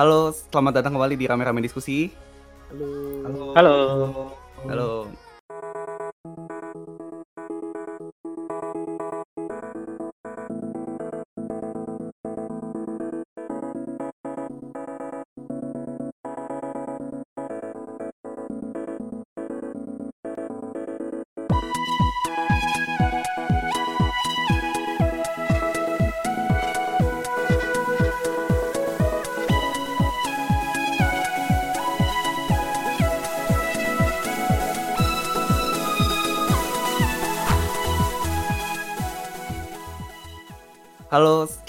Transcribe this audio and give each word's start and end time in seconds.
Halo, 0.00 0.32
selamat 0.32 0.80
datang 0.80 0.96
kembali 0.96 1.12
di 1.12 1.28
Rame-Rame 1.28 1.60
Diskusi. 1.60 2.08
Halo. 2.72 3.52
Halo. 3.52 3.76
Halo. 3.84 4.08
Halo. 4.64 4.88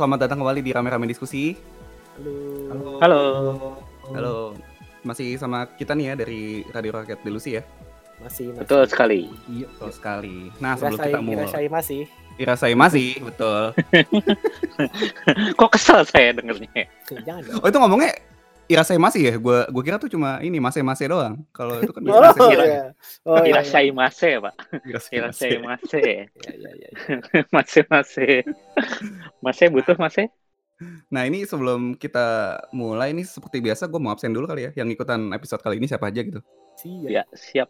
Selamat 0.01 0.25
datang 0.25 0.41
kembali 0.41 0.65
di 0.65 0.73
Rame-Rame 0.73 1.05
Diskusi. 1.05 1.53
Halo. 2.73 2.97
Halo. 3.05 3.21
Halo. 4.17 4.35
Masih 5.05 5.37
sama 5.37 5.69
kita 5.77 5.93
nih 5.93 6.09
ya 6.09 6.13
dari 6.17 6.65
Radio 6.73 6.97
Rakyat 6.97 7.21
Delusi 7.21 7.53
ya. 7.53 7.61
Masih, 8.17 8.49
masih. 8.49 8.65
Betul 8.65 8.81
sekali. 8.89 9.29
Iya, 9.45 9.69
betul 9.69 9.91
sekali. 9.93 10.49
Nah, 10.57 10.73
sebelum 10.73 10.97
Dirasai, 10.97 11.05
kita 11.05 11.21
mulai 11.21 11.45
dirasai 11.45 11.67
masih. 11.69 12.01
dirasai 12.33 12.73
masih, 12.73 13.09
betul. 13.21 13.63
Kok 15.61 15.69
kesel 15.69 16.01
saya 16.09 16.33
dengernya? 16.33 16.81
Jangan 17.21 17.41
dong. 17.53 17.61
Oh, 17.61 17.69
itu 17.69 17.77
ngomongnya 17.77 18.11
irasai 18.71 18.95
masih 18.95 19.21
ya? 19.27 19.33
Gua 19.35 19.67
gua 19.67 19.83
kira 19.83 19.99
tuh 19.99 20.07
cuma 20.07 20.39
ini 20.39 20.57
masih-masih 20.63 21.11
doang. 21.11 21.35
Kalau 21.51 21.75
itu 21.83 21.91
kan 21.91 22.01
Oh, 22.07 22.15
irasai 22.15 22.47
iya. 22.55 22.83
Oh, 23.27 23.35
iya, 23.35 23.43
iya. 23.43 23.49
Irasai 23.51 23.87
mase, 23.91 24.29
Pak. 24.39 24.55
irasai 24.87 25.19
masih. 25.19 25.51
mase. 25.59 25.99
Iya, 26.01 26.53
iya, 26.55 26.71
iya. 26.79 26.89
Mase 27.51 27.79
mase. 27.91 28.27
Mase 29.43 29.63
butuh 29.67 29.97
mase? 29.99 30.31
Nah, 31.13 31.29
ini 31.29 31.45
sebelum 31.45 31.93
kita 31.93 32.57
mulai 32.73 33.13
ini 33.13 33.21
seperti 33.21 33.61
biasa 33.61 33.85
gue 33.85 33.99
mau 34.01 34.15
absen 34.15 34.33
dulu 34.33 34.49
kali 34.49 34.71
ya. 34.71 34.71
Yang 34.81 34.97
ikutan 34.97 35.29
episode 35.35 35.61
kali 35.61 35.77
ini 35.77 35.85
siapa 35.85 36.09
aja 36.09 36.23
gitu. 36.23 36.41
Siap. 36.81 37.09
Ya, 37.11 37.23
siap. 37.37 37.69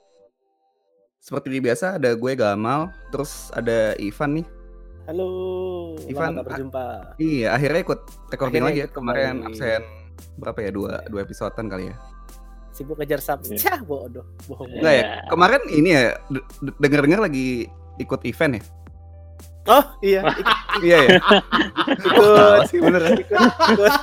Seperti 1.19 1.59
biasa 1.59 1.99
ada 1.99 2.15
gue 2.15 2.31
Gamal, 2.33 2.89
terus 3.11 3.52
ada 3.52 3.93
Ivan 3.99 4.41
nih. 4.41 4.47
Halo. 5.09 5.27
Ivan, 6.08 6.39
nggak 6.39 6.45
berjumpa. 6.47 6.86
Iya, 7.19 7.47
akhirnya 7.52 7.80
ikut 7.83 7.99
recording 8.31 8.63
Akhirnya 8.63 8.86
lagi 8.86 8.86
ya. 8.86 8.95
Kemarin 8.95 9.36
kembali. 9.43 9.49
absen 9.52 10.00
berapa 10.36 10.59
ya? 10.59 10.69
Dua 10.69 10.91
dua 11.08 11.22
episodean 11.22 11.67
kali 11.67 11.89
ya. 11.89 11.95
Sibuk 12.72 12.95
ngejar 12.95 13.19
subs. 13.19 13.52
Iya. 13.52 13.59
Cah, 13.59 13.80
bodoh. 13.83 14.23
Bohong. 14.47 14.72
Iya. 14.72 14.80
Enggak 14.80 14.94
ya? 14.95 15.05
Kemarin 15.27 15.61
ini 15.69 15.89
ya 15.91 16.03
d- 16.27 16.45
d- 16.61 16.77
denger-dengar 16.80 17.19
lagi 17.22 17.67
ikut 17.97 18.22
event 18.23 18.53
ya? 18.58 18.64
Oh, 19.69 19.86
iya. 20.02 20.25
Ikut, 20.42 20.58
iya 20.81 20.97
ya. 21.05 21.09
ikut, 21.86 22.25
Tahu 22.33 22.66
sih 22.66 22.80
bener. 22.81 23.03
ikut, 23.14 23.38
ikut, 23.69 23.94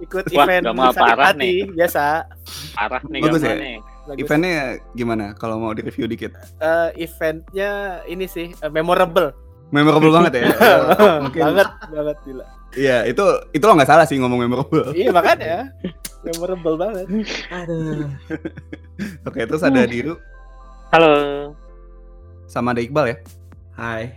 ikut 0.00 0.24
Wah, 0.32 0.44
event 0.48 0.62
nggak 0.64 0.76
mau 0.78 0.88
parah 0.88 1.36
hati, 1.36 1.68
biasa. 1.68 2.24
Parah 2.72 3.02
nih 3.04 3.20
Bagus 3.20 3.42
ya? 3.44 3.54
nih. 3.60 3.76
Bagus. 4.08 4.20
Eventnya 4.24 4.56
gimana? 4.96 5.24
Kalau 5.36 5.60
mau 5.60 5.76
di-review 5.76 6.08
dikit. 6.08 6.32
Eh, 6.64 6.88
eventnya 6.96 8.00
ini 8.08 8.24
sih 8.24 8.56
eh, 8.56 8.70
memorable. 8.72 9.36
Memorable 9.68 10.08
banget 10.10 10.32
ya. 10.40 10.44
Mungkin 11.28 11.42
banget, 11.44 11.68
banget 11.92 12.16
gila. 12.24 12.46
Iya, 12.72 13.02
itu 13.04 13.22
itu 13.50 13.64
lo 13.64 13.74
nggak 13.74 13.88
salah 13.88 14.06
sih 14.06 14.14
ngomong 14.16 14.46
memorable. 14.46 14.94
Iya 14.94 15.10
makanya 15.10 15.74
memorable 16.22 16.76
banget. 16.76 17.06
Oke, 19.24 19.40
terus 19.42 19.62
ada 19.62 19.82
Diru 19.84 20.14
Halo. 20.90 21.14
sama 22.46 22.70
ada 22.70 22.82
Iqbal 22.82 23.06
ya. 23.10 23.16
Hai. 23.74 24.14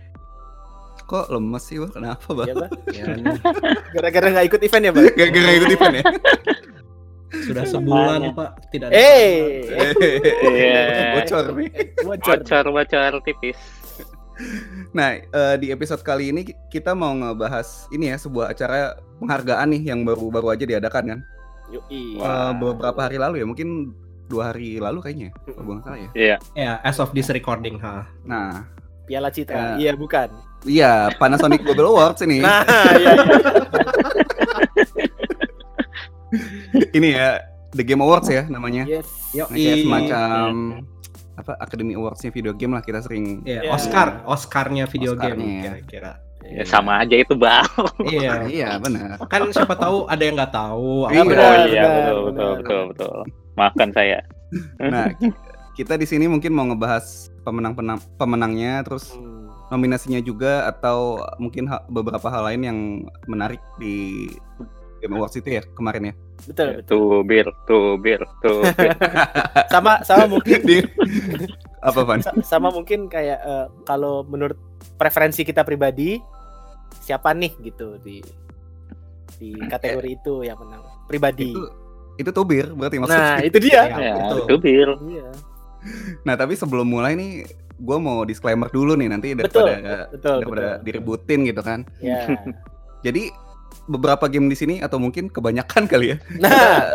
Kok 1.04 1.28
lemes 1.30 1.62
sih, 1.62 1.76
Bang? 1.76 1.92
Kenapa, 1.92 2.28
Bang? 2.32 2.48
Iya, 2.48 2.54
Bang. 2.56 2.70
Ya, 2.90 3.04
Gara-gara 3.92 4.26
nggak 4.32 4.46
ikut 4.48 4.60
event 4.62 4.82
ya, 4.82 4.92
Bang? 4.92 5.04
Gara-gara 5.12 5.52
ikut 5.54 5.70
event 5.70 5.94
ya? 5.94 6.04
sudah 7.34 7.64
sebulan 7.66 8.30
Makanya. 8.30 8.30
Pak 8.32 8.50
tidak 8.70 8.86
ada. 8.88 8.94
Eh, 8.94 9.66
Iya. 10.46 10.82
Bocor 11.18 11.44
nih. 11.52 11.68
bocor. 12.00 12.36
Bocor-bocor 12.40 13.12
tipis. 13.22 13.58
Nah, 14.90 15.08
eh, 15.14 15.54
di 15.56 15.70
episode 15.70 16.00
kali 16.00 16.28
ini 16.28 16.40
kita 16.68 16.92
mau 16.92 17.10
ngebahas 17.10 17.86
ini 17.88 18.08
ya 18.08 18.16
sebuah 18.16 18.50
acara 18.50 18.94
penghargaan 19.18 19.66
nih 19.70 19.80
yang 19.88 20.02
baru-baru 20.02 20.50
aja 20.50 20.64
diadakan 20.64 21.02
kan. 21.06 21.18
Yoi. 21.70 22.18
Eh, 22.18 22.50
beberapa 22.54 22.98
hari 23.00 23.16
lalu 23.16 23.40
ya, 23.40 23.46
mungkin 23.46 23.94
dua 24.26 24.50
hari 24.50 24.78
lalu 24.78 24.98
kayaknya. 25.00 25.28
ya, 25.44 25.52
Kalau 25.54 25.80
salah 25.80 25.96
ya. 25.96 26.08
Iya. 26.12 26.36
Ya, 26.54 26.72
as 26.82 26.98
of 26.98 27.12
this 27.12 27.28
recording, 27.28 27.78
ha. 27.78 28.04
Nah, 28.22 28.64
Piala 29.04 29.28
Citra. 29.28 29.76
Ya. 29.76 29.78
Iya, 29.78 29.92
bukan. 29.94 30.28
iya 30.64 31.12
Panasonic 31.14 31.60
Global 31.60 31.92
Awards 31.92 32.24
ini. 32.24 32.40
Nah, 32.40 32.64
iya. 32.96 32.96
iya. 32.96 33.12
ini 36.96 37.08
ya 37.12 37.28
The 37.70 37.82
Game 37.82 38.00
Awards 38.00 38.26
ya 38.26 38.46
namanya. 38.48 38.82
Yes. 38.86 39.06
Yuk, 39.34 39.50
Nah, 39.50 39.54
kayak 39.54 39.76
i- 39.76 39.82
semacam 39.84 40.50
apa 41.34 41.58
Academy 41.58 41.94
Awards-nya 41.94 42.30
video 42.30 42.52
game 42.52 42.72
lah 42.72 42.80
kita 42.80 43.00
sering. 43.00 43.42
Ya, 43.42 43.60
Ya. 43.60 43.70
Oscar, 43.70 44.22
Oscarnya 44.24 44.84
video 44.84 45.12
Oscarnya, 45.12 45.34
game 45.34 45.62
kira-kira. 45.80 46.12
Ya, 46.44 46.60
sama 46.62 47.00
aja 47.00 47.16
itu, 47.16 47.32
Bang. 47.34 47.64
Iya. 48.00 48.44
Iya, 48.52 48.68
benar. 48.76 49.16
Kan 49.24 49.48
siapa 49.48 49.74
tahu 49.74 50.04
ada 50.06 50.20
yang 50.20 50.34
nggak 50.34 50.52
tahu. 50.52 51.08
Iya, 51.08 51.22
benar, 51.22 51.40
oh 51.40 51.54
iya, 51.64 51.64
benar, 51.64 51.64
betul, 51.64 51.88
betul, 51.88 52.22
benar. 52.28 52.54
betul, 52.56 52.82
betul. 52.88 53.16
Maafkan 53.54 53.90
saya. 53.90 54.18
Nah, 54.78 55.10
ki- 55.12 55.34
kita 55.74 55.96
di 55.96 56.04
sini 56.04 56.26
mungkin 56.26 56.50
mau 56.50 56.62
ngebahas 56.64 57.26
pemenang-pemenang 57.42 57.98
pemenangnya 58.14 58.82
terus 58.82 59.10
Hmm. 59.10 59.50
nominasinya 59.72 60.20
juga 60.20 60.68
atau 60.68 61.18
mungkin 61.36 61.66
ha- 61.66 61.82
beberapa 61.88 62.28
hal 62.28 62.46
lain 62.46 62.62
yang 62.62 62.78
menarik 63.24 63.58
di 63.74 64.28
Game 65.00 65.16
Awards 65.16 65.34
itu 65.34 65.48
ya 65.50 65.62
kemarin 65.74 66.08
ya. 66.08 66.14
Betul, 66.44 66.68
betul. 66.76 66.90
Tuh 66.90 67.18
bir, 67.22 67.46
tuh 67.64 67.86
bir, 67.96 68.20
tuh 68.38 68.60
bir. 68.70 68.90
Sama 69.72 70.02
sama 70.02 70.24
mungkin 70.28 70.60
Di 70.60 70.78
apa 71.80 72.00
Van? 72.02 72.20
sa- 72.20 72.36
sama 72.42 72.68
mungkin 72.68 73.06
kayak 73.06 73.38
eh, 73.38 73.66
kalau 73.82 74.22
menurut 74.22 74.56
preferensi 74.94 75.40
kita 75.40 75.62
pribadi 75.62 76.20
siapa 76.98 77.32
nih 77.32 77.52
gitu 77.62 77.96
di 77.98 78.20
di 79.34 79.50
kategori 79.58 80.10
itu 80.14 80.34
yang 80.42 80.56
menang 80.56 80.84
pribadi. 81.04 81.50
Itu 81.50 81.64
itu 82.14 82.30
tubir 82.30 82.70
berarti 82.70 82.96
maksudnya. 82.96 83.26
Nah, 83.26 83.40
itu 83.40 83.58
dia. 83.58 83.80
Ya, 83.84 83.98
Ya, 83.98 84.14
betul. 84.16 84.38
itu 84.40 84.54
bir. 84.60 84.88
Iya. 85.10 85.28
Nah, 86.22 86.34
tapi 86.34 86.54
sebelum 86.54 86.86
mulai 86.86 87.12
nih 87.12 87.44
gue 87.74 87.98
mau 87.98 88.22
disclaimer 88.22 88.70
dulu 88.70 88.94
nih 88.94 89.10
nanti 89.10 89.34
Betul, 89.34 89.66
daripada 89.66 90.06
betul, 90.08 90.36
daripada 90.40 90.62
betul. 90.70 90.84
diributin 90.84 91.40
gitu 91.42 91.60
kan. 91.60 91.80
Ya. 91.98 92.20
Jadi 93.06 93.28
beberapa 93.84 94.24
game 94.28 94.48
di 94.48 94.56
sini 94.56 94.74
atau 94.80 95.00
mungkin 95.00 95.28
kebanyakan 95.28 95.84
kali 95.90 96.14
ya? 96.14 96.16
Nah, 96.40 96.94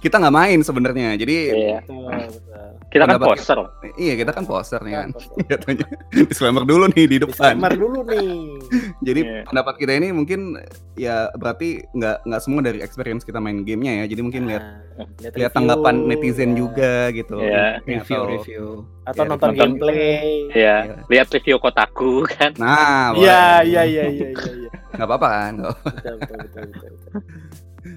kita 0.00 0.16
nggak 0.16 0.32
main 0.34 0.58
sebenarnya. 0.60 1.14
Jadi 1.14 1.36
Iya. 1.48 1.78
betul, 1.80 2.08
betul. 2.08 2.68
Kita 2.90 3.04
kan 3.06 3.18
poster. 3.20 3.58
iya 3.94 4.14
kita 4.14 4.30
kan 4.30 4.42
poster 4.42 4.80
nih 4.80 4.94
kan. 4.94 5.08
Jatuhnya 5.50 5.86
disclaimer 6.10 6.64
dulu 6.64 6.84
nih 6.90 7.06
di 7.06 7.16
depan. 7.18 7.30
Disclaimer 7.54 7.72
dulu 7.74 7.98
nih. 8.02 8.28
Jadi 9.06 9.20
Iya. 9.22 9.42
pendapat 9.46 9.74
kita 9.76 9.92
ini 9.94 10.08
mungkin 10.10 10.58
ya 10.94 11.30
berarti 11.32 11.86
nggak 11.88 12.16
nggak 12.24 12.40
semua 12.40 12.60
dari 12.60 12.80
experience 12.80 13.22
kita 13.22 13.38
main 13.38 13.62
gamenya 13.62 14.02
ya. 14.02 14.10
Jadi 14.10 14.20
mungkin 14.20 14.42
lihat 14.46 14.64
Nah, 14.90 15.06
lihat 15.18 15.32
review, 15.32 15.54
tanggapan 15.54 15.94
netizen 16.04 16.50
ya. 16.50 16.56
juga 16.58 16.92
gitu. 17.10 17.36
Iya. 17.38 17.66
Ini 17.80 17.94
Review, 17.96 18.16
atau- 18.16 18.28
review. 18.28 18.64
atau 19.02 19.22
Ya, 19.22 19.28
nonton 19.28 19.48
nonton- 19.48 19.58
gameplay. 19.70 20.26
Ya, 20.50 20.56
Iya. 20.56 20.76
lihat 21.06 21.28
review 21.30 21.56
kotaku 21.56 22.12
kan. 22.26 22.50
Nah, 22.56 23.14
Iya, 23.14 23.62
iya, 23.62 23.82
iya, 23.84 24.04
iya, 24.08 24.28
iya, 24.28 24.50
iya. 24.58 24.70
nggak 24.90 25.06
apa-apa 25.06 25.28
kan. 25.30 25.52
betul, 25.56 26.14
betul, 26.18 26.36
betul, 26.42 26.62
betul. 26.66 26.92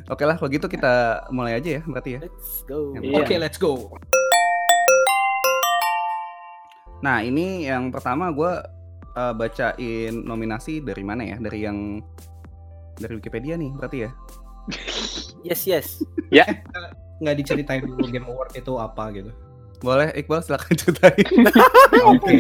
Oke 0.08 0.24
lah, 0.24 0.40
kalau 0.40 0.50
gitu 0.52 0.68
kita 0.72 1.26
mulai 1.32 1.60
aja 1.60 1.80
ya 1.80 1.82
berarti 1.84 2.16
ya. 2.16 2.20
Let's 2.24 2.64
go. 2.64 2.96
Iya. 2.96 3.20
Oke, 3.20 3.36
let's 3.40 3.60
go. 3.60 3.92
Nah 7.04 7.20
ini 7.20 7.68
yang 7.68 7.92
pertama 7.92 8.32
gue 8.32 8.52
bacain 9.14 10.14
nominasi 10.24 10.80
dari 10.80 11.04
mana 11.04 11.22
ya? 11.28 11.38
Dari 11.38 11.60
yang 11.62 12.00
dari 12.96 13.14
Wikipedia 13.20 13.60
nih 13.60 13.76
berarti 13.76 13.98
ya. 14.08 14.12
Yes, 15.44 15.68
yes. 15.68 16.00
Nggak 17.20 17.36
diceritain 17.44 17.84
dulu 17.84 18.08
Game 18.08 18.28
Award 18.28 18.56
itu 18.56 18.74
apa 18.80 19.12
gitu. 19.12 19.32
Boleh 19.84 20.16
Iqbal 20.16 20.40
silakan 20.40 20.74
ceritain. 20.80 21.28
Oke, 22.08 22.36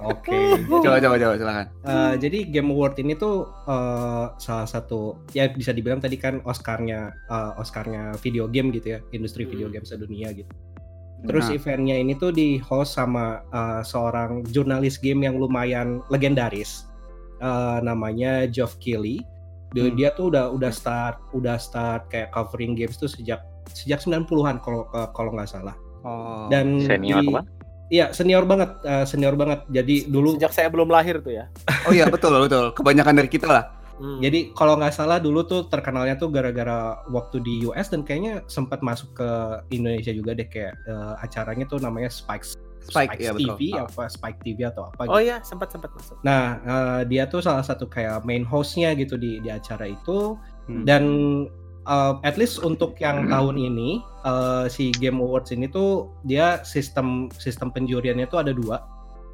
oke. 0.00 0.38
coba 0.84 0.96
coba 0.98 1.14
coba 1.20 1.34
silakan. 1.36 1.66
Eh, 1.84 2.12
jadi 2.16 2.38
Game 2.48 2.72
Award 2.72 2.96
ini 2.98 3.12
tuh 3.12 3.44
eh, 3.68 4.26
salah 4.40 4.64
satu 4.64 5.20
ya 5.30 5.52
bisa 5.52 5.76
dibilang 5.76 6.00
tadi 6.00 6.16
kan 6.16 6.40
Oscarnya 6.42 7.12
eh, 7.12 7.60
Oscarnya 7.60 8.16
video 8.18 8.48
game 8.48 8.72
gitu 8.72 8.96
ya, 8.96 9.00
industri 9.12 9.44
video 9.44 9.68
Hmm. 9.68 9.76
game 9.76 9.86
sedunia 9.86 10.32
gitu. 10.32 10.48
Terus 11.18 11.50
Nah. 11.50 11.54
eventnya 11.58 11.96
ini 11.98 12.14
tuh 12.14 12.32
di 12.32 12.56
host 12.56 12.96
sama 12.96 13.44
eh, 13.44 13.82
seorang 13.84 14.48
jurnalis 14.48 14.96
game 14.96 15.28
yang 15.28 15.36
lumayan 15.36 16.00
legendaris, 16.08 16.88
Eh, 17.38 17.78
namanya 17.84 18.50
Geoff 18.50 18.80
Keighley. 18.82 19.22
Dia, 19.70 19.86
Hmm. 19.86 19.94
dia 19.94 20.10
tuh 20.10 20.32
udah 20.32 20.48
udah 20.50 20.72
start 20.72 21.20
udah 21.30 21.54
start 21.54 22.08
kayak 22.08 22.32
covering 22.32 22.72
games 22.74 22.96
tuh 22.96 23.06
sejak 23.06 23.44
sejak 23.70 24.00
90-an 24.00 24.58
kalau 24.58 24.88
kalau 25.12 25.30
nggak 25.30 25.46
salah. 25.46 25.76
Oh. 26.00 26.46
Dan 26.48 26.80
Senior 26.80 27.20
di- 27.20 27.30
apa? 27.30 27.42
Iya, 27.88 28.12
senior 28.12 28.44
banget, 28.44 28.84
eh, 28.84 29.04
senior 29.04 29.32
banget. 29.32 29.64
Jadi 29.66 30.04
dulu 30.06 30.36
Sejak 30.36 30.52
saya 30.52 30.68
belum 30.68 30.88
lahir 30.88 31.18
tuh 31.18 31.32
ya. 31.32 31.48
oh 31.82 31.90
iya 31.90 32.04
betul 32.06 32.36
betul. 32.38 32.68
Kebanyakan 32.72 33.16
dari 33.16 33.26
kita 33.26 33.48
lah. 33.48 33.64
Hmm. 33.96 34.20
Jadi 34.20 34.52
kalau 34.52 34.76
nggak 34.76 34.92
salah 34.92 35.16
dulu 35.16 35.42
tuh 35.42 35.66
terkenalnya 35.66 36.14
tuh 36.14 36.28
gara-gara 36.28 36.78
waktu 37.08 37.40
di 37.40 37.64
US 37.64 37.88
dan 37.88 38.04
kayaknya 38.04 38.44
sempat 38.44 38.78
masuk 38.78 39.10
ke 39.12 39.28
Indonesia 39.70 40.12
juga 40.12 40.32
deh 40.32 40.46
kayak 40.46 40.76
eh, 40.78 41.14
acaranya 41.18 41.64
tuh 41.64 41.80
namanya 41.80 42.06
Spike 42.06 42.44
Spike, 42.78 43.18
iya, 43.18 43.32
betul. 43.32 43.56
TV 43.56 43.74
apa 43.74 44.06
Spike 44.06 44.38
TV 44.38 44.64
atau 44.64 44.86
apa 44.86 45.02
Oh 45.04 45.16
gitu. 45.16 45.26
iya, 45.26 45.36
sempat 45.42 45.68
sempat 45.68 45.90
masuk. 45.90 46.14
Nah 46.22 46.42
eh, 46.60 47.00
dia 47.06 47.24
tuh 47.24 47.40
salah 47.40 47.60
satu 47.60 47.84
kayak 47.84 48.20
main 48.22 48.44
hostnya 48.44 48.92
gitu 48.92 49.16
di 49.16 49.40
di 49.40 49.48
acara 49.48 49.88
itu 49.88 50.36
Hmm. 50.68 50.84
dan 50.84 51.02
eh, 51.88 52.14
at 52.22 52.36
least 52.36 52.60
untuk 52.60 52.94
yang 53.00 53.26
tahun 53.32 53.56
ini 53.56 54.04
eh, 54.28 54.66
si 54.68 54.92
Game 55.00 55.18
Awards 55.24 55.50
ini 55.50 55.66
tuh 55.72 56.12
dia 56.28 56.60
sistem 56.62 57.32
sistem 57.40 57.72
penjuriannya 57.72 58.28
tuh 58.28 58.44
ada 58.44 58.52
dua. 58.52 58.84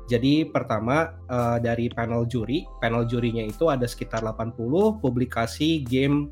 Jadi 0.06 0.46
pertama 0.48 1.16
eh, 1.28 1.58
dari 1.60 1.90
panel 1.90 2.28
juri, 2.30 2.62
panel 2.78 3.04
jurinya 3.10 3.42
itu 3.42 3.68
ada 3.68 3.88
sekitar 3.88 4.22
80 4.22 5.02
publikasi 5.02 5.82
game 5.82 6.30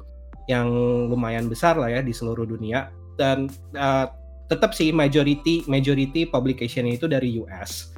yang 0.51 0.69
lumayan 1.07 1.47
besar 1.47 1.79
lah 1.79 1.89
ya 1.89 2.01
di 2.03 2.11
seluruh 2.11 2.47
dunia 2.47 2.91
dan 3.19 3.51
eh, 3.75 4.07
tetap 4.51 4.77
sih 4.77 4.93
majority 4.93 5.65
majority 5.67 6.29
publicationnya 6.29 6.95
itu 7.01 7.09
dari 7.11 7.41
US. 7.43 7.93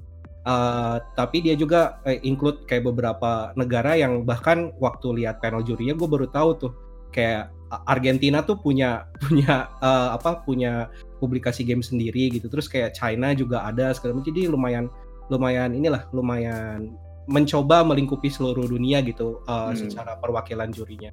Eh, 0.44 0.96
tapi 1.16 1.40
dia 1.40 1.56
juga 1.56 1.98
include 2.20 2.68
kayak 2.68 2.84
beberapa 2.84 3.56
negara 3.56 3.96
yang 3.96 4.22
bahkan 4.28 4.70
waktu 4.78 5.24
lihat 5.24 5.40
panel 5.40 5.64
jurinya 5.64 5.96
gue 5.96 6.08
baru 6.08 6.28
tahu 6.28 6.50
tuh 6.60 6.72
kayak 7.10 7.54
Argentina 7.82 8.44
tuh 8.46 8.60
punya 8.62 9.10
punya 9.24 9.66
eh, 9.82 10.08
apa 10.14 10.46
punya 10.46 10.86
publikasi 11.18 11.64
game 11.66 11.82
sendiri 11.82 12.30
gitu. 12.30 12.46
Terus 12.52 12.70
kayak 12.70 12.94
China 12.94 13.34
juga 13.34 13.66
ada 13.66 13.90
segala 13.96 14.20
macam. 14.20 14.30
Jadi 14.30 14.46
lumayan 14.46 14.86
lumayan 15.32 15.72
inilah 15.72 16.06
lumayan 16.12 16.94
mencoba 17.24 17.80
melingkupi 17.80 18.28
seluruh 18.28 18.68
dunia 18.68 19.00
gitu 19.00 19.40
uh, 19.48 19.72
Hmm. 19.72 19.76
secara 19.80 20.20
perwakilan 20.20 20.68
jurinya. 20.68 21.08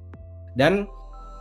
Dan 0.52 0.84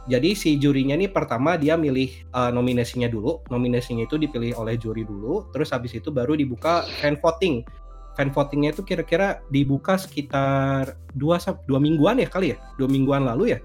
jadi 0.08 0.32
si 0.34 0.56
jurinya 0.56 0.96
nih 0.96 1.12
pertama 1.12 1.60
dia 1.60 1.76
milih 1.76 2.08
uh, 2.32 2.50
nominasinya 2.50 3.12
dulu. 3.12 3.44
Nominasinya 3.52 4.08
itu 4.08 4.16
dipilih 4.16 4.56
oleh 4.56 4.80
juri 4.80 5.04
dulu. 5.04 5.52
Terus 5.52 5.76
habis 5.76 5.92
itu 5.94 6.10
baru 6.10 6.40
dibuka 6.40 6.88
fan 7.04 7.20
voting. 7.20 7.68
Fan 8.16 8.32
votingnya 8.32 8.72
itu 8.72 8.84
kira-kira 8.88 9.44
dibuka 9.52 10.00
sekitar 10.00 10.96
dua 11.16 11.40
dua 11.68 11.80
mingguan 11.84 12.24
ya 12.24 12.32
kali 12.32 12.56
ya? 12.56 12.58
Dua 12.80 12.88
mingguan 12.88 13.28
lalu 13.28 13.56
ya 13.56 13.60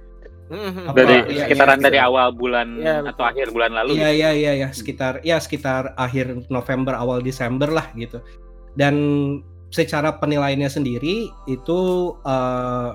Hmm, 0.47 0.87
Apa- 0.87 1.03
Dari 1.03 1.17
iya, 1.35 1.45
sekitaran 1.51 1.79
iya, 1.83 1.85
dari 1.91 1.99
iya. 1.99 2.07
awal 2.07 2.29
bulan 2.31 2.69
Iya, 2.79 3.03
atau 3.11 3.25
akhir 3.27 3.51
bulan 3.51 3.75
lalu. 3.75 3.99
Iya 3.99 4.11
iya 4.15 4.31
iya 4.31 4.53
ya 4.55 4.69
sekitar 4.71 5.19
ya 5.27 5.43
sekitar 5.43 5.91
akhir 5.99 6.47
November 6.47 6.95
awal 6.95 7.19
Desember 7.19 7.67
lah 7.67 7.91
gitu. 7.99 8.23
Dan 8.79 8.95
secara 9.75 10.15
penilaiannya 10.23 10.71
sendiri 10.71 11.27
itu 11.51 11.81
eh, 12.23 12.91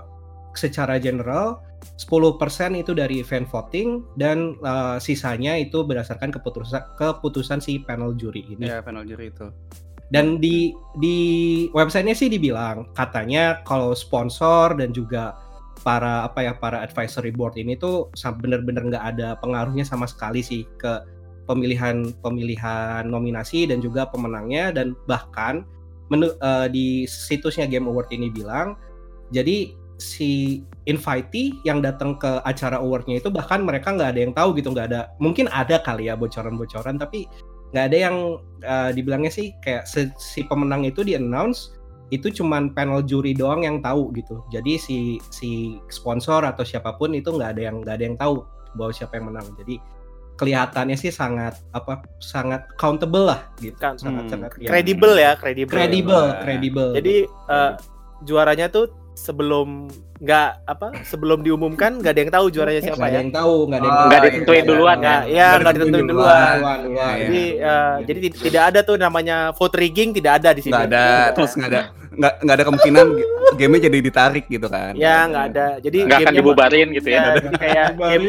secara 0.55 0.95
general 0.95 1.59
10% 1.99 2.77
itu 2.77 2.93
dari 2.95 3.19
fan 3.19 3.43
voting 3.43 4.05
dan 4.15 4.55
eh, 4.63 4.97
sisanya 5.03 5.59
itu 5.59 5.83
berdasarkan 5.83 6.31
keputusan 6.31 6.95
keputusan 6.95 7.59
si 7.59 7.83
panel 7.83 8.15
juri 8.15 8.47
ini. 8.47 8.71
Iya 8.71 8.79
panel 8.79 9.03
juri 9.03 9.27
itu. 9.27 9.51
Dan 10.11 10.39
di 10.39 10.71
di 10.99 11.17
websitenya 11.71 12.15
sih 12.15 12.27
dibilang 12.27 12.91
katanya 12.95 13.59
kalau 13.63 13.91
sponsor 13.91 14.75
dan 14.75 14.91
juga 14.91 15.35
para 15.81 16.25
apa 16.25 16.45
ya 16.45 16.53
para 16.57 16.85
advisory 16.85 17.33
board 17.33 17.57
ini 17.57 17.73
tuh 17.77 18.13
bener-bener 18.41 18.85
nggak 18.93 19.05
ada 19.17 19.35
pengaruhnya 19.41 19.81
sama 19.81 20.05
sekali 20.05 20.45
sih 20.45 20.65
ke 20.77 21.01
pemilihan 21.49 22.13
pemilihan 22.21 23.03
nominasi 23.09 23.65
dan 23.65 23.81
juga 23.81 24.05
pemenangnya 24.07 24.71
dan 24.71 24.93
bahkan 25.09 25.65
menu, 26.13 26.29
eh, 26.37 26.67
di 26.69 26.87
situsnya 27.09 27.65
Game 27.65 27.89
Award 27.89 28.13
ini 28.13 28.29
bilang 28.29 28.77
jadi 29.33 29.73
si 30.01 30.61
invitee 30.89 31.53
yang 31.61 31.81
datang 31.81 32.17
ke 32.17 32.41
acara 32.41 32.81
awardnya 32.81 33.21
itu 33.21 33.29
bahkan 33.29 33.61
mereka 33.61 33.93
nggak 33.93 34.17
ada 34.17 34.21
yang 34.21 34.33
tahu 34.33 34.57
gitu 34.57 34.73
nggak 34.73 34.87
ada 34.89 35.01
mungkin 35.21 35.45
ada 35.53 35.77
kali 35.77 36.09
ya 36.09 36.17
bocoran-bocoran 36.17 36.97
tapi 36.97 37.29
nggak 37.71 37.85
ada 37.89 37.97
yang 37.97 38.15
eh, 38.61 38.89
dibilangnya 38.93 39.29
sih 39.33 39.53
kayak 39.61 39.85
se- 39.85 40.13
si 40.17 40.41
pemenang 40.45 40.85
itu 40.85 41.05
di 41.05 41.17
announce 41.17 41.80
itu 42.11 42.27
cuman 42.33 42.69
panel 42.69 43.01
juri 43.01 43.31
doang 43.31 43.63
yang 43.63 43.79
tahu 43.79 44.11
gitu 44.13 44.43
jadi 44.47 44.75
si 44.75 44.97
si 45.31 45.49
sponsor 45.87 46.43
atau 46.43 46.61
siapa 46.61 46.93
pun 46.93 47.11
itu 47.11 47.31
nggak 47.31 47.55
ada 47.55 47.61
yang 47.63 47.75
nggak 47.79 47.95
ada 47.95 48.03
yang 48.03 48.17
tahu 48.19 48.43
bahwa 48.71 48.91
siapa 48.91 49.15
yang 49.15 49.31
menang 49.31 49.47
jadi 49.55 49.79
kelihatannya 50.35 50.95
sih 50.95 51.09
sangat 51.09 51.55
apa 51.71 52.01
sangat 52.17 52.65
countable 52.75 53.25
lah 53.25 53.45
gitu 53.57 53.77
Kan, 53.77 53.95
sangat 53.95 54.25
hmm. 54.25 54.31
sangat 54.31 54.49
ya, 54.57 54.67
Kredibel 54.67 55.13
ya, 55.13 55.31
kredibel. 55.35 55.71
kredibel 55.71 56.23
Nah, 56.25 56.39
kredibel 56.41 56.87
Jadi 56.91 57.15
eh, 57.27 57.71
juaranya 58.21 58.67
tuh 58.67 58.89
sebelum 59.13 59.85
nggak 60.17 60.65
apa 60.65 60.87
sebelum 61.03 61.41
diumumkan 61.41 61.97
nggak 61.97 62.13
ada 62.13 62.21
yang 62.21 62.31
tahu 62.31 62.45
juaranya 62.47 62.81
siapa 62.83 62.95
nggak 62.95 63.05
ada 63.05 63.13
ya. 63.13 63.21
yang 63.21 63.33
tahu 63.33 63.53
nggak 63.67 63.77
ada 63.77 63.81
yang 63.81 63.91
Oh, 63.91 63.97
tahu. 63.97 64.07
Nggak 64.07 64.21
ditentuin 64.23 64.65
duluan 64.65 64.97
Nggak, 64.97 65.21
kan? 65.21 65.29
ya 65.29 65.47
nggak 65.51 65.73
ditentuin 65.73 66.07
duluan. 66.07 66.53
duluan, 66.55 66.79
Iya, 66.81 67.07
Jadi 67.21 67.41
iya. 67.51 67.75
eh, 67.75 67.95
jadi 68.07 68.19
ti- 68.21 68.39
tidak 68.41 68.63
ada 68.65 68.79
tuh 68.81 68.97
namanya 68.97 69.37
vote 69.51 69.75
rigging 69.75 70.09
tidak 70.11 70.33
ada 70.41 70.49
di 70.51 70.61
sini. 70.61 70.71
Nggak 70.73 70.85
ada 70.89 71.05
terus 71.33 71.51
nggak 71.53 71.69
ada 71.69 71.81
nggak 72.11 72.33
nggak 72.39 72.55
ada 72.55 72.65
kemungkinan 72.65 73.07
gamenya 73.53 73.81
jadi 73.87 73.97
ditarik 74.01 74.45
gitu 74.45 74.67
kan. 74.67 74.91
Ya 74.93 75.23
nggak 75.25 75.43
ada. 75.49 75.67
Jadi 75.79 75.97
Nggak 76.03 76.19
akan 76.21 76.33
dibubarin 76.33 76.87
gitu 76.91 77.07
Ya, 77.07 77.15
ya. 77.15 77.23
jadi 77.37 77.47
kayak 77.57 77.87
game, 77.99 78.25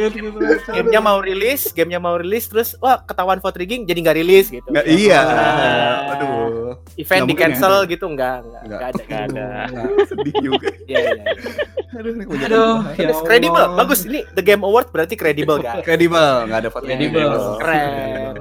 gamenya 0.68 1.00
mau 1.00 1.18
rilis, 1.18 1.62
gamenya 1.70 1.98
mau 1.98 2.14
rilis 2.14 2.46
terus 2.46 2.78
wah 2.78 2.98
ketahuan 3.00 3.38
vote 3.38 3.54
rigging 3.54 3.82
jadi 3.82 3.98
nggak 4.00 4.16
rilis 4.16 4.46
gitu. 4.48 4.66
Nggak, 4.66 4.86
iya. 4.86 5.20
Nah, 5.20 6.12
Aduh. 6.12 6.78
Event 6.94 7.20
di 7.20 7.24
mungkin 7.26 7.36
ya. 7.36 7.42
cancel 7.50 7.74
gitu 7.84 8.06
nggak 8.08 8.36
nggak 8.42 8.60
ada. 8.62 9.02
Nggak 9.02 9.22
ada. 9.28 9.46
Sedih 10.10 10.34
juga. 10.40 10.68
Iya 10.84 10.98
iya. 11.02 11.24
Aduh, 11.92 12.10
ini 12.10 12.22
kebanyakan 12.24 12.46
aduh 12.48 12.74
bahaya. 12.78 12.94
ya 12.94 13.04
Terus 13.04 13.20
kredibel, 13.22 13.62
Allah. 13.62 13.76
bagus 13.76 14.00
ini 14.04 14.20
The 14.30 14.42
Game 14.42 14.62
Award 14.62 14.86
berarti 14.88 15.14
kredibel 15.14 15.56
guys. 15.58 15.82
Kredibel, 15.82 16.28
nggak 16.46 16.58
ada 16.60 16.70
vote 16.70 16.84
Kredibel. 16.84 17.30
Keren. 17.58 18.34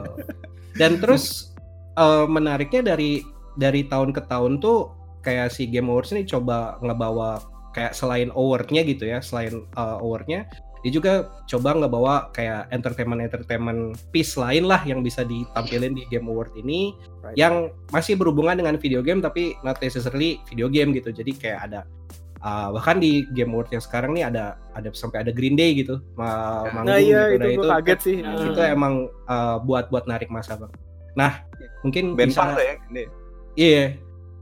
dan 0.74 0.92
terus 0.98 1.51
eh, 1.94 2.25
menariknya 2.25 2.82
dari 2.88 3.22
dari 3.54 3.84
tahun 3.84 4.12
ke 4.12 4.24
tahun 4.24 4.58
tuh 4.58 5.00
kayak 5.22 5.50
si 5.50 5.66
Game 5.66 5.88
Awards 5.88 6.12
ini 6.12 6.24
coba 6.24 6.78
ngebawa 6.80 7.42
kayak 7.72 7.94
selain 7.94 8.30
awardnya 8.32 8.82
gitu 8.82 9.06
ya 9.06 9.20
selain 9.20 9.63
eh, 9.63 9.98
awardnya 9.98 10.44
dia 10.82 10.90
juga 10.92 11.13
coba 11.46 11.78
ngebawa 11.78 12.13
kayak 12.32 12.66
entertainment 12.70 13.22
entertainment 13.22 13.82
piece 14.10 14.34
lain 14.34 14.66
lah 14.66 14.82
yang 14.82 15.00
bisa 15.00 15.22
ditampilin 15.22 15.94
di 15.94 16.04
Game 16.08 16.25
Award 16.25 16.51
ini 16.56 16.92
Right. 17.22 17.38
yang 17.38 17.56
masih 17.90 18.18
berhubungan 18.18 18.58
dengan 18.58 18.75
video 18.75 19.00
game 19.00 19.22
tapi 19.22 19.54
not 19.62 19.78
necessarily 19.78 20.42
video 20.50 20.66
game 20.68 20.90
gitu 20.90 21.13
jadi 21.13 21.32
kayak 21.32 21.60
ada 21.70 21.80
uh, 22.42 22.74
bahkan 22.74 22.98
di 22.98 23.30
Game 23.32 23.54
Award 23.54 23.70
yang 23.70 23.80
sekarang 23.80 24.12
nih 24.12 24.25
ada 24.25 24.58
ada 24.74 24.90
sampai 24.92 25.22
ada 25.22 25.30
Green 25.30 25.54
Day 25.54 25.78
gitu 25.78 26.01
ma- 26.18 26.66
Nah, 26.66 26.74
manggung 26.74 26.90
Nah 26.90 26.98
iya 26.98 27.22
gitu. 27.30 27.46
itu 27.46 27.62
gue 27.62 27.70
kaget 27.70 28.00
sih. 28.01 28.18
Hmm. 28.20 28.50
itu 28.50 28.62
emang 28.66 28.94
uh, 29.28 29.62
buat 29.62 29.94
buat 29.94 30.10
narik 30.10 30.34
masa 30.34 30.58
bang 30.58 30.74
nah 31.13 31.46
mungkin 31.84 32.18
band 32.18 32.34
bisa 32.34 32.58
ya. 32.58 32.75
Ini. 32.90 33.04
iya 33.54 33.84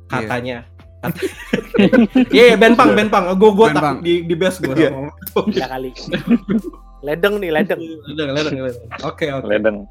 katanya 0.09 0.57
iya 2.35 2.53
band 2.53 2.75
punk 2.75 2.91
band 2.91 3.09
punk 3.09 3.25
gue 3.33 3.51
gue 3.53 3.67
tak 3.71 3.95
di 4.01 4.13
di 4.23 4.35
base 4.35 4.59
gue 4.59 4.75
Iya. 4.75 4.91
Ya 5.53 5.67
kali. 5.69 5.95
ledeng 6.99 7.39
nih 7.39 7.51
ledeng. 7.53 7.79
Ledeng, 7.79 8.29
ledeng, 8.35 8.55
ledeng. 8.59 8.83
oke 9.01 9.25
oke 9.31 9.47
Ledeng. 9.47 9.77
Oke, 9.79 9.87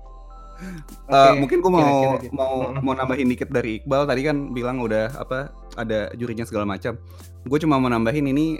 Eh, 1.08 1.32
mungkin 1.38 1.62
gue 1.62 1.70
mau 1.70 1.80
kira-kira 1.80 2.18
gitu. 2.20 2.34
mau 2.34 2.54
Mm. 2.68 2.82
mau 2.82 2.92
nambahin 2.92 3.30
dikit 3.30 3.48
dari 3.48 3.78
Iqbal 3.78 4.04
tadi 4.04 4.20
kan 4.20 4.50
bilang 4.50 4.82
udah 4.82 5.14
apa 5.14 5.48
ada 5.78 6.10
jurinya 6.12 6.42
segala 6.42 6.66
macam. 6.66 6.98
Gue 7.40 7.56
cuma 7.56 7.78
mau 7.78 7.86
nambahin 7.86 8.26
ini 8.26 8.58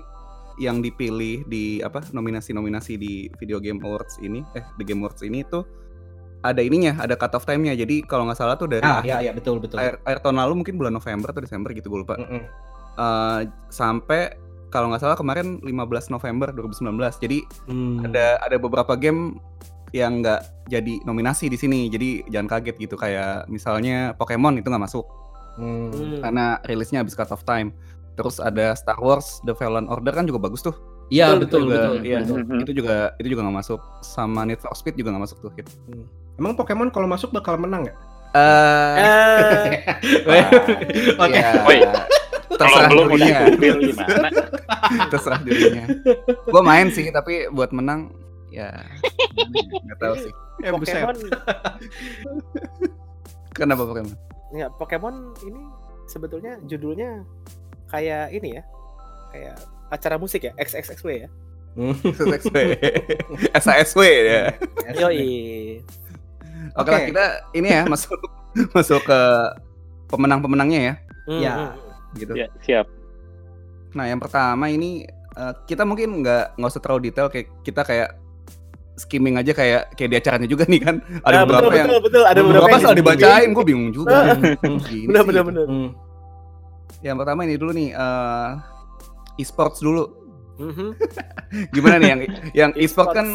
yang 0.56 0.78
dipilih 0.78 1.42
di 1.44 1.82
apa 1.82 2.06
nominasi-nominasi 2.08 2.94
di 2.94 3.12
Video 3.36 3.58
Game 3.58 3.82
Awards 3.82 4.18
ini 4.18 4.46
eh 4.54 4.62
The 4.74 4.84
Game 4.84 5.02
Awards 5.02 5.20
ini 5.20 5.42
tuh 5.44 5.66
ada 6.40 6.60
ininya, 6.60 6.94
ada 6.96 7.14
cut 7.14 7.34
off 7.34 7.42
time-nya. 7.42 7.74
Jadi 7.74 8.02
kalau 8.02 8.24
nggak 8.24 8.38
salah 8.38 8.54
tuh 8.54 8.66
dari 8.66 8.82
ah 8.82 9.02
ya 9.02 9.18
ya 9.20 9.32
betul 9.32 9.58
betul 9.58 9.76
akhir, 9.76 9.98
akhir 10.02 10.18
tahun 10.22 10.38
lalu 10.38 10.62
mungkin 10.62 10.74
bulan 10.76 10.92
November 10.92 11.28
atau 11.28 11.42
Desember 11.42 11.70
gitu 11.72 11.88
gue 11.88 12.00
lupa. 12.02 12.14
Mm-mm. 12.16 12.42
Eh, 12.94 13.40
sampai 13.68 14.34
kalau 14.68 14.92
nggak 14.92 15.00
salah 15.00 15.16
kemarin 15.16 15.58
15 15.60 15.74
November 16.08 16.50
2019. 16.50 17.18
Jadi 17.18 17.38
Hmm. 17.66 18.04
ada 18.04 18.38
ada 18.38 18.56
beberapa 18.56 18.94
game 18.94 19.38
yang 19.90 20.20
nggak 20.20 20.68
jadi 20.68 21.00
nominasi 21.02 21.48
di 21.48 21.56
sini 21.56 21.88
jadi 21.88 22.20
jangan 22.28 22.48
kaget 22.52 22.76
gitu 22.78 22.92
kayak 22.94 23.48
misalnya 23.48 24.12
Pokemon 24.14 24.60
itu 24.60 24.68
nggak 24.68 24.84
masuk 24.84 25.08
Hmm. 25.56 25.88
Hmm. 25.88 26.20
karena 26.20 26.46
rilisnya 26.62 27.00
habis 27.00 27.16
cut 27.16 27.32
off 27.32 27.40
time 27.42 27.72
terus 28.14 28.36
ada 28.36 28.76
Star 28.76 29.00
Wars 29.00 29.40
The 29.42 29.56
Fallen 29.56 29.88
Order 29.88 30.12
kan 30.12 30.22
juga 30.22 30.38
bagus 30.40 30.60
tuh 30.60 30.76
Iya 31.08 31.40
Betul, 31.40 31.72
betul 31.72 32.04
iya, 32.04 32.20
betul. 32.20 32.44
Mhm. 32.44 32.60
itu 32.68 32.72
juga 32.76 33.16
itu 33.16 33.32
juga 33.32 33.40
nggak 33.42 33.56
masuk 33.56 33.80
sama 34.04 34.44
Need 34.44 34.60
for 34.60 34.76
Speed 34.76 34.92
juga 34.94 35.08
nggak 35.08 35.24
masuk 35.24 35.40
tuh 35.40 35.50
gitu. 35.56 35.72
Emang 36.38 36.54
Pokemon 36.54 36.88
kalau 36.88 37.04
masuk 37.04 37.30
bakal 37.30 37.58
menang 37.58 37.84
ya? 37.84 37.94
Eh, 38.30 38.94
Eh, 40.24 40.44
Oke. 41.22 41.34
ya. 41.34 41.50
Kalau 42.48 42.74
terserah 42.74 42.88
belum 42.88 43.06
dirinya. 43.10 43.38
terserah 45.12 45.40
dirinya. 45.42 45.84
Gue 46.44 46.62
main 46.62 46.88
sih, 46.88 47.10
tapi 47.10 47.50
buat 47.50 47.70
menang 47.70 48.14
ya 48.48 48.72
nggak 49.84 49.98
tahu 49.98 50.14
sih. 50.18 50.32
Eh. 50.58 50.74
Pokemon 50.74 51.14
Kenapa 53.52 53.86
Pokemon? 53.86 54.10
ya 54.50 54.66
Pokemon 54.68 55.14
ini 55.44 55.62
sebetulnya 56.06 56.58
judulnya 56.64 57.22
kayak 57.86 58.32
ini 58.32 58.58
ya 58.58 58.62
kayak 59.30 59.54
acara 59.86 60.18
musik 60.18 60.42
ya 60.42 60.52
XXXW 60.58 61.10
ya 61.14 61.28
SSW. 61.78 62.56
SASW 63.54 64.00
ya. 64.02 64.50
yoi 64.98 65.78
Oke 66.74 66.88
lah 66.88 66.98
Oke. 66.98 67.08
kita 67.08 67.24
ini 67.52 67.68
ya 67.70 67.82
masuk 67.84 68.18
masuk 68.76 69.00
ke 69.02 69.20
pemenang-pemenangnya 70.06 70.80
ya 70.82 70.94
Hmm, 71.24 71.38
Ya. 71.38 71.52
hmm. 71.54 71.70
gitu. 72.16 72.32
Ya, 72.32 72.48
siap. 72.58 72.86
Nah 73.90 74.04
yang 74.04 74.16
pertama 74.16 74.64
ini 74.66 75.04
eh, 75.30 75.52
kita 75.64 75.84
mungkin 75.84 76.20
nggak 76.20 76.56
nggak 76.56 76.70
usah 76.70 76.80
terlalu 76.80 77.00
detail 77.06 77.28
kayak 77.28 77.52
kita 77.60 77.82
kayak 77.82 78.16
skimming 78.96 79.36
aja 79.36 79.52
kayak 79.52 79.92
kayak 79.92 80.10
di 80.10 80.16
acaranya 80.16 80.48
juga 80.48 80.64
nih 80.64 80.80
kan 80.80 80.96
ada 81.22 81.36
Nah, 81.36 81.42
beberapa 81.44 81.62
betul, 81.62 81.76
yang 81.76 81.86
betul 81.86 82.00
betul 82.02 82.22
ada 82.24 82.40
beberapa 82.40 82.66
soal 82.74 82.82
yang 82.88 82.98
dibacain 82.98 83.48
gue 83.52 83.64
bingung 83.64 83.90
juga. 83.92 84.16
Gini 84.82 85.06
benar 85.06 85.22
sih. 85.22 85.28
benar 85.28 85.44
benar 85.44 85.64
Hmm. 85.64 85.88
Yang 86.98 87.16
pertama 87.20 87.40
ini 87.44 87.54
dulu 87.54 87.70
nih 87.70 87.88
eh, 87.92 88.50
e-sports 89.38 89.78
dulu. 89.78 90.04
Mhm. 90.58 90.88
Gimana 91.76 91.96
nih 91.96 92.08
yang 92.08 92.20
yang 92.52 92.70
e-sport 92.74 93.12
E-sports. 93.12 93.14
kan 93.14 93.26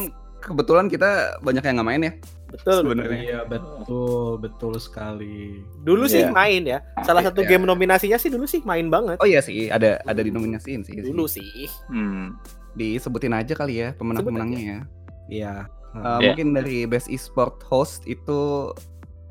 kebetulan 0.42 0.86
kita 0.88 1.10
banyak 1.40 1.62
yang 1.62 1.76
nggak 1.78 1.88
main 1.88 2.04
ya 2.04 2.14
betul 2.54 2.86
sebenarnya. 2.86 3.20
Iya 3.20 3.40
betul 3.44 4.38
betul 4.38 4.74
sekali. 4.78 5.66
dulu 5.82 6.06
sih 6.06 6.22
Iya. 6.22 6.30
main 6.30 6.62
ya 6.64 6.80
salah 7.02 7.22
satu 7.22 7.42
Iya. 7.42 7.50
game 7.52 7.66
nominasinya 7.66 8.16
sih 8.16 8.30
dulu 8.30 8.46
sih 8.46 8.62
main 8.62 8.88
banget 8.88 9.18
Oh 9.18 9.26
iya 9.26 9.42
sih 9.42 9.68
ada 9.68 9.98
ada 10.04 10.22
dinominasiin 10.22 10.86
sih. 10.86 10.94
dulu 10.96 11.26
sih 11.26 11.66
Hmm. 11.90 12.38
Disebutin 12.74 13.34
aja 13.34 13.54
kali 13.54 13.78
ya 13.80 13.94
pemenang-pemenangnya 13.94 14.62
ya. 14.62 14.80
Iya. 15.28 15.54
Eh, 15.94 16.00
Iya. 16.00 16.18
Mungkin 16.30 16.48
dari 16.54 16.78
best 16.86 17.06
e-sport 17.08 17.62
host 17.64 18.06
itu 18.06 18.70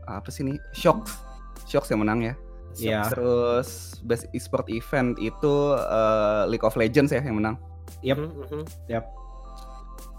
apa 0.04 0.26
sih 0.28 0.42
nih? 0.42 0.58
Shocks. 0.72 1.14
Shocks 1.64 1.90
yang 1.90 2.02
menang 2.02 2.22
ya. 2.22 2.34
Iya. 2.74 3.00
Terus 3.06 3.98
best 4.02 4.30
e-sport 4.30 4.66
event 4.66 5.18
itu 5.18 5.54
eh, 5.74 6.42
League 6.46 6.62
of 6.62 6.74
Legends 6.74 7.10
ya 7.10 7.18
yang 7.18 7.38
menang. 7.38 7.58
Yap. 8.00 8.18
Mhm, 8.18 8.62
mhm. 8.62 8.62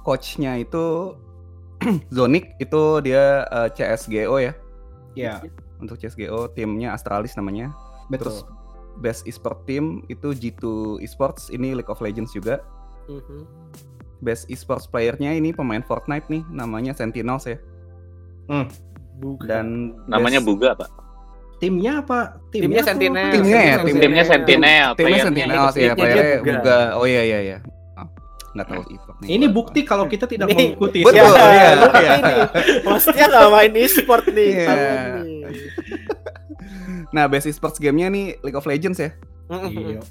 Coachnya 0.03 0.59
itu 0.59 1.15
Zonic 2.15 2.55
itu 2.57 2.81
dia 3.01 3.43
eh, 3.45 3.69
CSGO 3.69 4.37
ya. 4.39 4.53
Iya. 5.13 5.33
Untuk 5.77 5.97
CSGO 5.97 6.49
timnya 6.51 6.93
Astralis 6.93 7.35
namanya. 7.35 7.69
Betul. 8.07 8.31
Terus 8.31 8.37
best 8.99 9.25
e-sport 9.25 9.65
team 9.65 10.05
itu 10.05 10.31
G2 10.31 10.63
Esports 11.01 11.49
ini 11.49 11.73
League 11.73 11.89
of 11.89 11.99
Legends 11.99 12.31
juga. 12.31 12.61
Mhm. 13.05 13.43
Best 14.23 14.47
esports 14.47 14.87
playernya 14.87 15.35
ini 15.35 15.51
pemain 15.51 15.83
Fortnite 15.83 16.31
nih 16.31 16.47
namanya 16.47 16.95
Sentinels 16.95 17.43
ya. 17.43 17.59
Bukan. 19.19 19.43
Dan 19.45 19.65
Namanya 20.07 20.39
best- 20.39 20.47
Buga, 20.47 20.69
Pak. 20.73 20.89
Timnya 21.59 21.99
apa? 21.99 22.39
Timnya 22.51 22.79
atau 22.79 22.89
Sentinel. 22.91 23.31
Timnya 23.31 23.59
ya, 23.61 23.75
tim- 23.83 23.99
Timnya 23.99 24.23
Sentinel, 24.23 24.87
timnya 24.95 24.95
playernya 24.95 25.23
Sentinels 25.23 25.53
ya, 25.53 25.71
Timnya 25.73 25.95
playernya 25.95 26.23
Buga. 26.39 26.53
Buga. 26.59 26.79
Oh 26.95 27.05
iya 27.05 27.21
iya 27.23 27.39
iya. 27.39 27.57
Nggak 28.53 28.67
tahu 28.67 28.81
e-sport 28.87 29.17
nih. 29.19 29.27
Ini 29.31 29.45
bukti 29.49 29.79
kalau 29.81 30.05
kita 30.05 30.25
tidak 30.25 30.45
Nih, 30.47 30.57
mengikuti. 30.73 30.99
betul, 31.01 31.17
ya, 31.33 31.49
iya, 31.49 31.67
lu 31.73 31.87
iya. 31.91 32.11
ini 32.15 32.33
hostnya 32.83 33.25
nggak 33.25 33.49
main 33.49 33.73
e-sport 33.75 34.25
nih 34.27 34.47
Iya. 34.47 34.57
ketahuan 34.59 35.01
nih. 35.19 35.41
Nah, 37.09 37.23
best 37.25 37.45
esports 37.45 37.77
gamenya 37.77 38.09
nih 38.09 38.25
League 38.39 38.55
of 38.55 38.65
Legends 38.65 38.97
ya. 38.97 39.13
Iya. 39.51 40.01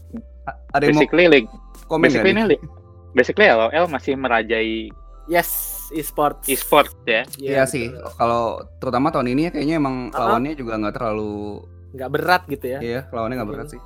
Ada 0.70 0.82
yang 0.84 0.94
mau 0.94 1.02
Basically, 1.02 1.26
League. 1.28 1.50
komen 1.84 2.06
nggak 2.08 2.22
Basically, 2.22 2.32
ini 2.32 2.42
League. 2.46 2.66
Basically, 3.12 3.46
LOL 3.46 3.70
masih 3.86 4.14
merajai 4.14 4.88
yes 5.26 5.50
e-sports 5.90 6.46
e-sport 6.46 6.88
ya. 7.04 7.22
Iya 7.36 7.62
sih. 7.64 7.90
Kalau 8.16 8.58
terutama 8.78 9.10
tahun 9.10 9.28
ini 9.28 9.42
ya 9.44 9.50
kayaknya 9.50 9.76
emang 9.76 9.96
Ah. 10.10 10.32
lawannya 10.32 10.54
juga 10.54 10.78
nggak 10.78 10.94
terlalu 10.94 11.62
nggak 11.92 12.08
berat 12.08 12.42
gitu 12.48 12.66
ya 12.66 12.78
Iya, 12.80 13.00
lawannya 13.06 13.36
nggak 13.36 13.50
berat 13.50 13.68
sih. 13.68 13.80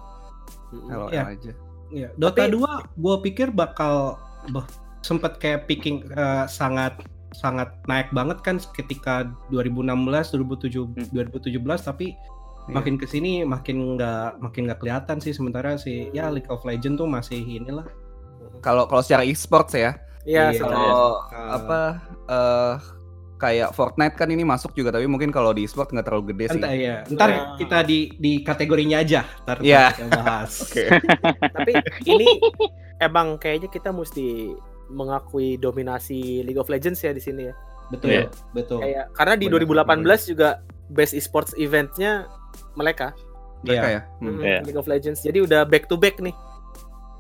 LOL 0.87 1.11
Iya. 1.11 1.23
aja. 1.27 1.53
Iya, 1.87 2.09
Dota 2.13 2.43
Tapi- 2.43 2.53
2 2.53 2.71
gua 2.95 3.15
pikir 3.21 3.49
bakal 3.51 4.19
bah, 4.49 4.67
sempet 5.01 5.37
kayak 5.37 5.67
picking 5.67 6.03
eh, 6.09 6.45
sangat 6.47 6.99
sangat 7.33 7.69
naik 7.85 8.09
banget 8.11 8.41
kan 8.41 8.57
ketika 8.73 9.27
2016 9.51 10.33
2007 10.33 10.89
Hmm. 10.89 11.07
2017 11.13 11.61
tapi 11.83 12.17
Iya. 12.67 12.75
makin 12.75 12.95
ke 12.97 13.07
sini 13.07 13.45
makin 13.45 13.95
nggak 13.95 14.41
makin 14.41 14.67
nggak 14.67 14.81
kelihatan 14.81 15.17
sih 15.17 15.31
sementara 15.31 15.77
si 15.77 16.11
ya 16.11 16.27
League 16.27 16.49
of 16.49 16.65
Legends 16.65 16.97
tuh 16.97 17.07
masih 17.07 17.39
inilah 17.39 17.87
Kalau 18.59 18.87
kalau 18.87 18.99
secara 19.01 19.23
e-sports 19.23 19.71
ya, 19.73 19.95
Iya, 20.25 20.51
Iya. 20.51 20.59
sebenarnya. 20.59 20.89
kalau 20.89 21.11
Uh, 21.31 21.51
apa 21.53 21.81
eh 22.27 22.75
kayak 23.37 23.69
Fortnite 23.71 24.17
kan 24.17 24.27
ini 24.27 24.43
masuk 24.43 24.73
juga 24.73 24.91
tapi 24.91 25.05
mungkin 25.05 25.29
kalau 25.29 25.53
di 25.53 25.63
e-sport 25.63 25.93
nggak 25.93 26.03
terlalu 26.03 26.33
gede 26.33 26.45
sih. 26.49 26.59
Entar 26.59 26.73
ya, 26.73 26.97
ntar 27.07 27.29
Nah. 27.29 27.45
kita 27.55 27.79
di 27.85 27.99
di 28.17 28.41
kategorinya 28.41 28.99
aja, 28.99 29.23
ntar 29.45 29.61
Iya. 29.61 29.93
kita 29.93 30.09
bahas. 30.17 30.51
Oke. 30.65 30.89
tapi 31.55 31.73
ini 32.03 32.29
emang 32.99 33.37
kayaknya 33.37 33.69
kita 33.69 33.91
mesti 33.91 34.55
mengakui 34.87 35.57
dominasi 35.57 36.41
League 36.43 36.57
of 36.57 36.67
Legends 36.67 36.99
ya 36.99 37.11
di 37.11 37.19
sini 37.19 37.51
ya 37.51 37.55
Betul, 37.87 38.09
Iya. 38.11 38.27
betul. 38.51 38.79
kayak 38.83 39.05
karena 39.13 39.35
di 39.35 39.47
Benar, 39.47 39.63
2018 39.63 40.27
juga 40.27 40.49
best 40.89 41.13
esports 41.13 41.53
eventnya 41.55 42.27
mereka 42.75 43.15
Mereka 43.59 43.83
Iya. 43.85 43.91
ya. 43.93 44.01
Hmm. 44.21 44.39
Iya. 44.39 44.59
League 44.63 44.77
of 44.77 44.87
Legends 44.87 45.21
jadi 45.21 45.39
udah 45.41 45.63
back 45.65 45.87
to 45.87 45.97
back 45.97 46.19
nih 46.19 46.35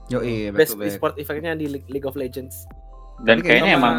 Yo, 0.06 0.22
iya, 0.22 0.50
back 0.50 0.58
best 0.60 0.72
to 0.72 0.78
back. 0.78 0.88
esports 0.88 1.16
eventnya 1.16 1.54
di 1.54 1.66
League- 1.68 1.88
League 1.88 2.04
of 2.04 2.14
Legends 2.14 2.66
Dan 3.18 3.40
Tapi 3.40 3.48
kayaknya 3.48 3.74
sama- 3.74 3.80
emang 3.80 3.96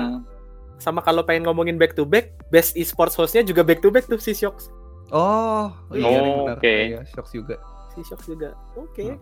sama 0.77 0.99
kalau 1.01 1.21
pengen 1.21 1.43
ngomongin 1.43 1.75
back 1.75 1.91
to 1.91 2.03
back 2.03 2.31
best 2.47 2.73
esports 2.73 3.13
hostnya 3.13 3.41
juga 3.41 3.61
back 3.61 3.79
to 3.79 3.89
back 3.89 4.05
tuh 4.05 4.15
si 4.17 4.31
Shox 4.31 4.69
Oh, 5.07 5.71
iya 5.89 6.03
Oh, 6.03 6.43
benar. 6.45 6.59
oke. 6.59 6.67
Iya, 6.67 6.99
Shocks 7.07 7.31
juga. 7.31 7.55
si 7.89 8.03
Shox 8.03 8.21
juga 8.25 8.51
oke 8.73 8.99
Heeh. 9.01 9.17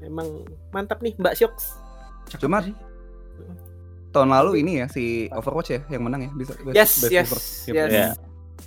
Memang 0.00 0.26
mantap 0.70 0.98
nih 1.00 1.14
Mbak 1.16 1.34
Shox 1.34 1.78
Cuma 2.36 2.60
tahun 4.08 4.28
lalu 4.28 4.64
ini 4.64 4.80
ya 4.80 4.86
si 4.88 5.28
Overwatch 5.30 5.70
ya 5.70 5.80
yang 5.88 6.02
menang 6.02 6.26
ya 6.26 6.30
bisa 6.32 6.52
best, 6.58 6.74
yes 6.74 6.90
best 6.98 7.12
yes 7.12 7.26
esports 7.28 7.46
yes. 7.68 7.88
Iya. 7.88 8.08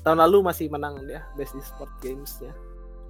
tahun 0.01 0.17
lalu 0.21 0.37
masih 0.45 0.69
menang 0.69 1.01
dia 1.03 1.25
best 1.33 1.53
esports 1.55 1.93
games 1.99 2.37
ya 2.39 2.53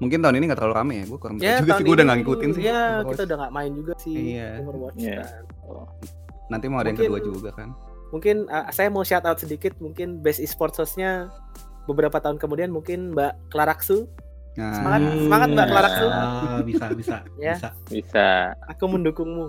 Mungkin 0.02 0.18
tahun 0.18 0.42
ini 0.42 0.50
nggak 0.50 0.58
terlalu 0.58 0.76
rame 0.76 0.94
ya, 0.98 1.06
gue 1.06 1.20
kurang 1.22 1.38
ya 1.38 1.62
juga 1.62 1.78
sih, 1.78 1.86
gue 1.86 1.94
udah 1.94 2.06
nggak 2.10 2.20
ngikutin 2.26 2.50
sih. 2.52 2.64
ya 2.66 2.74
Overwatch. 2.74 3.12
kita 3.12 3.22
udah 3.22 3.38
nggak 3.38 3.54
main 3.54 3.72
juga 3.72 3.94
sih 4.02 4.16
Iya. 4.34 4.50
Overwatch 4.58 4.98
Iya. 4.98 5.22
kan. 5.22 5.44
Nanti 6.50 6.66
mau 6.66 6.78
ada 6.82 6.90
yang 6.90 6.98
Mungkin- 6.98 7.14
kedua 7.14 7.22
juga 7.22 7.50
kan. 7.54 7.70
mungkin 8.10 8.36
uh, 8.48 8.66
saya 8.74 8.90
mau 8.90 9.06
shout 9.06 9.24
out 9.24 9.38
sedikit 9.38 9.72
mungkin 9.78 10.20
best 10.20 10.42
esports 10.42 10.76
hostnya 10.76 11.30
beberapa 11.86 12.18
tahun 12.18 12.36
kemudian 12.36 12.68
mungkin 12.68 13.14
Mbak 13.14 13.54
Klaraksu 13.54 14.10
Nah, 14.52 14.74
Semangat, 14.74 15.02
semangat, 15.18 15.48
Mbak 15.50 15.68
Klaraksu. 15.68 16.08
Ah, 16.08 16.60
bisa, 16.62 16.86
bisa, 16.92 17.16
Ya. 17.40 17.56
bisa. 17.56 17.70
bisa. 17.88 18.28
aku 18.66 18.84
mendukungmu 18.86 19.48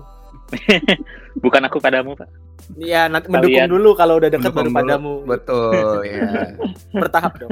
Bukan 1.45 1.63
aku 1.63 1.77
padamu, 1.77 2.15
Pak. 2.15 2.29
Iya, 2.75 3.05
nanti 3.07 3.27
Kalian- 3.27 3.67
mendukung 3.67 3.71
dulu 3.73 3.91
kalau 3.93 4.15
udah 4.17 4.31
dekat 4.31 4.49
baru 4.49 4.71
dulu. 4.71 4.79
padamu. 4.79 5.13
Betul, 5.25 6.07
ya. 6.07 6.55
Bertahap 6.97 7.33
dong. 7.37 7.51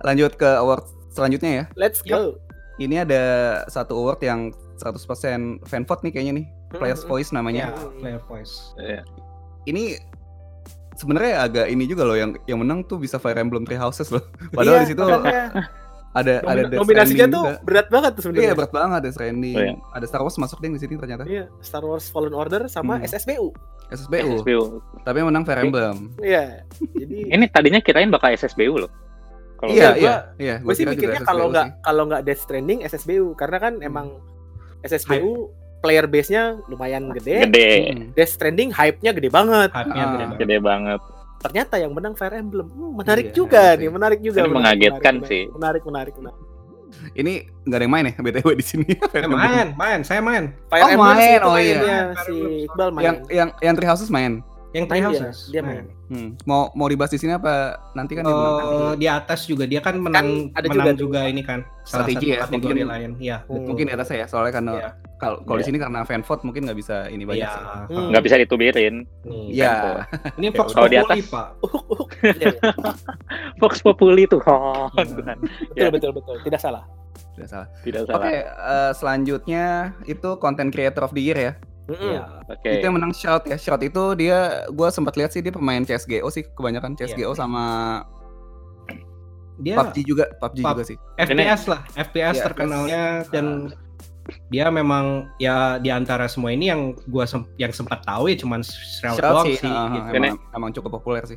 Lanjut 0.00 0.32
ke 0.34 0.48
award 0.56 0.84
selanjutnya 1.10 1.50
ya. 1.50 1.64
Let's 1.74 2.00
go. 2.00 2.38
Ini 2.78 3.04
ada 3.04 3.22
satu 3.66 3.92
award 3.98 4.22
yang 4.22 4.40
100% 4.78 5.04
fan 5.62 5.84
vote 5.84 6.00
nih 6.00 6.12
kayaknya 6.14 6.32
nih. 6.40 6.46
Players 6.70 7.02
Hmm. 7.02 7.10
Voice 7.10 7.28
Ya, 7.28 7.34
namanya. 7.34 7.64
player 7.98 8.22
voice. 8.24 8.72
Iya. 8.78 9.02
Ini 9.66 9.98
sebenarnya 11.00 11.32
agak 11.40 11.66
ini 11.66 11.84
juga 11.84 12.04
loh 12.04 12.14
yang 12.14 12.36
yang 12.44 12.58
menang 12.58 12.84
tuh 12.84 12.96
bisa 12.96 13.16
Fire 13.16 13.36
Emblem 13.36 13.64
Three 13.64 13.76
Houses 13.76 14.08
loh. 14.08 14.20
Padahal 14.52 14.76
Iya, 14.76 14.82
di 14.82 14.88
situ 14.88 15.00
makanya 15.00 15.44
ada 16.10 16.34
ada 16.42 16.60
nomi- 16.60 16.68
Death 16.68 16.80
nominasinya 16.80 17.06
Stranding 17.06 17.30
tuh 17.30 17.44
juga. 17.46 17.62
berat 17.62 17.86
banget 17.88 18.10
tuh 18.10 18.18
Iya 18.18 18.24
sebenarnya. 18.26 18.54
berat 18.54 18.72
banget 18.72 19.00
Death 19.00 19.16
Stranding. 19.16 19.54
Oh, 19.54 19.62
iya. 19.62 19.74
Ada 19.90 20.04
Star 20.04 20.20
Wars 20.20 20.36
masuk 20.36 20.58
deh 20.58 20.68
di 20.68 20.78
sini 20.78 20.94
ternyata. 20.94 21.22
Iya, 21.24 21.44
Star 21.60 21.82
Wars 21.82 22.06
Fallen 22.06 22.34
Order 22.34 22.62
sama 22.66 22.94
Hmm. 22.94 23.06
SSBU. 23.06 23.46
SSBU. 23.88 24.30
SSBU. 24.38 24.62
Tapi 25.00 25.16
yang 25.16 25.28
menang 25.28 25.42
Fire 25.42 25.60
Emblem. 25.60 25.96
Iya. 26.20 26.62
Jadi 26.92 27.16
Ini 27.34 27.44
tadinya 27.48 27.80
kirain 27.80 28.08
bakal 28.08 28.30
SSBU 28.30 28.74
loh. 28.78 28.90
Kalau 29.56 29.70
Iya, 29.70 29.88
gua- 29.88 29.98
iya, 29.98 30.14
iya. 30.36 30.54
gue 30.56 30.72
sih 30.72 30.84
mikirnya 30.84 31.20
kalau 31.20 31.48
nggak 31.48 31.80
kalau 31.80 32.02
nggak 32.04 32.22
Death 32.22 32.42
Stranding 32.42 32.80
SSBU 32.82 33.34
karena 33.34 33.58
kan 33.58 33.78
emang 33.78 34.16
SSBU 34.80 35.52
player 35.80 36.04
base-nya 36.04 36.60
lumayan 36.66 37.08
gede. 37.10 37.44
gede, 37.44 37.70
Hmm. 37.90 38.06
Death 38.12 38.32
Stranding 38.32 38.70
hype-nya 38.70 39.10
gede 39.10 39.28
banget. 39.28 39.70
Hype-nya 39.70 39.96
Ah. 39.98 40.08
gede 40.08 40.22
banget. 40.22 40.38
gede 40.38 40.56
banget. 40.60 41.00
Ternyata 41.40 41.74
yang 41.76 41.92
menang 41.92 42.12
Fire 42.12 42.36
Emblem. 42.36 42.68
Hmm, 42.68 42.92
menarik 42.94 43.26
Iya, 43.26 43.34
juga 43.34 43.62
iya 43.66 43.72
nih, 43.74 43.80
sih. 43.82 43.90
menarik 43.90 44.20
juga. 44.20 44.38
Ini 44.38 44.44
menarik, 44.44 44.56
mengagetkan 44.56 45.14
menarik, 45.16 45.30
sih. 45.30 45.42
Menarik, 45.50 45.82
menarik, 45.82 46.14
menarik. 46.14 46.40
Ini 47.12 47.32
nggak 47.64 47.76
ada 47.76 47.84
yang 47.86 47.92
main 47.92 48.04
ya 48.04 48.14
BTW 48.14 48.48
di 48.52 48.64
sini. 48.66 48.88
Fire 49.08 49.24
Emblem. 49.24 49.40
main, 49.40 49.66
main, 49.74 50.00
saya 50.02 50.20
main. 50.20 50.44
Fire 50.68 50.84
Oh, 50.84 50.90
Emblem 50.90 51.16
main. 51.16 51.32
itu 51.32 51.48
Oh, 51.48 51.56
iya. 51.56 51.96
si. 52.20 52.36
Iqbal 52.66 52.88
main. 52.92 53.02
Yang 53.02 53.16
yang 53.30 53.48
yang 53.58 53.74
Three 53.74 53.88
Houses 53.88 54.08
main. 54.08 54.44
Yang 54.70 54.86
Main 54.86 55.02
Three 55.02 55.18
dia, 55.18 55.30
dia 55.50 55.62
main. 55.62 55.84
Hmm. 56.06 56.28
Mau 56.42 56.70
mau 56.72 56.86
dibahas 56.86 57.10
di 57.10 57.18
sini 57.18 57.34
apa 57.34 57.74
nanti 57.92 58.14
kan? 58.14 58.22
Eh, 58.22 58.94
di 58.94 59.06
atas 59.06 59.42
juga 59.42 59.66
dia 59.66 59.78
kan 59.78 59.98
menang 59.98 60.54
ada 60.54 60.66
menang 60.66 60.94
juga 60.94 60.94
juga, 60.94 61.20
ini 61.26 61.42
kan 61.42 61.66
salah 61.82 62.06
Strategi 62.06 62.34
satu 62.34 62.38
ya, 62.38 62.46
mungkin- 62.48 62.86
lain. 62.86 63.10
Iya, 63.18 63.36
Hmm. 63.40 63.46
betul. 63.50 63.66
Mungkin 63.66 63.84
di 63.86 63.92
atas 63.92 64.08
ya 64.08 64.26
soalnya 64.26 64.52
karena 64.52 64.72
Iya. 64.72 64.90
kalau 65.16 65.36
kalau 65.42 65.58
di 65.58 65.62
Iya. 65.62 65.68
sini 65.70 65.78
karena 65.78 65.98
fan 66.02 66.22
vote 66.22 66.42
mungkin 66.42 66.62
nggak 66.64 66.78
bisa 66.78 66.96
ini 67.06 67.22
banyak 67.24 67.42
Iya. 67.42 67.50
sih. 67.50 67.64
Hmm. 67.90 68.08
Nggak 68.10 68.22
bisa 68.22 68.36
ditubirin. 68.38 68.94
Iya. 69.26 69.72
Ini 70.38 70.46
Ya 70.46 70.52
Fox. 70.58 70.68
Kalau 70.70 70.86
di 70.86 70.96
Populi, 70.96 71.18
atas- 71.18 71.30
Pak. 71.30 71.46
Iya, 72.20 72.32
iya. 72.38 72.60
Vox 73.60 73.72
Populi 73.80 74.24
Tuhan. 74.24 74.94
Iya. 74.94 75.04
Tuhan. 75.12 75.36
betul 75.42 75.82
Ya. 75.82 75.90
betul 75.90 76.10
betul 76.14 76.34
tidak 76.42 76.60
salah. 76.60 76.84
Tidak 77.34 77.48
salah. 77.48 77.66
Tidak 77.80 78.00
Oke, 78.02 78.12
salah. 78.12 78.30
eh, 78.30 78.92
selanjutnya 78.94 79.64
itu 80.04 80.30
content 80.36 80.68
creator 80.68 81.02
of 81.02 81.10
the 81.10 81.22
year 81.22 81.34
ya. 81.34 81.52
Iya. 81.92 82.22
Oke. 82.46 82.70
Itu 82.70 82.84
yang 82.84 82.96
menang 82.96 83.10
Shout 83.10 83.44
ya. 83.44 83.56
Shout 83.56 83.80
itu 83.80 84.14
dia 84.14 84.38
gue 84.66 84.88
sempat 84.88 85.14
lihat 85.14 85.30
sih 85.30 85.40
dia 85.40 85.50
pemain 85.50 85.80
CS:GO 85.80 86.28
sih 86.28 86.46
kebanyakan 86.48 86.94
CS:GO 86.94 87.32
sama 87.32 87.64
Dia 89.58 89.76
PUBG 89.76 89.96
juga, 90.06 90.24
PUBG 90.34 90.58
Pub- 90.58 90.72
juga 90.72 90.84
sih. 90.86 90.96
FPS 91.18 91.68
lah, 91.68 91.84
FPS 91.92 92.34
Iya, 92.34 92.44
terkenalnya 92.46 93.02
dan 93.28 93.68
dia 94.48 94.70
memang 94.70 95.28
ya 95.36 95.76
di 95.76 95.90
antara 95.90 96.24
semua 96.26 96.48
ini 96.48 96.70
yang 96.70 96.96
gua 97.06 97.26
sem- 97.26 97.44
yang 97.56 97.68
sempat 97.68 98.00
tahu 98.02 98.30
ya 98.30 98.38
cuman 98.38 98.64
Shroud 98.64 99.20
sih, 99.44 99.58
sih. 99.58 99.68
eh, 99.68 99.86
gitu. 99.90 100.16
emang, 100.16 100.36
emang 100.50 100.70
cukup 100.72 100.96
populer 100.96 101.26
sih. 101.26 101.36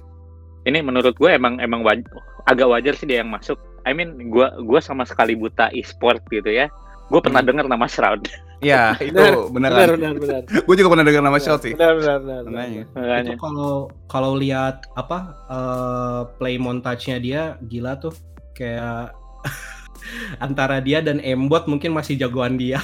Ini 0.64 0.80
menurut 0.80 1.12
gue 1.14 1.28
emang 1.28 1.60
emang 1.60 1.84
waj- 1.84 2.08
agak 2.46 2.70
wajar 2.70 2.96
sih 2.96 3.04
dia 3.04 3.20
yang 3.20 3.28
masuk. 3.28 3.60
I 3.84 3.92
mean, 3.92 4.32
gua 4.32 4.56
gua 4.62 4.80
sama 4.80 5.04
sekali 5.04 5.36
buta 5.36 5.68
e-sport 5.74 6.24
gitu 6.30 6.48
ya. 6.48 6.72
Gue 7.12 7.20
pernah 7.20 7.44
Hmm. 7.44 7.50
dengar 7.52 7.66
nama 7.68 7.84
Shroud. 7.86 8.24
Iya, 8.64 8.96
itu 9.08 9.14
Benar, 9.14 9.34
beneran. 9.52 9.76
Benar 9.78 9.92
benar 9.94 10.14
benar. 10.18 10.42
gue 10.68 10.76
juga 10.80 10.90
pernah 10.90 11.06
dengar 11.06 11.24
nama 11.24 11.38
Shout 11.38 11.62
sih. 11.62 11.74
Benar 11.76 11.94
benar 12.00 12.20
benar. 12.24 12.42
Makanya. 12.48 12.84
Itu 13.28 13.32
kalau 13.38 13.74
kalau 14.08 14.32
lihat 14.34 14.88
apa 14.96 15.18
eh, 15.52 16.22
play 16.40 16.56
montage-nya 16.58 17.18
dia 17.20 17.42
gila 17.68 18.00
tuh 18.00 18.16
kayak 18.56 19.12
antara 20.46 20.80
dia 20.80 21.04
dan 21.04 21.20
Embot 21.20 21.68
mungkin 21.68 21.92
masih 21.92 22.16
jagoan 22.16 22.56
dia. 22.56 22.80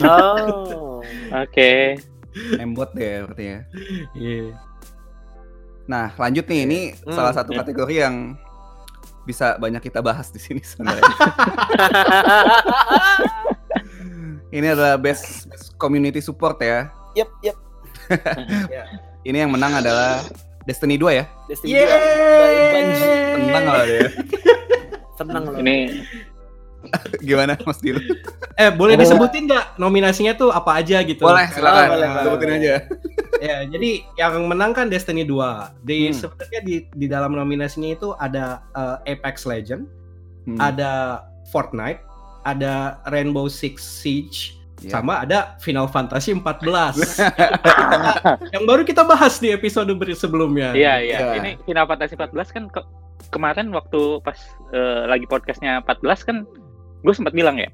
Oh. 0.00 1.04
Oke. 1.32 2.00
Embot 2.56 2.88
deh 2.96 3.28
berarti 3.28 3.44
ya. 3.44 3.58
Iya. 4.16 4.56
Nah, 5.84 6.14
lanjut 6.16 6.46
nih 6.46 6.60
ini 6.64 6.80
Hmm, 7.04 7.12
salah 7.12 7.34
satu 7.34 7.52
ya. 7.52 7.60
kategori 7.60 7.94
yang 8.06 8.16
bisa 9.22 9.54
banyak 9.54 9.82
kita 9.82 10.02
bahas 10.02 10.30
di 10.30 10.38
sini 10.38 10.62
sebenarnya. 10.62 11.02
Ini 14.52 14.66
adalah 14.68 14.94
best 14.96 15.48
community 15.74 16.20
support 16.20 16.60
ya. 16.60 16.92
Yep 17.14 17.28
yep. 17.42 17.56
Ini 19.22 19.46
yang 19.46 19.50
menang 19.50 19.78
adalah 19.78 20.18
Destiny 20.62 20.94
2 20.94 21.14
ya. 21.14 21.24
Destiny 21.46 21.74
2 21.74 21.86
by 21.86 22.54
Bungie. 22.68 23.06
Tenang 23.32 23.64
lah 23.64 23.84
dia. 23.84 24.08
Senang 25.18 25.44
loh. 25.46 25.58
Ini 25.58 25.76
Gimana 27.22 27.54
Mas 27.62 27.78
Dil? 27.78 27.94
Eh 28.58 28.68
boleh 28.68 28.98
Oh. 28.98 29.00
disebutin 29.00 29.46
nggak 29.46 29.78
nominasinya 29.78 30.34
tuh 30.34 30.50
apa 30.50 30.82
aja 30.82 30.98
gitu? 31.06 31.22
Boleh, 31.22 31.46
silakan. 31.48 31.78
Oh, 31.78 31.90
boleh, 31.94 32.08
Sebutin 32.26 32.48
boleh. 32.48 32.58
aja. 32.58 32.74
Ya, 33.38 33.56
jadi 33.64 33.90
yang 34.18 34.46
menang 34.46 34.74
kan 34.74 34.90
Destiny 34.90 35.22
2. 35.22 35.70
Di 35.80 36.10
Hmm. 36.10 36.14
sebenarnya 36.18 36.60
di 36.62 36.74
di 36.90 37.06
dalam 37.06 37.32
nominasinya 37.32 37.86
itu 37.88 38.10
ada 38.18 38.66
eh, 38.74 39.14
Apex 39.14 39.46
Legend, 39.46 39.86
Hmm. 40.42 40.58
ada 40.58 41.22
Fortnite, 41.54 42.02
ada 42.42 42.74
Rainbow 43.06 43.46
Six 43.46 43.80
Siege, 44.02 44.58
Iya. 44.78 44.98
sama 44.98 45.22
ada 45.22 45.54
Final 45.58 45.86
Fantasy 45.86 46.34
14. 46.34 47.22
yang 48.54 48.64
baru 48.64 48.82
kita 48.82 49.02
bahas 49.02 49.38
di 49.38 49.50
episode 49.50 49.94
ber- 49.94 50.10
sebelumnya. 50.12 50.74
Iya 50.74 50.94
iya. 50.98 51.18
Iya. 51.22 51.32
Ini 51.38 51.50
Final 51.62 51.86
Fantasy 51.86 52.14
14 52.14 52.50
kan 52.50 52.64
ke- 52.66 52.88
kemarin 53.30 53.70
waktu 53.70 54.18
pas 54.20 54.34
eh, 54.70 55.02
lagi 55.06 55.24
podcastnya 55.24 55.80
14 55.80 56.02
kan 56.26 56.36
gue 56.98 57.14
sempat 57.14 57.30
bilang 57.30 57.58
ya, 57.58 57.70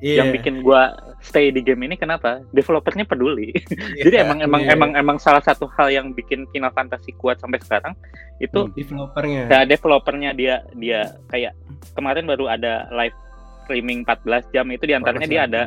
Iya. 0.00 0.20
yang 0.20 0.32
bikin 0.32 0.60
gue 0.60 0.82
stay 1.20 1.48
di 1.48 1.60
game 1.60 1.80
ini 1.82 1.96
kenapa? 1.96 2.44
Developernya 2.50 3.04
peduli. 3.04 3.56
Jadi 4.04 4.16
emang 4.16 4.40
emang 4.40 4.60
iya. 4.62 4.72
emang 4.72 4.90
emang 4.94 5.16
salah 5.16 5.40
satu 5.40 5.64
hal 5.76 5.88
yang 5.88 6.12
bikin 6.12 6.44
Final 6.48 6.72
Fantasy 6.72 7.12
kuat 7.14 7.40
sampai 7.40 7.60
sekarang 7.60 7.96
itu 8.36 8.64
Hmm, 8.64 8.72
developernya. 8.72 9.42
ya 9.48 9.60
developernya 9.64 10.30
dia 10.32 10.54
dia 10.74 11.00
kayak 11.28 11.52
kemarin 11.92 12.24
baru 12.24 12.48
ada 12.48 12.88
live 12.90 13.16
streaming 13.70 14.02
14 14.02 14.50
jam 14.50 14.66
itu 14.66 14.82
di 14.82 14.98
antaranya 14.98 15.30
dia 15.30 15.46
ada 15.46 15.62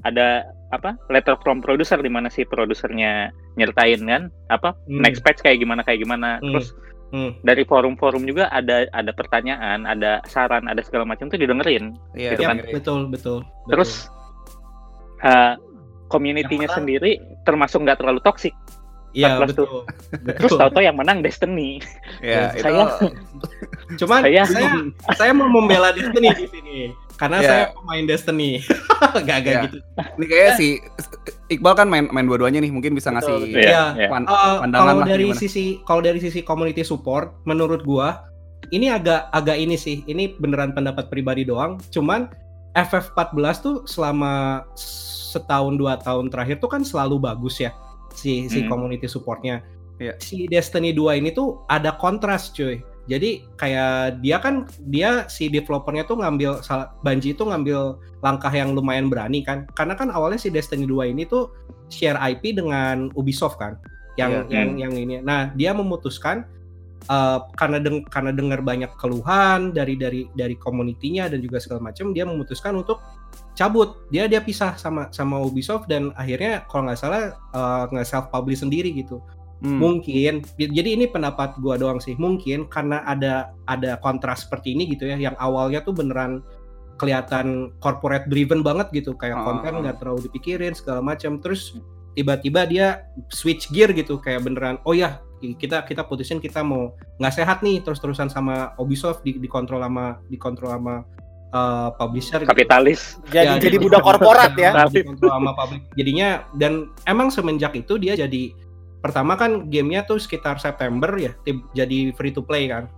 ada 0.00 0.28
apa 0.72 0.96
letter 1.06 1.36
from 1.38 1.60
producer 1.60 2.00
di 2.00 2.08
mana 2.08 2.26
si 2.26 2.42
produsernya 2.42 3.28
nyertain 3.54 4.00
kan 4.00 4.22
apa 4.48 4.72
Hmm. 4.88 5.04
next 5.04 5.20
patch 5.20 5.38
kayak 5.38 5.60
gimana 5.60 5.84
kayak 5.84 6.00
gimana 6.00 6.40
Hmm. 6.40 6.56
terus 6.56 6.72
Hmm. 7.12 7.36
dari 7.40 7.62
forum-forum 7.62 8.24
juga 8.24 8.48
ada 8.48 8.88
ada 8.90 9.12
pertanyaan 9.12 9.84
ada 9.84 10.24
saran 10.24 10.66
ada 10.66 10.80
segala 10.80 11.04
macam 11.04 11.28
tuh 11.28 11.36
didengerin 11.36 11.92
Iya, 12.10 12.34
Gitu 12.34 12.42
Ya, 12.42 12.48
kan. 12.48 12.56
betul, 12.66 13.00
betul. 13.06 13.38
terus 13.68 14.08
uh, 15.22 15.54
community-nya 16.08 16.66
sendiri 16.70 17.16
termasuk 17.44 17.84
nggak 17.84 18.00
terlalu 18.00 18.18
toksik 18.20 18.56
Iya, 19.14 19.38
14 19.38 19.54
betul. 19.54 19.68
terus 20.26 20.50
Betul. 20.50 20.58
tahu-tahu 20.58 20.82
yang 20.82 20.96
menang 20.98 21.22
Destiny 21.22 21.78
ya, 22.24 22.50
itu 22.50 22.66
Saya- 22.66 22.98
Cuman 24.00 24.20
Saya- 24.26 24.48
saya 24.48 24.70
saya 25.14 25.30
mau 25.30 25.46
membela 25.46 25.94
Destiny 25.94 26.34
di 26.34 26.46
sini 26.50 26.78
karena 27.14 27.38
Iya. 27.38 27.46
saya 27.46 27.64
pemain 27.72 28.04
Destiny. 28.04 28.50
Gak 29.20 29.38
gak 29.38 29.44
Iya. 29.44 29.60
gitu. 29.64 29.78
ini 30.16 30.24
kayak 30.24 30.50
si 30.54 30.68
Iqbal 31.46 31.74
kan 31.74 31.86
main 31.86 32.08
main 32.08 32.24
dua-duanya 32.24 32.58
nih, 32.58 32.68
mungkin 32.68 32.92
bisa 32.92 33.08
ngasih 33.08 33.30
Betul, 33.30 33.52
Iya, 33.52 33.60
Iya. 33.60 33.84
iya. 33.96 34.08
pan- 34.08 34.24
Uh, 34.24 34.58
pandangan 34.60 34.86
kalau 34.88 35.00
lah 35.00 35.06
dari 35.06 35.26
gimana. 35.28 35.38
sisi 35.38 35.64
kalau 35.82 36.00
dari 36.00 36.18
sisi 36.18 36.40
community 36.40 36.80
support 36.80 37.36
menurut 37.44 37.82
gua 37.82 38.24
ini 38.70 38.88
agak 38.88 39.28
agak 39.30 39.54
ini 39.54 39.76
sih 39.76 40.00
ini 40.04 40.32
beneran 40.32 40.72
pendapat 40.72 41.06
pribadi 41.06 41.44
doang 41.44 41.76
cuman 41.90 42.32
FF14 42.74 43.30
tuh 43.60 43.76
selama 43.84 44.64
setahun 44.74 45.74
dua 45.74 45.94
tahun 45.96 46.26
terakhir 46.26 46.58
tuh 46.58 46.66
kan 46.68 46.80
selalu 46.80 47.20
bagus 47.20 47.58
ya 47.58 47.70
si 48.10 48.46
si 48.46 48.62
Hmm. 48.62 48.70
community 48.72 49.04
supportnya 49.04 49.60
Iya. 49.94 50.16
si 50.18 50.46
Destiny 50.46 50.90
2 50.90 51.14
ini 51.14 51.30
tuh 51.30 51.62
ada 51.66 51.94
kontras 51.94 52.50
cuy 52.50 52.82
jadi 53.04 53.44
kayak 53.60 54.24
dia 54.24 54.40
kan 54.40 54.64
dia 54.88 55.28
si 55.28 55.52
developernya 55.52 56.08
tuh 56.08 56.24
ngambil 56.24 56.64
Bungie 57.04 57.36
itu 57.36 57.44
ngambil 57.44 58.00
langkah 58.24 58.48
yang 58.48 58.72
lumayan 58.72 59.12
berani 59.12 59.44
kan. 59.44 59.68
Karena 59.76 59.92
kan 59.92 60.08
awalnya 60.08 60.40
si 60.40 60.48
Destiny 60.48 60.88
2 60.88 61.12
ini 61.12 61.28
tuh 61.28 61.52
share 61.92 62.16
IP 62.16 62.56
dengan 62.56 63.12
Ubisoft 63.12 63.60
kan 63.60 63.76
yang 64.16 64.48
Iya. 64.48 64.64
yang 64.64 64.70
yang 64.80 64.94
ini. 64.96 65.20
Nah 65.20 65.52
dia 65.52 65.76
memutuskan 65.76 66.48
eh, 67.04 67.38
karena 67.60 67.76
deng 67.76 68.08
karena 68.08 68.32
dengar 68.32 68.64
banyak 68.64 68.88
keluhan 68.96 69.76
dari 69.76 70.00
dari 70.00 70.24
dari 70.32 70.56
komunitinya 70.56 71.28
dan 71.28 71.44
juga 71.44 71.60
segala 71.60 71.92
macam 71.92 72.16
dia 72.16 72.24
memutuskan 72.24 72.72
untuk 72.72 73.04
cabut. 73.52 74.08
Dia 74.08 74.32
dia 74.32 74.40
pisah 74.40 74.80
sama 74.80 75.12
sama 75.12 75.44
Ubisoft 75.44 75.92
dan 75.92 76.08
akhirnya 76.16 76.64
kalau 76.72 76.88
nggak 76.88 76.96
salah 76.96 77.36
eh, 77.36 77.82
nggak 77.92 78.08
self 78.08 78.32
publish 78.32 78.64
sendiri 78.64 78.96
gitu 78.96 79.20
Hmm. 79.64 79.80
mungkin 79.80 80.44
jadi 80.60 80.92
ini 80.92 81.08
pendapat 81.08 81.56
gua 81.64 81.80
doang 81.80 81.96
sih 81.96 82.12
mungkin 82.20 82.68
karena 82.68 83.00
ada 83.08 83.56
ada 83.64 83.96
kontras 84.04 84.44
seperti 84.44 84.76
ini 84.76 84.84
gitu 84.92 85.08
ya 85.08 85.16
yang 85.16 85.32
awalnya 85.40 85.80
tuh 85.80 85.96
beneran 85.96 86.44
kelihatan 87.00 87.72
corporate 87.80 88.28
driven 88.28 88.60
banget 88.60 88.92
gitu 88.92 89.16
kayak 89.16 89.40
Ah, 89.40 89.44
konten 89.48 89.80
nggak 89.82 90.04
terlalu 90.04 90.28
dipikirin 90.28 90.76
segala 90.76 91.00
macam 91.00 91.40
terus 91.40 91.74
tiba-tiba 92.14 92.68
dia 92.68 93.08
switch 93.32 93.72
gear 93.72 93.90
gitu 93.96 94.20
kayak 94.20 94.44
beneran 94.44 94.76
oh 94.86 94.92
ya 94.92 95.18
kita 95.40 95.82
kita 95.84 96.04
putusin 96.06 96.38
kita 96.44 96.60
mau 96.60 96.92
nggak 97.18 97.34
sehat 97.34 97.58
nih 97.64 97.80
terus-terusan 97.80 98.28
sama 98.28 98.72
Ubisoft 98.76 99.24
di 99.26 99.36
dikontrol 99.40 99.80
sama 99.82 100.20
dikontrol 100.28 100.76
sama 100.76 100.94
uh, 101.52 101.88
publisher 101.96 102.40
gitu. 102.42 102.48
kapitalis 102.48 103.18
Jadi 103.28 103.48
Ya, 103.48 103.60
jadi 103.60 103.76
budak 103.76 104.02
korporat 104.02 104.52
ya. 104.56 104.72
dikontrol 104.88 105.30
sama 105.34 105.52
publik. 105.52 105.82
Jadinya 105.98 106.44
dan 106.56 106.88
emang 107.04 107.28
semenjak 107.28 107.72
itu 107.76 107.96
dia 107.96 108.14
jadi 108.16 108.52
pertama 109.04 109.36
kan 109.36 109.68
gamenya 109.68 110.08
tuh 110.08 110.16
sekitar 110.16 110.56
September 110.56 111.12
ya 111.20 111.36
jadi 111.76 112.16
free 112.16 112.32
to 112.32 112.40
play 112.40 112.72
kan. 112.72 112.88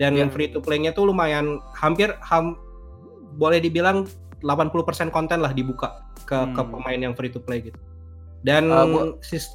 Dan 0.00 0.16
Iya. 0.16 0.32
free 0.32 0.48
to 0.48 0.64
play-nya 0.64 0.96
tuh 0.96 1.04
lumayan 1.04 1.60
hampir 1.76 2.16
ham, 2.24 2.56
boleh 3.36 3.60
dibilang 3.60 4.08
80% 4.40 5.12
konten 5.12 5.44
lah 5.44 5.52
dibuka 5.52 6.00
ke 6.24 6.32
ke 6.56 6.62
Hmm. 6.64 6.72
pemain 6.72 6.96
yang 6.96 7.12
free 7.12 7.28
to 7.28 7.36
play 7.36 7.60
gitu. 7.60 7.76
Dan 8.40 8.72
Uh, 8.72 8.84
gua- 8.88 9.08
sis- 9.20 9.52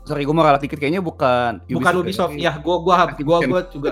Sorry, 0.00 0.24
gue 0.24 0.32
mau 0.32 0.42
ralat 0.42 0.58
dikit 0.58 0.80
kayaknya 0.80 0.98
bukan 0.98 1.60
bukan 1.70 1.92
Ubisoft 1.96 2.34
ya 2.34 2.56
gua 2.58 2.80
gua 2.82 2.96
gua 3.20 3.38
gua 3.44 3.60
juga 3.68 3.90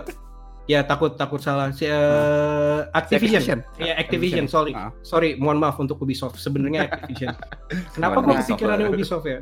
ya 0.68 0.84
takut 0.84 1.16
takut 1.16 1.40
salah 1.40 1.72
si 1.72 1.88
eh, 1.88 2.80
Activision. 2.92 3.64
Ya 3.80 3.96
Activision, 3.96 4.44
sorry. 4.46 4.76
Ah. 4.76 4.92
Sorry, 5.00 5.34
mohon 5.34 5.56
maaf 5.56 5.80
untuk 5.80 5.96
Ubisoft. 5.98 6.36
Sebenarnya 6.36 6.86
Activision. 6.86 7.32
Kenapa 7.96 8.20
kok 8.20 8.28
Ubisoft 8.28 8.46
kepikirannya. 8.52 8.86
Ubisoft 8.92 9.24
ya? 9.24 9.40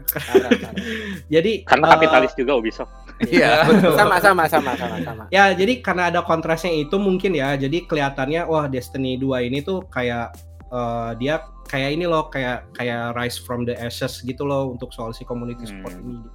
Jadi 1.35 1.67
karena 1.67 1.85
eh, 1.85 1.91
kapitalis 1.93 2.33
juga 2.35 2.53
Ubisoft 2.55 2.93
Iya, 3.19 3.65
sama 3.99 4.21
sama 4.21 4.45
sama 4.47 4.73
sama 4.77 4.97
sama. 5.01 5.25
ya 5.33 5.57
jadi 5.57 5.81
karena 5.81 6.12
ada 6.12 6.21
kontrasnya 6.21 6.69
itu 6.71 6.95
mungkin 7.01 7.33
ya. 7.33 7.57
Jadi 7.57 7.89
kelihatannya 7.89 8.45
wah 8.45 8.69
Destiny 8.69 9.17
2 9.17 9.49
ini 9.49 9.65
tuh 9.65 9.83
kayak 9.89 10.37
eh, 10.69 11.11
dia 11.19 11.41
kayak 11.67 11.97
ini 11.97 12.07
loh 12.07 12.31
kayak 12.31 12.71
kayak 12.77 13.17
rise 13.17 13.41
from 13.41 13.67
the 13.67 13.75
ashes 13.75 14.23
gitu 14.23 14.47
loh 14.47 14.71
untuk 14.71 14.93
soal 14.93 15.11
si 15.11 15.25
community 15.25 15.67
support 15.67 15.97
Hmm. 15.97 16.05
ini. 16.05 16.15
gitu. 16.23 16.31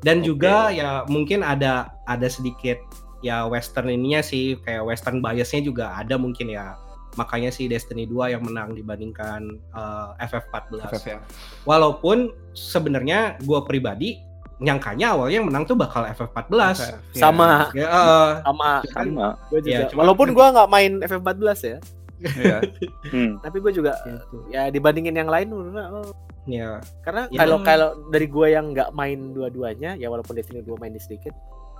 Dan 0.00 0.16
Oke. 0.18 0.26
juga 0.32 0.54
ya 0.72 1.04
mungkin 1.06 1.44
ada 1.44 1.92
ada 2.08 2.26
sedikit 2.26 2.80
ya 3.20 3.44
western 3.46 3.88
ininya 3.88 4.20
sih 4.20 4.56
kayak 4.60 4.84
western 4.84 5.20
biasnya 5.20 5.60
juga 5.60 5.92
ada 5.94 6.16
mungkin 6.16 6.50
ya. 6.50 6.76
Makanya 7.18 7.50
sih 7.50 7.66
Destiny 7.66 8.06
2 8.06 8.38
yang 8.38 8.42
menang 8.46 8.72
dibandingkan 8.72 9.58
eh, 9.74 10.08
FF14. 10.30 10.88
FF 10.88 11.04
ya. 11.06 11.18
Walaupun 11.66 12.30
sebenarnya 12.54 13.34
gue 13.42 13.60
pribadi 13.66 14.22
nyangkanya 14.60 15.16
awalnya 15.16 15.40
yang 15.40 15.48
menang 15.48 15.64
tuh 15.64 15.74
bakal 15.74 16.04
FF14. 16.06 16.52
FF, 16.76 16.80
ya. 16.84 16.96
Sama, 17.16 17.72
Ya, 17.72 17.88
eh, 17.88 18.30
sama. 18.44 18.70
sama 18.92 19.26
Gue 19.48 19.60
juga. 19.64 19.72
Ya, 19.72 19.80
cuman- 19.88 20.00
Walaupun 20.04 20.28
gua 20.36 20.46
nggak 20.52 20.68
main 20.70 20.92
FF14 21.00 21.58
ya, 21.64 21.78
Iya. 22.20 22.58
hmm. 23.16 23.40
tapi 23.40 23.56
gue 23.64 23.72
juga 23.72 23.96
gitu. 24.04 24.44
ya 24.52 24.68
dibandingin 24.68 25.16
yang 25.16 25.32
lain 25.32 25.48
menurut 25.48 25.72
gua, 25.72 25.86
oh, 26.04 26.12
Ya, 26.44 26.76
karena 27.00 27.28
Ya. 27.32 27.40
kalau 27.40 27.56
kalau 27.64 27.88
dari 28.12 28.28
gue 28.28 28.46
yang 28.52 28.76
nggak 28.76 28.92
main 28.92 29.32
dua-duanya 29.32 29.96
ya 29.96 30.12
walaupun 30.12 30.36
Destiny 30.36 30.60
2 30.60 30.76
main 30.76 30.92
sedikit 31.00 31.32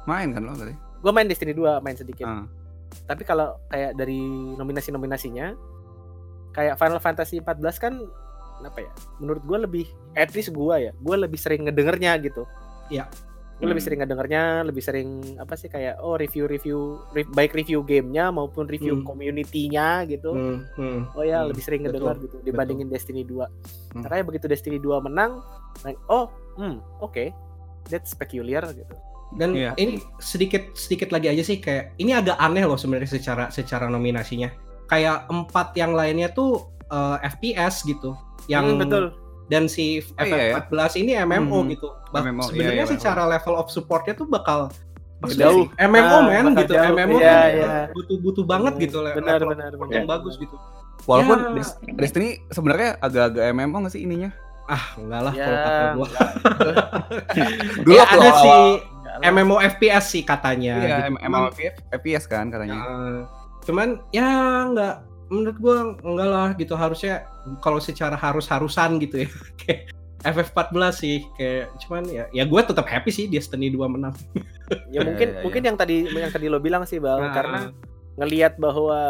Main 0.08 0.32
kan 0.32 0.48
lo 0.48 0.56
tadi? 0.56 0.72
Gue 1.00 1.10
main 1.10 1.24
Destiny 1.24 1.52
2 1.52 1.80
main 1.80 1.94
sedikit 1.94 2.24
Ah. 2.24 2.44
tapi 3.06 3.22
kalau 3.22 3.56
kayak 3.66 3.94
dari 3.94 4.20
nominasi-nominasinya 4.54 5.54
kayak 6.50 6.76
Final 6.76 6.98
Fantasy 6.98 7.38
14 7.38 7.56
kan 7.78 7.94
apa 8.60 8.78
ya 8.78 8.90
menurut 9.16 9.40
gue 9.40 9.58
lebih 9.58 9.86
at 10.12 10.28
least 10.30 10.50
gue 10.50 10.74
ya 10.76 10.92
gue 10.92 11.16
lebih 11.16 11.36
sering 11.36 11.64
ngedengernya 11.64 12.12
gitu 12.20 12.44
Iya. 12.88 13.06
gue 13.56 13.64
lebih 13.66 13.76
Hmm. 13.76 13.86
sering 13.86 14.00
ngedengernya 14.00 14.42
lebih 14.64 14.82
sering 14.82 15.08
apa 15.36 15.52
sih 15.54 15.68
kayak 15.68 16.00
oh 16.00 16.16
review-review 16.16 16.78
re- 17.10 17.28
baik 17.30 17.52
review 17.54 17.80
gamenya 17.80 18.28
maupun 18.28 18.64
review 18.64 18.96
Hmm. 18.96 19.06
community-nya 19.06 20.04
gitu 20.06 20.32
hmm, 20.32 20.58
hmm, 20.74 21.00
oh 21.14 21.22
ya 21.22 21.40
hmm, 21.40 21.48
lebih 21.48 21.62
sering 21.62 21.80
betul, 21.80 21.92
ngedengar 21.94 22.16
gitu 22.20 22.36
dibandingin 22.42 22.88
Destiny 22.88 23.22
2 23.22 23.46
Hmm. 23.92 24.02
makanya 24.02 24.24
begitu 24.26 24.44
Destiny 24.44 24.76
2 24.76 25.00
menang 25.00 25.40
like, 25.80 26.00
oh 26.06 26.28
hmm 26.56 26.80
oke 26.98 27.24
that's 27.86 28.12
peculiar 28.12 28.64
gitu 28.66 28.92
Dan 29.32 29.54
Iya. 29.54 29.72
ini 29.76 29.98
sedikit 30.18 30.74
sedikit 30.74 31.10
lagi 31.10 31.28
aja 31.28 31.40
sih 31.40 31.56
kayak 31.56 31.94
ini 31.96 32.10
agak 32.10 32.34
aneh 32.36 32.62
loh 32.62 32.74
sebenarnya 32.74 33.06
secara 33.08 33.46
secara 33.48 33.86
nominasinya. 33.86 34.50
Kayak 34.86 35.26
empat 35.26 35.74
yang 35.74 35.92
lainnya 35.92 36.28
tuh 36.28 36.66
eh, 36.86 37.16
FPS 37.24 37.84
gitu. 37.84 38.18
Yang 38.46 38.64
Hmm, 38.66 38.80
betul 38.80 39.04
dan 39.46 39.66
si 39.66 40.02
Oh, 40.14 40.22
iya 40.22 40.34
ya. 40.36 40.58
FF14 40.60 40.92
ini 40.96 41.12
MMO 41.16 41.58
Hmm. 41.60 41.70
gitu. 41.70 41.88
Iya, 42.12 42.42
sebenarnya 42.42 42.84
iya, 42.84 42.90
secara 42.90 43.22
level 43.24 43.54
of 43.54 43.66
supportnya 43.68 44.12
tuh 44.12 44.26
bakal 44.26 44.70
Jauh. 45.30 45.68
MMO 45.76 46.16
Ah, 46.16 46.24
men 46.24 46.56
gitu. 46.56 46.72
jauh. 46.72 46.96
MMO 46.96 47.18
Iya, 47.18 47.28
kan 47.30 47.50
iya. 47.52 47.72
butuh-butuh 47.92 48.42
banget 48.42 48.72
gitu 48.80 48.98
le- 48.98 49.12
benar 49.12 49.36
level 49.36 49.52
benar 49.52 49.70
yang 49.92 50.08
bagus 50.08 50.34
gitu. 50.34 50.56
Walaupun 51.04 51.38
Ya. 51.38 51.60
Des- 51.60 51.76
Destiny 51.94 52.28
sebenarnya 52.48 52.96
agak-agak 52.98 53.44
MMO 53.52 53.76
nggak 53.78 53.92
sih 53.92 54.02
ininya? 54.02 54.32
Ah, 54.64 54.96
enggak 54.96 55.20
lah 55.20 55.34
Ya, 55.34 55.44
kalau 55.44 55.58
kata 55.60 55.84
gua. 55.92 56.08
Dulu 57.84 57.94
ya 57.98 58.04
ada 58.04 58.16
awal- 58.18 58.38
sih 58.38 58.50
lah. 58.50 58.64
MMO 59.22 59.56
FPS 59.58 60.04
sih 60.14 60.22
katanya. 60.22 60.74
Iya, 60.78 60.96
gitu. 61.10 61.18
MMO 61.26 61.50
FPS 61.90 62.24
kan 62.30 62.48
katanya. 62.48 62.78
Ya, 62.78 62.86
cuman 63.66 63.88
ya 64.10 64.28
nggak 64.72 64.94
menurut 65.30 65.56
gua 65.62 65.76
enggak 66.02 66.28
lah 66.28 66.48
gitu 66.58 66.74
harusnya 66.74 67.22
kalau 67.62 67.78
secara 67.78 68.18
harus-harusan 68.18 68.98
gitu 68.98 69.24
ya 69.24 69.28
kayak 69.62 69.80
FF14 70.20 70.92
sih 70.92 71.24
kayak 71.38 71.72
cuman 71.86 72.04
ya 72.12 72.28
ya 72.36 72.44
gue 72.44 72.60
tetap 72.60 72.84
happy 72.84 73.08
sih 73.08 73.24
Destiny 73.24 73.72
2 73.72 73.80
menang. 73.88 74.12
ya 74.92 75.00
mungkin 75.00 75.28
Iya, 75.32 75.36
iya, 75.40 75.44
mungkin 75.46 75.62
yang 75.64 75.76
tadi 75.80 75.96
yang 76.12 76.28
tadi 76.28 76.46
lo 76.52 76.60
bilang 76.60 76.84
sih 76.84 77.00
bal 77.00 77.24
Nah, 77.24 77.32
karena 77.32 77.60
ngelihat 78.20 78.60
bahwa 78.60 79.00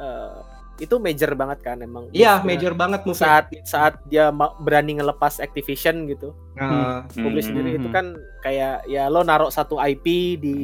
eh, 0.00 0.32
itu 0.78 0.96
major 0.96 1.32
banget 1.32 1.58
kan 1.62 1.78
emang 1.78 2.06
iya 2.10 2.38
major 2.40 2.72
banget 2.72 3.00
move 3.02 3.14
saat 3.14 3.48
saat 3.62 3.96
dia 4.04 4.28
berani 4.58 4.96
ngelepas 4.96 5.38
Activision 5.38 6.04
gitu 6.06 6.36
Nah, 6.52 7.04
publish 7.10 7.44
Hmm. 7.44 7.52
sendiri 7.52 7.70
itu 7.74 7.84
Hmm. 7.84 7.94
kan 7.94 8.06
kayak 8.40 8.84
ya 8.86 9.06
lo 9.06 9.20
naruh 9.20 9.48
satu 9.48 9.76
IP 9.76 10.06
di 10.36 10.56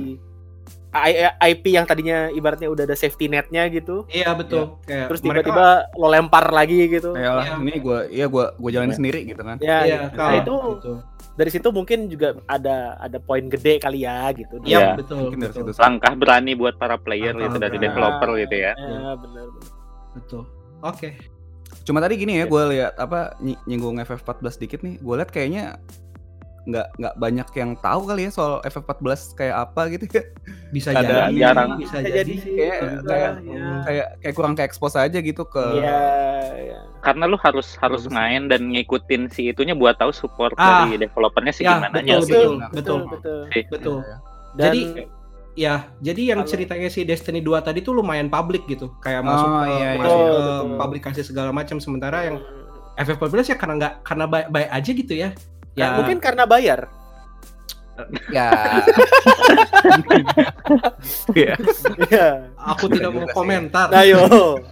IP 1.42 1.64
yang 1.70 1.84
tadinya 1.84 2.28
ibaratnya 2.28 2.68
udah 2.68 2.84
ada 2.84 2.92
safety 2.92 3.24
netnya 3.26 3.64
gitu 3.66 4.04
iya 4.06 4.32
betul 4.32 4.76
kayak 4.82 5.08
terus 5.08 5.20
mereka- 5.22 5.48
tiba-tiba 5.48 5.68
lo 5.94 6.06
lempar 6.06 6.48
lagi 6.48 6.84
gitu 6.86 7.12
Yalah, 7.14 7.44
Iya. 7.46 7.54
ini 7.58 7.72
gue, 7.78 7.98
iya 8.10 8.26
gue, 8.26 8.44
gue 8.52 8.70
jalanin 8.70 8.92
sendiri 8.94 9.20
gitu 9.24 9.40
kan. 9.40 9.56
ya 9.58 9.78
iya 9.82 9.98
gitu. 10.02 10.14
kalau 10.14 10.28
Nah, 10.30 10.36
itu 10.38 10.54
gitu. 10.76 10.92
dari 11.32 11.50
situ 11.50 11.68
mungkin 11.70 11.98
juga 12.06 12.28
ada 12.44 12.76
ada 12.98 13.16
poin 13.18 13.44
gede 13.46 13.76
kali 13.78 14.04
ya 14.04 14.28
gitu 14.32 14.60
Iya 14.62 14.68
Iya. 14.68 14.88
betul 14.94 15.16
Mungkin 15.22 15.40
dari 15.40 15.52
betul, 15.54 15.64
situ. 15.66 15.80
langkah 15.80 16.12
berani 16.14 16.52
buat 16.52 16.74
para 16.74 16.96
player 16.98 17.32
Langkah 17.32 17.42
gitu 17.42 17.56
dari 17.58 17.70
berani. 17.74 17.86
developer 17.88 18.30
gitu 18.38 18.56
ya 18.58 18.72
ya 18.72 19.12
benar 19.14 19.16
benar. 19.16 19.80
Betul. 20.12 20.42
Oke. 20.80 21.14
Cuma 21.82 21.98
tadi 21.98 22.14
gini 22.16 22.36
ya, 22.36 22.44
gue 22.44 22.62
lihat 22.70 22.94
apa 22.96 23.32
ny- 23.38 23.58
nyinggung 23.64 23.96
FF14 23.98 24.54
dikit 24.58 24.80
nih. 24.80 24.98
Gue 24.98 25.14
lihat 25.16 25.30
kayaknya 25.30 25.80
nggak 26.62 26.94
nggak 26.94 27.14
banyak 27.18 27.48
yang 27.58 27.74
tahu 27.76 28.06
kali 28.06 28.22
ya 28.22 28.30
soal 28.30 28.62
FF14 28.62 29.02
kayak 29.34 29.56
apa 29.64 29.82
gitu 29.90 30.04
ya. 30.08 30.22
Bisa 30.70 30.88
Ada 30.90 31.02
jadi 31.26 31.34
jarang. 31.40 31.70
bisa 31.74 31.96
Bisa 31.96 31.98
jadi 32.00 32.12
jadi 32.14 32.34
sih. 32.36 32.52
Kayak 32.52 32.76
Iya, 32.78 32.98
kayak 33.02 33.30
iya. 33.42 33.66
kayak 33.82 34.06
kayak 34.20 34.34
kurang 34.36 34.54
ke 34.54 34.62
expose 34.62 34.94
aja 34.94 35.18
gitu 35.18 35.42
ke. 35.44 35.64
Iya, 35.74 36.02
iya. 36.54 36.78
karena 37.02 37.26
lu 37.26 37.34
harus 37.36 37.74
harus 37.76 38.06
main 38.06 38.46
dan 38.46 38.70
ngikutin 38.70 39.26
si 39.26 39.50
itunya 39.50 39.74
buat 39.74 39.98
tahu 39.98 40.14
support 40.14 40.54
Ah. 40.54 40.86
dari 40.86 41.02
developernya 41.02 41.50
sih 41.50 41.66
Ya, 41.66 41.82
gimana 41.82 41.98
betul, 41.98 42.06
sih 42.20 42.30
betul, 42.30 42.52
Nah, 42.54 42.68
betul, 42.70 43.00
betul. 43.10 43.38
Sih. 43.50 43.62
betul. 43.66 43.98
Iya, 43.98 44.06
iya. 44.06 44.16
Dan 44.52 44.62
Jadi 44.62 44.80
ya, 45.52 45.92
jadi 46.00 46.32
yang 46.32 46.40
ceritanya 46.44 46.88
si 46.88 47.04
Destiny 47.04 47.40
2 47.40 47.60
tadi 47.60 47.80
tuh 47.80 47.92
lumayan 47.92 48.28
publik 48.28 48.64
gitu, 48.66 48.92
kayak 49.00 49.20
Oh, 49.22 49.28
masuk 49.28 49.48
ke 49.48 49.64
iya, 49.68 49.76
iya. 49.76 49.90
masuk 49.98 50.18
Betul, 50.18 50.32
ke 50.32 50.40
betul. 50.42 50.78
publikasi 50.80 51.20
segala 51.22 51.50
macam 51.50 51.76
sementara 51.76 52.18
yang 52.24 52.36
FF14 52.94 53.52
ya 53.52 53.56
karena 53.56 53.74
nggak 53.80 53.94
karena 54.04 54.24
baik-baik 54.28 54.68
aja 54.68 54.90
gitu 54.92 55.14
ya. 55.16 55.28
ya, 55.72 55.84
Ya 55.84 55.86
mungkin 55.96 56.20
karena 56.20 56.44
bayar. 56.44 56.88
Ya. 58.28 58.48
Iya. 61.32 61.54
Iya. 62.08 62.26
aku 62.56 62.88
tidak 62.88 63.10
mau 63.12 63.26
komentar. 63.30 63.90
Nah, 63.90 64.02
ayo, 64.02 64.20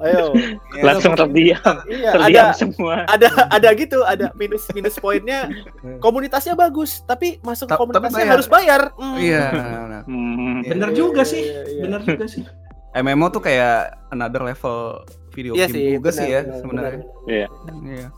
ayo. 0.01 0.33
Iya, 0.77 0.83
langsung 0.87 1.13
terdiam 1.13 1.75
Iya, 1.85 2.11
terdiam 2.15 2.47
ada 2.47 2.57
semua 2.57 2.95
ada 3.05 3.29
ada 3.51 3.69
gitu, 3.75 4.01
ada 4.03 4.31
minus 4.35 4.65
minus 4.73 4.97
poinnya. 4.97 5.51
Komunitasnya 5.99 6.55
bagus, 6.55 7.03
tapi 7.05 7.43
masuk 7.43 7.67
ke 7.67 7.71
Ta- 7.71 7.77
tapi 7.77 7.83
komunitasnya 7.91 8.17
bayar. 8.23 8.33
harus 8.33 8.49
bayar. 8.49 8.83
Hmm. 8.97 9.17
Iya. 9.19 9.45
nah. 9.53 10.03
Hmm. 10.07 10.57
Bener 10.63 10.89
Iya, 10.91 10.97
juga 10.97 11.23
iya, 11.23 11.29
sih, 11.29 11.43
iya, 11.45 11.61
iya. 11.67 11.83
bener 11.85 12.01
juga 12.03 12.25
sih. 12.27 12.43
MMO 12.91 13.27
tuh 13.31 13.39
kayak 13.41 13.77
another 14.09 14.43
level 14.43 15.03
video 15.31 15.55
Iya 15.55 15.67
game 15.67 15.75
sih, 15.75 15.85
juga 15.95 16.11
sih 16.11 16.27
ya 16.27 16.41
benar, 16.41 16.47
benar, 16.47 16.59
sebenarnya. 16.59 17.05
Iya. 17.27 17.47
Iya. 17.85 18.09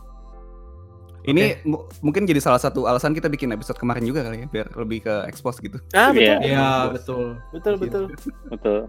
Ini 1.23 1.63
mu- 1.63 1.87
mungkin 1.99 2.23
jadi 2.23 2.37
salah 2.37 2.57
satu 2.57 2.83
alasan 2.83 3.11
kita 3.11 3.27
bikin 3.27 3.47
episode 3.49 3.75
kemarin 3.75 4.03
juga 4.03 4.21
kali 4.21 4.43
ya, 4.43 4.47
biar 4.47 4.67
lebih 4.75 4.99
ke 5.01 5.23
expose 5.25 5.57
gitu. 5.57 5.79
Ah, 5.91 6.11
betul. 6.11 6.19
Iya. 6.19 6.35
Iya, 6.41 6.67
betul. 6.91 7.25
Betul, 7.49 7.73
betul. 7.77 8.03
betul 8.47 8.79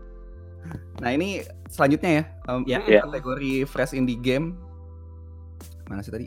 Nah 0.97 1.11
ini 1.11 1.41
selanjutnya 1.69 2.11
ya, 2.11 2.25
em, 2.49 2.61
Ya. 2.65 2.79
Iya. 2.83 3.01
kategori 3.05 3.53
fresh 3.65 3.93
indie 3.93 4.17
game. 4.17 4.57
Mana 5.85 6.01
sih 6.01 6.11
tadi? 6.11 6.27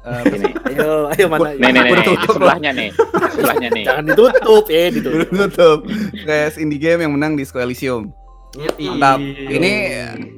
Eh, 0.00 0.22
ini 0.32 0.48
Ayo, 0.72 1.12
ayo 1.12 1.24
mana? 1.28 1.52
nih 1.52 1.70
nih 1.70 1.82
nih, 1.92 2.16
sebelahnya 2.24 2.70
nih 2.72 2.88
sebelahnya 3.30 3.68
nih 3.68 3.84
Jangan 3.84 4.04
ditutup, 4.08 4.64
eh 4.66 4.88
ditutup. 4.88 5.28
Tutup. 5.28 5.78
Fresh 6.16 6.56
indie 6.56 6.80
game 6.80 7.04
yang 7.04 7.12
menang 7.12 7.36
Disco 7.36 7.60
Elysium. 7.60 8.08
Mantap. 8.50 9.18
Ini 9.22 9.72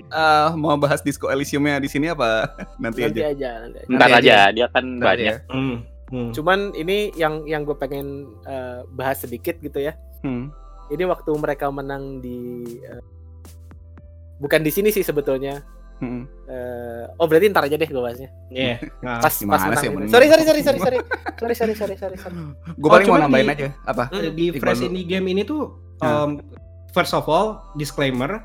eh, 0.04 0.48
mau 0.54 0.76
bahas 0.76 1.00
Disco 1.00 1.26
Elysiumnya 1.26 1.76
di 1.76 1.88
sini 1.88 2.06
apa 2.06 2.44
nanti 2.82 3.02
Nanti 3.02 3.20
aja? 3.20 3.32
aja, 3.32 3.50
nanti 3.62 3.78
aja. 3.78 3.88
ntar 3.90 4.08
aja 4.12 4.36
dia 4.50 4.66
kan 4.68 4.84
Nanti 4.86 5.00
banyak 5.02 5.24
ya. 5.24 5.36
Hmm, 5.48 5.76
hmm. 6.08 6.30
Cuman 6.32 6.58
ini 6.74 6.96
yang 7.14 7.44
yang 7.44 7.62
gue 7.62 7.72
pengen 7.74 8.06
eh, 8.44 8.84
bahas 8.90 9.16
sedikit 9.18 9.56
gitu 9.58 9.80
ya. 9.80 9.96
Hmm. 10.20 10.52
Ini 10.88 11.04
waktu 11.04 11.32
mereka 11.32 11.68
menang 11.68 12.20
di 12.20 12.38
eh, 12.78 13.00
bukan 14.38 14.60
di 14.60 14.68
sini 14.68 14.90
sih 14.90 15.00
sebetulnya. 15.00 15.64
Hmm. 15.98 16.26
Eh, 16.44 17.04
oh 17.14 17.24
berarti 17.24 17.46
ntar 17.48 17.64
aja 17.64 17.74
deh 17.74 17.86
gue 17.86 17.96
bahasnya. 17.98 18.28
Iya. 18.50 18.76
Nah, 19.02 19.18
Pas 19.18 19.32
gimana 19.32 19.72
pas 19.72 19.80
sih 19.80 19.88
menang. 19.88 19.88
yang 19.88 19.94
ini. 19.98 20.10
Sorry 20.10 20.26
sorry 20.28 20.44
sorry 20.44 20.60
sorry 20.60 20.78
sorry. 20.78 20.98
Sorry 21.34 21.54
sorry 21.54 21.74
sorry 21.74 21.96
sorry 21.96 22.16
sorry. 22.18 22.36
Gue 22.76 22.86
Oh, 22.86 22.92
paling 22.92 23.08
mau 23.08 23.18
nambahin 23.18 23.46
di- 23.46 23.54
aja 23.56 23.68
apa? 23.82 24.04
Hmm. 24.06 24.30
di 24.30 24.44
Iqbal 24.50 24.60
Fresh. 24.68 24.84
Indie 24.84 25.06
Game 25.06 25.26
ini 25.26 25.42
tuh 25.42 25.62
um, 25.98 26.42
first 26.92 27.12
of 27.12 27.24
all 27.24 27.46
disclaimer 27.74 28.44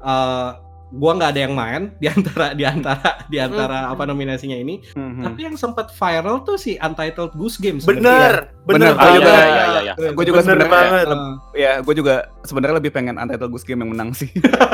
uh, 0.00 0.58
gua 0.90 1.12
nggak 1.12 1.30
ada 1.30 1.40
yang 1.42 1.52
main 1.52 1.82
di 1.96 2.08
antara 2.08 2.46
di 2.50 2.64
antara 2.64 3.20
di 3.28 3.36
antara 3.36 3.92
apa 3.92 4.02
nominasinya 4.02 4.56
ini 4.56 4.80
Hmm. 4.96 5.20
tapi 5.20 5.44
yang 5.44 5.52
sempat 5.52 5.92
viral 5.92 6.40
tuh 6.42 6.56
si 6.56 6.74
Untitled 6.76 7.34
Goose 7.34 7.60
Game 7.60 7.76
Bener, 7.78 8.48
bener, 8.64 8.88
Bener, 8.88 8.92
oh 8.94 9.08
iya 9.10 9.20
banget. 9.20 9.20
iya 9.20 9.44
iya 9.44 9.80
iya 9.84 9.94
Gue 10.10 10.24
juga 10.24 10.40
Bener 10.40 10.56
sebenarnya 10.56 10.72
banget. 10.72 11.06
leb- 11.06 11.38
ya 11.52 11.72
gue 11.78 11.94
juga 11.94 12.14
sebenarnya 12.40 12.76
lebih 12.78 12.90
pengen 12.90 13.14
Untitled 13.14 13.50
Goose 13.50 13.66
Game 13.66 13.84
yang 13.84 13.92
menang 13.92 14.10
sih. 14.12 14.32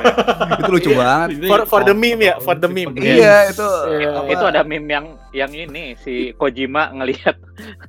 itu 0.61 0.71
lucu 0.71 0.91
Iya. 0.93 0.99
banget. 1.01 1.29
For 1.45 1.61
for 1.67 1.81
the 1.83 1.91
meme 1.93 2.23
ya, 2.23 2.35
for 2.39 2.55
the 2.55 2.69
meme. 2.69 2.95
Iya 2.95 3.51
itu. 3.51 3.69
Iya. 3.91 4.11
apa, 4.15 4.31
itu 4.31 4.45
ada 4.47 4.63
meme 4.63 4.87
yang 4.89 5.07
yang 5.33 5.51
ini 5.51 5.99
si 5.99 6.15
Kojima 6.33 6.95
ngelihat 6.95 7.35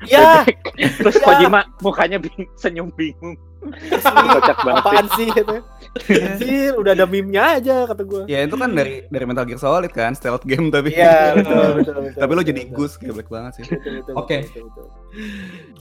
Ya, 0.04 0.42
terus 0.98 1.16
Ya. 1.16 1.24
Kojima 1.24 1.62
mukanya 1.80 2.18
bing, 2.18 2.50
senyum 2.56 2.90
bingung 2.92 3.38
kocak 3.72 4.58
banget 4.62 4.84
sih. 4.84 4.86
apaan 4.86 5.08
sih 5.16 5.28
gitu. 5.32 5.56
Anjir, 5.96 6.72
udah 6.76 6.92
ada 6.92 7.06
meme-nya 7.08 7.56
aja 7.56 7.88
kata 7.88 8.04
gue. 8.04 8.24
Ya 8.28 8.44
itu 8.44 8.56
kan 8.60 8.76
dari 8.76 9.08
dari 9.08 9.26
Metal 9.26 9.48
Gear 9.48 9.60
Solid 9.62 9.92
kan, 9.96 10.12
stealth 10.12 10.44
game 10.44 10.68
tapi. 10.68 10.92
Iya, 10.92 11.40
betul, 11.40 11.68
betul, 11.80 11.96
betul. 12.12 12.20
tapi 12.22 12.32
lo 12.36 12.42
jadi 12.44 12.62
betul. 12.68 12.76
Goose 12.76 12.96
geblek 13.00 13.30
banget 13.32 13.52
sih. 13.62 13.66
Oke. 14.14 14.52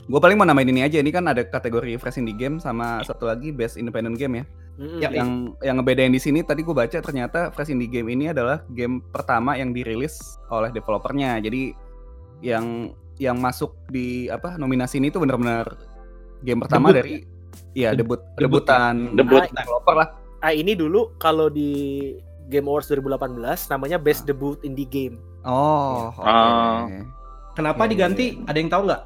Gue 0.07 0.19
paling 0.23 0.37
mau 0.39 0.47
namain 0.47 0.67
ini 0.67 0.87
aja. 0.87 1.03
Ini 1.03 1.11
kan 1.11 1.27
ada 1.27 1.43
kategori 1.43 1.99
fresh 1.99 2.21
indie 2.23 2.37
game 2.37 2.63
sama 2.63 3.03
satu 3.03 3.27
lagi 3.27 3.51
best 3.51 3.75
independent 3.75 4.15
game 4.15 4.41
ya. 4.41 4.45
Mm-mm. 4.75 4.99
Ya, 4.99 5.09
yang 5.11 5.55
yang 5.63 5.79
ngebedain 5.79 6.11
di 6.11 6.19
sini 6.19 6.43
tadi 6.43 6.63
gue 6.63 6.75
baca 6.75 6.99
ternyata 6.99 7.51
fresh 7.51 7.71
indie 7.71 7.87
game 7.87 8.11
ini 8.11 8.31
adalah 8.31 8.63
game 8.71 9.03
pertama 9.11 9.55
yang 9.55 9.75
dirilis 9.75 10.39
oleh 10.51 10.71
developernya. 10.71 11.39
Jadi 11.43 11.75
yang 12.43 12.91
yang 13.19 13.39
masuk 13.39 13.75
di 13.87 14.27
apa 14.27 14.59
nominasi 14.59 14.99
ini 14.99 15.07
tuh 15.07 15.23
benar-benar 15.23 15.75
game 16.43 16.59
pertama 16.59 16.91
Debut 16.91 16.99
dari 16.99 17.15
ya 17.71 17.91
debut 17.91 18.19
Debut 18.35 18.61
debutan 18.61 19.13
Debut. 19.13 19.41
developer 19.45 19.95
lah. 19.95 20.09
Ah 20.39 20.51
ini 20.51 20.73
dulu 20.73 21.15
kalau 21.15 21.47
di 21.47 22.13
Game 22.45 22.65
Awards 22.65 22.85
2018 22.87 23.41
namanya 23.67 23.97
Best 23.97 24.23
Debut 24.23 24.61
Indie 24.61 24.85
Game. 24.85 25.17
Oh, 25.41 26.09
oke. 26.11 26.21
Ah. 26.21 26.85
Kenapa 27.53 27.83
Iya, 27.83 27.89
diganti? 27.89 28.25
Ada 28.43 28.57
yang 28.57 28.67
tahu 28.67 28.81
nggak? 28.85 29.01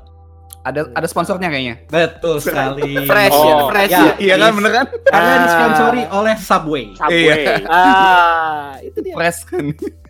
Ada 0.59 0.81
ada 0.91 1.07
sponsornya 1.07 1.47
kayaknya. 1.47 1.75
Betul 1.87 2.39
sekali. 2.39 3.05
Fresh 3.05 3.31
Oh, 3.31 3.45
ya, 3.45 3.55
fresh 3.69 3.91
ya. 3.91 4.01
ya. 4.01 4.13
Iya 4.19 4.35
kan 4.37 4.51
bener 4.53 4.71
kan? 4.73 4.85
Karena 5.05 5.31
Ah. 5.31 5.39
disponsori 5.39 6.01
oleh 6.09 6.35
Subway. 6.35 6.85
Subway. 6.93 7.23
Iya. 7.39 7.55
Ah, 7.65 8.75
itu 8.81 8.99
dia. 8.99 9.15
Fresh 9.15 9.39
kan. 9.45 9.65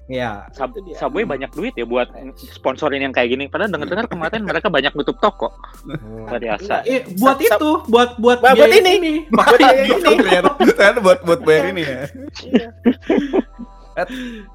Ya. 0.09 0.49
Sub- 0.51 0.73
Itu 0.73 0.81
dia. 0.83 0.97
Subway 0.97 1.21
banyak 1.21 1.53
duit 1.53 1.77
ya 1.77 1.85
buat 1.85 2.09
sponsorin 2.35 2.97
yang 2.99 3.13
kayak 3.13 3.29
gini. 3.29 3.45
Padahal 3.45 3.69
dengar-dengar 3.69 4.09
kemarin 4.09 4.41
mereka 4.41 4.67
banyak 4.67 4.89
nutup 4.91 5.21
toko. 5.21 5.53
Luar 5.85 6.35
biasa. 6.35 6.81
Eh, 6.83 7.05
buat 7.15 7.37
itu, 7.37 7.69
buat 7.85 8.17
buat 8.17 8.41
Buat- 8.41 8.57
buat 8.57 8.73
ini. 8.73 9.29
Makanya 9.29 9.69
Buat 9.69 10.01
ini. 10.09 10.17
ternyata, 10.65 10.99
buat 10.99 11.19
buat 11.21 11.39
bayar 11.39 11.69
ini 11.69 11.81
ya. 11.85 11.99
Iya. 12.41 12.69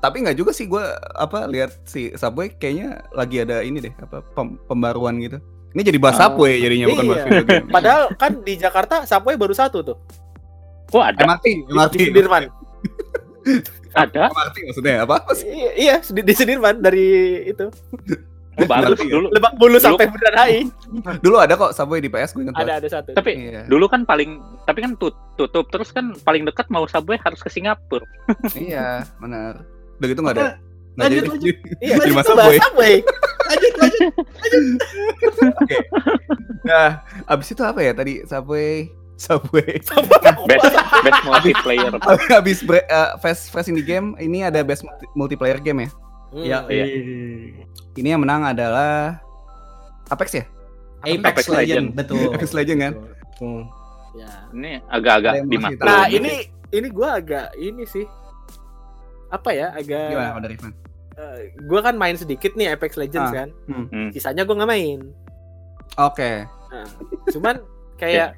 Tapi 0.01 0.17
nggak 0.21 0.35
juga 0.35 0.51
sih 0.51 0.65
gue 0.65 0.83
apa 1.15 1.47
lihat 1.47 1.85
si 1.85 2.11
Subway 2.13 2.51
kayaknya 2.51 3.07
lagi 3.13 3.39
ada 3.39 3.61
ini 3.61 3.79
deh 3.79 3.95
apa 3.95 4.27
pem- 4.27 4.59
pembaruan 4.65 5.21
gitu. 5.21 5.39
Ini 5.71 5.83
jadi 5.85 5.99
bahas 5.99 6.17
Oh. 6.17 6.33
Subway 6.33 6.59
jadinya 6.59 6.89
bukan 6.89 7.05
bahas 7.05 7.21
Iya. 7.21 7.27
video 7.29 7.45
game. 7.45 7.67
Padahal 7.69 8.03
kan 8.17 8.33
di 8.41 8.55
Jakarta 8.57 9.05
Subway 9.05 9.37
baru 9.37 9.53
satu 9.53 9.85
tuh. 9.85 9.99
Oh 10.91 10.99
ada, 10.99 11.21
MRT, 11.21 11.47
MRT, 11.69 11.95
di 11.95 12.05
Sudirman. 12.11 12.43
ada. 13.95 14.23
MRT 14.29 14.57
maksudnya 14.67 14.95
apa? 15.03 15.15
apa 15.19 15.33
sih? 15.33 15.47
Iya, 15.47 15.71
iya, 15.75 15.95
di, 16.01 16.21
di 16.21 16.33
Sudirman 16.33 16.79
dari 16.79 17.07
itu. 17.47 17.67
Oh, 18.55 18.67
bagus 18.67 18.95
MRT 18.95 19.03
ya? 19.05 19.19
Lebak 19.25 19.53
Dulu- 19.57 19.79
sampai 19.79 20.07
Bundaran 20.07 20.39
HI. 20.41 20.61
Dulu 21.19 21.37
ada 21.37 21.55
kok 21.55 21.73
Subway 21.73 21.99
di 21.99 22.07
PS 22.07 22.31
gue 22.33 22.43
ingat. 22.45 22.55
Ada 22.55 22.73
ada 22.77 22.89
satu. 22.89 23.11
Tapi 23.13 23.31
Iya. 23.35 23.63
dulu 23.67 23.87
kan 23.87 24.03
paling 24.03 24.39
tapi 24.63 24.79
kan 24.81 24.95
tut- 24.95 25.19
tutup 25.35 25.67
terus 25.69 25.91
kan 25.91 26.15
paling 26.21 26.43
dekat 26.43 26.67
mau 26.69 26.87
Subway 26.87 27.19
harus 27.19 27.39
ke 27.39 27.49
Singapura. 27.49 28.07
Iya, 28.55 29.03
benar. 29.17 29.67
Udah 29.97 30.07
gitu 30.07 30.21
nggak 30.21 30.35
ada. 30.35 30.45
Nggak 30.95 31.03
lanjut, 31.03 31.19
jadi- 31.19 31.31
lanjut. 31.31 31.57
Iya, 31.83 31.95
bahas 32.15 32.27
Subway. 32.27 32.59
Subway. 32.61 32.95
Lanjut, 33.45 33.73
lanjut. 33.77 34.13
Nah, 36.65 36.89
abis 37.27 37.53
itu 37.53 37.61
apa 37.61 37.77
ya 37.79 37.93
tadi 37.93 38.25
Subway, 38.25 38.89
Subway. 39.31 39.81
Best 40.47 40.65
best 41.01 41.21
multiplayer. 41.23 41.93
abis 42.41 42.59
bre- 42.61 42.85
eh, 42.85 43.11
fast 43.19 43.49
fast 43.49 43.67
indie 43.67 43.83
game 43.83 44.13
ini 44.19 44.43
ada 44.43 44.61
best 44.61 44.83
multi- 44.83 45.09
multiplayer 45.15 45.59
game 45.59 45.85
ya. 45.85 45.91
Hmm. 46.31 46.43
Ya, 46.43 46.59
Iya. 46.67 46.85
Ini 47.95 48.09
yang 48.11 48.21
menang 48.21 48.43
adalah 48.45 49.23
Apex 50.07 50.35
ya? 50.35 50.45
Apex, 51.01 51.21
Apex 51.23 51.45
Legend, 51.47 51.57
Legend. 51.57 51.87
betul. 51.95 52.27
Apex 52.35 52.51
Legend 52.53 52.79
kan? 52.81 52.93
Hmm. 53.39 53.63
Ya. 54.15 54.31
Ini 54.51 54.73
agak-agak 54.87 55.33
di 55.45 55.57
mata. 55.57 55.83
Nah, 55.83 56.05
ini 56.07 56.33
ini 56.71 56.89
gua 56.89 57.19
agak 57.19 57.55
ini 57.55 57.83
sih. 57.85 58.03
Apa 59.29 59.51
ya? 59.51 59.71
Agak 59.73 60.11
Gimana 60.11 60.31
kalau 60.31 60.43
dari 60.43 60.55
Ivan? 60.55 60.73
eh, 61.15 61.37
gua 61.67 61.81
kan 61.81 61.95
main 61.95 62.15
sedikit 62.15 62.55
nih 62.55 62.75
Apex 62.75 62.95
Legends 62.95 63.31
Ah. 63.31 63.35
kan. 63.43 63.49
Hmm. 63.67 64.11
Sisanya 64.11 64.43
gua 64.43 64.59
nggak 64.59 64.71
main. 64.71 65.01
Oke. 65.97 66.43
Nah, 66.45 66.87
cuman 67.31 67.57
kayak 67.95 68.35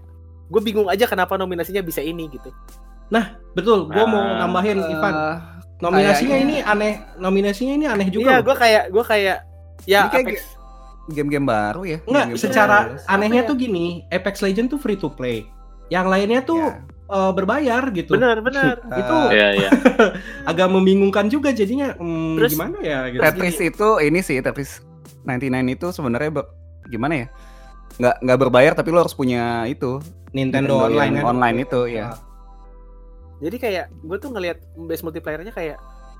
gue 0.46 0.60
bingung 0.60 0.86
aja 0.86 1.04
kenapa 1.04 1.34
nominasinya 1.34 1.80
bisa 1.80 1.98
ini 1.98 2.26
gitu. 2.28 2.50
Betul, 3.52 3.86
gua 3.86 4.04
mau 4.04 4.20
Ah. 4.20 4.42
nambahin 4.42 4.78
Eh, 4.78 4.92
Ivan. 4.92 5.14
Nominasinya 5.76 6.36
kayaknya- 6.36 6.56
ini 6.56 6.56
aneh, 6.62 6.92
nominasinya 7.16 7.74
ini 7.74 7.86
aneh 7.86 8.06
Iya, 8.06 8.12
juga. 8.12 8.32
loh. 8.32 8.42
gue 8.44 8.56
kayak 8.56 8.84
gue 8.90 9.04
kayak 9.04 9.36
ya 9.84 10.00
Ini 10.02 10.10
kayak 10.10 10.26
Apex. 10.26 10.38
game-game 11.06 11.46
baru 11.46 11.82
ya? 11.84 11.98
Enggak, 12.02 12.24
Game-game 12.26 12.40
secara 12.42 12.76
baru. 12.88 13.06
anehnya 13.06 13.42
ya? 13.42 13.48
tuh 13.48 13.56
gini, 13.56 13.86
Apex 14.08 14.34
Legend 14.40 14.68
tuh 14.68 14.78
free 14.78 14.96
to 14.96 15.08
play. 15.08 15.44
Yang 15.86 16.06
lainnya 16.08 16.40
tuh 16.42 16.58
Ya. 16.58 16.80
eh, 17.06 17.32
berbayar 17.32 17.82
gitu. 17.92 18.10
Bener 18.10 18.40
bener. 18.40 18.74
itu 19.00 19.14
Eh, 19.14 19.30
Iya, 19.30 19.48
iya. 19.54 19.70
agak 20.50 20.68
membingungkan 20.68 21.28
juga 21.28 21.48
jadinya 21.50 21.92
hmm, 21.92 22.36
Terus- 22.36 22.52
gimana 22.52 22.76
ya 22.80 22.98
gitu. 23.08 23.20
Tetris 23.22 23.56
itu 23.62 23.88
ini 24.00 24.20
sih 24.20 24.36
Tetris 24.38 24.80
99 25.22 25.68
itu 25.70 25.86
sebenarnya 25.90 26.30
gimana 26.84 27.14
ya? 27.14 27.26
Nggak 27.96 28.16
nggak 28.20 28.38
berbayar 28.38 28.72
tapi 28.74 28.88
lo 28.90 29.00
harus 29.00 29.14
punya 29.14 29.64
itu 29.64 29.98
Nintendo, 30.30 30.84
Online 30.84 31.12
yang 31.16 31.24
kan. 31.24 31.32
online 31.32 31.56
itu 31.64 31.80
ya. 31.88 32.12
Jadi 33.36 33.56
kayak 33.56 33.86
gue 34.00 34.16
tuh 34.16 34.30
ngelihat 34.32 34.58
base 34.78 35.00
multiplayernya 35.00 35.52
kayak 35.52 35.76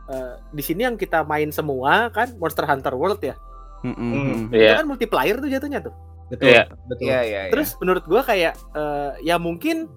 eh, 0.06 0.34
di 0.52 0.62
sini 0.62 0.84
yang 0.84 0.96
kita 0.96 1.20
main 1.22 1.48
semua 1.50 2.08
kan 2.08 2.32
Monster 2.36 2.64
Hunter 2.64 2.92
World 2.92 3.20
ya. 3.20 3.34
Mm-mm, 3.82 3.96
Hmm. 3.96 4.12
mm. 4.12 4.42
Itu 4.48 4.56
Iya. 4.56 4.74
kan 4.78 4.86
multiplayer 4.86 5.36
tuh 5.36 5.48
jatuhnya 5.48 5.80
tuh. 5.80 5.94
Betul. 6.26 6.46
Iya. 6.48 6.62
Betul. 6.86 7.04
Iya 7.06 7.18
iya. 7.22 7.40
iya. 7.48 7.52
Terus 7.52 7.68
menurut 7.76 8.04
gua 8.04 8.22
kayak 8.22 8.52
eh, 8.72 9.10
ya 9.22 9.36
mungkin 9.36 9.88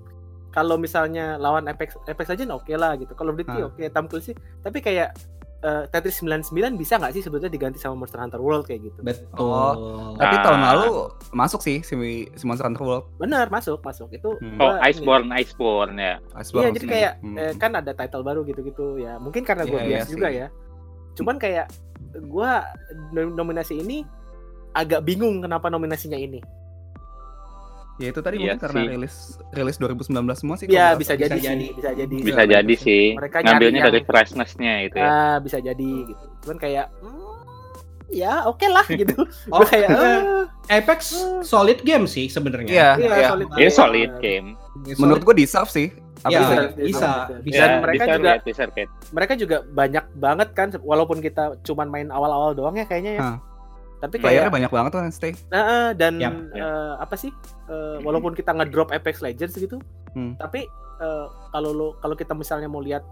kalau 0.49 0.75
misalnya 0.75 1.37
lawan 1.37 1.69
Apex 1.69 1.93
Apex 2.03 2.27
Legends 2.27 2.53
oke 2.53 2.73
lah 2.73 2.97
gitu. 2.97 3.13
Kalau 3.13 3.31
Duty 3.31 3.55
Ah. 3.55 3.67
oke 3.67 3.83
Tom 3.89 4.05
Clancy 4.05 4.33
tapi 4.59 4.79
kayak 4.79 5.15
eh, 5.59 5.83
Tetris 5.87 6.15
99 6.17 6.49
bisa 6.73 6.95
nggak 6.95 7.11
sih 7.11 7.19
sebetulnya 7.19 7.47
diganti 7.47 7.75
sama 7.75 7.95
Monster 7.97 8.17
Hunter 8.17 8.39
World 8.39 8.63
kayak 8.63 8.79
gitu. 8.81 8.99
Betul. 9.01 9.75
Tapi 10.15 10.35
Ah. 10.35 10.41
tahun 10.41 10.61
lalu 10.63 10.89
masuk 11.31 11.59
sih 11.59 11.79
si, 11.79 11.93
si 12.29 12.43
Monster 12.43 12.63
Hunter 12.63 12.79
World. 12.79 13.05
Benar, 13.17 13.47
masuk, 13.47 13.79
masuk. 13.79 14.07
Itu 14.09 14.35
Hmm. 14.37 14.55
Oh, 14.55 14.71
gua 14.71 14.79
ini. 14.79 14.87
Iceborne, 14.89 15.27
Iceborne 15.33 15.95
ya. 15.95 16.15
Iceborne 16.33 16.63
Iya, 16.63 16.71
jadi 16.73 16.79
sih. 16.81 16.91
kayak 16.91 17.13
Hmm. 17.19 17.35
eh, 17.35 17.53
kan 17.55 17.71
ada 17.73 17.91
title 17.91 18.23
baru 18.23 18.41
gitu-gitu 18.43 18.97
ya. 18.97 19.17
Mungkin 19.17 19.43
karena 19.43 19.63
gue 19.63 19.73
Iya, 19.73 19.83
iya 19.83 19.91
bias 19.95 20.05
sih. 20.05 20.13
juga 20.13 20.27
ya. 20.29 20.47
Cuman 21.13 21.35
kayak 21.35 21.67
gua 22.25 22.63
nom- 23.11 23.35
nominasi 23.35 23.75
ini 23.77 24.07
agak 24.71 25.03
bingung 25.03 25.39
kenapa 25.39 25.67
nominasinya 25.67 26.15
ini. 26.15 26.39
Ya 27.99 28.07
itu 28.09 28.21
tadi 28.23 28.35
Iya 28.39 28.55
mungkin 28.55 28.59
karena 28.63 28.79
sih. 28.79 28.87
rilis 28.89 29.15
rilis 29.51 29.75
2019 29.75 30.07
semua 30.33 30.55
sih. 30.55 30.65
Ya 30.65 30.85
kalau 30.89 30.99
bisa 30.99 31.13
jadi, 31.13 31.29
bisa 31.29 31.35
sih, 31.35 31.45
jadi. 31.45 31.67
bisa 31.75 31.89
jadi. 31.93 32.15
Bisa 32.17 32.41
Iya, 32.41 32.51
jadi 32.55 32.73
iya. 32.73 32.79
sih. 32.81 33.03
Mereka 33.13 33.37
Ngambilnya 33.43 33.81
dari 33.85 34.01
freshness-nya 34.01 34.73
itu 34.83 34.95
ya. 34.95 35.05
Ah, 35.05 35.35
bisa 35.37 35.57
jadi 35.59 35.91
gitu. 36.07 36.23
Cuman 36.39 36.57
kayak 36.57 36.85
hmm, 36.97 37.35
ya 38.09 38.33
oke 38.45 38.65
lah 38.65 38.85
gitu. 39.03 39.15
Oh, 39.49 39.61
kayak 39.61 39.89
ah, 39.91 40.47
Apex 40.69 40.99
solid 41.43 41.83
game 41.83 42.07
sih 42.07 42.25
sebenarnya. 42.25 42.71
Iya, 42.71 42.89
iya, 42.97 43.13
iya. 43.17 43.29
solid. 43.29 43.47
Ini 43.53 43.69
solid 43.69 44.11
game. 44.17 44.47
Menurut 44.95 45.21
gua 45.21 45.35
deserve 45.35 45.67
sih. 45.67 45.87
Apa 46.19 46.35
Ya, 46.35 46.39
bisa, 46.75 47.09
bisa. 47.39 47.63
Dan 47.63 47.69
Ya, 47.69 47.79
mereka 47.79 48.03
deserve 48.03 48.17
juga 48.17 48.31
it, 48.31 48.41
deserve 48.43 48.75
it. 48.75 48.89
mereka 49.09 49.33
juga 49.35 49.57
banyak 49.65 50.05
banget 50.15 50.49
kan 50.51 50.67
walaupun 50.79 51.19
kita 51.19 51.55
cuman 51.63 51.87
main 51.87 52.07
awal-awal 52.09 52.51
doang 52.51 52.75
ya 52.75 52.83
kayaknya 52.83 53.11
ya. 53.15 53.21
Hah. 53.23 53.37
Tapi 53.99 54.15
Playernya 54.15 54.47
kayak 54.47 54.55
banyak 54.55 54.71
banget 54.71 54.89
tuh 54.89 54.99
yang 55.01 55.11
stay. 55.11 55.33
Nah, 55.49 55.91
dan 55.91 56.15
Yap, 56.17 56.33
yap. 56.51 56.55
eh, 56.55 56.93
apa 56.97 57.15
sih? 57.15 57.31
eh, 57.67 57.97
walaupun 57.99 58.31
kita 58.31 58.51
ngedrop 58.51 58.89
Apex 58.89 59.19
Legends 59.19 59.53
gitu, 59.53 59.77
Hmm. 60.09 60.33
tapi 60.35 60.63
eh, 60.97 61.25
kalau 61.51 61.69
lo 61.69 61.87
kalau 61.97 62.15
kita 62.15 62.33
misalnya 62.33 62.65
mau 62.65 62.79
lihat 62.79 63.03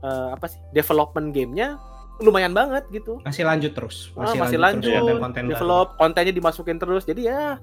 eh, 0.00 0.28
apa 0.30 0.44
sih 0.44 0.60
development 0.70 1.30
gamenya 1.30 1.78
lumayan 2.16 2.52
banget 2.52 2.84
gitu. 2.90 3.18
Masih 3.22 3.42
lanjut 3.42 3.72
terus. 3.72 4.10
Ah, 4.14 4.30
masih 4.34 4.54
lanjut, 4.54 4.86
terus 4.86 5.00
konten-konten 5.00 5.42
baru. 5.44 5.50
develop 5.50 5.88
kontennya 5.96 6.30
dimasukin 6.30 6.76
terus. 6.76 7.02
Jadi 7.02 7.26
ya 7.26 7.58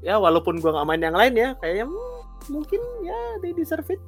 ya 0.00 0.16
walaupun 0.16 0.56
gua 0.58 0.72
nggak 0.74 0.86
main 0.86 1.02
yang 1.02 1.12
lain 1.14 1.34
ya, 1.34 1.48
kayaknya 1.58 1.86
hmm, 1.86 2.20
mungkin 2.48 2.80
ya 3.02 3.18
they 3.40 3.52
deserve 3.52 3.84
it. 3.88 4.00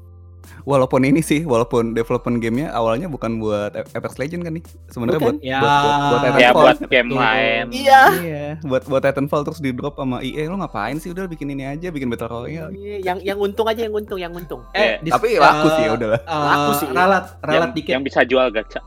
Walaupun 0.62 1.00
ini 1.02 1.20
sih, 1.20 1.42
walaupun 1.42 1.92
development 1.92 2.38
gamenya 2.38 2.68
awalnya 2.70 3.04
bukan 3.06 3.36
buat 3.36 3.72
Apex 3.74 4.16
Legend 4.16 4.42
kan 4.42 4.52
nih. 4.52 4.64
Sebenarnya 4.86 5.20
buat, 5.20 5.36
Ya. 5.38 5.58
buat 5.58 5.70
buat 5.70 5.92
buat 5.94 6.20
Ya 6.20 6.30
Titanfall. 6.32 6.64
buat 6.64 6.78
game 6.86 7.08
Betul. 7.08 7.20
lain. 7.20 7.64
Iya. 7.70 8.00
Iya, 8.16 8.44
buat 8.62 8.82
buat 8.84 9.02
Titanfall 9.02 9.42
terus 9.42 9.58
di 9.58 9.70
drop 9.70 9.94
sama 9.94 10.18
EA 10.18 10.46
lo 10.46 10.56
ngapain 10.56 10.96
sih 10.96 11.10
udah 11.10 11.24
bikin 11.26 11.48
ini 11.48 11.64
aja, 11.64 11.88
bikin 11.88 12.08
Battle 12.08 12.28
Royale. 12.30 12.70
Iya, 12.70 12.96
yang 13.02 13.18
yang 13.20 13.38
untung 13.38 13.64
aja 13.64 13.80
yang 13.80 13.92
untung, 13.92 14.16
yang 14.16 14.30
untung. 14.30 14.64
Eh, 14.70 14.96
Iya. 14.96 14.96
dis- 15.00 15.12
Tapi 15.12 15.28
laku 15.36 15.66
eh, 15.66 15.72
sih 15.72 15.82
ya 15.82 15.90
udahlah. 15.92 16.20
eh, 16.20 16.44
Laku 16.44 16.70
sih. 16.74 16.88
Ralat, 16.88 17.24
ralat 17.40 17.54
Yang, 17.60 17.72
dikit. 17.74 17.92
yang 17.92 18.02
bisa 18.02 18.20
jual 18.22 18.46
gacha. 18.50 18.80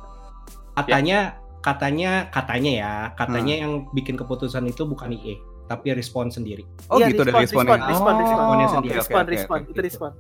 Katanya, 0.74 1.20
katanya, 1.60 2.12
katanya 2.30 2.72
ya, 2.72 2.92
katanya 3.14 3.56
yang 3.60 3.72
bikin 3.92 4.14
keputusan 4.14 4.62
itu 4.64 4.84
bukan 4.84 5.10
EA, 5.12 5.36
tapi 5.66 5.90
respon 5.92 6.28
sendiri. 6.28 6.64
Oh 6.88 6.98
Iya, 6.98 7.10
gitu 7.10 7.22
dari 7.24 7.34
respon, 7.40 7.66
respawnnya. 7.66 7.88
respon, 7.88 8.14
respon, 8.14 8.14
Oh, 8.14 8.14
respon. 8.14 8.22
Responnya 8.22 8.62
oke, 8.64 8.74
sendiri. 8.74 8.94
oke, 8.94 9.02
Respon, 9.02 9.24
respon, 9.28 9.58
oke, 9.60 9.68
itu 9.68 9.82
respon. 9.84 10.12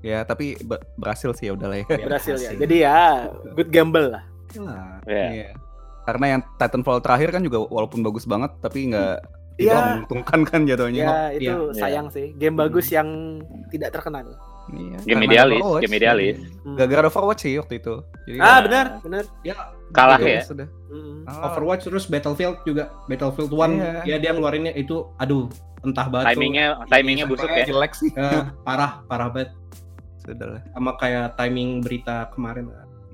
Ya, 0.00 0.22
tapi 0.22 0.56
be- 0.58 0.82
berhasil 0.94 1.32
sih 1.32 1.48
ya 1.48 1.52
udahlah 1.52 1.78
ya. 1.78 1.86
Ya, 1.88 2.04
Berhasil 2.04 2.34
ya. 2.34 2.40
berhasil. 2.48 2.58
Jadi 2.58 2.76
ya 2.78 2.98
good 3.52 3.70
gamble 3.70 4.08
lah. 4.10 4.24
Nah, 4.56 5.00
Ya. 5.04 5.26
Iya. 5.32 5.48
Karena 6.02 6.26
yang 6.28 6.42
Titanfall 6.54 7.00
terakhir 7.00 7.28
kan 7.30 7.42
juga 7.42 7.58
walaupun 7.62 8.00
bagus 8.00 8.24
banget 8.24 8.54
tapi 8.56 8.88
nggak 8.88 9.18
Iya. 9.56 9.72
tidak 9.72 9.82
menguntungkan 9.88 10.40
kan 10.44 10.60
jatuhnya. 10.62 11.04
Ya 11.04 11.20
itu 11.32 11.54
Iya. 11.66 11.74
sayang 11.74 12.06
sih. 12.08 12.30
Game 12.34 12.54
bagus 12.54 12.86
yang 12.88 13.40
tidak 13.68 13.90
terkenal. 13.90 14.22
Iya, 14.66 14.98
Game 15.00 15.22
karena 15.22 15.26
idealis, 15.28 15.60
Overwatch. 15.60 15.82
game 15.82 15.94
idealis. 15.96 16.36
Hmm. 16.60 16.74
Gara-gara 16.76 17.06
Overwatch 17.06 17.40
sih 17.40 17.54
waktu 17.54 17.74
itu. 17.76 17.94
Jadi 18.26 18.38
Ah 18.38 18.58
benar, 18.60 18.86
benar. 19.00 19.24
Kalah 19.88 20.18
Itu 20.18 20.26
ya. 20.28 20.42
Sudah. 20.42 20.68
Mm. 20.88 21.22
Ah, 21.24 21.46
Overwatch 21.48 21.82
terus 21.84 22.04
Battlefield 22.04 22.58
juga 22.62 22.90
Battlefield 23.06 23.50
One 23.50 23.74
Iya. 23.76 24.02
ya 24.04 24.16
dia 24.20 24.30
ngeluarinnya 24.30 24.74
itu 24.74 25.06
aduh 25.16 25.46
entah 25.80 26.06
batu. 26.08 26.26
timingnya 26.28 26.82
timingnya 26.84 27.24
busuk 27.24 27.46
ya 27.46 27.62
jelek 27.64 27.94
sih. 27.94 28.10
Eh, 28.12 28.42
parah, 28.60 29.06
parah 29.06 29.28
banget. 29.28 29.54
Sudah 30.26 30.58
lah. 30.58 30.62
Sama 30.74 30.92
kayak 30.98 31.38
timing 31.38 31.80
berita 31.80 32.26
kemarin. 32.34 32.66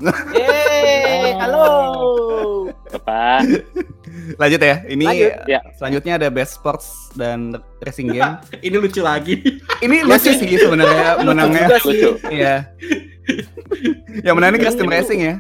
Yeay, 0.35 1.37
halo. 1.37 1.69
apa 2.91 3.45
Lanjut 4.41 4.61
ya. 4.61 4.77
Ini 4.89 5.05
Lanjut. 5.05 5.31
Ya. 5.47 5.61
selanjutnya 5.77 6.13
ada 6.17 6.29
best 6.33 6.57
sports 6.57 7.13
dan 7.15 7.61
racing 7.85 8.11
game. 8.11 8.41
Ini 8.67 8.77
lucu 8.81 9.05
lagi. 9.05 9.39
Ini 9.79 10.03
lucu 10.03 10.33
sih 10.33 10.49
sebenarnya 10.59 11.21
menangnya. 11.23 11.69
Juga 11.69 11.79
sih. 11.79 11.89
lucu 11.93 12.11
Iya. 12.33 12.55
Yang 14.25 14.35
menang 14.35 14.51
ini 14.51 14.61
custom 14.61 14.89
racing 14.89 15.21
ya. 15.21 15.35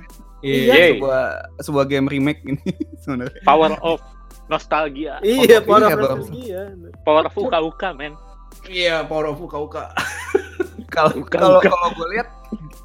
Iya. 0.45 0.61
Yeay. 0.69 0.91
Sebuah 1.01 1.25
sebuah 1.65 1.85
game 1.89 2.07
remake 2.07 2.41
ini 2.45 2.63
sebenarnya. 3.01 3.41
power 3.43 3.73
of 3.81 3.99
nostalgia 4.47 5.17
Iya, 5.25 5.63
power 5.65 5.81
iya, 5.81 5.95
of 5.97 5.99
nostalgia. 5.99 6.63
power 7.03 7.25
of 7.25 7.35
uka 7.35 7.59
uka 7.59 7.89
men 7.97 8.13
Iya, 8.63 9.03
Power 9.09 9.33
of 9.33 9.41
Uka 9.41 9.59
Uka. 9.59 9.85
Kalau 10.93 11.13
kalau 11.25 11.57
kalau 11.59 11.89
gue 11.91 12.09
lihat 12.13 12.29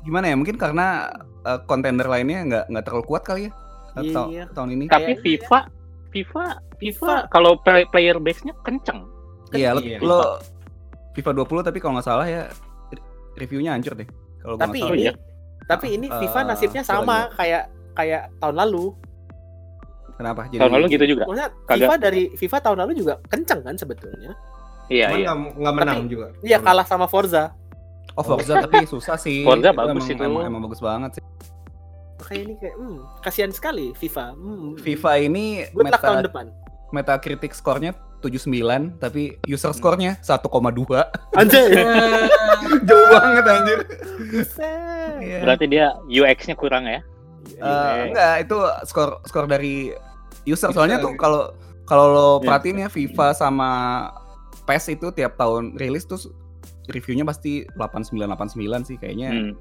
gimana 0.01 0.25
ya? 0.25 0.35
Mungkin 0.35 0.55
karena 0.55 1.11
eh, 1.43 1.59
kontender 1.63 2.05
lainnya 2.05 2.39
nggak 2.41 2.65
nggak 2.67 2.83
terlalu 2.83 3.05
kuat 3.05 3.23
kali 3.23 3.41
ya 3.45 3.51
atau 3.93 4.23
Iya. 4.29 4.45
tahun 4.51 4.69
ini. 4.71 4.83
tapi 4.87 5.17
FIFA 5.17 5.59
FIFA 6.07 6.43
FIFA 6.77 7.11
kalau 7.27 7.57
play- 7.57 7.85
player 7.85 8.15
base 8.17 8.41
nya 8.43 8.53
kenceng 8.61 9.09
Iya, 9.49 9.73
lo, 9.73 9.81
Iya. 9.81 9.97
lo 9.99 10.37
FIFA 11.11 11.31
20 11.35 11.63
tapi 11.63 11.77
kalau 11.77 11.95
nggak 11.95 12.05
salah 12.05 12.23
ya 12.23 12.45
re- 12.87 13.03
reviewnya 13.37 13.73
hancur 13.73 13.93
deh. 13.93 14.05
Kalau 14.37 14.53
gua 14.55 14.61
Tapi 14.61 14.77
nggak 14.77 14.85
salah. 14.85 14.95
ini 14.95 15.03
iya. 15.03 15.13
tapi 15.65 15.87
ini 15.89 16.07
FIFA 16.09 16.39
Eh, 16.39 16.45
nasibnya 16.45 16.83
sama 16.83 17.17
kayak 17.33 17.63
kayak 17.93 18.23
tahun 18.37 18.55
lalu. 18.57 18.85
kenapa? 20.13 20.41
Jadi 20.45 20.57
tahun 20.57 20.73
lalu 20.73 20.85
gitu 20.89 21.05
juga 21.07 21.23
Maksudnya 21.25 21.49
Kagak. 21.63 21.77
FIFA 21.77 21.93
dari 21.99 22.21
FIFA 22.33 22.57
tahun 22.59 22.77
lalu 22.81 22.91
juga 22.95 23.13
kenceng 23.25 23.61
kan 23.61 23.75
sebetulnya. 23.75 24.31
iya 24.87 25.07
Cuman 25.07 25.17
iya 25.17 25.27
nggak 25.27 25.37
nggak 25.57 25.73
menang 25.75 25.97
Tapi- 25.97 26.09
juga. 26.09 26.27
Iya 26.41 26.57
kalah 26.59 26.85
sama 26.85 27.05
Forza. 27.05 27.43
Oh 28.17 28.25
Forza 28.25 28.53
tapi 28.65 28.89
susah 28.89 29.15
sih. 29.15 29.45
Forza 29.45 29.69
Itu 29.69 29.77
bagus 29.77 30.03
emang, 30.09 30.17
itu. 30.17 30.23
Emang, 30.25 30.43
emang 30.49 30.61
bagus 30.65 30.81
banget 30.81 31.21
sih. 31.21 31.23
Makanya 32.17 32.41
ini 32.41 32.53
kayak 32.57 32.75
hmm, 32.81 32.97
kasihan 33.21 33.51
sekali 33.53 33.93
FIFA. 33.93 34.25
Hmm. 34.33 34.73
FIFA 34.81 35.11
ini 35.21 35.45
Good 35.69 35.85
luck 35.93 36.01
tahun 36.01 36.17
meta 36.17 36.27
depan. 36.27 36.45
Metacritic 36.89 37.53
skornya 37.53 37.93
79 38.25 38.97
tapi 38.97 39.37
user 39.45 39.69
skornya 39.77 40.17
1,2. 40.25 40.49
Anjay. 41.37 41.67
Jauh 42.89 43.07
banget 43.13 43.45
anjir. 43.45 43.79
Iya. 45.17 45.41
berarti 45.41 45.65
dia 45.65 45.97
UX 46.05 46.45
nya 46.45 46.53
kurang 46.53 46.85
ya 46.85 47.01
Iya. 47.57 48.13
enggak, 48.13 48.35
itu 48.45 48.57
skor 48.85 49.09
skor 49.25 49.45
dari 49.49 49.93
user. 50.45 50.69
Soalnya 50.75 51.01
tuh 51.01 51.17
kalau 51.17 51.53
kalau 51.89 52.05
lo 52.11 52.29
Iya. 52.37 52.45
perhatiin 52.45 52.83
ya 52.85 52.89
FIFA 52.91 53.27
sama 53.33 53.69
PES 54.67 54.99
itu 54.99 55.07
tiap 55.15 55.39
tahun 55.39 55.79
rilis 55.79 56.03
tuh 56.05 56.19
reviewnya 56.87 57.23
pasti 57.23 57.67
89 57.69 58.15
89 58.27 58.57
sih 58.83 58.95
kayaknya. 58.95 59.29
Hmm. 59.29 59.53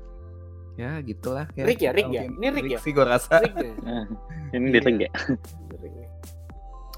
Ya 0.76 1.00
gitulah 1.00 1.48
ya. 1.52 1.64
Rig 1.64 1.78
ya, 1.78 1.90
rig 1.90 2.08
ya? 2.08 2.22
Ini 2.24 2.46
rig 2.52 2.68
ya? 2.68 2.78
sih 2.78 2.90
gua 2.90 3.08
rasa. 3.10 3.40
Rig 3.40 3.54
ya? 3.54 3.72
ini 4.54 4.66
Iya. 4.66 4.72
di 4.72 4.80
ring 4.80 4.98
ya 5.00 5.10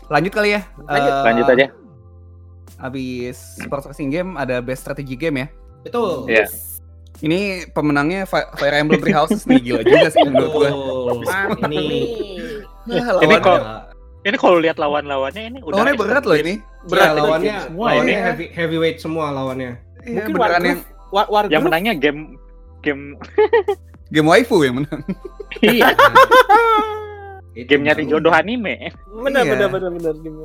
Lanjut 0.09 0.33
kali 0.33 0.57
ya. 0.57 0.61
Lanjut. 0.81 1.13
Eh, 1.13 1.23
lanjut 1.23 1.47
aja 1.49 1.67
Abis 2.79 3.37
sports 3.59 3.87
racing 3.87 4.09
game 4.09 4.31
ada 4.35 4.59
best 4.59 4.83
strategy 4.83 5.15
game 5.15 5.37
ya. 5.37 5.47
Itu. 5.83 6.27
Iya. 6.27 6.47
Ini 7.19 7.41
pemenangnya 7.69 8.23
Fi- 8.25 8.47
Fire 8.55 8.79
Emblem 8.79 8.99
Three 8.99 9.13
Houses 9.13 9.43
nih 9.45 9.59
gila 9.61 9.83
juga 9.83 10.07
sih 10.09 10.23
menurut 10.23 10.51
gua. 10.53 10.71
Mantap 11.21 11.67
Ini 11.67 11.77
nih. 11.77 12.05
Nah, 12.89 13.19
Ini 13.19 13.27
lawan- 13.29 13.43
kok- 13.43 13.65
ini 14.19 14.37
kalau 14.37 14.59
lihat 14.59 14.77
lawan-lawannya 14.77 15.43
ini 15.47 15.59
udah 15.61 15.77
lawannya 15.79 15.95
berat 15.97 16.25
loh 16.25 16.37
ini. 16.37 16.55
berat 16.85 16.89
Berat 16.89 17.11
lawannya, 17.17 17.55
semua 17.61 17.87
lawannya 17.91 18.13
ya. 18.13 18.23
heavy, 18.25 18.47
heavyweight 18.51 18.99
semua 18.99 19.27
lawannya. 19.31 19.71
Iya, 20.01 20.15
Mungkin 20.21 20.33
beneran 20.33 20.51
Wargroove, 20.55 20.69
yang 20.69 20.81
War, 21.09 21.27
Wargroove 21.27 21.53
yang 21.53 21.63
menangnya 21.65 21.95
game 21.95 22.21
game 22.81 23.03
game 24.15 24.27
waifu 24.27 24.63
yang 24.63 24.79
menang. 24.79 25.03
iya 25.61 25.91
game 27.69 27.83
nyari 27.83 28.07
jodoh 28.07 28.31
anime 28.31 28.93
benar 29.19 29.43
Iya. 29.43 29.53
benar 29.57 29.69
benar 29.69 29.91
benar 29.91 30.15
game 30.17 30.39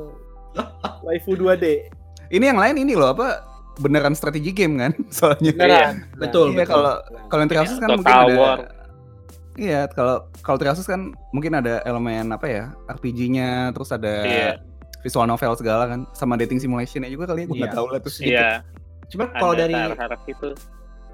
waifu 1.00 1.32
2D 1.32 1.88
Ini 2.26 2.50
yang 2.50 2.58
lain 2.58 2.76
ini 2.80 2.96
loh 2.96 3.12
apa 3.12 3.44
beneran 3.76 4.14
strategi 4.14 4.50
game 4.50 4.78
kan 4.78 4.92
soalnya. 5.12 5.52
beneran 5.52 5.94
Betul, 6.16 6.50
Iya 6.50 6.64
betul. 6.64 6.72
kalau 6.72 6.94
kalau 7.28 7.40
yang 7.42 7.50
kan 7.76 7.88
Total 7.90 7.98
mungkin 8.00 8.14
ada 8.16 8.34
War. 8.36 8.58
Iya, 9.54 9.80
kalau 9.86 10.16
kalau 10.42 10.58
Houses 10.66 10.82
kan 10.84 11.00
mungkin 11.30 11.54
ada 11.54 11.78
elemen 11.84 12.26
apa 12.28 12.42
ya? 12.44 12.64
RPG-nya, 12.90 13.70
terus 13.70 13.86
ada 13.88 14.14
Iya. 14.26 14.50
visual 14.98 15.30
novel 15.30 15.54
segala 15.54 15.86
kan, 15.86 16.00
sama 16.10 16.34
dating 16.34 16.58
simulation-nya 16.58 17.06
juga 17.06 17.30
kali 17.30 17.44
ya, 17.44 17.46
gue 17.46 17.56
nggak 17.56 17.70
Iya. 17.70 17.78
tahu 17.78 17.86
lah 17.86 18.00
tuh. 18.00 18.12
iya 18.18 18.50
Cuman 19.14 19.30
kalau 19.38 19.54
ada 19.54 19.70
dari 19.70 19.78
harap 19.78 20.22
itu 20.26 20.52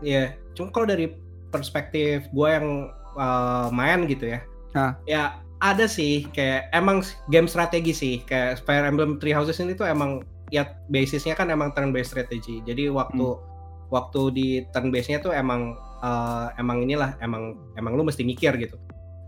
Iya, 0.00 0.32
cuma 0.56 0.72
kalau 0.72 0.88
dari 0.88 1.12
perspektif 1.52 2.24
gue 2.32 2.48
yang 2.48 2.88
uh, 3.20 3.68
main 3.68 4.08
gitu 4.08 4.32
ya, 4.32 4.40
Hah. 4.72 4.96
ya 5.04 5.22
ada 5.60 5.84
sih 5.84 6.24
kayak 6.32 6.72
emang 6.72 7.04
game 7.28 7.44
strategi 7.44 7.92
sih 7.92 8.14
kayak 8.24 8.64
Fire 8.64 8.88
Emblem 8.88 9.20
Three 9.20 9.36
Houses 9.36 9.60
ini 9.60 9.76
tuh 9.76 9.84
emang 9.84 10.24
ya 10.48 10.72
basisnya 10.88 11.36
kan 11.36 11.52
emang 11.52 11.76
turn 11.76 11.92
based 11.92 12.16
strategy. 12.16 12.64
Jadi 12.64 12.88
waktu 12.88 13.36
waktu 13.92 14.20
di 14.32 14.48
turn 14.72 14.88
base 14.88 15.12
nya 15.12 15.20
tuh 15.20 15.36
emang 15.36 15.76
uh, 16.00 16.48
emang 16.56 16.88
inilah 16.88 17.20
emang 17.20 17.60
emang 17.76 17.92
lu 17.92 18.02
mesti 18.08 18.24
mikir 18.24 18.56
gitu. 18.56 18.80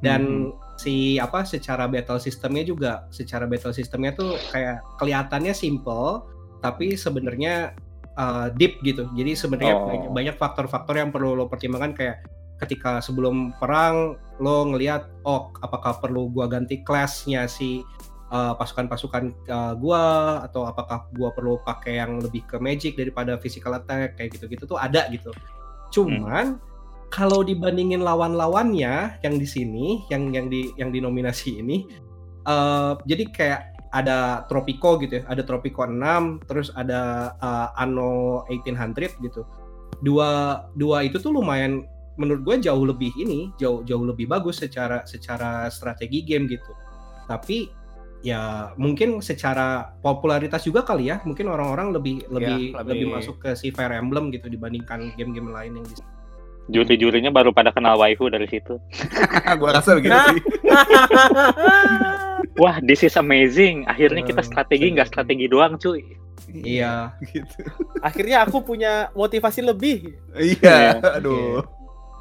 Dan 0.03 0.51
si 0.81 1.21
apa 1.23 1.47
secara 1.47 1.87
battle 1.87 2.19
sistemnya 2.19 2.67
juga 2.67 3.07
secara 3.15 3.47
battle 3.47 3.77
sistemnya 3.77 4.11
tuh 4.17 4.35
kayak 4.51 4.83
kelihatannya 4.99 5.55
simple 5.55 6.27
tapi 6.59 6.99
sebenarnya 6.99 7.75
uh, 8.17 8.49
deep 8.55 8.81
gitu. 8.85 9.09
Jadi 9.17 9.33
sebenarnya 9.37 9.75
Oh. 9.77 10.13
banyak- 10.13 10.39
faktor-faktor 10.39 10.99
yang 10.99 11.11
perlu 11.13 11.37
lo 11.37 11.49
pertimbangkan 11.49 11.93
kayak 11.97 12.17
ketika 12.63 13.03
sebelum 13.03 13.51
perang 13.59 14.15
lo 14.39 14.71
ngelihat 14.71 15.11
oh 15.27 15.51
apakah 15.63 15.99
perlu 15.99 16.31
gua 16.31 16.47
ganti 16.47 16.83
kelasnya 16.87 17.51
si 17.51 17.83
uh, 18.31 18.55
pasukan-pasukan 18.55 19.35
uh, 19.51 19.75
gua 19.75 20.03
atau 20.47 20.71
apakah 20.71 21.11
gua 21.19 21.35
perlu 21.35 21.59
pakai 21.67 21.99
yang 21.99 22.23
lebih 22.23 22.47
ke 22.47 22.63
magic 22.63 22.95
daripada 22.95 23.35
physical 23.43 23.75
attack 23.75 24.15
kayak 24.15 24.35
gitu-gitu 24.39 24.63
tuh 24.67 24.79
ada 24.79 25.11
gitu. 25.11 25.35
Cuman 25.91 26.63
kalau 27.13 27.45
dibandingin 27.45 28.01
lawan-lawannya 28.01 29.21
yang 29.21 29.35
di 29.37 29.45
sini 29.45 30.01
yang 30.09 30.33
yang 30.33 30.49
di 30.49 30.73
yang 30.81 30.89
dinominasi 30.95 31.61
ini 31.61 31.85
eh 32.43 32.93
jadi 33.05 33.25
kayak 33.31 33.61
ada 33.93 34.49
Tropico 34.49 34.97
gitu 34.97 35.21
ya, 35.21 35.23
ada 35.29 35.45
Tropico 35.45 35.85
6, 35.85 36.49
terus 36.49 36.73
ada 36.73 37.33
eh, 37.37 37.69
Anno 37.77 38.43
1800 38.49 39.21
gitu. 39.21 39.45
Dua 40.03 40.65
dua 40.75 41.05
itu 41.07 41.21
tuh 41.21 41.31
lumayan 41.31 41.85
menurut 42.17 42.43
gue 42.45 42.57
jauh 42.69 42.85
lebih 42.85 43.13
ini, 43.17 43.53
jauh 43.57 43.85
jauh 43.85 44.05
lebih 44.05 44.27
bagus 44.29 44.61
secara 44.61 45.05
secara 45.05 45.69
strategi 45.69 46.25
game 46.25 46.49
gitu. 46.49 46.73
Tapi 47.29 47.69
ya 48.23 48.71
mungkin 48.79 49.19
secara 49.19 49.93
popularitas 49.99 50.63
juga 50.63 50.83
kali 50.87 51.11
ya, 51.11 51.21
mungkin 51.27 51.51
orang-orang 51.51 51.93
lebih 51.93 52.27
lebih 52.31 52.73
lebih- 52.73 52.89
lebih 52.89 53.07
masuk 53.13 53.37
ke 53.43 53.51
si 53.55 53.71
Fire 53.71 53.93
Emblem 53.95 54.31
gitu 54.31 54.47
dibandingkan 54.49 55.13
game-game 55.19 55.51
lain 55.53 55.79
yang 55.83 55.87
di 55.87 55.95
juri-jurinya 56.65 57.29
baru 57.29 57.51
pada 57.51 57.71
kenal 57.71 57.97
waifu 57.97 58.27
dari 58.27 58.47
situ 58.47 58.79
gue 59.59 59.71
rasa 59.71 59.95
begitu 59.95 60.15
sih. 60.15 60.39
wah 62.63 62.79
this 62.81 63.01
is 63.01 63.15
amazing 63.15 63.83
akhirnya 63.85 64.23
kita 64.23 64.41
strategi 64.41 64.91
nggak 64.91 65.09
strategi 65.09 65.47
doang 65.47 65.77
cuy 65.77 66.03
Iya. 66.53 67.17
gitu. 67.25 67.65
akhirnya 67.99 68.45
aku 68.45 68.61
punya 68.61 69.09
motivasi 69.13 69.63
lebih 69.63 70.13
Iya, 70.35 71.01
aduh. 71.01 71.65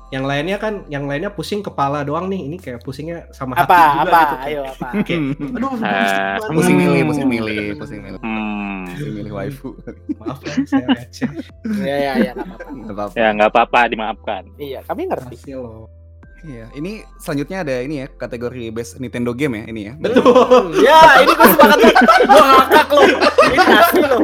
Yang 0.07 0.23
lainnya 0.23 0.57
kan, 0.57 0.73
yang 0.87 1.03
lainnya 1.03 1.31
pusing 1.31 1.59
kepala 1.59 2.03
doang 2.03 2.27
nih. 2.27 2.43
Ini 2.43 2.57
kayak 2.59 2.79
pusingnya 2.79 3.31
sama 3.31 3.55
hati 3.55 3.63
apa 3.65 3.79
juga 3.79 3.99
apa 4.03 4.19
gitu. 4.19 4.35
ayo 4.43 4.61
apa 4.67 4.87
Kayak, 5.07 5.21
aduh, 5.51 5.71
gimana? 5.71 6.03
Pusing 6.51 6.75
milih, 6.75 7.01
pusing 7.07 7.27
milih, 7.27 7.65
pusing 7.75 7.99
milih. 7.99 8.19
hmm. 8.19 8.70
Pusing 9.01 9.15
milih 9.15 9.33
waifu. 9.33 9.69
Maaf 10.15 10.39
ya, 10.39 10.53
saya 10.63 10.85
receh. 10.91 11.29
ya 11.81 11.95
ya 11.97 12.11
ya 12.19 12.31
nggak 12.31 12.45
apa-apa 12.47 12.69
Nggak 12.71 12.93
apa-apa. 12.93 13.13
ya 13.13 13.27
nggak 13.31 13.49
apa-apa 13.49 13.79
dimaafkan 13.87 14.43
iya 14.55 14.79
kami 14.81 15.01
ngerti 15.05 15.35
Hasil 15.35 15.59
loh. 15.59 15.87
Iya, 16.41 16.73
ini 16.73 16.91
selanjutnya 17.17 17.61
ada 17.61 17.75
ini 17.79 18.01
ya 18.01 18.09
kategori 18.09 18.63
best 18.71 18.97
Nintendo 18.97 19.29
game 19.29 19.61
ya 19.61 19.65
ini 19.67 19.81
ya. 19.85 19.93
Betul. 19.95 20.73
ya 20.81 21.21
ini 21.21 21.31
gue 21.31 21.47
sepakat 21.47 21.77
banget 21.77 21.95
gue 22.25 22.43
ngakak 22.43 22.87
loh 22.89 23.05
ini 23.45 23.57
asli 23.61 24.01
loh 24.03 24.21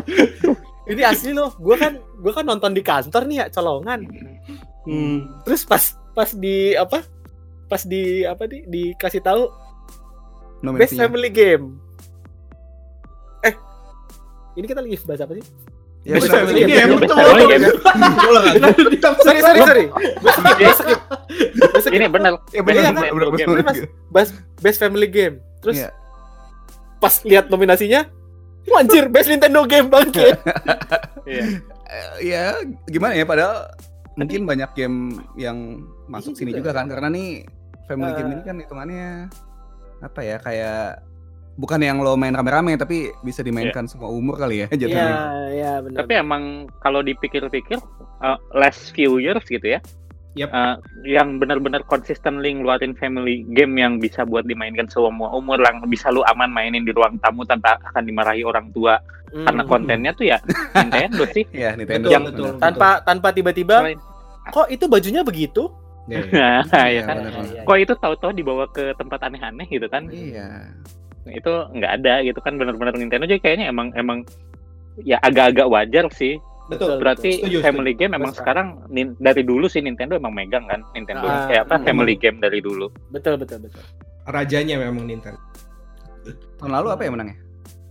ini 0.88 1.02
asli 1.04 1.32
loh 1.32 1.50
gue 1.54 1.76
kan 1.76 1.94
gue 1.98 2.32
kan 2.32 2.42
nonton 2.44 2.72
di 2.72 2.82
kantor 2.82 3.22
nih 3.24 3.38
ya 3.38 3.46
colongan 3.50 4.02
Hmm. 4.88 5.44
terus 5.44 5.62
pas 5.62 5.84
pas 6.16 6.32
di 6.32 6.72
apa 6.74 7.04
pas 7.68 7.84
di 7.84 8.24
apa 8.24 8.48
di 8.48 8.64
dikasih 8.66 9.20
tahu 9.20 9.52
best 10.74 10.96
family 10.96 11.28
game 11.28 11.76
ini 14.58 14.66
kita 14.66 14.82
lagi 14.82 14.98
bahas 15.04 15.22
apa 15.22 15.34
sih 15.36 15.46
Ya, 16.02 16.24
family 16.24 16.64
benar. 16.64 16.72
game. 16.72 16.92
Best 16.96 17.68
Betul. 18.88 19.14
sorry 19.20 19.40
sorry 19.44 19.60
sorry 19.60 19.86
ini 21.92 22.08
benar 22.08 22.32
Ya 22.48 22.54
Iya, 22.54 22.62
benar, 22.64 22.82
kan? 22.82 22.94
benar, 22.96 23.12
benar, 23.12 23.28
Game. 23.34 23.50
benar. 23.50 23.66
Mas. 23.66 23.80
best 24.08 24.32
best 24.58 24.78
family 24.80 25.06
game 25.06 25.36
terus 25.60 25.78
Iya. 25.78 25.90
pas 26.98 27.14
lihat 27.22 27.46
nominasinya 27.48 28.08
Anjir, 28.70 29.08
best 29.08 29.28
Nintendo 29.28 29.64
game 29.64 29.88
bangke. 29.88 30.36
Iya. 31.26 31.44
Eh, 31.88 32.08
ya 32.22 32.44
gimana 32.84 33.16
ya 33.16 33.24
padahal 33.24 33.72
mungkin 34.14 34.44
banyak 34.44 34.70
game 34.76 34.98
yang 35.34 35.80
masuk 36.06 36.36
Ini 36.36 36.38
sini 36.38 36.52
juga. 36.52 36.60
juga 36.68 36.72
kan 36.76 36.86
karena 36.86 37.08
nih 37.10 37.30
family 37.86 38.12
game 38.14 38.28
Eh. 38.28 38.34
ini 38.34 38.44
kan 38.44 38.56
hitungannya 38.58 39.08
apa 40.00 40.20
ya 40.20 40.38
kayak 40.38 41.00
bukan 41.58 41.82
yang 41.82 41.98
lo 42.00 42.14
main 42.14 42.32
rame-rame 42.32 42.78
tapi 42.78 43.10
bisa 43.20 43.42
dimainkan 43.42 43.90
semua 43.90 44.08
umur 44.08 44.38
kali 44.38 44.62
ya 44.62 44.68
Iya, 44.72 44.78
jatuhnya. 44.80 45.14
iya 45.50 45.72
benar. 45.82 45.98
Tapi 46.00 46.14
emang 46.16 46.44
kalau 46.80 47.02
dipikir-pikir 47.02 47.82
uh, 48.20 48.38
last 48.54 48.94
few 48.94 49.18
years 49.18 49.42
gitu 49.44 49.66
ya. 49.68 49.82
Yep. 50.38 50.54
uh, 50.54 50.78
yang 51.02 51.42
benar-benar 51.42 51.82
consistently 51.84 52.54
ngeluarin 52.54 52.94
family 52.94 53.42
game 53.50 53.74
yang 53.74 53.98
bisa 53.98 54.22
buat 54.22 54.46
dimainkan 54.46 54.86
semua 54.86 55.34
umur 55.34 55.58
yang 55.58 55.82
bisa 55.90 56.14
lu 56.14 56.22
aman 56.30 56.54
mainin 56.54 56.86
di 56.86 56.94
ruang 56.94 57.18
tamu 57.18 57.42
tanpa 57.42 57.82
akan 57.84 58.06
dimarahi 58.06 58.46
orang 58.46 58.70
tua 58.70 59.02
Hmm. 59.28 59.44
karena 59.44 59.64
kontennya 59.66 60.12
tuh 60.14 60.24
ya 60.24 60.40
Nintendo 60.78 61.28
sih. 61.28 61.44
Ya 61.52 61.76
Nintendo. 61.76 62.08
Betul, 62.08 62.14
Yang- 62.16 62.26
betul. 62.32 62.48
tanpa 62.64 62.90
tanpa 63.04 63.28
tiba-tiba 63.36 63.76
kok 64.48 64.72
itu 64.72 64.88
bajunya 64.88 65.20
begitu? 65.20 65.68
Iya, 66.08 66.24
iya. 66.24 66.32
Nah, 66.32 66.62
Iya, 66.72 66.88
ya 66.88 67.02
kan. 67.04 67.16
benar, 67.20 67.32
benar. 67.36 67.52
Iya, 67.52 67.62
Kok 67.68 67.78
itu 67.78 67.94
tahu-tahu 67.98 68.32
dibawa 68.32 68.66
ke 68.72 68.96
tempat 68.96 69.20
aneh-aneh 69.20 69.68
gitu 69.68 69.84
kan? 69.92 70.08
Iya. 70.08 70.72
Itu 71.30 71.52
nggak 71.70 71.92
ada 71.98 72.22
gitu 72.22 72.40
kan 72.40 72.56
benar-benar 72.56 72.94
Nintendo 72.94 73.26
jadi 73.26 73.40
kayaknya 73.40 73.68
emang 73.68 73.92
emang 73.94 74.24
ya 75.00 75.20
agak-agak 75.20 75.68
wajar 75.68 76.06
sih. 76.12 76.38
Betul. 76.68 77.00
Berarti 77.00 77.40
Setuju, 77.40 77.64
family 77.64 77.96
game 77.96 78.12
emang 78.14 78.32
Betul. 78.32 78.44
sekarang 78.44 78.68
nin- 78.88 79.16
dari 79.18 79.40
dulu 79.40 79.66
sih 79.66 79.80
Nintendo 79.80 80.14
emang 80.14 80.36
megang 80.36 80.68
kan 80.68 80.84
Nintendo 80.92 81.24
Ah, 81.24 81.48
kayak 81.48 81.64
apa 81.64 81.76
hmm. 81.76 81.86
family 81.86 82.16
game 82.16 82.38
dari 82.38 82.60
dulu. 82.60 82.92
Betul 83.08 83.40
betul 83.40 83.64
betul. 83.64 83.80
Rajanya 84.26 84.76
memang 84.78 85.08
Nintendo. 85.08 85.40
Tahun 86.60 86.68
lalu 86.70 86.88
apa 86.92 87.02
ya 87.02 87.12
menangnya? 87.14 87.38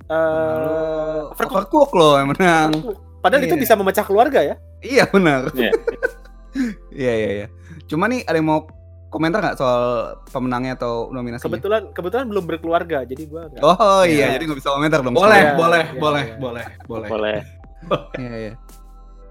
Eh, 0.06 1.20
Overcooked 1.32 1.56
Overcook 1.66 1.90
loh 1.96 2.14
yang 2.14 2.28
menang. 2.30 2.70
padahal 3.18 3.42
itu 3.42 3.56
Iya. 3.56 3.62
bisa 3.64 3.74
memecah 3.74 4.04
keluarga 4.04 4.40
ya. 4.44 4.54
Iya 4.78 5.04
benar. 5.08 5.48
Iya. 5.50 5.72
Iya 6.90 7.12
iya 7.14 7.30
iya. 7.34 7.46
Cuma 7.84 8.08
nih 8.08 8.24
ada 8.24 8.32
yang 8.34 8.48
mau 8.48 8.64
komentar 9.06 9.38
nggak 9.38 9.56
soal 9.56 9.82
pemenangnya 10.26 10.74
atau 10.74 11.08
nominasinya? 11.08 11.46
Kebetulan 11.48 11.82
kebetulan 11.90 12.26
belum 12.26 12.44
berkeluarga, 12.44 12.98
jadi 13.02 13.22
gua 13.26 13.48
nggak. 13.48 13.62
Oh 13.62 14.02
iya, 14.02 14.26
Iya. 14.26 14.36
jadi 14.36 14.42
nggak 14.44 14.58
bisa 14.58 14.70
komentar 14.70 14.98
dong. 15.00 15.12
Boleh, 15.12 15.40
Iya, 15.40 15.52
boleh, 15.54 15.82
iya, 15.84 15.96
boleh, 15.96 16.24
iya. 16.24 16.36
boleh, 16.36 16.64
boleh. 16.84 17.08
Boleh. 17.08 17.38
Iya 18.16 18.34
iya. 18.36 18.52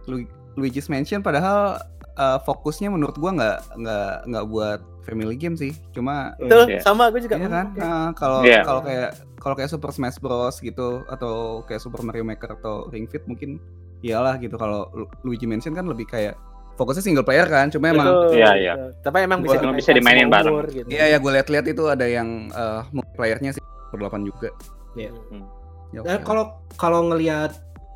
Lu- 0.06 0.30
Luigi's 0.56 0.88
Mansion 0.88 1.20
padahal 1.20 1.84
uh, 2.16 2.40
fokusnya 2.42 2.88
menurut 2.88 3.16
gua 3.16 3.32
nggak 3.32 3.58
nggak 3.76 4.12
nggak 4.26 4.46
buat 4.48 4.80
family 5.04 5.36
game 5.36 5.54
sih. 5.54 5.76
Cuma 5.92 6.34
Betul, 6.40 6.72
Iya. 6.72 6.82
sama 6.82 7.12
gue 7.12 7.22
juga. 7.22 7.36
Iya 7.36 7.46
kan? 7.48 7.66
Oke. 7.70 7.80
Nah, 7.80 8.10
kalau 8.16 8.40
Iya. 8.42 8.62
kalau 8.64 8.82
kayak 8.82 9.10
kalau 9.38 9.54
kayak 9.54 9.70
Super 9.70 9.92
Smash 9.92 10.18
Bros 10.18 10.58
gitu 10.58 11.06
atau 11.06 11.62
kayak 11.62 11.78
Super 11.78 12.02
Mario 12.02 12.26
Maker 12.26 12.56
atau 12.56 12.90
Ring 12.90 13.06
Fit 13.06 13.22
mungkin 13.26 13.62
iyalah 14.02 14.40
gitu. 14.40 14.56
Kalau 14.56 14.90
Lu- 14.92 15.12
Luigi 15.22 15.46
Mansion 15.46 15.74
kan 15.74 15.86
lebih 15.86 16.08
kayak 16.08 16.34
fokusnya 16.76 17.02
single 17.02 17.24
player 17.24 17.46
kan. 17.46 17.68
Cuma 17.68 17.90
emang 17.90 18.30
Iya, 18.30 18.52
iya. 18.56 18.74
Tapi 19.00 19.24
emang 19.24 19.40
bisa, 19.40 19.58
Gua- 19.58 19.74
bisa 19.74 19.92
dimainin 19.92 20.28
bareng. 20.28 20.52
umur, 20.52 20.68
gitu. 20.68 20.88
iya 20.88 21.08
ya 21.08 21.18
gue 21.18 21.32
lihat-lihat 21.34 21.66
itu 21.66 21.84
ada 21.86 22.06
yang 22.06 22.48
uh, 22.52 22.84
multiplayernya 22.90 23.52
sih 23.52 23.64
berdelapan 23.90 24.24
juga. 24.24 24.50
Iya. 24.94 25.12
Hmm. 25.30 25.44
Ya, 25.92 26.00
Nah, 26.02 26.16
oke. 26.16 26.24
kalau 26.24 26.44
kalau 26.76 27.00
ngelihat 27.08 27.56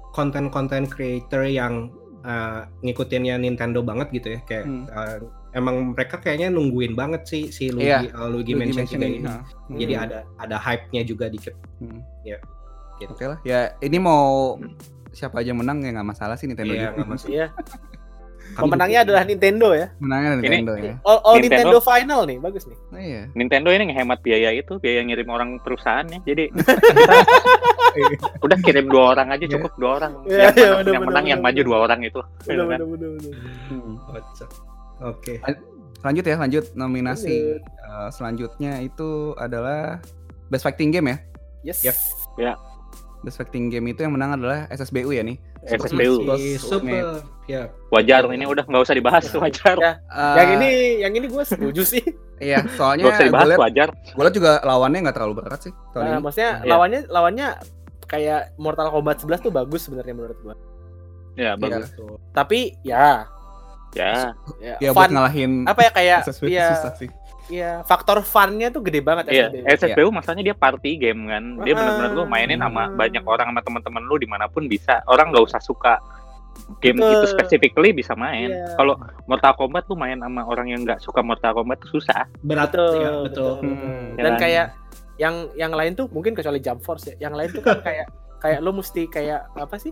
konten-konten 0.09 0.85
creator 0.85 1.43
yang 1.43 1.91
uh, 2.21 2.63
ngikutinnya 2.79 3.35
Nintendo 3.35 3.79
banget 3.79 4.07
gitu 4.11 4.27
ya, 4.33 4.39
kayak 4.41 4.65
Hmm. 4.65 4.85
uh, 4.87 5.17
emang 5.51 5.91
mereka 5.91 6.17
kayaknya 6.17 6.47
nungguin 6.47 6.93
banget 6.93 7.25
sih 7.25 7.43
si 7.49 7.69
Luigi, 7.69 7.89
Iya. 7.89 8.13
uh, 8.13 8.27
Luigi, 8.27 8.53
Luigi 8.53 8.71
Mansion 8.71 8.85
juga 8.89 9.05
ini. 9.05 9.19
nah. 9.19 9.41
Jadi 9.69 9.93
Hmm. 9.93 10.03
ada 10.03 10.17
ada 10.37 10.57
hype-nya 10.57 11.01
juga 11.03 11.25
dikit. 11.27 11.55
Hmm. 11.77 11.99
Iya. 12.23 12.37
Gitu. 12.97 13.11
Oke 13.11 13.25
lah. 13.25 13.39
Ya 13.41 13.73
ini 13.79 13.97
mau 13.97 14.55
siapa 15.09 15.39
aja 15.39 15.51
menang 15.51 15.81
ya 15.81 15.91
nggak 15.91 16.07
masalah 16.07 16.35
sih 16.35 16.45
Nintendo. 16.45 16.71
Iya, 16.71 16.79
juga. 16.85 16.95
nggak 16.95 17.09
masalah. 17.09 17.31
Iya. 17.33 17.47
Pemenangnya 18.57 18.99
adalah 19.05 19.21
Nintendo 19.23 19.71
ya. 19.71 19.87
Menangnya 20.01 20.29
Nintendo 20.41 20.73
ya. 20.75 20.93
All, 21.03 21.19
all 21.21 21.35
Nintendo... 21.37 21.77
Nintendo- 21.77 21.83
Final 21.89 22.21
nih, 22.25 22.37
bagus 22.39 22.63
nih. 22.65 22.77
Oh, 22.91 22.99
iya. 22.99 23.21
Nintendo 23.33 23.69
ini 23.71 23.83
ngehemat 23.89 24.19
biaya 24.21 24.49
itu, 24.53 24.77
biaya 24.77 25.01
ngirim 25.05 25.27
orang 25.29 25.49
perusahaannya. 25.61 26.19
Jadi 26.25 26.49
udah 28.45 28.57
kirim 28.61 28.85
dua 28.87 29.15
orang 29.17 29.27
aja 29.33 29.45
cukup 29.49 29.71
dua 29.79 29.91
orang. 30.01 30.11
Iya, 30.25 30.37
yang 30.37 30.55
iya, 30.55 30.69
mana- 30.69 30.77
bener, 30.79 30.93
yang 30.93 31.01
bener, 31.01 31.09
menang 31.09 31.25
yang 31.25 31.39
bener, 31.41 31.51
maju 31.51 31.59
bener. 31.59 31.67
dua 31.67 31.77
orang 31.83 31.99
itu. 32.05 32.19
Bener, 32.45 32.65
bener, 32.67 32.85
bener, 32.85 33.09
bener. 33.17 33.33
Hmm. 33.69 33.93
Kocak. 34.07 34.49
Oke. 34.99 35.33
Lanjut 35.99 36.25
ya, 36.25 36.35
lanjut 36.39 36.63
nominasi. 36.75 37.27
Lanjut. 37.27 37.61
Eh, 37.63 38.09
selanjutnya 38.13 38.71
itu 38.79 39.09
adalah 39.35 39.99
Best 40.47 40.63
Fighting 40.63 40.91
Game 40.91 41.07
ya. 41.11 41.17
Yes. 41.63 41.79
Yep. 42.39 42.55
Best 43.19 43.35
Fighting 43.35 43.67
Game 43.67 43.87
itu 43.91 43.99
yang 43.99 44.15
menang 44.15 44.39
adalah 44.39 44.63
SSBU 44.71 45.11
ya 45.11 45.23
nih. 45.23 45.35
Si 45.61 46.55
Super. 46.55 47.25
Ya. 47.45 47.73
Wajar 47.89 48.29
ini 48.29 48.45
udah 48.45 48.61
nggak 48.61 48.83
usah 48.85 48.93
dibahas 48.93 49.25
wajar. 49.33 49.75
Ya. 49.75 49.93
Eh, 50.05 50.33
Yang 50.37 50.49
ini, 50.55 50.69
yang 51.01 51.13
ini 51.13 51.25
gue 51.27 51.43
setuju 51.43 51.81
sih. 51.83 52.03
Iya, 52.37 52.63
soalnya 52.77 53.09
usah 53.09 53.19
gue 53.19 53.27
dibahas 53.27 53.47
liat, 53.49 53.59
wajar. 53.59 53.87
gue 53.91 54.23
liat 54.23 54.31
juga 54.31 54.51
lawannya 54.61 54.99
nggak 55.03 55.15
terlalu 55.17 55.33
berat 55.43 55.59
sih 55.59 55.73
tahun 55.91 55.99
Nah, 55.99 56.11
ini. 56.13 56.21
maksudnya 56.21 56.51
Iya. 56.55 56.69
lawannya 56.69 56.99
lawannya 57.09 57.47
kayak 58.05 58.41
Mortal 58.55 58.87
Kombat 58.89 59.17
11 59.19 59.41
tuh 59.41 59.51
bagus 59.51 59.81
sebenarnya 59.83 60.13
menurut 60.13 60.37
gua. 60.39 60.55
Ya 61.35 61.53
bagus. 61.55 61.91
Tapi 62.31 62.79
ya, 62.81 63.27
Ya. 63.91 64.37
ya, 64.61 64.75
Ya 64.79 64.89
buat 64.93 65.09
ngalahin 65.09 65.65
apa 65.65 65.81
ya 65.81 65.91
kayak 65.91 66.19
SSBU 66.29 66.47
ya, 66.47 66.67
susah 66.77 66.93
sih. 66.95 67.09
Ya 67.49 67.81
faktor 67.81 68.21
funnya 68.21 68.69
tuh 68.69 68.79
gede 68.79 69.01
banget 69.01 69.25
Iya, 69.27 69.49
SSBU. 69.49 69.65
SSBU 69.97 70.09
masalahnya 70.09 70.45
dia 70.45 70.55
party 70.55 70.91
game 70.95 71.25
kan. 71.25 71.43
Dia 71.59 71.73
Ah. 71.73 71.77
benar-benar 71.77 72.11
lu 72.13 72.23
mainin 72.25 72.57
sama 72.57 72.87
banyak 72.89 73.23
orang 73.23 73.49
sama 73.49 73.61
teman-teman 73.61 74.03
lu 74.05 74.15
di 74.15 74.25
mana 74.25 74.45
pun 74.45 74.65
bisa. 74.65 75.01
Orang 75.05 75.29
nggak 75.29 75.43
usah 75.43 75.57
suka 75.57 75.97
game 76.77 76.97
Betul. 76.97 77.11
itu 77.15 77.27
specifically 77.29 77.89
bisa 77.91 78.13
main. 78.13 78.49
Iya. 78.49 78.75
Kalau 78.75 78.93
Mortal 79.25 79.53
Kombat 79.55 79.85
lu 79.85 79.95
main 79.95 80.15
sama 80.15 80.43
orang 80.43 80.69
yang 80.69 80.81
nggak 80.83 81.01
suka 81.01 81.19
Mortal 81.19 81.51
Kombat 81.53 81.81
tuh 81.81 81.97
susah. 81.97 82.29
Berat 82.39 82.69
Betul, 82.69 82.93
ya, 82.95 83.09
betul. 83.21 83.51
Hmm. 83.59 84.05
Dan 84.13 84.19
Ya 84.19 84.29
kan? 84.29 84.39
kayak 84.39 84.65
yang 85.17 85.35
yang 85.53 85.73
lain 85.73 85.93
tuh 85.93 86.07
mungkin 86.07 86.31
kecuali 86.31 86.59
Jump 86.59 86.79
Force 86.79 87.09
ya. 87.09 87.15
Yang 87.19 87.33
lain 87.35 87.49
tuh 87.51 87.63
kan 87.63 87.77
kayak 87.81 88.07
kayak 88.39 88.59
lo 88.61 88.71
mesti 88.71 89.03
kayak 89.05 89.51
apa 89.51 89.75
sih? 89.75 89.91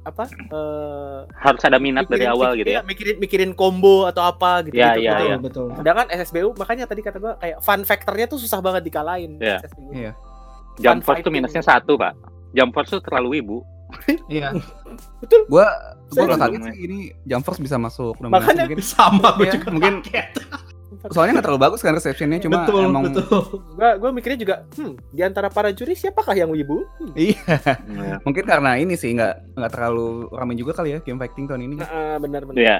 Apa 0.00 0.24
eh 0.26 1.18
Harus 1.36 1.62
ada 1.62 1.76
minat 1.76 2.06
dari 2.06 2.24
mikirin- 2.24 2.32
awal 2.32 2.50
gitu 2.54 2.68
iya, 2.68 2.80
ya. 2.80 2.82
mikirin 2.82 3.16
mikirin 3.18 3.50
combo 3.52 4.04
atau 4.04 4.22
apa 4.22 4.64
gitu 4.64 4.74
Iya, 4.74 4.88
gitu. 4.90 5.02
iya, 5.02 5.12
betul, 5.12 5.26
iya. 5.26 5.36
betul. 5.38 5.66
Sedangkan 5.74 6.06
SSBU 6.10 6.48
makanya 6.54 6.84
tadi 6.84 7.00
kata 7.00 7.16
gua 7.16 7.32
kayak 7.36 7.60
fun 7.60 7.80
factornya 7.82 8.26
tuh 8.26 8.36
susah 8.36 8.58
banget 8.58 8.82
dikalahin. 8.82 9.36
Iya. 9.36 9.60
SSBU. 9.60 9.90
Iya. 9.92 10.12
Jump 10.78 11.00
Force 11.02 11.20
tuh 11.20 11.28
minusnya 11.30 11.60
satu 11.60 11.94
pak. 11.94 12.16
Jump 12.50 12.72
Force 12.72 12.90
tuh 12.90 13.00
terlalu 13.00 13.28
wibu. 13.36 13.58
Iya. 14.30 14.54
Betul. 15.18 15.44
Gua 15.46 15.66
gua 16.06 16.14
Saya 16.16 16.26
nggak 16.28 16.40
kaget 16.40 16.60
sih 16.64 16.76
ini 16.80 16.98
Jump 17.22 17.42
Force 17.44 17.58
bisa 17.58 17.76
masuk 17.76 18.14
Makanya 18.18 18.64
mungkin. 18.64 18.78
Sama 18.80 19.28
gue 19.34 19.44
Iya, 19.44 19.52
juga 19.54 19.68
mungkin. 19.70 19.94
soalnya 21.08 21.38
nggak 21.38 21.46
terlalu 21.46 21.62
bagus 21.62 21.80
kan 21.80 21.92
receptionnya 21.92 22.38
cuma 22.38 22.62
betul, 22.62 22.82
emang 22.82 23.02
betul. 23.08 23.24
Gua 23.72 23.90
gua 23.96 24.10
mikirnya 24.10 24.38
juga, 24.38 24.54
hmm, 24.74 24.92
di 25.08 25.22
antara 25.22 25.46
para 25.46 25.70
juri 25.70 25.94
siapakah 25.94 26.34
yang 26.34 26.50
wibu? 26.50 26.82
Hmm. 26.98 27.12
iya 27.14 27.38
Iya. 27.86 28.14
mungkin 28.20 28.44
karena 28.44 28.74
ini 28.74 28.94
sih 28.94 29.12
nggak 29.12 29.54
nggak 29.54 29.70
terlalu 29.70 30.26
ramai 30.30 30.54
juga 30.54 30.74
kali 30.74 30.94
ya 30.94 30.98
game 31.00 31.16
fighting 31.16 31.46
tahun 31.46 31.62
ini. 31.64 31.74
Nah, 31.78 32.18
benar 32.18 32.42
benar. 32.44 32.58
Iya. 32.58 32.76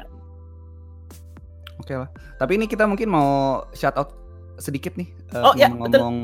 Oke 1.79 1.95
lah. 1.97 2.09
Tapi 2.37 2.53
ini 2.55 2.67
kita 2.67 2.85
mungkin 2.85 3.09
mau 3.09 3.31
shout 3.73 3.97
out 3.97 4.13
sedikit 4.61 4.93
nih 4.93 5.09
eh, 5.33 5.41
Oh, 5.41 5.57
ya, 5.57 5.73
ngomong 5.73 6.17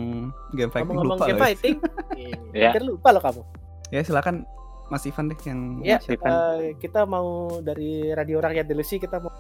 game 0.53 0.68
fighting 0.68 0.93
Ngomong-ngomong 0.93 1.16
lupa 1.16 1.24
game 1.24 1.32
loh 1.32 1.41
ya. 1.41 1.45
fighting, 1.49 1.74
Iya. 2.53 2.68
hampir 2.68 2.82
lupa 2.84 3.09
loh 3.11 3.22
kamu. 3.22 3.43
Ya 3.89 4.01
silakan 4.03 4.45
Mas 4.87 5.03
Ivan 5.03 5.26
deh 5.26 5.39
yang 5.43 5.61
Ya, 5.80 5.97
eh, 5.99 6.76
kita 6.76 7.03
mau 7.03 7.49
dari 7.59 8.12
Radio 8.12 8.39
Rakyat 8.39 8.66
Delusi 8.66 8.99
kita 8.99 9.16
mau 9.16 9.32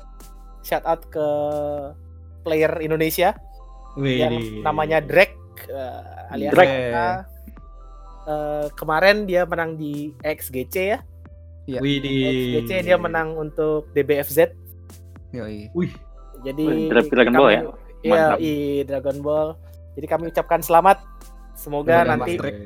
shout 0.60 0.82
out 0.82 1.04
ke 1.06 1.26
player 2.46 2.70
Indonesia 2.78 3.34
Wih. 3.98 4.22
yang 4.22 4.34
namanya 4.62 5.02
Drake 5.02 5.34
eh, 5.66 6.30
alias 6.30 6.52
Drake. 6.54 6.70
kita. 6.70 7.06
Eh, 8.26 8.66
kemarin 8.74 9.16
dia 9.24 9.42
menang 9.42 9.74
di 9.74 10.14
XGC 10.20 10.74
ya. 10.78 10.98
Wih 11.66 11.98
di. 11.98 12.14
XGC 12.22 12.70
dia 12.84 12.96
menang 12.96 13.34
untuk 13.34 13.90
DBFZ. 13.90 14.54
Yoi. 15.30 15.70
Wih. 15.74 15.92
Jadi 16.42 16.86
Dra- 16.86 17.02
Dragon 17.04 17.34
Ball 17.34 17.50
ya? 17.50 17.62
Iya, 18.00 18.12
Mantap. 18.12 18.38
i 18.38 18.52
Dragon 18.82 19.18
Ball. 19.18 19.48
Jadi 19.94 20.06
kami 20.06 20.24
ucapkan 20.28 20.60
selamat 20.60 20.98
semoga 21.56 22.04
Kepada 22.04 22.10
nanti 22.12 22.30
Mas 22.30 22.38
Drake. 22.38 22.60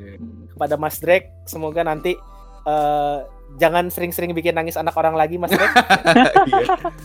kepada 0.51 0.75
Mas 0.75 0.97
Drake 0.99 1.27
semoga 1.47 1.81
nanti 1.81 2.11
eh, 2.67 3.17
jangan 3.57 3.87
sering-sering 3.87 4.31
bikin 4.31 4.53
nangis 4.53 4.75
anak 4.75 4.93
orang 4.93 5.13
lagi 5.13 5.35
Mas 5.35 5.51
Drake 5.51 5.71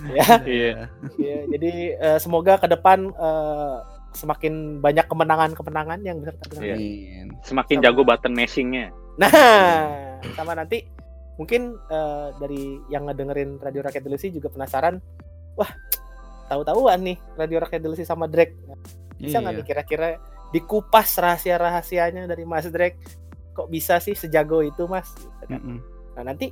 Iya. 0.09 0.23
ya. 0.23 0.27
Iya. 0.43 0.73
Ya, 1.17 1.39
jadi 1.51 1.73
eh, 1.95 2.19
semoga 2.19 2.57
ke 2.57 2.67
depan 2.67 3.11
eh, 3.11 3.77
semakin 4.13 4.81
banyak 4.81 5.05
kemenangan-kemenangan 5.05 6.01
yang 6.01 6.21
dengan 6.21 6.61
Iya. 6.61 6.75
Amin. 6.75 7.27
Semakin 7.43 7.77
Sama. 7.79 7.85
jago 7.85 8.03
button 8.03 8.33
mashingnya. 8.33 8.89
Nah, 9.17 9.33
sama 10.33 10.53
nanti 10.53 10.85
mungkin 11.37 11.77
eh, 11.89 12.29
dari 12.37 12.63
yang 12.89 13.05
ngedengerin 13.07 13.59
Radio 13.59 13.81
Rakyat 13.83 14.03
Delusi 14.03 14.29
juga 14.29 14.49
penasaran, 14.49 15.01
wah 15.55 15.69
tahu-tahuan 16.47 17.01
nih 17.03 17.17
Radio 17.35 17.59
Rakyat 17.59 17.81
Delusi 17.81 18.05
sama 18.05 18.25
Drake. 18.27 18.55
Bisa 19.17 19.41
nggak 19.41 19.53
Iya. 19.53 19.61
nih 19.61 19.67
kira-kira 19.67 20.09
dikupas 20.49 21.11
rahasia-rahasianya 21.17 22.25
dari 22.25 22.45
Mas 22.45 22.69
Drake? 22.69 23.27
kok 23.53 23.73
bisa 23.73 23.97
sih 23.97 24.13
sejago 24.13 24.61
itu 24.61 24.85
mas 24.85 25.09
gitu 25.17 25.49
kan. 25.49 25.81
Nah 26.17 26.23
nanti 26.25 26.49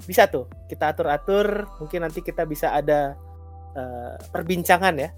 bisa 0.00 0.24
tuh 0.26 0.46
kita 0.64 0.90
atur 0.90 1.08
atur 1.08 1.46
mungkin 1.76 2.00
nanti 2.00 2.20
kita 2.20 2.42
bisa 2.42 2.70
ada 2.70 3.18
eh, 3.74 4.14
perbincangan 4.30 4.94
ya 4.96 5.10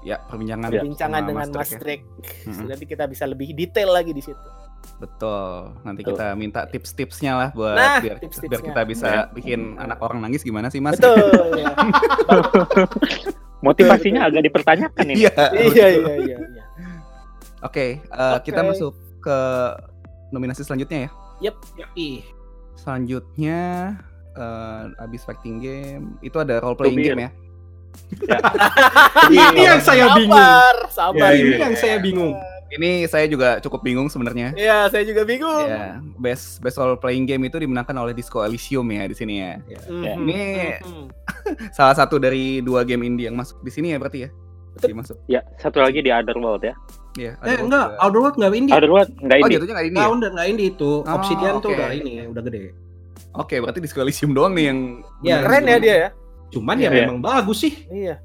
Ya, 0.00 0.16
perbincangan 0.24 0.72
perbincangan 0.72 1.20
sama 1.20 1.28
dengan 1.28 1.48
Mas 1.52 1.76
Drake 1.76 2.00
ya. 2.00 2.48
Mm-mm. 2.48 2.72
nanti 2.72 2.84
kita 2.88 3.04
bisa 3.04 3.28
lebih 3.28 3.52
detail 3.52 3.92
lagi 3.92 4.10
di 4.10 4.22
situ 4.22 4.48
Betul. 4.96 5.76
Nanti 5.82 6.00
Betul. 6.00 6.16
kita 6.16 6.26
minta 6.32 6.64
tips-tipsnya 6.64 7.32
lah 7.36 7.48
buat 7.52 7.76
Nah, 7.76 8.00
biar, 8.00 8.16
tips-tipsnya. 8.16 8.48
biar 8.48 8.62
kita 8.64 8.80
bisa 8.88 9.08
Nah. 9.10 9.24
bikin 9.28 9.76
anak 9.76 10.00
orang 10.00 10.24
nangis 10.24 10.40
gimana 10.40 10.72
sih, 10.72 10.80
Mas? 10.80 10.96
betul 10.96 11.20
ya. 11.60 11.68
Motivasinya 13.60 14.24
agak 14.24 14.40
dipertanyakan 14.42 15.04
ini. 15.06 15.28
Iya. 15.28 15.32
iya 15.52 15.86
iya 15.90 16.14
iya 16.16 16.36
iya 16.40 16.64
Oke, 17.60 18.00
eh, 18.00 18.38
kita 18.40 18.64
Oke. 18.64 18.68
masuk 18.72 18.92
ke 19.20 19.38
nominasi 20.32 20.64
selanjutnya 20.64 21.12
ya. 21.44 21.52
Ih, 21.92 22.24
Selanjutnya 22.76 23.60
eh, 24.32 24.82
abis 24.98 25.22
fighting 25.22 25.58
game 25.58 26.04
itu 26.20 26.36
ada 26.36 26.58
role 26.58 26.74
playing 26.74 26.98
Tubir. 26.98 27.14
game 27.14 27.22
ya. 27.22 27.30
ini 29.30 29.62
yang 29.66 29.82
saya 29.82 30.14
bingung. 30.14 30.38
sabar 30.38 30.74
sabar 30.88 31.30
Iya, 31.34 31.42
Ini 31.42 31.50
iya, 31.50 31.58
yang 31.58 31.74
saya 31.74 31.96
bingung. 31.98 32.32
Ini 32.70 32.90
saya 33.10 33.26
juga 33.26 33.58
cukup 33.58 33.82
bingung 33.82 34.06
sebenarnya. 34.06 34.54
Iya, 34.54 34.86
saya 34.86 35.02
juga 35.02 35.26
bingung. 35.26 35.66
Ya, 35.66 35.98
best 36.22 36.62
best 36.62 36.78
role 36.78 36.94
playing 36.94 37.26
game 37.26 37.42
itu 37.44 37.58
dimenangkan 37.58 37.98
oleh 37.98 38.14
Disco 38.14 38.46
Elysium 38.46 38.86
ya 38.86 39.10
di 39.10 39.16
sini 39.18 39.42
ya. 39.42 39.58
Mhm, 39.90 40.04
Ini- 40.22 40.78
mhm. 40.78 41.04
Salah 41.76 41.98
satu 41.98 42.22
dari 42.22 42.62
dua 42.62 42.86
game 42.86 43.02
indie 43.02 43.26
yang 43.26 43.34
masuk 43.34 43.58
di 43.60 43.74
sini 43.74 43.90
ya 43.90 43.98
berarti 43.98 44.22
ya. 44.22 44.30
Betul. 44.70 44.88
Dimasuk. 44.94 45.16
Ya, 45.26 45.42
satu 45.58 45.82
lagi 45.82 45.98
di 45.98 46.14
Otherworld 46.14 46.62
ya. 46.62 46.78
Iya, 47.12 47.32
Eh 47.36 47.46
ada 47.48 47.54
enggak, 47.60 47.86
juga. 47.88 48.00
Outer 48.00 48.20
World 48.20 48.36
enggak 48.36 48.52
indie. 48.54 48.72
Otherworld 48.72 49.10
enggak 49.16 49.34
Oh, 49.34 49.40
ini. 49.40 49.52
jatuhnya 49.52 49.74
nggak 49.74 49.84
ini 49.84 49.90
Enggak, 49.92 50.06
ya? 50.06 50.14
udah 50.14 50.28
enggak 50.30 50.48
indie 50.48 50.68
itu. 50.68 50.92
Oh, 51.00 51.14
Obsidian 51.16 51.52
tuh 51.54 51.68
oke. 51.68 51.74
udah 51.74 51.88
ini, 51.90 52.12
udah 52.24 52.42
gede. 52.44 52.60
Oke, 53.32 53.54
berarti 53.58 53.78
Disco 53.78 53.98
Elysium 54.00 54.30
doang 54.30 54.52
nih 54.52 54.64
yang 54.66 54.78
Ya, 55.20 55.36
Keren 55.40 55.64
ya 55.64 55.78
dia 55.78 55.94
ya. 55.96 56.08
Cuman 56.50 56.76
ya 56.76 56.88
Iya. 56.88 57.04
memang 57.04 57.18
bagus 57.20 57.58
sih. 57.60 57.74
Iya. 57.86 58.18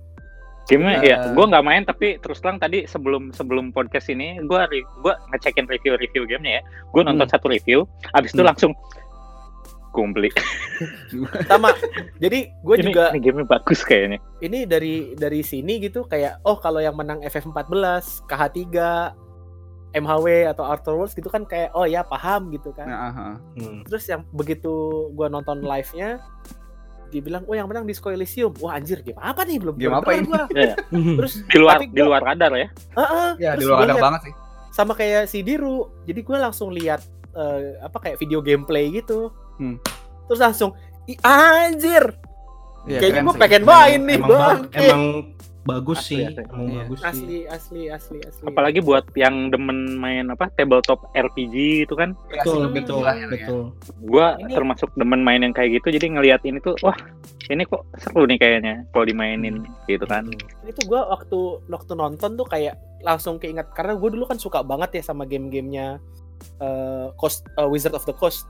Game 0.66 0.82
Eh. 0.84 1.06
ya, 1.06 1.30
gue 1.30 1.46
nggak 1.46 1.62
main 1.62 1.86
tapi 1.86 2.18
terus 2.18 2.42
terang 2.42 2.58
tadi 2.58 2.86
sebelum 2.86 3.30
sebelum 3.30 3.70
podcast 3.70 4.10
ini 4.10 4.42
gue 4.42 4.60
gua 5.00 5.14
ngecekin 5.30 5.70
review-review 5.70 6.26
gamenya 6.26 6.58
ya. 6.58 6.62
Gue 6.90 7.02
nonton 7.02 7.30
satu 7.30 7.46
review, 7.48 7.86
abis 8.14 8.34
itu 8.34 8.42
Hmm. 8.42 8.50
langsung 8.50 8.72
kumpli. 9.96 10.28
Sama. 11.50 11.72
Jadi 12.20 12.52
gue 12.52 12.76
juga 12.84 13.16
ini 13.16 13.24
gamenya 13.24 13.48
bagus 13.48 13.80
kayaknya. 13.82 14.20
ini 14.40 14.68
dari 14.68 15.16
dari 15.16 15.40
sini 15.40 15.80
gitu 15.80 16.04
kayak 16.04 16.44
oh 16.44 16.60
kalau 16.60 16.84
yang 16.84 17.00
menang 17.00 17.24
FF14, 17.24 18.28
KH3, 18.28 18.68
MHW 19.96 20.52
atau 20.52 20.68
Outer 20.68 20.94
Worlds 20.94 21.16
gitu 21.16 21.32
kan 21.32 21.48
kayak 21.48 21.72
oh 21.72 21.88
ya 21.88 22.04
paham 22.04 22.52
gitu 22.52 22.76
kan. 22.76 22.84
Nah, 22.86 23.00
aha. 23.10 23.28
Hmm. 23.56 23.82
Terus 23.88 24.04
yang 24.12 24.28
begitu 24.36 24.70
gua 25.16 25.32
nonton 25.32 25.64
live-nya 25.64 26.20
dibilang 27.06 27.48
oh 27.48 27.56
yang 27.56 27.72
menang 27.72 27.88
Disco 27.88 28.12
Elysium. 28.12 28.52
Wah 28.60 28.76
anjir 28.76 29.00
game 29.00 29.16
apa 29.16 29.48
nih 29.48 29.56
belum 29.56 29.76
Game 29.80 29.96
apa 29.96 30.12
ini? 30.12 30.28
gua. 30.28 30.44
Iya. 30.52 30.76
Terus 31.24 31.34
Di 31.48 31.56
luar 31.56 31.80
di 31.80 32.02
luar 32.04 32.22
radar 32.22 32.52
ya. 32.54 32.68
Heeh, 32.92 33.30
Ya, 33.40 33.52
di 33.56 33.64
luar 33.64 33.88
liat 33.88 34.04
banget 34.04 34.22
sih. 34.28 34.34
sama 34.76 34.92
kayak 34.92 35.32
si 35.32 35.40
Diru. 35.40 35.88
Jadi 36.04 36.20
gue 36.20 36.36
langsung 36.36 36.76
lihat 36.76 37.00
eh, 37.32 37.80
apa 37.80 37.96
kayak 37.96 38.20
video 38.20 38.44
gameplay 38.44 38.92
gitu. 38.92 39.32
Hmm. 39.56 39.78
Terus 40.26 40.40
langsung 40.40 40.72
"Ih, 41.06 41.18
anjir. 41.22 42.04
Iya, 42.86 43.00
Kayaknya 43.00 43.22
gue 43.24 43.32
sih. 43.32 43.42
pengen 43.42 43.62
Emang- 43.62 43.74
main 43.76 44.00
nih, 44.00 44.16
emang, 44.16 44.30
Bang. 44.30 44.60
ba- 44.62 44.70
emang 44.76 45.04
bagus 45.66 45.98
Asli, 45.98 46.06
sih, 46.08 46.22
asli. 46.24 46.42
emang 46.44 46.62
Iya. 46.62 46.78
bagus 46.78 46.98
sih. 46.98 47.08
asli 47.08 47.38
asli 47.48 47.82
asli 47.90 48.18
asli. 48.22 48.44
Apalagi 48.46 48.80
buat 48.80 49.06
yang 49.14 49.50
demen 49.50 49.78
main 49.96 50.26
apa 50.28 50.46
tabletop 50.52 51.10
RPG 51.12 51.56
itu 51.82 51.94
kan. 51.94 52.14
Betul, 52.28 52.70
Asik 52.70 52.74
betul, 52.76 53.02
ya. 53.02 53.26
betul. 53.26 53.62
Gua 54.00 54.28
Ini- 54.36 54.54
termasuk 54.54 54.94
demen 54.94 55.20
main 55.20 55.42
yang 55.42 55.50
kayak 55.52 55.74
gitu 55.76 55.88
jadi 55.92 56.06
ngelihat 56.12 56.42
ini 56.44 56.58
tuh 56.60 56.78
wah, 56.80 56.94
ini 57.48 57.64
kok 57.64 57.82
seru 58.00 58.24
nih 58.24 58.38
kayaknya 58.38 58.86
kalau 58.88 59.02
dimainin 59.04 59.66
gitu 59.86 60.06
kan. 60.06 60.30
itu 60.64 60.82
gue 60.84 60.98
waktu 61.00 61.40
waktu 61.68 61.92
nonton 61.94 62.34
tuh 62.36 62.46
kayak 62.46 62.74
langsung 63.02 63.38
keinget 63.38 63.70
karena 63.72 63.94
gue 63.94 64.10
dulu 64.12 64.26
kan 64.26 64.38
suka 64.38 64.62
banget 64.62 64.98
ya 64.98 65.04
sama 65.04 65.26
game-gamenya 65.26 65.98
eh, 66.58 67.08
Coast 67.16 67.46
eh, 67.52 67.66
Wizard 67.66 67.94
of 67.94 68.02
the 68.04 68.14
Coast 68.14 68.46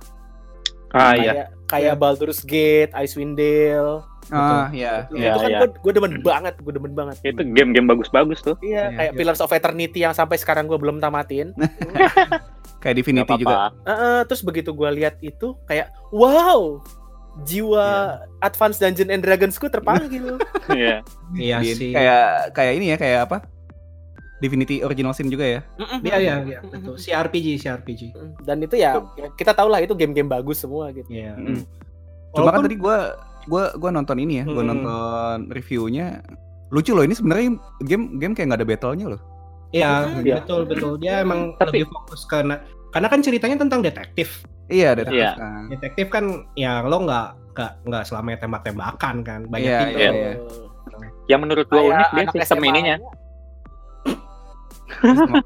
Ah 0.92 1.14
iya. 1.14 1.32
kayak 1.34 1.48
kayak 1.66 1.96
Baldur's 1.96 2.42
Gate, 2.42 2.94
Icewind 2.94 3.34
Dale 3.34 4.06
Ah, 4.28 4.70
iya. 4.70 5.06
itu, 5.06 5.18
Iya, 5.18 5.30
itu 5.30 5.40
kan 5.40 5.50
iya. 5.50 5.60
gue 5.60 5.70
gue 5.78 5.92
demen 5.94 6.14
banget 6.20 6.58
gue 6.58 6.74
demen 6.74 6.94
banget 6.94 7.16
Itu 7.22 7.46
game-game 7.48 7.86
bagus-bagus 7.86 8.42
tuh. 8.42 8.58
iya 8.60 8.90
Iya, 8.90 8.96
kayak 8.96 9.12
iya. 9.12 9.18
Pillars 9.18 9.38
of 9.40 9.52
Eternity 9.52 10.00
yang 10.00 10.12
sampai 10.12 10.36
sekarang 10.36 10.66
gue 10.66 10.76
belum 10.76 10.98
tamatin 10.98 11.54
Kayak 12.82 12.96
Divinity 12.98 13.34
juga. 13.40 13.70
apa-apa. 13.72 13.86
Heeh, 13.86 14.20
terus 14.26 14.42
begitu 14.42 14.70
gue 14.72 14.90
lihat 14.94 15.18
itu 15.20 15.54
kayak 15.66 15.90
wow 16.12 16.82
jiwa 17.44 17.86
Advanced 18.40 18.80
Dungeon 18.80 19.10
and 19.10 19.22
Dragonsku 19.22 19.68
terpanggil 19.68 20.38
Iya. 20.72 21.02
Iya 21.32 21.58
Di- 21.60 21.76
sih. 21.76 21.92
Kayak 21.92 22.26
kayak 22.52 22.74
ini 22.74 22.86
ya, 22.88 22.98
kayak 22.98 23.20
apa? 23.26 23.38
Divinity 24.36 24.84
Original 24.84 25.12
Sin 25.12 25.28
juga 25.28 25.48
ya. 25.48 25.62
Iya, 26.02 26.18
iya, 26.18 26.36
iya, 26.44 26.60
betul. 26.62 26.96
Si 26.96 27.10
RPG, 27.10 27.56
si 27.56 27.68
RPG. 27.68 28.02
dan 28.42 28.60
itu 28.60 28.76
ya, 28.76 29.00
ya 29.16 29.32
kita 29.32 29.52
tahu 29.52 29.68
lah 29.68 29.80
itu 29.80 29.92
game-game 29.92 30.28
bagus 30.28 30.60
semua 30.60 30.92
gitu 30.92 31.08
Iya. 31.08 31.34
Mm. 31.34 31.64
Cuma 32.32 32.52
kan 32.52 32.60
Walaupun- 32.60 32.66
tadi 32.66 32.76
gua 32.76 32.98
gua 33.46 33.64
gua 33.74 33.90
nonton 33.90 34.18
ini 34.18 34.42
ya, 34.42 34.46
gua 34.46 34.60
Hmm. 34.60 34.70
nonton 34.70 35.38
reviewnya. 35.50 36.20
Lucu 36.68 36.92
loh 36.92 37.02
ini 37.02 37.14
sebenarnya 37.14 37.56
game 37.82 38.18
game 38.18 38.34
kayak 38.34 38.48
nggak 38.50 38.60
ada 38.60 38.68
battle-nya 38.68 39.06
loh. 39.08 39.22
Iya, 39.72 40.20
Iya. 40.20 40.36
betul, 40.40 40.62
betul. 40.66 40.92
Dia 40.98 41.22
emang 41.22 41.56
Tapi- 41.56 41.80
lebih 41.80 41.88
fokus 41.90 42.24
karena 42.26 42.60
karena 42.90 43.08
kan 43.08 43.20
ceritanya 43.20 43.58
tentang 43.58 43.80
detektif. 43.80 44.44
Iya, 44.68 44.98
Iya. 45.06 45.32
kan. 45.36 45.70
Detektif 45.70 46.08
kan 46.10 46.26
ya 46.54 46.82
lo 46.82 47.00
nggak 47.02 47.28
nggak 47.56 47.72
nggak 47.88 48.04
selamanya 48.04 48.38
tembak-tembakan 48.42 49.16
kan. 49.22 49.40
Banyak 49.48 49.64
Iya, 49.64 49.80
tipe. 49.86 49.96
iya, 49.96 50.10
Oh. 50.10 50.14
iya. 50.14 50.34
Yang 51.26 51.40
menurut 51.40 51.66
gua 51.66 51.80
Kayak 51.80 51.88
unik 51.88 52.08
dia 52.12 52.26
sistem 52.36 52.58
SMA. 52.60 52.96
Ininya, 55.02 55.42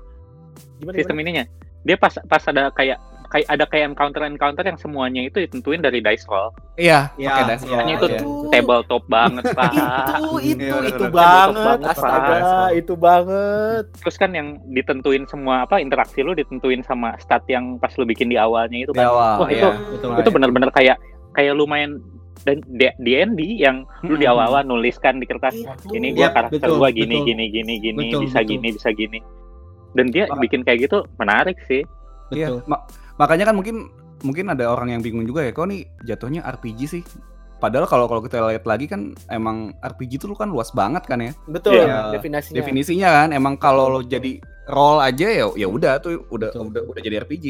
gimana, 0.80 0.96
sistem 0.96 1.16
gimana? 1.16 1.24
ininya. 1.24 1.44
Dia 1.82 1.96
pas 1.96 2.14
pas 2.28 2.44
ada 2.44 2.70
kayak 2.72 3.00
kayak 3.30 3.46
ada 3.46 3.66
kayak 3.70 3.94
encounter 3.94 4.26
encounter 4.26 4.66
yang 4.66 4.74
semuanya 4.76 5.22
itu 5.22 5.38
ditentuin 5.40 5.80
dari 5.80 6.02
dice 6.02 6.26
roll. 6.26 6.50
Iya, 6.76 7.14
Iya, 7.14 7.30
pakai 7.30 7.44
dice 7.46 7.64
iya, 7.64 7.78
roll, 7.78 7.90
itu 7.94 8.06
iya. 8.10 8.22
tabletop 8.50 9.04
banget 9.06 9.44
pak. 9.54 9.72
itu 9.72 10.26
itu 10.42 10.64
Iya, 10.66 10.76
itu 10.82 11.04
bener-bener. 11.06 11.14
banget 11.14 11.78
Banget, 11.78 11.92
astaga 11.94 12.36
Pak. 12.42 12.70
itu 12.74 12.94
banget 12.98 13.84
Terus 14.02 14.16
kan 14.18 14.32
yang 14.34 14.48
ditentuin 14.68 15.24
semua 15.26 15.64
apa 15.64 15.78
interaksi 15.78 16.20
lu 16.20 16.34
ditentuin 16.34 16.82
sama 16.82 17.14
stat 17.18 17.46
yang 17.46 17.78
pas 17.78 17.94
lu 17.96 18.04
bikin 18.04 18.28
di 18.28 18.36
awalnya 18.36 18.82
itu 18.82 18.92
Di 18.92 18.98
kan. 18.98 19.08
awal. 19.08 19.36
Wah, 19.40 19.50
iya. 19.50 19.62
itu 19.62 19.70
Betul. 19.94 20.12
itu 20.20 20.30
benar-benar 20.34 20.70
kayak 20.74 20.98
kayak 21.32 21.54
lu 21.54 21.64
main 21.64 22.02
dan 22.44 22.64
D&D 22.98 23.40
yang 23.60 23.84
lu 24.02 24.16
di 24.16 24.24
Mm-mm. 24.24 24.40
awal 24.40 24.64
nuliskan 24.64 25.20
di 25.20 25.28
kertas 25.28 25.56
ini 25.92 26.16
gua 26.16 26.32
karakter 26.32 26.64
betul, 26.64 26.80
gua 26.80 26.90
gini 26.90 27.20
betul. 27.20 27.28
gini 27.28 27.46
gini 27.52 27.74
gini 27.78 28.04
Betul, 28.10 28.22
bisa 28.26 28.40
betul. 28.40 28.50
gini 28.56 28.68
bisa 28.74 28.90
gini. 28.92 29.20
Dan 29.92 30.06
dia 30.14 30.30
bikin 30.38 30.62
kayak 30.62 30.86
gitu 30.86 31.02
menarik 31.18 31.58
sih. 31.66 31.82
Iya, 32.30 32.54
Betul. 32.54 32.70
ma- 32.70 32.86
makanya 33.18 33.50
kan 33.50 33.56
mungkin 33.58 33.90
mungkin 34.22 34.46
ada 34.54 34.70
orang 34.70 34.94
yang 34.94 35.02
bingung 35.02 35.26
juga 35.26 35.42
ya, 35.42 35.50
kok 35.50 35.66
nih 35.66 35.82
jatuhnya 36.06 36.46
RPG 36.46 36.80
sih. 36.86 37.04
Padahal 37.60 37.90
kalau 37.90 38.06
kalau 38.08 38.22
kita 38.24 38.40
lihat 38.40 38.64
lagi 38.64 38.88
kan 38.88 39.12
emang 39.28 39.76
RPG 39.82 40.22
itu 40.22 40.32
kan 40.32 40.48
luas 40.48 40.72
banget 40.72 41.04
kan 41.04 41.20
ya. 41.20 41.34
betul 41.50 41.76
Iya. 41.76 42.14
definisinya 42.16 42.56
Definisinya 42.56 43.10
kan 43.12 43.30
emang 43.36 43.60
kalau 43.60 43.92
lo 43.92 44.00
jadi 44.00 44.40
role 44.70 45.02
aja 45.04 45.28
ya 45.28 45.46
ya 45.58 45.68
udah 45.68 46.00
tuh 46.00 46.24
udah 46.32 46.54
Betul. 46.56 46.72
udah 46.72 46.82
udah 46.88 47.02
jadi 47.04 47.16
RPG. 47.26 47.46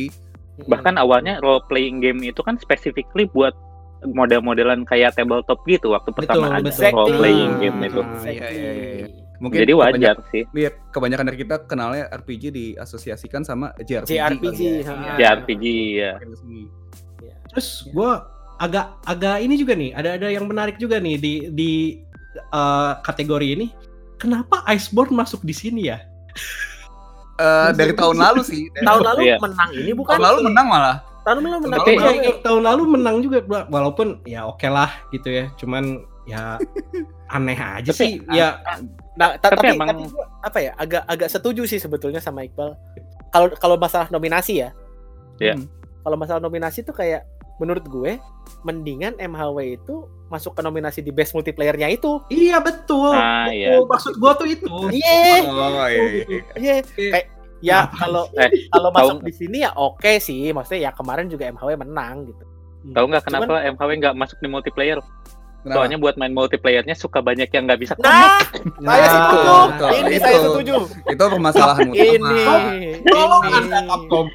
Bahkan 0.66 0.98
awalnya 0.98 1.38
role 1.40 1.62
playing 1.70 2.02
game 2.02 2.24
itu 2.24 2.42
kan 2.42 2.58
specifically 2.58 3.30
buat 3.30 3.54
model-modelan 4.02 4.84
kayak 4.84 5.12
tabletop 5.14 5.60
gitu 5.64 5.92
waktu 5.92 6.10
pertama 6.12 6.48
ada 6.50 6.64
betul. 6.64 6.88
role 6.90 7.16
playing 7.16 7.52
Ah, 7.52 7.60
game 7.60 7.80
itu. 7.84 8.02
Exactly. 8.02 8.36
iya, 8.36 8.48
iya, 8.50 8.72
iya. 8.72 9.08
Mungkin 9.40 9.60
Jadi 9.64 9.72
wajar 9.72 9.96
kebanyak- 9.96 10.20
sih. 10.30 10.44
Lihat 10.52 10.74
kebanyakan 10.92 11.26
dari 11.26 11.38
kita 11.38 11.56
kenalnya 11.64 12.06
RPG 12.10 12.44
diasosiasikan 12.52 13.42
sama 13.42 13.72
JRPG. 13.78 14.12
JRPG, 14.12 14.60
ya. 14.60 14.84
Iya. 14.84 15.14
JRPG 15.16 15.66
ya. 15.96 16.14
Terus 17.50 17.68
gua 17.90 18.28
agak 18.56 19.00
agak 19.04 19.40
ini 19.40 19.56
juga 19.56 19.74
nih, 19.74 19.96
ada 19.96 20.20
ada 20.20 20.28
yang 20.28 20.44
menarik 20.44 20.76
juga 20.76 21.00
nih 21.00 21.16
di 21.16 21.34
di 21.50 21.72
eh, 22.36 22.94
kategori 23.02 23.48
ini. 23.50 23.68
Kenapa 24.16 24.68
Iceborne 24.68 25.16
masuk 25.16 25.42
di 25.42 25.56
sini 25.56 25.88
ya? 25.88 26.04
Eh, 27.40 27.70
dari 27.72 27.96
tahun 27.96 28.20
lalu 28.20 28.44
sih. 28.44 28.68
Dari- 28.70 28.84
tahun 28.84 29.02
lalu 29.02 29.22
Iya. 29.24 29.38
menang 29.40 29.70
ini 29.74 29.92
bukan 29.96 30.14
tahun 30.14 30.24
lalu 30.28 30.40
menang 30.52 30.68
malah. 30.68 30.98
Tahun 31.30 31.46
lalu 31.46 31.60
menang 31.62 31.80
ini. 31.86 31.94
Iya, 31.94 32.12
iya, 32.18 32.32
tahun 32.42 32.62
lalu 32.66 32.84
menang 32.90 33.16
juga 33.22 33.38
walaupun 33.70 34.08
ya 34.26 34.50
oke 34.50 34.66
lah 34.66 34.90
gitu 35.14 35.30
ya. 35.30 35.46
Cuman 35.56 36.02
ya 36.26 36.58
aneh 37.36 37.54
aja 37.54 37.94
Tapi, 37.94 37.98
sih. 37.98 38.12
Ya 38.34 38.58
Nah, 39.20 39.36
ta- 39.36 39.52
Tapi 39.52 39.68
tapi, 39.68 39.76
emang- 39.76 39.90
tapi 39.92 40.04
gua, 40.10 40.26
apa 40.40 40.58
ya 40.64 40.72
agak 40.80 41.04
agak 41.04 41.28
setuju 41.28 41.68
sih 41.68 41.76
sebetulnya 41.76 42.24
sama 42.24 42.48
Iqbal. 42.48 42.72
Kalau 43.30 43.48
kalau 43.60 43.76
masalah 43.76 44.08
nominasi 44.08 44.64
ya. 44.64 44.72
Iya. 45.38 45.60
Hmm. 45.60 45.68
Kalau 46.02 46.16
masalah 46.16 46.40
nominasi 46.40 46.82
tuh 46.82 46.96
kayak 46.96 47.28
menurut 47.60 47.84
gue 47.84 48.16
mendingan 48.64 49.20
MHW 49.20 49.76
itu 49.76 50.08
masuk 50.32 50.56
ke 50.56 50.64
nominasi 50.64 51.04
di 51.04 51.12
best 51.12 51.36
multiplayer-nya 51.36 51.92
itu. 51.92 52.24
iya 52.32 52.64
betul. 52.64 53.12
Ah, 53.12 53.52
betul. 53.52 53.60
iya. 53.60 53.70
Maksud 53.84 54.14
gua 54.16 54.32
tuh 54.40 54.48
itu. 54.48 54.72
Iya. 54.96 55.44
Oh 55.44 55.84
iya. 55.84 56.04
iya. 56.08 56.40
Iya. 56.56 56.76
Kayak 56.88 57.28
Ya 57.60 57.90
kalau 57.90 58.28
Eh, 58.38 58.68
kalau 58.68 58.90
masuk 58.90 59.20
tahu- 59.20 59.26
di 59.26 59.34
sini 59.34 59.58
ya 59.62 59.72
oke 59.74 60.18
sih. 60.18 60.50
Maksudnya 60.50 60.82
ya 60.82 60.92
kemarin 60.92 61.28
juga 61.28 61.48
MHW 61.48 61.70
menang 61.78 62.26
gitu. 62.26 62.44
Tahu 62.90 63.06
nggak 63.06 63.24
kenapa 63.24 63.52
MHW 63.68 63.90
nggak 63.98 64.16
masuk 64.16 64.38
di 64.38 64.48
multiplayer? 64.48 65.00
Kenapa? 65.60 65.76
Soalnya 65.76 65.98
buat 66.00 66.16
main 66.16 66.32
multiplayernya 66.32 66.96
suka 66.96 67.20
banyak 67.20 67.52
yang 67.52 67.68
nggak 67.68 67.82
bisa 67.82 67.92
connect. 67.94 68.64
Nah, 68.80 68.96
saya 68.96 69.04
Nah, 69.04 69.12
setuju. 69.12 69.52
betul. 69.68 69.90
Ini 69.92 70.08
Itu. 70.10 70.24
saya 70.24 70.38
setuju. 70.40 70.76
Itu 71.06 71.24
permasalahan 71.28 71.88
utama. 71.90 72.00
Ini. 72.00 72.40
Tolong 73.04 73.44
ini. 73.44 73.56
Anda 73.60 73.80
Capcom. 73.84 74.26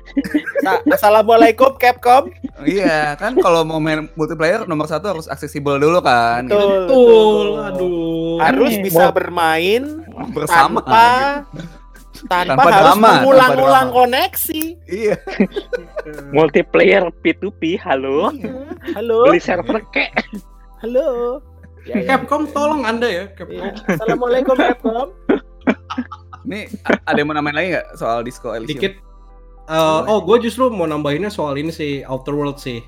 Sa- 0.61 0.83
Assalamualaikum 0.87 1.71
Capcom. 1.75 2.29
Iya, 2.61 3.17
kan 3.17 3.41
kalau 3.41 3.65
mau 3.65 3.81
main 3.81 4.05
multiplayer 4.13 4.69
nomor 4.69 4.85
satu 4.85 5.17
harus 5.17 5.25
aksesibel 5.27 5.81
dulu 5.81 6.05
kan. 6.05 6.45
gitu. 6.45 6.61
Betul. 6.61 6.77
Betul, 6.85 7.47
aduh. 7.65 8.37
Harus 8.37 8.73
bisa 8.79 9.09
bermain 9.09 10.05
Bersama. 10.29 10.85
tanpa 10.85 11.09
tanpa, 12.25 12.49
Tanpa 12.51 12.63
harus 12.67 12.81
drama, 12.91 13.09
mengulang-ulang 13.15 13.89
koneksi. 13.91 14.63
Iya. 14.87 15.17
Multiplayer 16.37 17.09
P2P, 17.21 17.77
halo. 17.79 18.33
Halo, 18.93 19.19
Beli 19.27 19.41
server 19.41 19.81
kek. 19.91 20.13
halo. 20.81 21.41
Ya, 21.85 22.01
ya. 22.01 22.17
Capcom 22.17 22.49
tolong 22.49 22.83
Anda 22.83 23.07
ya, 23.07 23.25
Capcom. 23.31 23.61
Iya. 23.61 23.73
Assalamualaikum 23.87 24.57
Capcom. 24.57 25.09
Ini 26.45 26.69
a- 26.83 27.01
ada 27.07 27.17
yang 27.17 27.29
mau 27.29 27.37
namain 27.37 27.53
lagi 27.53 27.69
nggak 27.73 27.89
soal 27.95 28.21
Disco 28.21 28.53
Elysium? 28.53 28.73
Dikit. 28.75 28.95
Eh, 29.65 30.01
oh, 30.05 30.21
gue 30.21 30.37
justru 30.43 30.69
mau 30.69 30.85
nambahinnya 30.85 31.33
soal 31.33 31.57
ini 31.57 31.73
sih, 31.73 32.05
Outer 32.05 32.37
World 32.37 32.61
sih. 32.61 32.85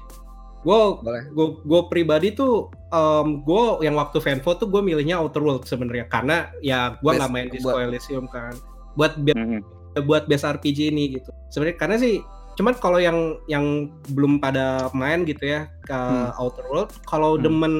Gue 0.60 0.98
Boleh. 0.98 1.24
gue 1.30 1.46
gue 1.62 1.80
pribadi 1.86 2.34
tuh 2.34 2.68
um, 2.90 3.40
gue 3.40 3.64
yang 3.80 3.94
waktu 3.94 4.18
fanvo 4.18 4.50
tuh 4.52 4.66
gue 4.66 4.82
milihnya 4.82 5.16
Outer 5.16 5.38
World 5.38 5.64
sebenarnya 5.64 6.04
karena 6.06 6.50
ya 6.58 6.98
gue 6.98 7.12
nggak 7.12 7.30
main 7.30 7.48
Disco 7.48 7.70
buat- 7.70 7.86
Elysium 7.86 8.26
kan 8.26 8.50
buat 8.96 9.14
Mhm. 9.16 9.60
buat 10.04 10.24
best 10.26 10.44
RPG 10.44 10.92
ini 10.92 11.16
gitu 11.16 11.30
sebenarnya 11.48 11.76
karena 11.76 11.96
sih 11.96 12.20
cuman 12.56 12.72
kalau 12.76 12.96
yang 12.96 13.36
yang 13.46 13.88
belum 14.10 14.40
pada 14.40 14.88
main 14.92 15.24
gitu 15.24 15.44
ya 15.44 15.68
ke 15.84 15.92
Hmm. 15.92 16.32
Outer 16.36 16.64
World 16.68 16.90
kalau 17.04 17.36
Hmm. 17.36 17.44
demen 17.44 17.74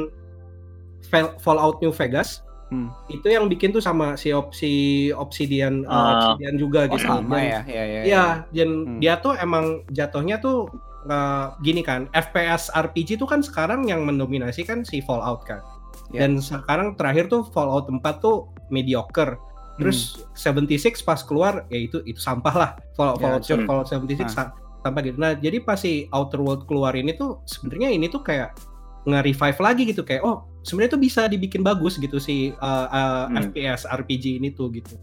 Fall- 1.07 1.37
Fallout 1.39 1.79
New 1.81 1.93
Vegas 1.93 2.41
Hmm. 2.67 2.91
itu 3.07 3.31
yang 3.31 3.47
bikin 3.47 3.71
tuh 3.71 3.79
sama 3.79 4.19
si 4.19 4.35
opsi 4.35 4.73
Obsidian 5.12 5.87
uh. 5.87 6.35
Obsidian 6.35 6.59
juga 6.59 6.91
Oh, 6.91 6.97
gitu 6.97 7.07
sama 7.07 7.39
Dan- 7.39 7.47
ya, 7.47 7.61
ya, 7.64 7.85
ya. 7.87 8.01
Iya, 8.03 8.25
dan 8.51 8.69
Hmm. 8.83 8.99
dia 8.99 9.14
tuh 9.17 9.33
emang 9.37 9.87
jatuhnya 9.91 10.37
tuh 10.39 10.69
eh, 11.07 11.47
gini 11.62 11.87
kan, 11.87 12.11
FPS 12.11 12.67
RPG 12.75 13.14
tuh 13.14 13.31
kan 13.31 13.39
sekarang 13.39 13.87
yang 13.87 14.03
mendominasi 14.03 14.67
kan 14.67 14.83
si 14.83 14.99
Fallout 14.99 15.47
kan. 15.47 15.62
Ya. 16.11 16.27
Dan 16.27 16.43
sekarang 16.43 16.99
terakhir 16.99 17.31
tuh 17.31 17.47
Fallout 17.55 17.87
4 17.87 18.19
tuh 18.19 18.51
mediocre. 18.75 19.39
Terus 19.77 20.24
76 20.33 21.01
pas 21.01 21.20
keluar 21.20 21.64
ya 21.68 21.79
itu 21.79 22.01
itu 22.05 22.16
sampah 22.16 22.55
lah. 22.55 22.70
Fallout 22.97 23.20
Ya, 23.20 23.22
Fallout, 23.22 23.43
hmm. 23.45 23.66
Fallout 23.68 23.89
76 23.89 24.29
sa- 24.29 24.53
sampah 24.81 25.03
gitu. 25.05 25.16
Nah, 25.20 25.35
jadi 25.35 25.61
pas 25.61 25.77
si 25.77 26.07
Outer 26.11 26.41
World 26.41 26.62
keluar 26.64 26.95
ini 26.95 27.12
tuh 27.12 27.45
sebenarnya 27.45 27.93
ini 27.93 28.09
tuh 28.09 28.20
kayak 28.20 28.57
nge-revive 29.07 29.61
lagi 29.62 29.83
gitu 29.87 30.03
kayak 30.03 30.27
oh 30.27 30.43
sebenarnya 30.66 30.99
tuh 30.99 31.03
bisa 31.03 31.22
dibikin 31.31 31.62
bagus 31.62 31.95
gitu 31.95 32.18
si 32.18 32.51
uh, 32.59 32.87
uh, 32.91 33.24
Hmm. 33.31 33.39
FPS 33.51 33.87
RPG 33.87 34.43
ini 34.43 34.51
tuh 34.51 34.66
gitu 34.74 34.99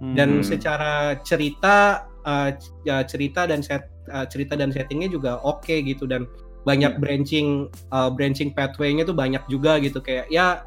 Hmm. 0.00 0.16
dan 0.16 0.40
Hmm. 0.40 0.44
secara 0.44 1.20
cerita 1.20 2.08
uh, 2.24 2.48
ya, 2.82 3.04
cerita 3.04 3.44
dan 3.44 3.60
set 3.60 3.92
uh, 4.08 4.24
cerita 4.24 4.56
dan 4.56 4.72
settingnya 4.72 5.12
juga 5.12 5.36
oke 5.44 5.68
gitu 5.84 6.08
dan 6.08 6.24
banyak 6.64 6.96
Hmm. 6.96 7.02
branching 7.02 7.48
uh, 7.92 8.08
branching 8.08 8.54
pathway-nya 8.56 9.04
tuh 9.04 9.12
banyak 9.12 9.42
juga 9.52 9.76
gitu 9.78 10.00
kayak 10.00 10.32
ya 10.32 10.64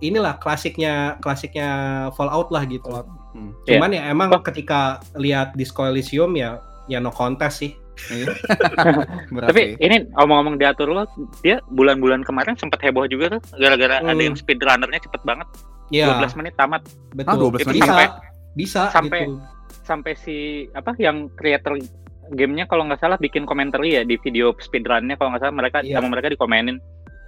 inilah 0.00 0.36
klasiknya 0.36 0.92
klasiknya 1.18 1.68
Fallout 2.12 2.48
lah 2.48 2.62
gitu. 2.64 2.86
Fallout. 2.86 3.08
Hmm. 3.30 3.52
Cuman 3.64 3.90
ya 3.90 4.02
emang 4.06 4.30
Oh. 4.30 4.40
ketika 4.40 4.98
lihat 5.14 5.52
Disco 5.52 5.82
Elysium 5.82 6.32
ya 6.32 6.58
ya 6.86 6.98
no 6.98 7.10
contest 7.10 7.60
sih. 7.60 7.72
Iya. 8.08 8.30
Tapi 9.50 9.74
ini 9.76 10.06
ngomong-ngomong 10.14 10.56
diatur 10.56 10.88
lo, 10.88 11.02
dia 11.40 11.58
bulan-bulan 11.68 12.22
kemarin 12.22 12.54
sempat 12.54 12.78
heboh 12.78 13.04
juga 13.04 13.36
tuh 13.36 13.42
gara-gara 13.56 13.98
ada 13.98 14.08
Hmm. 14.08 14.22
yang 14.22 14.34
speedrunnernya 14.34 15.00
cepet 15.00 15.22
banget. 15.22 15.46
Ya 15.88 16.14
12 16.14 16.36
menit 16.36 16.54
tamat 16.54 16.82
betul. 17.10 17.28
Ah, 17.28 17.36
12 17.36 17.58
Itu 17.58 17.68
menit. 17.68 17.76
bisa 17.76 17.88
Sampai- 17.88 18.12
bisa 18.54 18.82
sampai- 18.90 19.24
gitu. 19.24 19.34
sampai 19.82 20.12
si 20.14 20.36
apa 20.72 20.92
yang 20.96 21.32
creator 21.32 21.80
gamenya 22.28 22.68
kalau 22.68 22.84
nggak 22.84 23.00
salah 23.00 23.16
bikin 23.16 23.42
komentar 23.42 23.80
ya 23.80 24.04
di 24.04 24.20
video 24.20 24.52
speedrunnya 24.54 25.16
kalau 25.16 25.32
nggak 25.32 25.42
salah 25.42 25.56
mereka 25.56 25.80
Iya. 25.80 25.96
sama 25.96 26.12
mereka 26.12 26.28
dikomenin 26.28 26.76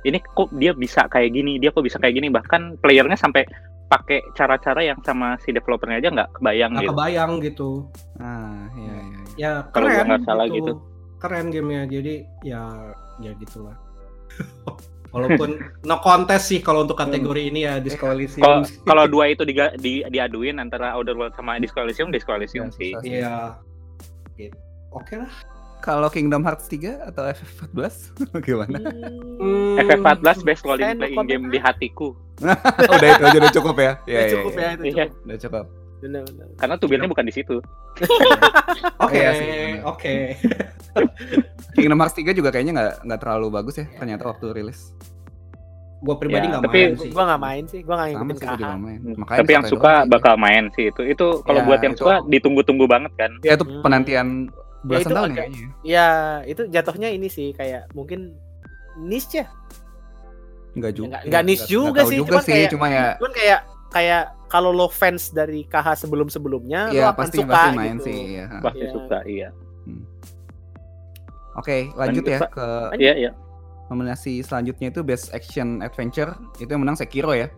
ini 0.05 0.19
kok 0.23 0.49
dia 0.57 0.73
bisa 0.73 1.05
kayak 1.07 1.31
gini 1.33 1.61
dia 1.61 1.71
kok 1.71 1.85
bisa 1.85 2.01
kayak 2.01 2.17
gini 2.17 2.29
bahkan 2.33 2.77
playernya 2.81 3.17
sampai 3.17 3.45
pakai 3.91 4.23
cara-cara 4.39 4.87
yang 4.87 5.03
sama 5.03 5.35
si 5.43 5.51
developernya 5.51 5.99
aja 5.99 6.09
nggak 6.15 6.31
kebayang 6.39 6.71
Nggak 6.71 6.83
gitu 6.87 6.93
kebayang 6.95 7.33
gitu. 7.43 7.71
Ah, 8.23 8.71
iya, 8.79 8.95
iya. 8.95 9.03
iya. 9.03 9.21
Ya 9.35 9.53
Kalau 9.75 9.91
keren 9.91 10.07
nggak 10.07 10.23
salah 10.23 10.47
gitu. 10.47 10.73
Keren 11.19 11.47
gamenya 11.51 11.83
jadi 11.91 12.15
ya 12.47 12.63
ya 13.19 13.33
gitulah. 13.35 13.75
Walaupun 15.11 15.59
no 15.83 15.99
contest 15.99 16.55
sih 16.55 16.63
kalau 16.63 16.87
untuk 16.87 16.95
kategori 16.95 17.51
ini 17.51 17.67
ya 17.67 17.83
Disco 17.83 18.07
Elysium. 18.07 18.47
kalau 18.47 18.59
kalau 18.95 19.05
dua 19.11 19.35
itu 19.35 19.43
diga- 19.43 19.75
di, 19.75 20.07
diaduin 20.07 20.63
antara 20.63 20.95
Outer 20.95 21.19
World 21.19 21.35
sama 21.35 21.59
Disco 21.59 21.83
Elysium 21.83 22.15
Ya, 22.15 22.79
sih. 22.79 22.93
Iya. 23.03 23.59
Gitu. 24.39 24.55
Oke 24.95 25.19
lah. 25.19 25.31
Kalau 25.81 26.09
Kingdom 26.09 26.41
Hearts 26.41 26.67
3 26.67 27.01
atau 27.03 27.25
FF14 27.27 28.13
gimana? 28.47 28.79
Hmm, 29.41 29.81
FF14 29.81 30.25
best 30.43 30.63
no 30.63 30.77
playing 30.77 31.01
game 31.25 31.45
di 31.49 31.59
hatiku 31.59 32.13
udah 32.91 33.09
itu 33.11 33.23
aja 33.23 33.39
udah 33.39 33.53
cukup 33.53 33.77
ya. 33.77 33.93
Iya, 34.03 34.13
Ya, 34.13 34.21
iya, 34.21 34.33
cukup 34.35 34.51
iya. 34.51 34.61
ya 34.61 34.69
itu. 34.71 34.83
Iya. 34.83 35.05
cukup. 35.05 35.25
Udah 35.25 35.39
cukup. 35.39 35.67
Benar, 36.01 36.23
benar. 36.25 36.47
karena 36.57 36.75
tubilnya 36.77 37.05
bukan 37.07 37.25
di 37.27 37.35
situ 37.35 37.57
Oke, 39.05 39.19
Iya 39.19 39.31
sih, 39.35 39.49
oke. 39.83 40.15
Kingdom 41.75 41.99
Hearts 41.99 42.15
3 42.15 42.33
juga 42.33 42.49
kayaknya 42.49 42.73
nggak 42.75 42.93
nggak 43.05 43.21
terlalu 43.21 43.47
bagus 43.51 43.75
ya 43.77 43.87
ternyata 43.93 44.25
waktu 44.27 44.47
rilis. 44.51 44.97
Gue 46.01 46.17
pribadi 46.17 46.49
Ya, 46.49 46.57
nggak 46.57 46.65
tapi- 46.65 46.81
main 46.81 46.93
sih. 46.97 47.11
Gua 47.11 47.25
nggak 47.27 47.43
main 47.43 47.65
sih, 47.67 47.81
gua 47.83 47.95
nggak 47.95 48.09
Sama 48.09 48.25
ngikutin 48.25 48.49
sih 48.49 48.57
gua 48.59 48.77
main. 48.79 48.99
Hmm, 48.99 49.15
Makanya 49.19 49.39
tapi 49.39 49.53
yang 49.53 49.65
suka 49.67 49.93
bakal 50.07 50.35
main 50.37 50.65
sih 50.73 50.85
itu 50.89 51.03
itu 51.05 51.27
kalau 51.43 51.61
Ya, 51.61 51.67
buat 51.69 51.81
yang 51.83 51.93
itu- 51.93 52.01
suka 52.01 52.15
ditunggu-tunggu 52.27 52.85
banget 52.87 53.13
kan 53.15 53.31
Ya 53.43 53.53
itu 53.55 53.65
Hmm. 53.65 53.81
penantian 53.81 54.29
belasan 54.83 55.03
itu 55.03 55.13
tahun 55.13 55.21
ya 55.21 55.33
agak- 55.33 55.45
kayaknya. 55.47 55.69
Ya, 55.83 56.07
itu 56.45 56.63
jatuhnya 56.67 57.09
ini 57.09 57.29
sih 57.29 57.53
kayak 57.53 57.93
mungkin 57.93 58.33
niche 58.99 59.41
ya. 59.41 59.47
Enggak 60.73 60.93
juga. 60.95 61.07
Nggak- 61.11 61.25
nggak 61.27 61.45
niche 61.45 61.67
juga 61.67 62.01
sih, 62.05 62.17
juga 62.17 62.29
cuman 62.31 62.43
sih, 62.43 62.53
kayak- 62.55 62.71
cuma 62.71 62.87
ya 62.89 63.07
Cuman 63.17 63.33
kayak 63.33 63.61
kayak 63.91 64.23
kalau 64.47 64.71
lo 64.71 64.87
fans 64.87 65.31
dari 65.31 65.63
KH 65.65 65.87
sebelum-sebelumnya 66.01 66.81
lo 66.89 66.97
ya 66.97 67.11
akan 67.11 67.19
pasti 67.19 67.39
suka 67.39 67.51
pasti 67.53 67.77
main 67.77 67.97
gitu. 67.97 68.05
sih 68.07 68.19
ya. 68.33 68.47
pasti 68.61 68.79
Iya. 68.81 68.91
suka 68.91 69.19
iya 69.25 69.49
Oke, 71.53 71.91
lanjut 71.93 72.23
ya 72.25 72.39
Pak. 72.39 72.51
ke 72.55 72.67
iya 72.97 73.15
iya 73.19 73.31
nominasi 73.87 74.39
selanjutnya 74.41 74.89
itu 74.89 75.03
Best 75.03 75.35
Action 75.35 75.83
Adventure. 75.83 76.31
Itu 76.57 76.71
yang 76.71 76.87
menang 76.87 76.95
Sekiro 76.95 77.35
ya. 77.35 77.51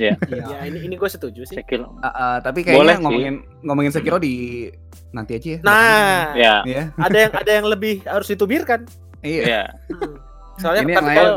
Iya. 0.00 0.14
Ya, 0.24 0.64
ini 0.64 0.78
ini 0.82 0.94
gue 0.96 1.06
setuju 1.06 1.44
sih. 1.44 1.54
saya 1.54 1.66
kira 1.66 1.84
Ah, 2.00 2.08
ah, 2.08 2.36
tapi 2.40 2.64
Boleh 2.64 2.72
kayaknya 2.72 2.88
sih. 2.90 3.02
ngomongin 3.02 3.34
ngomongin 3.60 3.92
Sekiro 3.92 4.16
di 4.16 4.66
nanti 5.10 5.32
aja 5.34 5.48
ya. 5.50 5.58
Nah, 5.60 6.22
ya 6.34 6.54
Iya. 6.64 6.82
ada 6.96 7.18
yang 7.18 7.32
ada 7.34 7.50
yang 7.52 7.66
lebih 7.66 8.00
harus 8.02 8.26
ditubirkan. 8.26 8.88
Iya. 9.20 9.42
iya 9.44 9.62
Hmm. 9.90 10.16
Soalnya 10.56 10.82
Ini 10.82 10.94
lain. 10.94 11.04
kalau 11.14 11.36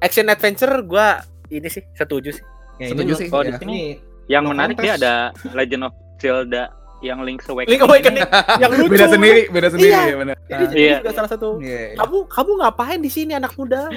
action 0.00 0.26
adventure 0.26 0.74
gua 0.82 1.22
ini 1.48 1.66
sih 1.66 1.86
setuju 1.92 2.30
sih. 2.32 2.44
Ya, 2.76 2.90
Setuju 2.90 3.06
ini 3.08 3.20
sih, 3.20 3.26
kalau 3.28 3.44
di 3.44 3.52
ya. 3.52 3.58
sini 3.58 3.70
Ini 3.70 3.82
yang 4.26 4.42
No 4.42 4.50
menarik 4.50 4.76
dia 4.76 4.94
ada 4.96 5.14
Legend 5.52 5.82
of 5.84 5.92
Zelda 6.16 6.64
yang 7.00 7.18
Link's 7.20 7.44
Awakening 7.44 7.72
Link 7.72 7.82
Awakening 7.82 8.22
yang 8.62 8.70
lucu. 8.72 8.92
Beda 8.92 9.06
sendiri, 9.08 9.42
beda 9.48 9.68
sendiri 9.68 9.90
Iya. 9.90 10.02
ya 10.04 10.16
benar. 10.16 10.36
Ini, 10.38 10.50
Ah, 10.50 10.60
ini 10.60 10.80
Iya. 10.80 10.96
juga 11.00 11.12
salah 11.14 11.30
satu. 11.30 11.48
Iya. 11.58 11.96
Kamu 11.96 12.18
kamu 12.26 12.50
ngapain 12.58 12.98
di 12.98 13.08
sini 13.08 13.32
anak 13.32 13.52
muda? 13.54 13.86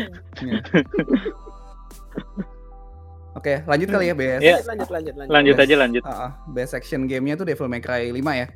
Oke, 3.43 3.59
lanjut 3.61 3.87
kali 3.89 4.05
ya 4.07 4.15
Best. 4.15 4.39
Iya. 4.39 4.55
Lanjut 4.63 4.87
lanjut 4.87 5.13
lanjut. 5.13 5.27
lanjut 5.29 5.53
Best. 5.53 5.63
aja 5.65 5.75
lanjut 5.75 6.03
Ah, 6.05 6.15
ah. 6.15 6.31
Best 6.47 6.71
Action 6.73 7.01
Game-nya 7.03 7.35
tuh 7.35 7.43
Devil 7.43 7.67
May 7.67 7.77
Cry 7.77 8.07
5 8.07 8.23
ya 8.33 8.47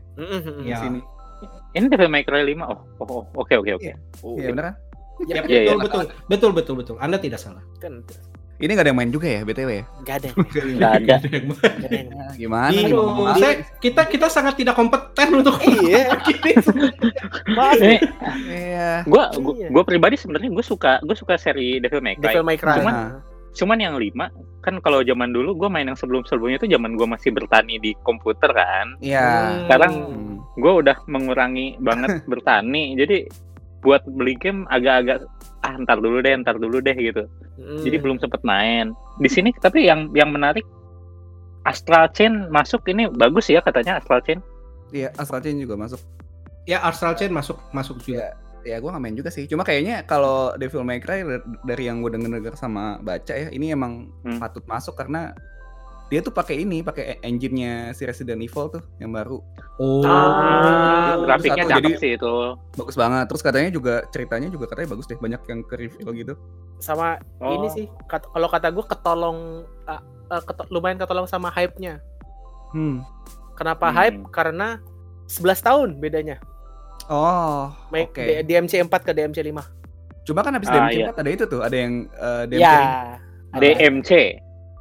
di 0.58 0.64
Ya. 0.66 0.80
sini. 0.80 1.04
ini 1.74 1.86
Devil 1.86 2.08
May 2.08 2.24
Cry 2.24 2.48
5 2.48 2.64
oh 2.98 3.28
oke 3.36 3.54
oke 3.54 3.72
oke 3.74 3.92
Oh, 4.24 4.34
Iya 4.34 4.48
bener 4.50 4.64
kan? 4.66 4.76
Iya, 5.20 5.42
iya. 5.44 5.76
betul, 5.76 5.78
betul, 5.78 6.04
betul, 6.26 6.52
betul, 6.54 6.76
betul. 6.78 6.96
Anda 6.98 7.18
tidak 7.18 7.38
salah. 7.38 7.60
kan 7.78 8.00
Ini 8.58 8.72
gak 8.72 8.80
ada 8.80 8.90
yang 8.90 8.98
main 8.98 9.12
juga 9.12 9.28
ya 9.28 9.44
BTW 9.44 9.70
ya? 9.70 9.86
nggak 10.02 10.16
ada. 10.18 10.30
nggak 10.34 10.92
ada 10.96 11.16
Nggak 11.22 11.84
ada 11.84 11.94
yang- 11.94 12.10
Gimana? 12.42 12.72
Iya, 12.72 12.88
Aduh, 12.88 13.06
saya, 13.36 13.54
kita 13.78 14.02
kita 14.08 14.28
sangat 14.28 14.56
tidak 14.56 14.74
kompeten 14.74 15.30
untuk 15.36 15.60
Iya. 15.62 16.16
Maaf. 17.54 17.76
ini 17.78 17.98
Iya. 18.48 19.04
gua 19.04 19.30
Iya. 19.30 19.38
gua, 19.38 19.54
gua 19.70 19.84
pribadi 19.84 20.16
sebenarnya 20.16 20.50
gue 20.50 20.66
suka 20.66 20.98
gue 21.00 21.14
suka 21.14 21.36
seri 21.36 21.78
Devil 21.78 22.02
May 22.02 22.16
Cry 22.16 22.34
Devil 22.34 22.46
May 22.46 22.58
Cry. 22.58 22.78
Cuman- 22.80 22.96
Nah. 22.96 23.12
Cuman 23.58 23.78
yang 23.78 23.96
lima 23.98 24.30
kan 24.62 24.78
kalau 24.78 25.02
zaman 25.02 25.30
dulu 25.30 25.56
gue 25.56 25.68
main 25.68 25.86
yang 25.86 25.96
sebelum 25.96 26.22
sebelumnya 26.24 26.58
itu 26.58 26.70
zaman 26.70 26.94
gue 26.94 27.08
masih 27.08 27.32
bertani 27.32 27.78
di 27.78 27.98
komputer 28.00 28.50
kan 28.50 28.94
Iya. 29.00 29.66
Sekarang 29.66 29.94
Hmm. 29.98 30.36
gue 30.56 30.74
udah 30.76 30.98
mengurangi 31.06 31.76
banget 31.80 32.22
bertani 32.32 32.94
jadi 32.94 33.26
buat 33.80 34.06
beli 34.08 34.34
game 34.36 34.66
agak-agak 34.68 35.26
ah 35.60 35.74
ntar 35.80 35.98
dulu 35.98 36.18
deh 36.20 36.34
ntar 36.36 36.56
dulu 36.56 36.78
deh 36.78 36.94
gitu 36.94 37.26
Mm. 37.58 37.82
jadi 37.82 37.98
belum 37.98 38.18
sempet 38.18 38.42
main 38.44 38.94
di 39.18 39.26
sini 39.26 39.50
tapi 39.52 39.82
yang 39.84 40.14
yang 40.14 40.30
menarik 40.30 40.62
Astral 41.64 42.08
Chain 42.10 42.48
masuk 42.48 42.86
ini 42.86 43.10
bagus 43.10 43.50
ya 43.50 43.60
katanya 43.60 43.98
Astral 43.98 44.22
Chain 44.22 44.40
Iya, 44.88 45.12
Astral 45.14 45.42
Chain 45.42 45.58
juga 45.58 45.76
masuk. 45.76 46.00
Ya 46.64 46.80
Astral 46.80 47.12
Chain 47.14 47.28
masuk 47.30 47.60
masuk 47.72 48.00
juga. 48.00 48.24
Ya, 48.24 48.30
gue 48.62 48.90
gak 48.90 49.00
main 49.00 49.14
juga 49.14 49.28
sih. 49.28 49.46
Cuma 49.46 49.62
kayaknya 49.62 50.02
kalau 50.04 50.54
Devil 50.54 50.82
May 50.82 50.98
Cry 50.98 51.24
dari 51.62 51.84
yang 51.86 52.00
gue 52.00 52.12
denger-denger 52.12 52.54
sama 52.54 52.98
baca 53.00 53.32
ya, 53.32 53.48
ini 53.48 53.70
emang 53.70 54.10
Hmm. 54.22 54.38
patut 54.38 54.64
masuk 54.64 54.94
karena 54.94 55.32
dia 56.08 56.24
tuh 56.24 56.32
pakai 56.32 56.64
ini, 56.64 56.80
pakai 56.80 57.20
engine-nya 57.20 57.92
si 57.92 58.08
Resident 58.08 58.40
Evil 58.40 58.72
tuh 58.72 58.84
yang 58.98 59.12
baru. 59.12 59.44
Oh. 59.76 60.08
Ah, 60.08 61.20
grafiknya 61.20 61.64
satu, 61.64 61.72
cakep 61.74 61.84
jadi- 61.84 62.00
sih 62.00 62.12
itu. 62.16 62.34
Bagus 62.74 62.96
banget. 62.96 63.26
Terus 63.28 63.44
katanya 63.44 63.70
juga 63.70 63.94
ceritanya 64.08 64.48
juga 64.48 64.66
katanya 64.66 64.90
bagus 64.90 65.06
deh, 65.06 65.18
banyak 65.18 65.42
yang 65.44 65.60
ke 65.62 65.76
reveal 65.78 66.12
gitu. 66.14 66.36
sama 66.78 67.18
Oh. 67.42 67.58
ini 67.58 67.68
sih 67.70 67.86
kat- 68.06 68.30
kalau 68.30 68.46
kata 68.46 68.70
gue 68.70 68.86
ketolong 68.86 69.66
ah, 69.84 69.98
keto- 70.40 70.70
lumayan 70.70 70.94
ketolong 70.96 71.26
sama 71.26 71.50
hype-nya 71.50 71.98
Hmm. 72.70 73.02
kenapa 73.54 73.90
Hmm. 73.90 73.98
hype 73.98 74.20
karena 74.30 74.78
11 75.26 75.58
tahun 75.60 75.98
bedanya 75.98 76.38
Oh, 77.08 77.72
oke. 77.90 78.20
D- 78.20 78.44
DMC 78.44 78.74
4 78.80 78.92
ke 79.00 79.12
DMC 79.12 79.40
5 79.42 79.64
Cuma 80.24 80.44
kan 80.44 80.52
habis 80.52 80.68
Ah, 80.68 80.76
DMC 80.84 80.96
iya. 80.98 81.08
4 81.10 81.18
ada 81.18 81.30
itu 81.30 81.46
tuh, 81.46 81.62
ada 81.62 81.72
yang 81.74 81.94
eh, 82.06 82.44
DMC. 82.46 82.62
ya 82.62 82.78
DMC. 83.54 84.12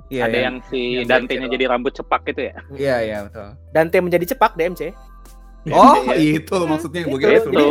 Iya, 0.06 0.22
ada 0.22 0.30
iya. 0.32 0.44
yang 0.44 0.56
si 0.64 0.80
yang 0.96 1.06
Dante-nya 1.08 1.48
jadi 1.48 1.64
rambut 1.66 1.90
cepak 1.92 2.22
gitu 2.24 2.40
ya. 2.44 2.54
Iya, 2.72 2.96
iya, 3.00 3.18
betul. 3.24 3.48
Dante 3.70 3.98
menjadi 4.00 4.24
cepak 4.28 4.54
DMC 4.54 4.82
Oh, 5.66 5.98
Iya. 6.14 6.38
itu 6.38 6.52
loh 6.52 6.66
maksudnya 6.68 7.02
gue 7.02 7.10
Itu, 7.10 7.18
kira 7.18 7.32
itu. 7.36 7.66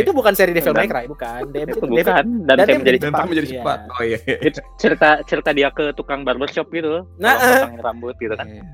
Itu 0.00 0.10
bukan 0.12 0.32
seri 0.32 0.52
Devil 0.52 0.72
Dan- 0.72 0.80
May 0.80 0.88
Cry 0.88 1.04
bukan 1.04 1.40
DMC 1.46 1.68
Itu 1.70 1.80
bukan 1.82 1.92
Devil- 1.94 2.48
Dante 2.48 2.72
menjadi 2.74 2.98
Dan 2.98 3.04
cepak. 3.04 3.20
tak 3.20 3.26
menjadi 3.28 3.48
cepat. 3.50 3.78
Oh 3.86 4.02
iya. 4.02 4.18
iya. 4.18 4.36
Itu 4.42 4.58
cerita 4.74 5.08
cerita 5.22 5.50
dia 5.52 5.68
ke 5.68 5.84
tukang 5.92 6.24
barbershop 6.24 6.68
gitu. 6.70 7.04
Nah, 7.18 7.34
eh. 7.34 7.52
potong 7.62 7.76
rambut 7.82 8.16
gitu 8.16 8.32
kan. 8.32 8.48
Iya. 8.48 8.64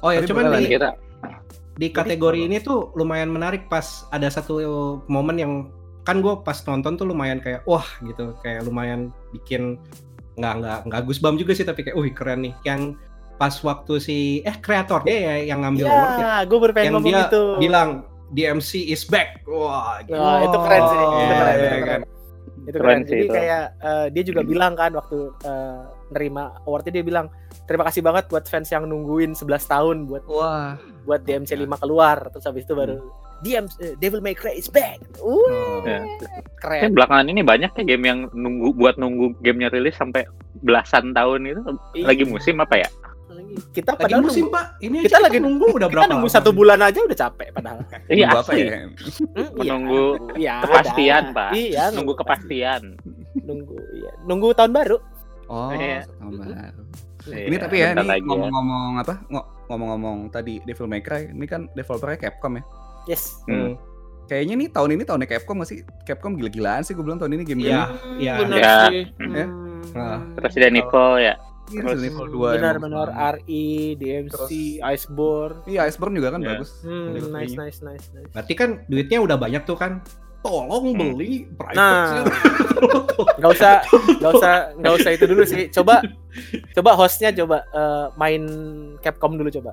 Oh 0.00 0.10
ya, 0.12 0.20
cuman 0.22 0.44
di, 0.54 0.68
Kita 0.70 0.92
di 1.76 1.92
kategori 1.92 2.40
ini 2.40 2.56
tuh 2.58 2.92
lumayan 2.96 3.28
menarik 3.28 3.68
pas 3.68 4.08
ada 4.08 4.28
satu 4.32 4.58
momen 5.06 5.36
yang 5.36 5.52
kan 6.08 6.24
gue 6.24 6.34
pas 6.40 6.56
nonton 6.64 6.96
tuh 6.96 7.04
lumayan 7.04 7.36
kayak 7.42 7.60
wah 7.68 7.84
gitu 8.00 8.32
kayak 8.40 8.64
lumayan 8.64 9.12
bikin 9.34 9.76
nggak 10.36 10.54
nggak 10.62 10.78
nggak 10.88 11.02
gusbam 11.04 11.36
juga 11.36 11.52
sih 11.52 11.66
tapi 11.66 11.84
kayak 11.84 11.96
wih 11.98 12.12
keren 12.14 12.48
nih 12.48 12.54
yang 12.64 12.94
pas 13.36 13.52
waktu 13.60 14.00
si 14.00 14.16
eh 14.48 14.56
kreatornya 14.56 15.12
ya 15.12 15.34
yang 15.52 15.60
ngambil 15.60 15.84
award 15.88 16.12
ya 16.16 16.32
gue 16.48 16.58
baru 16.60 16.72
pengen 16.72 16.86
yang 16.86 16.94
ngomong 16.96 17.12
dia 17.12 17.22
gitu 17.28 17.42
bilang 17.60 17.88
DMC 18.26 18.70
is 18.88 19.04
back 19.04 19.44
wah 19.44 20.00
gitu. 20.02 20.16
Wah, 20.16 20.40
itu 20.42 20.58
keren 20.58 20.82
sih 20.82 20.96
itu 20.96 21.06
Iya, 21.06 21.26
keren, 21.28 21.46
iya, 21.46 21.52
itu 21.52 21.66
iya, 21.66 21.80
keren. 21.84 22.02
Itu 22.66 22.76
Keren 22.76 22.82
keren. 22.82 23.00
sih 23.04 23.12
Jadi 23.12 23.26
itu. 23.28 23.34
kayak 23.36 23.62
eh, 23.78 24.06
dia 24.10 24.22
juga 24.24 24.40
bilang 24.42 24.72
kan 24.74 24.90
waktu 24.96 25.18
eh, 25.44 25.80
nerima 26.10 26.44
awardnya 26.64 26.92
dia 26.96 27.04
bilang 27.04 27.26
terima 27.66 27.84
kasih 27.84 28.00
banget 28.00 28.24
buat 28.26 28.46
fans 28.46 28.68
yang 28.68 28.86
nungguin 28.86 29.34
11 29.34 29.42
tahun 29.66 29.96
buat 30.06 30.22
Wah. 30.26 30.78
buat 31.02 31.22
DMC 31.22 31.52
5 31.52 31.66
keluar 31.78 32.30
terus 32.30 32.44
habis 32.44 32.62
itu 32.62 32.72
baru 32.72 32.98
DM 33.36 33.68
eh, 33.78 33.92
Devil 33.96 34.24
May 34.24 34.32
Cry 34.32 34.56
is 34.56 34.64
back. 34.66 34.96
Uh, 35.18 35.36
Oh. 35.36 35.84
Ya. 35.84 36.00
keren. 36.56 36.80
Kan 36.80 36.92
belakangan 36.94 37.26
ini 37.28 37.44
banyak 37.44 37.68
ya 37.70 37.84
game 37.84 38.04
yang 38.06 38.18
nunggu 38.32 38.72
buat 38.72 38.96
nunggu 38.96 39.36
gamenya 39.38 39.68
rilis 39.68 39.92
sampai 39.92 40.24
belasan 40.62 41.12
tahun 41.12 41.44
itu 41.44 41.60
Iya. 41.92 42.04
lagi 42.08 42.24
musim 42.24 42.56
apa 42.58 42.80
ya? 42.80 42.88
Kita 43.72 43.92
lagi 43.92 44.02
padahal 44.08 44.24
musim 44.24 44.48
nunggu, 44.48 44.56
pak 44.56 44.66
ini 44.80 44.96
kita 45.04 45.16
aja 45.16 45.24
lagi 45.28 45.38
nunggu 45.38 45.66
udah 45.68 45.84
kita 45.84 45.92
berapa 45.92 46.08
nunggu 46.10 46.28
lama 46.28 46.32
satu 46.34 46.50
bulan 46.50 46.80
aja 46.80 46.96
udah 46.98 47.18
capek 47.18 47.48
padahal. 47.52 47.78
Iya 48.08 48.24
Nunggu 48.24 48.32
apa 48.32 48.40
asli. 48.40 48.60
ya? 48.62 48.68
Hmm, 48.72 48.88
iya. 49.36 49.46
Menunggu 49.52 50.02
Iya, 50.32 50.54
kepastian, 50.64 51.22
ada. 51.22 51.36
Pak. 51.36 51.50
Iya, 51.52 51.84
Nunggu 51.92 52.12
kepastian. 52.16 52.82
Nunggu 53.44 53.76
iya. 53.92 54.10
Nunggu 54.24 54.48
tahun 54.56 54.72
baru. 54.72 54.96
Oh, 55.46 55.70
Iya. 55.76 56.08
tahun 56.16 56.32
baru. 56.40 56.52
Iya, 57.28 57.44
Ini 57.44 57.56
tapi 57.56 57.76
ya, 57.76 57.88
ini 57.92 58.06
ya. 58.06 58.16
ngomong-ngomong 58.20 58.92
apa? 58.98 59.14
ngo- 59.26 59.48
Ngomong-ngomong 59.66 60.30
tadi 60.30 60.62
Devil 60.62 60.86
May 60.86 61.00
Cry, 61.00 61.26
ini 61.28 61.42
kan 61.42 61.66
developernya 61.72 62.18
Capcom 62.20 62.54
ya. 62.54 62.62
Yes. 63.06 63.42
Hmm. 63.44 63.74
Kayaknya 64.24 64.54
nih 64.56 64.68
tahun 64.70 64.90
ini 64.92 65.02
tahunnya 65.02 65.28
Capcom 65.28 65.58
gak 65.58 65.68
sih? 65.68 65.78
Capcom 66.02 66.34
gila-gilaan 66.34 66.82
sih 66.82 66.92
gue 66.92 67.02
bilang 67.02 67.16
tahun 67.16 67.34
ini 67.34 67.42
game 67.42 67.62
Iya, 67.64 67.82
Hmm, 67.84 68.18
iya. 68.18 68.32
Ya. 68.48 68.76
sih. 68.84 69.04
Ya. 69.18 69.46
Nah, 69.92 70.18
Resident 70.36 70.74
Evil 70.76 71.10
ya. 71.16 71.34
Iya, 71.66 71.82
Terus 71.82 71.90
Resident 71.92 72.10
Evil 72.12 72.26
2 72.28 72.50
benar 72.56 72.76
benar. 72.78 73.06
RE, 73.32 73.66
DMC, 73.96 74.30
Terus- 74.30 74.50
Iceborne. 74.84 75.56
Iya, 75.64 75.80
Iceborne 75.84 76.14
juga 76.14 76.28
kan 76.30 76.40
Iya. 76.40 76.48
bagus. 76.52 76.70
Hmm, 76.80 77.06
nice, 77.10 77.54
nice, 77.54 77.78
nice, 77.80 78.06
nice. 78.08 78.30
berarti 78.30 78.54
kan 78.54 78.70
duitnya 78.84 79.18
udah 79.20 79.34
banyak 79.36 79.62
tuh 79.62 79.74
kan 79.74 79.98
tolong 80.40 80.84
Hmm. 80.88 80.98
beli 81.14 81.32
private 81.52 81.76
Nah. 81.76 82.06
sale. 82.12 82.26
Gak 83.40 83.50
usah, 83.50 83.74
gak 84.20 84.32
usah, 84.32 84.52
gak 84.74 84.92
usah 84.94 85.10
itu 85.10 85.24
dulu 85.24 85.42
sih. 85.42 85.68
Coba, 85.70 86.04
coba 86.72 86.90
hostnya 86.94 87.32
coba 87.32 87.64
eh, 87.66 88.06
main 88.14 88.42
Capcom 88.98 89.34
dulu 89.34 89.48
coba. 89.50 89.72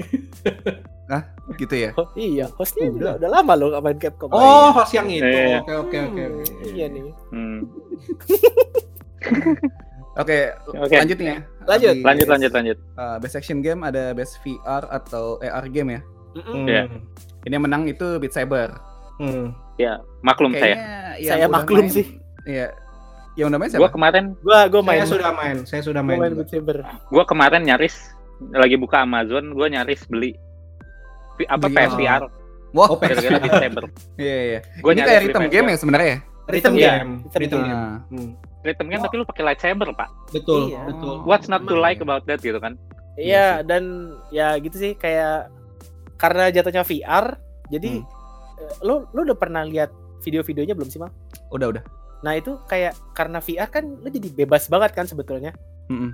Gitu 1.52 1.74
ya. 1.76 1.90
Oh, 1.92 2.06
iya, 2.14 2.46
hostnya 2.54 2.86
Udah. 2.86 2.94
udah, 2.94 3.12
udah 3.18 3.30
lama 3.32 3.52
loh 3.54 3.68
gak 3.70 3.82
main 3.82 3.98
Capcom. 3.98 4.30
oh 4.30 4.70
host 4.70 4.92
yang 4.92 5.06
itu 5.06 5.26
Iya. 5.26 5.58
oke 5.60 5.72
oke 5.76 5.98
oke 6.00 6.22
Hmm, 6.22 6.38
oke. 6.38 6.66
Iya 6.68 6.86
nih. 6.88 7.02
Hmm. 7.30 7.58
Oke, 10.12 10.52
Oke. 10.74 10.96
lanjut 10.96 11.16
nih 11.16 11.28
ya. 11.28 11.38
Lanjut. 11.64 11.94
Habis, 11.94 12.04
Lanjut 12.04 12.26
lanjut 12.28 12.52
lanjut. 12.52 12.78
uh, 12.94 13.16
best 13.16 13.36
action 13.36 13.62
game 13.62 13.80
ada 13.80 14.10
best 14.10 14.42
VR 14.42 14.84
atau 14.84 15.38
AR 15.38 15.64
game 15.66 15.96
ya. 15.96 16.00
Mm-mm. 16.34 16.50
Hmm. 16.52 16.66
Iya. 16.66 16.82
Ini 17.40 17.52
yang 17.52 17.64
menang 17.64 17.82
itu 17.86 18.18
Beat 18.18 18.34
Saber. 18.34 18.74
Hmm. 19.20 19.52
Ya, 19.76 19.92
maklum 20.20 20.52
saya. 20.52 20.74
Kayaknya 20.74 20.88
Saya 21.20 21.36
yang 21.36 21.40
udah 21.46 21.56
maklum 21.60 21.84
main- 21.84 21.92
sih. 21.92 22.06
Iya. 22.42 22.66
Yang 23.36 23.46
udah 23.46 23.58
main 23.58 23.68
Gua 23.68 23.76
siapa? 23.78 23.92
kemarin 23.92 24.24
Gua, 24.40 24.58
gua 24.66 24.82
main. 24.82 24.98
Saya 24.98 25.12
sudah 25.12 25.32
main, 25.32 25.56
saya 25.62 25.82
sudah 25.84 26.00
gua 26.00 26.08
main. 26.10 26.18
main 26.18 26.32
juga. 26.40 26.84
Gua 27.06 27.24
kemarin 27.24 27.60
nyaris 27.62 27.94
lagi 28.50 28.74
buka 28.74 28.96
Amazon, 29.00 29.52
gua 29.52 29.68
nyaris 29.68 30.00
beli 30.06 30.32
apa 31.42 31.68
Beli 31.68 31.76
PSVR 31.78 32.22
Wah, 32.70 32.86
Oh, 32.86 32.98
Saber. 33.00 33.84
iya 34.16 34.36
iya. 34.46 34.60
Gua 34.78 34.92
Ini 34.92 35.02
kayak 35.02 35.20
rhythm 35.22 35.42
PSVR. 35.42 35.52
game 35.52 35.66
ya 35.66 35.76
sebenarnya 35.76 36.08
ya? 36.08 36.18
Rhythm 36.46 36.72
Iya. 36.72 36.90
game, 36.92 37.12
Rhythm 37.26 37.40
rhythm 37.40 37.60
game. 37.60 37.82
Hmm. 38.08 38.30
Rhythm 38.60 38.86
game 38.88 39.02
tapi 39.02 39.14
lu 39.16 39.24
pakai 39.24 39.42
lightsaber, 39.44 39.88
Pak. 39.90 40.08
Betul, 40.30 40.62
Iya. 40.68 40.80
betul. 40.86 41.14
What's 41.24 41.46
not 41.46 41.62
to 41.64 41.74
like 41.74 41.98
ya. 41.98 42.04
about 42.04 42.22
that 42.24 42.38
gitu 42.38 42.56
kan? 42.56 42.78
Iya, 43.16 43.62
dan 43.62 43.82
ya 44.28 44.54
gitu 44.56 44.76
sih 44.76 44.92
kayak 44.94 45.50
karena 46.14 46.48
jatuhnya 46.48 46.82
VR, 46.82 47.26
jadi 47.68 47.90
Hmm. 47.98 48.06
Eh, 48.60 48.72
lu 48.82 49.08
lu 49.10 49.24
udah 49.24 49.34
pernah 49.34 49.62
lihat 49.62 49.88
video-videonya 50.20 50.72
belum 50.72 50.86
sih, 50.86 50.98
Mal? 50.98 51.08
Udah 51.48 51.68
udah. 51.70 51.82
Nah, 52.20 52.36
itu 52.36 52.60
kayak 52.62 52.92
karena 53.10 53.40
VR 53.40 53.66
kan 53.66 53.84
lu 53.86 54.06
jadi 54.06 54.28
bebas 54.30 54.68
banget 54.68 54.92
kan 54.92 55.04
sebetulnya 55.04 55.56
Mm-mm. 55.88 56.12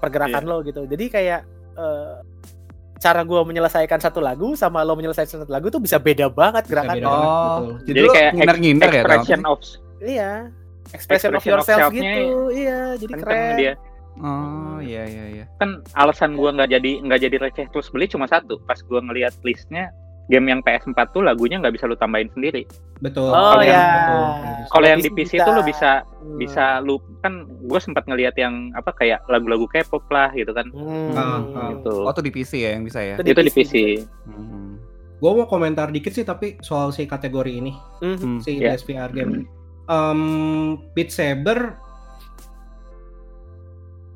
pergerakan 0.00 0.42
lo 0.42 0.60
gitu. 0.60 0.84
Jadi 0.84 1.04
kayak 1.06 1.40
eh, 1.74 2.14
cara 2.96 3.20
gua 3.20 3.44
menyelesaikan 3.44 4.00
satu 4.00 4.18
lagu 4.18 4.56
sama 4.56 4.80
lo 4.80 4.94
menyelesaikan 4.94 5.44
satu 5.44 5.52
lagu 5.52 5.68
tuh 5.68 5.78
bisa 5.78 5.98
beda 5.98 6.26
banget 6.26 6.64
beda 6.64 6.82
banget, 6.82 7.04
Oh, 7.04 7.12
betul. 7.12 7.76
jadi, 7.84 7.98
Jadi 7.98 8.08
kayak 8.10 8.30
ngindar-ngindar 8.32 8.88
ya? 8.88 9.02
Expression 9.02 9.38
kalau- 9.38 9.52
of 9.52 9.60
Iya. 10.00 10.30
Expression, 10.86 11.30
of 11.30 11.34
Expression 11.34 11.34
of 11.34 11.44
yourself 11.44 11.80
self-nya 11.82 12.12
gitu. 12.14 12.28
Iya, 12.50 12.78
jadi 12.96 13.12
keren. 13.14 13.56
dia. 13.56 13.72
Oh, 14.14 14.78
iya 14.78 15.02
iya 15.04 15.24
iya. 15.28 15.44
Kan 15.58 15.70
alasan 15.92 16.32
gua 16.32 16.54
nggak 16.54 16.70
jadi 16.70 16.90
nggak 17.02 17.20
jadi 17.20 17.36
receh 17.42 17.66
terus 17.68 17.90
beli 17.90 18.06
cuma 18.06 18.24
satu. 18.24 18.56
Pas 18.62 18.78
gua 18.80 19.02
ngelihat 19.02 19.34
listnya 19.42 19.90
game 20.26 20.46
yang 20.48 20.60
PS4 20.60 20.96
tuh 21.10 21.20
lagunya 21.20 21.60
nggak 21.60 21.72
bisa 21.72 21.84
lu 21.84 21.94
tambahin 21.94 22.32
sendiri. 22.32 22.64
Betul. 22.98 23.28
Oh 23.28 23.52
Kalau 23.52 23.62
ya. 23.62 23.84
Kalau 24.66 24.86
yang 24.86 24.98
Bisa- 24.98 25.08
di 25.08 25.10
PC 25.14 25.32
itu 25.36 25.50
lu 25.50 25.62
bisa 25.62 25.90
Hmm. 26.00 26.38
bisa 26.40 26.64
lu 26.80 26.96
kan 27.20 27.32
gue 27.44 27.76
sempat 27.76 28.04
ngelihat 28.04 28.32
yang 28.34 28.72
apa 28.72 28.90
kayak 28.90 29.20
lagu-lagu 29.26 29.68
K-pop 29.68 30.08
lah 30.08 30.32
gitu 30.32 30.50
kan. 30.50 30.64
Hmm. 30.70 31.12
Ah. 31.12 31.68
Gitu. 31.70 31.92
Oh, 32.00 32.10
tuh 32.10 32.24
di 32.24 32.32
PC 32.32 32.52
ya 32.58 32.70
yang 32.72 32.82
bisa 32.82 32.98
ya? 32.98 33.20
Itu 33.20 33.28
Itu 33.28 33.40
di 33.42 33.52
PC. 33.52 33.74
Hmm. 34.24 34.80
Gue 35.14 35.30
mau 35.30 35.44
komentar 35.44 35.88
dikit 35.88 36.10
sih 36.10 36.22
tapi 36.22 36.56
soal 36.60 36.88
si 36.90 37.04
kategori 37.04 37.52
ini, 37.54 37.72
Hmm. 38.00 38.16
Hmm. 38.16 38.38
si. 38.40 38.56
Best 38.56 38.84
VR 38.84 39.08
game. 39.10 39.44
Em, 39.84 40.20
Beat 40.92 41.12
Saber 41.12 41.76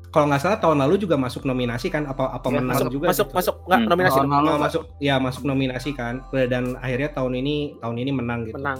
kalau 0.09 0.25
nggak 0.25 0.39
salah 0.39 0.57
tahun 0.57 0.77
lalu 0.79 0.95
juga 0.97 1.15
masuk 1.15 1.43
nominasi 1.43 1.87
kan 1.87 2.03
apa 2.03 2.29
apa 2.31 2.47
Ya, 2.47 2.57
menang 2.57 2.75
Masuk, 2.75 2.91
juga 2.91 3.05
masuk, 3.07 3.27
gitu. 3.27 3.35
masuk, 3.35 3.55
nggak 3.63 3.79
Hmm. 3.79 3.87
nominasi 3.87 4.15
Tahun 4.15 4.29
lalu. 4.31 4.49
Masuk 4.57 4.83
ya 4.99 5.15
masuk 5.17 5.43
nominasi 5.43 5.89
kan 5.91 6.15
dan 6.47 6.63
akhirnya 6.77 7.09
tahun 7.11 7.33
ini 7.35 7.55
tahun 7.77 7.95
ini 7.97 8.11
menang 8.11 8.39
gitu. 8.43 8.57
menang. 8.57 8.79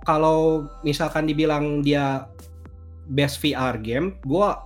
Kalau 0.00 0.38
misalkan 0.80 1.24
dibilang 1.24 1.80
dia 1.80 2.24
best 3.06 3.36
VR 3.38 3.76
game, 3.76 4.16
gua 4.22 4.56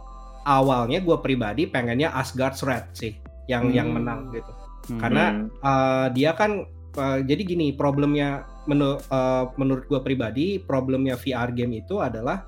awalnya 0.44 1.00
gua 1.00 1.18
pribadi 1.18 1.66
pengennya 1.66 2.12
Asgard's 2.12 2.60
Wrath 2.60 2.92
sih 2.94 3.16
yang 3.46 3.68
yang 3.70 3.88
Hmm. 3.88 3.96
menang 3.98 4.20
gitu. 4.30 4.52
Hmm. 4.86 5.00
Karena 5.00 5.24
Hmm. 5.32 5.48
uh, 5.58 6.06
dia 6.10 6.32
kan 6.32 6.64
uh, 6.94 7.18
jadi 7.20 7.42
gini 7.42 7.72
problemnya 7.72 8.44
menu- 8.64 9.00
uh, 9.04 9.50
menurut 9.56 9.84
gue 9.84 10.00
pribadi 10.00 10.56
problemnya 10.56 11.16
VR 11.16 11.50
game 11.50 11.74
itu 11.76 11.98
adalah 11.98 12.46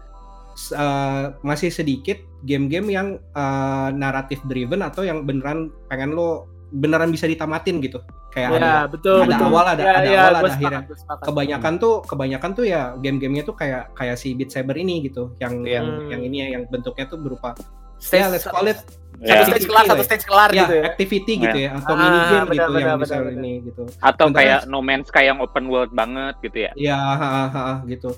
uh, 0.71 1.37
masih 1.41 1.69
sedikit 1.69 2.17
game-game 2.43 2.89
yang 2.89 3.09
uh, 3.33 3.89
naratif 3.91 4.41
driven 4.45 4.81
atau 4.81 5.03
yang 5.03 5.23
beneran 5.23 5.69
pengen 5.87 6.13
lo 6.13 6.45
beneran 6.69 7.09
bisa 7.09 7.25
ditamatin 7.25 7.79
gitu 7.79 8.03
kayak 8.29 8.53
ada 8.53 8.59
Ya, 8.59 8.77
betul, 8.87 9.19
ada 9.19 9.29
betul. 9.33 9.47
awal, 9.47 9.65
ada- 9.67 9.81
Ya, 9.81 9.93
ada 9.95 10.05
ya, 10.05 10.21
awal, 10.21 10.35
ada 10.35 10.49
akhirnya. 10.51 10.81
gua 10.83 10.97
sepakat. 10.99 11.25
kebanyakan 11.25 11.73
tuh 11.77 11.95
kebanyakan 12.03 12.51
tuh 12.53 12.65
ya 12.65 12.83
game-gamenya 12.97 13.43
tuh 13.43 13.55
kayak 13.55 13.83
kayak 13.93 14.17
si 14.17 14.29
Beat 14.33 14.51
Saber 14.51 14.77
ini 14.77 15.01
gitu 15.03 15.33
yang 15.39 15.63
Iya. 15.63 15.73
yang 15.73 15.87
Hmm. 15.87 16.09
yang 16.11 16.23
ini 16.23 16.37
ya 16.39 16.47
yang 16.53 16.63
bentuknya 16.67 17.07
tuh 17.07 17.17
berupa 17.17 17.57
Stage- 17.97 18.21
ya 18.21 18.27
let's 18.29 18.45
call 18.45 18.67
it 18.67 18.77
Satu 19.17 19.33
Ya. 19.33 19.49
stage 19.49 19.65
kelar, 19.65 19.85
satu 19.89 20.05
stage 20.05 20.25
kelar 20.29 20.51
ya, 20.53 20.61
gitu 20.61 20.75
ya. 20.77 20.85
activity 20.85 21.33
gitu 21.41 21.57
ya 21.59 21.71
atau 21.73 21.89
Ah, 21.89 21.99
mini 21.99 22.19
game 22.21 22.21
benar, 22.21 22.45
gitu 22.53 22.69
benar, 22.69 22.85
yang 22.85 23.01
benar. 23.01 23.23
ini 23.33 23.53
gitu. 23.65 23.83
Atau 23.97 24.27
Sementara- 24.29 24.37
kayak 24.45 24.61
No 24.69 24.79
Man's 24.85 25.09
Sky 25.09 25.25
yang 25.25 25.39
open 25.41 25.65
world 25.67 25.89
banget 25.91 26.35
gitu 26.45 26.59
ya. 26.61 26.71
Ya, 26.77 27.01
ha, 27.01 27.17
ha, 27.17 27.45
ha, 27.49 27.75
gitu. 27.89 28.13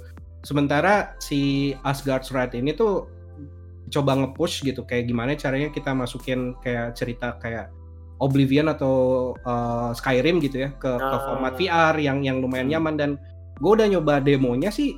Sementara 0.49 1.13
si 1.21 1.73
Asgard's 1.85 2.33
Wrath 2.33 2.57
ini 2.57 2.73
tuh 2.73 3.05
coba 3.89 4.17
nge-push 4.17 4.65
gitu 4.65 4.81
kayak 4.85 5.05
gimana 5.05 5.37
caranya 5.37 5.69
kita 5.69 5.93
masukin 5.93 6.57
kayak 6.61 6.97
cerita 6.97 7.37
kayak 7.37 7.69
Oblivion 8.19 8.67
atau 8.67 8.97
uh, 9.45 9.93
Skyrim 9.93 10.41
gitu 10.41 10.65
ya 10.65 10.73
ke, 10.75 10.89
ke 10.89 11.05
Ah. 11.15 11.21
format 11.23 11.53
VR 11.55 11.95
yang 11.97 12.25
yang 12.25 12.41
lumayan 12.41 12.67
Hmm. 12.67 12.73
nyaman 12.75 12.95
dan 12.97 13.11
gue 13.61 13.71
udah 13.71 13.87
nyoba 13.87 14.19
demonya 14.19 14.73
sih 14.73 14.97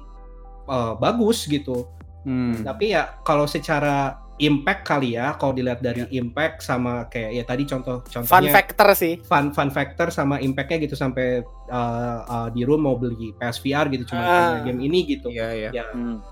uh, 0.66 0.94
bagus 0.94 1.44
gitu. 1.44 1.84
Hmm. 2.22 2.62
Tapi 2.62 2.94
ya 2.94 3.18
kalau 3.26 3.44
secara 3.44 4.16
impact 4.40 4.82
kali 4.82 5.14
ya 5.14 5.36
kalau 5.36 5.52
dilihat 5.52 5.78
dari 5.78 6.08
impact 6.10 6.60
sama 6.60 7.04
kayak 7.06 7.30
ya 7.30 7.44
tadi 7.44 7.62
contoh 7.64 8.00
Fun 8.02 8.24
contohnya 8.24 8.50
factor 8.50 8.88
sih. 8.92 9.20
fun 9.20 9.52
fun 9.52 9.68
factor 9.68 10.08
sama 10.08 10.38
impactnya 10.38 10.80
gitu 10.80 10.94
sampai 10.94 11.40
uh, 11.68 12.18
uh, 12.22 12.48
di 12.48 12.64
room 12.64 12.82
mau 12.82 12.96
beli 12.96 13.30
PSVR 13.34 13.86
gitu 13.90 14.08
cuma 14.08 14.20
karena 14.20 14.58
game 14.64 14.80
ini 14.82 14.98
gitu. 15.06 15.28
Iya, 15.28 15.48
iya. 15.52 15.70
Ya, 15.72 15.84
Hmm. 15.90 16.24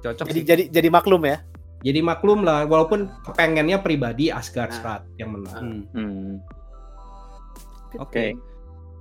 Cocok 0.00 0.26
Jadi 0.26 0.40
sih. 0.40 0.46
jadi 0.46 0.62
jadi 0.70 0.88
maklum 0.88 1.22
ya. 1.22 1.42
jadi 1.80 2.00
maklum 2.00 2.40
lah 2.40 2.64
walaupun 2.64 3.08
pengennya 3.30 3.76
pribadi 3.78 4.28
Asgard's 4.28 4.78
Ah. 4.78 5.00
Wrath 5.00 5.06
yang 5.16 5.30
menang. 5.30 5.60
Hmm. 5.60 5.82
Hmm. 5.92 6.34
Oke. 7.96 8.36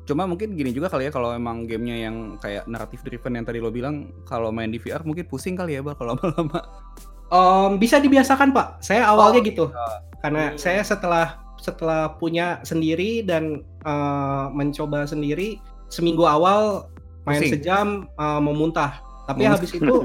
Cuma 0.04 0.26
mungkin 0.26 0.58
gini 0.58 0.72
juga 0.72 0.90
kali 0.90 1.06
ya 1.06 1.12
kalau 1.12 1.30
emang 1.30 1.64
gamenya 1.64 2.10
yang 2.10 2.16
kayak 2.36 2.66
naratif 2.66 3.00
driven 3.00 3.38
yang 3.38 3.46
tadi 3.46 3.60
lo 3.60 3.70
bilang 3.70 4.10
kalau 4.24 4.50
main 4.50 4.68
di 4.68 4.76
VR 4.76 5.04
mungkin 5.04 5.24
pusing 5.24 5.54
kali 5.54 5.78
ya 5.78 5.82
bal 5.82 5.94
kalau 5.94 6.14
lama-lama. 6.18 6.62
Om, 7.30 7.78
bisa 7.78 7.98
dibiasakan 7.98 8.50
Pak. 8.50 8.82
Saya 8.82 9.06
awalnya 9.06 9.42
gitu. 9.42 9.70
Karena 10.20 10.52
Hmm. 10.52 10.58
saya 10.58 10.82
setelah 10.82 11.38
setelah 11.56 12.16
punya 12.16 12.60
sendiri 12.62 13.22
dan 13.22 13.62
uh, 13.84 14.48
mencoba 14.50 15.04
sendiri 15.04 15.60
seminggu 15.88 16.24
awal 16.24 16.88
main 17.24 17.40
Pusing. 17.40 17.54
sejam 17.60 17.88
uh, 18.16 18.40
mau 18.40 18.52
muntah. 18.52 18.98
Tapi 19.26 19.46
habis 19.46 19.72
itu 19.72 19.96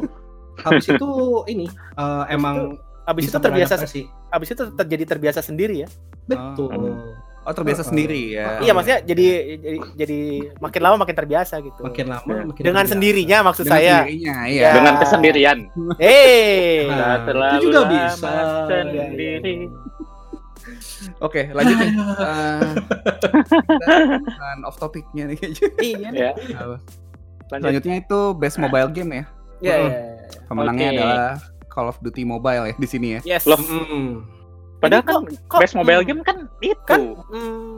habis 0.61 0.85
itu 0.85 1.09
ini 1.53 1.67
uh, 1.95 2.27
emang 2.29 2.77
Abis 3.05 3.29
bisa 3.29 3.37
itu 3.37 3.45
terbiasa 3.45 3.75
beradaptasi. 3.77 4.03
abis 4.31 4.49
itu 4.51 4.63
ter- 4.73 4.89
jadi 4.89 5.05
terbiasa 5.07 5.41
sendiri 5.41 5.85
ya. 5.85 5.89
Betul. 6.25 6.73
Oh 7.45 7.53
terbiasa 7.53 7.81
Uh-uh. 7.81 7.91
sendiri 7.93 8.23
ya. 8.33 8.57
Iya 8.59 8.73
maksudnya 8.73 9.01
jadi 9.05 9.27
jadi 9.61 9.79
jadi 9.95 10.21
makin 10.59 10.81
lama 10.81 10.97
makin 10.99 11.13
terbiasa 11.15 11.61
gitu. 11.61 11.81
Makin 11.85 12.07
lama 12.09 12.25
Ya. 12.25 12.43
makin 12.43 12.63
Dengan 12.63 12.75
terbiasa. 12.81 12.93
sendirinya 12.97 13.39
maksud 13.45 13.65
Dengan 13.65 13.77
saya. 13.77 13.97
sendirinya, 14.01 14.35
Ya. 14.35 14.49
iya. 14.49 14.69
Dengan 14.73 14.95
kesendirian. 14.97 15.59
Eh. 15.99 16.89
Nah, 16.89 17.17
Tak 17.21 17.37
itu 17.55 17.65
juga 17.65 17.81
lama 17.81 17.93
bisa. 17.93 18.33
Sendiri. 18.65 19.55
Oke, 21.21 21.53
lanjut 21.53 21.77
nih. 21.77 21.91
Eh, 23.85 24.09
kita 24.17 24.47
off 24.65 24.77
topicnya 24.79 25.25
nih 25.27 25.37
kayaknya. 25.37 25.69
Iya. 25.79 26.09
Ya. 26.11 26.31
Apa? 26.55 26.77
Lanjut. 27.45 27.61
Selanjutnya 27.61 27.95
itu 27.99 28.21
best 28.35 28.57
mobile 28.57 28.89
game 28.89 29.11
ya. 29.13 29.25
Iya. 29.61 29.75
Mm. 29.75 29.85
iya, 29.85 29.85
iya. 29.85 30.01
Pemenangnya 30.45 30.87
Oke. 30.87 30.97
adalah 30.97 31.29
Call 31.67 31.87
of 31.89 31.99
Duty 32.01 32.23
Mobile 32.23 32.65
ya 32.67 32.75
di 32.75 32.89
sini 32.89 33.09
ya. 33.13 33.21
Yes. 33.27 33.45
Loh. 33.45 33.61
Mm. 33.61 34.34
Padahal 34.85 35.03
kan 35.03 35.15
kok- 35.15 35.29
kok- 35.49 35.61
best 35.61 35.75
mobile 35.75 36.01
hmm, 36.01 36.09
game 36.09 36.21
kan 36.21 36.37
itu 36.61 36.83
kan 36.85 37.01
hmm, 37.29 37.73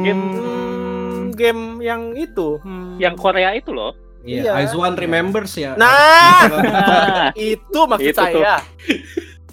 Game 0.00 0.22
hmm, 0.30 1.22
game 1.32 1.62
yang 1.80 2.02
itu. 2.14 2.58
hmm. 2.60 2.96
yang 2.96 3.14
Korea 3.14 3.52
itu 3.52 3.70
loh. 3.70 3.92
Iya. 4.22 4.56
Eyes 4.56 4.72
One 4.72 4.94
remembers 4.94 5.52
ya. 5.52 5.74
Nah, 5.74 6.48
Ah, 6.48 7.28
itu 7.36 7.76
maksud 7.84 8.08
Itu 8.08 8.16
tuh. 8.16 8.40
saya. 8.40 8.64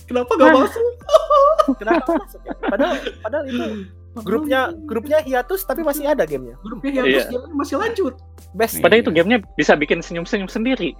kenapa 0.05 0.31
gak 0.33 0.47
masuk? 0.53 0.85
Kenapa 1.81 2.09
masuk 2.15 2.41
ya? 2.41 2.53
Padahal 2.63 2.95
padahal 3.19 3.43
itu 3.45 3.63
grupnya 4.17 4.61
grupnya 4.81 5.17
hiatus 5.19 5.63
tapi 5.63 5.81
masih 5.81 6.03
ada 6.05 6.23
gamenya. 6.23 6.55
grupnya 6.59 6.91
yang 6.93 7.05
Iya. 7.05 7.23
gamenya 7.27 7.51
masih 7.53 7.75
lanjut. 7.77 8.13
Best. 8.51 8.79
Padahal 8.79 9.01
itu 9.01 9.11
gamenya 9.11 9.39
bisa 9.53 9.73
bikin 9.73 9.99
senyum-senyum 9.99 10.47
sendiri. 10.47 10.95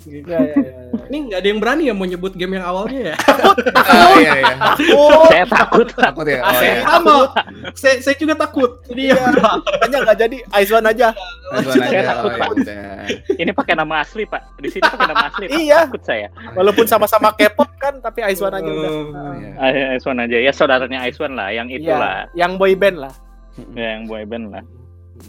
Iya, 0.00 0.38
iya, 0.42 0.56
iya. 0.56 0.72
Ini 1.06 1.16
nggak 1.28 1.38
ada 1.38 1.48
yang 1.48 1.60
berani 1.60 1.82
ya 1.86 1.94
mau 1.94 2.02
nyebut 2.02 2.32
game 2.32 2.56
yang 2.56 2.64
awalnya 2.64 3.12
ya. 3.12 3.16
Ah, 3.90 4.14
iya 4.16 4.32
iya. 4.38 4.54
Oh, 4.94 5.26
Saya 5.28 5.44
takut. 5.44 5.86
Takut 5.92 6.24
ya. 6.24 6.40
Oh, 6.40 6.48
Asli. 6.48 6.66
iya. 6.66 6.82
Sama. 6.82 7.14
saya, 7.74 7.94
saya 8.00 8.16
juga 8.16 8.34
takut. 8.34 8.80
Jadi 8.86 9.10
ya. 9.10 9.18
Makanya 9.60 9.98
nggak 10.02 10.18
jadi 10.18 10.36
Ice 10.56 10.72
One 10.72 10.86
aja. 10.86 11.08
Aduan 11.50 11.76
aja. 11.76 11.90
Saya 11.90 12.02
takut, 12.06 12.30
Oh, 12.30 12.32
ya 12.32 12.40
Pak. 12.40 12.48
udah. 12.54 12.84
Ini 13.36 13.50
pakai 13.52 13.74
nama 13.74 13.94
asli, 14.00 14.22
Pak. 14.24 14.42
Di 14.56 14.68
sini 14.70 14.86
pakai 14.86 15.06
nama 15.06 15.24
asli, 15.26 15.44
Pak. 15.46 15.58
Iya. 15.58 15.78
Takut 15.84 16.02
saya. 16.02 16.26
Walaupun 16.54 16.86
sama-sama 16.86 17.28
K-pop 17.34 17.70
kan, 17.76 17.94
tapi 17.98 18.22
Ice 18.24 18.40
One 18.40 18.54
aja 18.54 18.70
udah. 18.70 18.90
Iya. 19.36 19.50
Ah, 19.58 19.70
Ice 19.98 20.06
One 20.06 20.20
aja. 20.20 20.36
Ya 20.38 20.52
saudaranya 20.54 20.98
Ice 21.04 21.18
One 21.18 21.34
lah, 21.34 21.50
yang 21.50 21.68
itulah. 21.68 22.30
Iya, 22.30 22.38
yang 22.38 22.52
boy 22.56 22.72
band 22.72 22.96
lah. 22.98 23.14
Ya, 23.74 23.98
yang 23.98 24.04
boy 24.06 24.22
band 24.24 24.46
lah. 24.48 24.62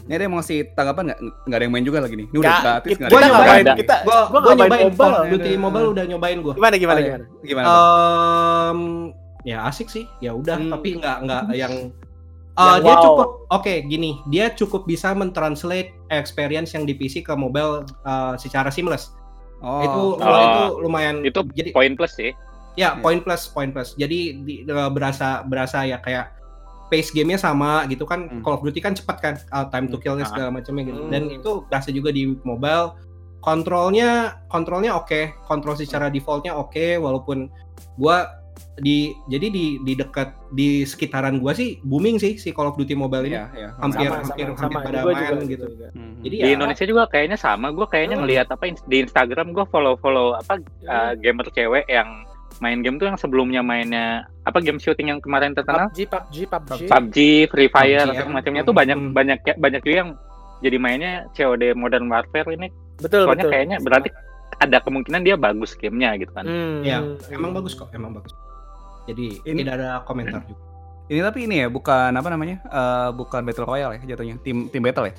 Ini 0.02 0.12
ada 0.12 0.22
yang 0.22 0.32
mau 0.32 0.38
ngasih 0.38 0.58
tanggapan 0.72 1.02
nggak? 1.04 1.18
Nggak 1.42 1.56
ada 1.56 1.64
yang 1.64 1.72
main 1.72 1.84
juga 1.84 1.98
lagi 2.00 2.14
nih. 2.14 2.26
Ini 2.26 2.36
udah 2.36 2.48
Nggak, 2.48 2.62
gratis. 2.62 2.88
kita 2.88 2.98
nggak 2.98 3.10
Gua 3.10 3.18
ada 3.18 3.22
yang 3.22 3.34
nyobain. 3.34 3.66
kita 3.76 3.96
Gua, 4.02 4.18
gua 4.24 4.40
gua 4.40 4.52
nyobain 4.54 4.82
mobile. 4.86 5.14
Duty 5.28 5.48
Ada. 5.48 5.60
Mobile 5.60 5.86
udah 5.88 6.04
nyobain 6.06 6.38
gua. 6.40 6.54
Gimana 6.54 6.74
gimana 6.76 6.92
Oh, 6.92 7.00
iya. 7.00 7.08
gimana? 7.08 7.24
Gimana? 7.42 7.64
Eh? 7.64 7.72
Um, 7.72 8.78
ya 9.42 9.58
asik 9.64 9.88
sih. 9.88 10.04
Ya 10.18 10.32
udah, 10.32 10.56
Hmm. 10.56 10.70
tapi 10.70 10.88
nggak 10.96 11.16
nggak 11.22 11.42
yang 11.62 11.74
Yang 12.52 12.60
Uh, 12.60 12.76
dia 12.78 12.92
wow. 12.92 13.00
cukup 13.00 13.28
oke 13.50 13.74
gini 13.88 14.20
dia 14.28 14.52
cukup 14.52 14.84
bisa 14.84 15.16
mentranslate 15.16 15.88
experience 16.10 16.76
yang 16.76 16.84
di 16.84 16.92
PC 16.92 17.24
ke 17.24 17.32
mobile 17.32 17.80
uh, 18.04 18.36
secara 18.36 18.68
seamless 18.68 19.08
Oh. 19.58 19.80
itu 19.80 20.02
Oh. 20.20 20.36
itu 20.36 20.62
lumayan 20.84 21.24
Itu 21.24 21.48
jadi 21.50 21.72
Poin 21.72 21.96
plus 21.96 22.12
sih. 22.12 22.28
ya 22.74 22.92
Iya. 22.92 23.00
poin 23.00 23.24
plus 23.24 23.48
poin 23.48 23.72
plus 23.72 23.96
jadi 23.96 24.36
di, 24.38 24.68
uh, 24.68 24.88
berasa 24.88 25.40
berasa 25.42 25.80
ya 25.82 25.96
kayak 25.98 26.28
pace 26.92 27.08
gamenya 27.10 27.40
sama 27.40 27.88
gitu 27.88 28.04
kan 28.04 28.28
Hmm. 28.28 28.44
Call 28.44 28.54
of 28.54 28.62
Duty 28.62 28.78
kan 28.78 28.92
cepat 28.92 29.16
kan 29.18 29.34
uh, 29.48 29.64
time 29.66 29.88
to 29.88 29.96
killnya 29.96 30.22
Ah. 30.22 30.30
segala 30.30 30.50
macamnya 30.52 30.84
gitu 30.86 31.00
Hmm. 31.00 31.08
dan 31.08 31.22
itu 31.26 31.50
berasa 31.66 31.88
juga 31.88 32.12
di 32.12 32.36
mobile 32.42 32.92
kontrolnya 33.42 34.10
kontrolnya 34.46 34.94
oke 34.94 35.20
kontrol 35.42 35.74
secara 35.74 36.06
defaultnya 36.06 36.54
oke 36.54 36.96
walaupun 36.96 37.48
gua 37.96 38.38
di 38.74 39.12
jadi 39.26 39.48
di 39.48 39.76
di 39.80 39.92
dekat 39.92 40.32
di 40.50 40.80
sekitaran 40.82 41.36
gua 41.36 41.52
sih 41.52 41.76
booming 41.82 42.16
sih 42.16 42.36
si 42.36 42.48
Call 42.50 42.68
of 42.68 42.76
Duty 42.76 42.94
mobile 42.94 43.24
ini 43.24 43.34
Iya, 43.34 43.46
iya. 43.52 43.68
Hampir- 43.76 44.08
Sama, 44.08 44.22
hampir- 44.22 44.46
sama, 44.46 44.60
hampir 44.62 44.76
sama. 44.78 44.86
pada 44.86 44.98
Gua 45.02 45.12
main 45.12 45.24
juga, 45.34 45.44
gitu. 45.46 45.64
juga. 45.66 45.86
Hmm. 45.90 46.14
Jadi 46.22 46.34
Di 46.34 46.42
ya 46.42 46.54
Indonesia 46.54 46.84
juga 46.86 47.02
kayaknya 47.06 47.36
sama. 47.36 47.66
Gue 47.68 47.86
kayaknya 47.86 48.16
Hmm. 48.16 48.24
ngelihat 48.24 48.46
apa 48.48 48.64
di 48.86 48.96
Instagram 48.98 49.48
gue 49.50 49.64
follow-follow 49.66 50.28
apa 50.34 50.54
uh, 50.86 51.12
gamer 51.14 51.46
cewek 51.50 51.84
yang 51.86 52.08
main 52.58 52.80
game 52.80 52.96
tuh 52.96 53.06
yang 53.06 53.16
sebelumnya 53.16 53.60
mainnya 53.60 54.06
apa 54.42 54.58
game 54.58 54.76
shooting 54.76 55.08
yang 55.08 55.18
kemarin 55.18 55.52
terkenal 55.52 55.88
PUBG, 55.88 56.06
PUBG, 56.06 56.36
PUBG. 56.46 56.80
PUBG, 56.86 57.16
Free 57.48 57.70
Fire, 57.70 58.02
PUBG, 58.02 58.10
ya. 58.10 58.18
segala 58.18 58.30
macamnya 58.34 58.62
tuh 58.62 58.74
banyak 58.74 58.98
Hmm. 58.98 59.12
banyak 59.12 59.38
ya- 59.42 59.56
banyak 59.56 59.80
juga 59.80 59.96
yang 59.96 60.10
jadi 60.60 60.76
mainnya 60.76 61.12
COD 61.32 61.72
Modern 61.72 62.06
Warfare 62.06 62.50
ini. 62.50 62.68
Betul, 62.98 63.24
Soalnya 63.24 63.42
betul. 63.42 63.52
kayaknya 63.52 63.76
berarti 63.78 64.08
ada 64.58 64.78
kemungkinan 64.78 65.20
dia 65.22 65.34
bagus 65.34 65.74
gamenya 65.74 66.14
gitu 66.16 66.30
kan. 66.30 66.44
Hmm. 66.44 66.82
ya 66.82 67.02
emang 67.28 67.50
bagus 67.50 67.72
kok 67.72 67.90
emang 67.90 68.12
bagus 68.12 68.30
jadi 69.04 69.42
Ini- 69.42 69.60
tidak 69.60 69.74
ada 69.74 69.90
komentar 70.02 70.42
juga 70.42 70.62
Ini 71.02 71.18
tapi 71.20 71.44
ini 71.44 71.60
ya 71.60 71.68
bukan 71.68 72.14
apa 72.14 72.28
namanya? 72.30 72.62
Eh, 72.62 73.10
bukan 73.12 73.42
battle 73.42 73.66
royale 73.66 73.98
ya 73.98 74.14
jatuhnya. 74.14 74.38
Tim 74.40 74.70
tim 74.70 74.80
battle 74.80 75.10
ya. 75.10 75.14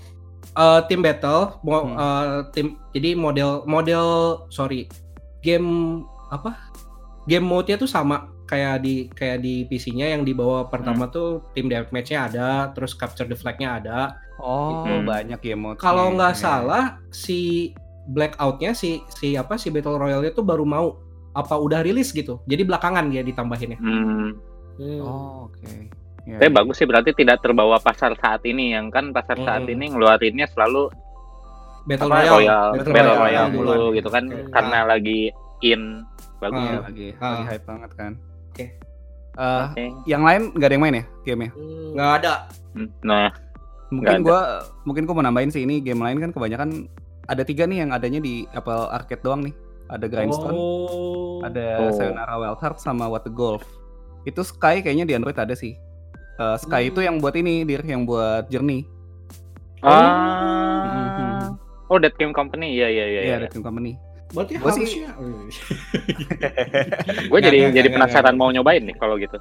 Eh, 0.49 0.79
tim 0.87 0.99
battle 0.99 1.59
mo- 1.61 1.85
Hmm. 1.85 1.99
eh, 1.99 2.39
tim 2.49 2.65
jadi 2.89 3.13
model 3.13 3.61
model 3.63 4.07
sorry 4.47 4.87
game 5.39 6.01
apa 6.29 6.55
game 7.25 7.43
mode-nya 7.43 7.75
tuh 7.75 7.87
sama 7.87 8.15
kayak 8.43 8.75
di 8.79 9.07
kayak 9.09 9.39
di 9.39 9.63
PC-nya 9.65 10.11
yang 10.11 10.21
di 10.21 10.31
bawah 10.31 10.67
pertama 10.67 11.07
Hmm. 11.07 11.11
tuh 11.11 11.29
tim 11.51 11.65
deathmatch-nya 11.65 12.19
ada 12.25 12.47
terus 12.69 12.91
capture 12.91 13.25
the 13.25 13.33
flag-nya 13.33 13.79
ada 13.79 13.99
Oh, 14.35 14.83
Hmm. 14.83 15.05
banyak 15.05 15.39
ya 15.39 15.55
mode. 15.55 15.77
kalau 15.77 16.11
nggak 16.11 16.33
Iya. 16.33 16.41
salah 16.41 16.83
si 17.09 17.71
blackout-nya 18.05 18.73
si 18.73 18.99
si 19.09 19.33
apa 19.33 19.55
si 19.55 19.69
battle 19.69 19.95
royale-nya 19.95 20.31
tuh 20.31 20.43
baru 20.43 20.63
mau 20.63 20.99
apa 21.31 21.55
udah 21.55 21.81
rilis 21.81 22.11
gitu 22.11 22.43
jadi 22.43 22.61
belakangan 22.61 23.07
dia 23.07 23.21
ditambahinnya 23.21 23.77
Hmm. 23.77 24.35
Hmm. 24.75 24.99
Oh, 24.99 25.47
oke. 25.47 25.63
Ya, 26.23 26.39
Tapi 26.39 26.49
ya. 26.49 26.55
bagus 26.55 26.75
sih 26.77 26.85
berarti 26.85 27.11
tidak 27.11 27.39
terbawa 27.39 27.79
pasar 27.79 28.15
saat 28.15 28.43
ini 28.43 28.71
yang 28.71 28.87
kan 28.87 29.11
pasar 29.11 29.35
saat 29.37 29.63
Hmm. 29.63 29.71
ini 29.71 29.85
ngeluarinnya 29.89 30.47
selalu 30.47 30.87
battle 31.83 32.07
royale 32.07 32.31
royal, 32.37 32.67
Battle 32.73 32.93
battle 32.93 33.17
Royale 33.17 33.49
mulu 33.51 33.83
gitu 33.91 34.07
kan 34.07 34.23
Oke. 34.25 34.51
karena 34.51 34.79
lagi 34.83 35.19
in 35.61 36.03
bagus. 36.43 36.59
Iya, 36.59 36.69
Ah. 36.69 36.83
lagi 36.83 37.07
Ah. 37.15 37.31
lagi 37.31 37.43
hype 37.47 37.65
banget 37.65 37.91
kan. 37.93 38.11
Oke. 38.49 38.65
Eh, 39.33 39.63
Oke. 39.65 39.85
yang 40.05 40.21
lain 40.21 40.41
nggak 40.51 40.67
ada 40.67 40.73
yang 40.73 40.83
main 40.83 40.95
ya 40.95 41.05
gamenya? 41.23 41.51
Hmm. 41.51 41.89
nggak 41.93 42.11
ada 42.17 42.33
Hmm. 42.71 42.89
Nah, 43.01 43.29
Mungkin 43.89 44.15
ada. 44.15 44.25
gua 44.25 44.39
mungkin 44.83 45.03
gua 45.03 45.13
mau 45.13 45.23
nambahin 45.23 45.49
sih 45.49 45.61
ini 45.61 45.77
game 45.77 45.99
lain 45.99 46.17
kan 46.17 46.29
kebanyakan 46.29 46.89
ada 47.23 47.41
tiga 47.41 47.63
nih 47.63 47.81
yang 47.81 47.89
adanya 47.89 48.17
di 48.17 48.49
Apple 48.49 48.89
Arcade 48.89 49.21
doang 49.21 49.41
nih. 49.41 49.53
Ada 49.85 50.05
Grindstone, 50.07 50.51
oh. 50.51 51.37
ada 51.39 51.65
Oh. 51.79 51.91
Sayonara 51.91 52.33
Wild 52.35 52.57
Hearts 52.57 52.81
sama 52.81 53.05
What 53.05 53.23
the 53.23 53.31
Golf. 53.31 53.61
Itu 54.23 54.41
Sky 54.41 54.79
kayaknya 54.79 55.05
di 55.05 55.13
Android 55.13 55.35
ada 55.35 55.53
sih. 55.53 55.77
Eh, 56.33 56.57
Sky 56.57 56.81
Hmm. 56.83 56.89
itu 56.89 56.99
yang 56.99 57.15
buat 57.17 57.35
ini, 57.35 57.61
dir 57.61 57.81
yang 57.81 58.03
buat 58.03 58.49
Journey. 58.49 58.89
ah, 59.83 61.51
Mhm. 61.51 61.59
oh 61.87 61.97
Dead 61.97 62.15
Game 62.15 62.31
Company, 62.31 62.73
iya 62.73 62.87
iya 62.87 63.05
iya. 63.05 63.21
Iya, 63.21 63.21
iya. 63.27 63.35
Red 63.39 63.51
Game 63.51 63.61
Company. 63.61 63.93
Berarti 64.33 64.53
Gua 64.57 64.71
sih- 64.71 64.83
harusnya 64.83 65.09
Gue 67.29 67.39
jadi 67.39 67.55
nggak, 67.61 67.71
jadi 67.71 67.85
nggak, 67.85 67.95
penasaran 67.95 68.29
nggak. 68.29 68.39
mau 68.39 68.49
nyobain 68.49 68.81
nih 68.81 68.95
kalau 68.97 69.15
gitu. 69.15 69.37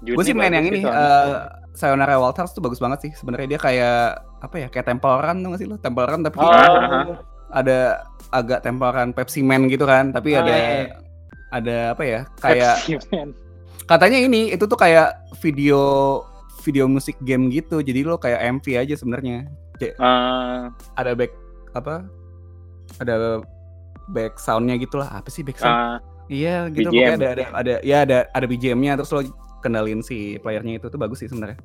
Gue 0.00 0.22
sih 0.22 0.30
main 0.30 0.50
yang 0.50 0.64
ini 0.64 0.80
eh 0.80 1.32
Sayonara 1.72 2.16
Wild 2.16 2.34
Hearts 2.34 2.52
tuh 2.52 2.60
bagus 2.60 2.76
banget 2.76 2.98
sih. 3.02 3.10
Sebenarnya 3.12 3.46
dia 3.48 3.58
kayak 3.58 4.00
apa 4.38 4.54
ya? 4.56 4.66
Kayak 4.68 4.86
Temple 4.88 5.16
Run 5.16 5.36
tuh 5.38 5.48
gak 5.48 5.58
sih 5.58 5.66
lo? 5.66 5.74
Temple 5.76 6.04
Run 6.04 6.20
tapi 6.22 6.36
Oh, 6.38 7.16
ada 7.48 8.04
agak 8.28 8.60
Temple 8.60 8.88
Run 8.88 9.08
Pepsi 9.10 9.40
Man 9.40 9.66
gitu 9.66 9.82
kan, 9.82 10.10
tapi 10.10 10.34
Ah, 10.34 10.38
ada 10.38 10.50
iya, 10.50 10.60
iya. 10.60 10.84
ada 11.50 11.76
apa 11.94 12.02
ya? 12.04 12.20
Kayak 12.36 12.74
katanya 13.86 14.18
ini 14.20 14.50
itu 14.50 14.62
tuh 14.62 14.76
kayak 14.76 15.14
video 15.38 15.80
video 16.60 16.84
musik 16.84 17.14
game 17.20 17.48
gitu. 17.48 17.78
Jadi 17.78 18.00
lo 18.02 18.16
kayak 18.16 18.38
MV 18.54 18.64
aja 18.76 18.94
sebenarnya. 18.94 19.46
Eh, 19.78 20.60
Ada 20.94 21.10
back 21.14 21.30
apa? 21.72 22.02
Ada 22.98 23.40
back 24.08 24.36
soundnya 24.36 24.76
gitu 24.76 24.96
lah. 24.96 25.08
Apa 25.14 25.28
sih 25.28 25.40
back 25.40 25.56
sound? 25.56 26.00
Iya 26.26 26.68
gitu 26.68 26.88
BGM. 26.88 27.16
ada 27.16 27.26
ada 27.30 27.44
ada 27.54 27.74
ya 27.80 28.04
ada 28.04 28.18
ada 28.28 28.44
BGM-nya 28.44 28.96
terus 28.96 29.08
lo 29.10 29.24
kendalin 29.58 30.00
si 30.00 30.36
playernya 30.38 30.76
itu 30.76 30.86
tuh 30.86 30.96
bagus 30.96 31.18
sih 31.18 31.28
sebenarnya. 31.28 31.56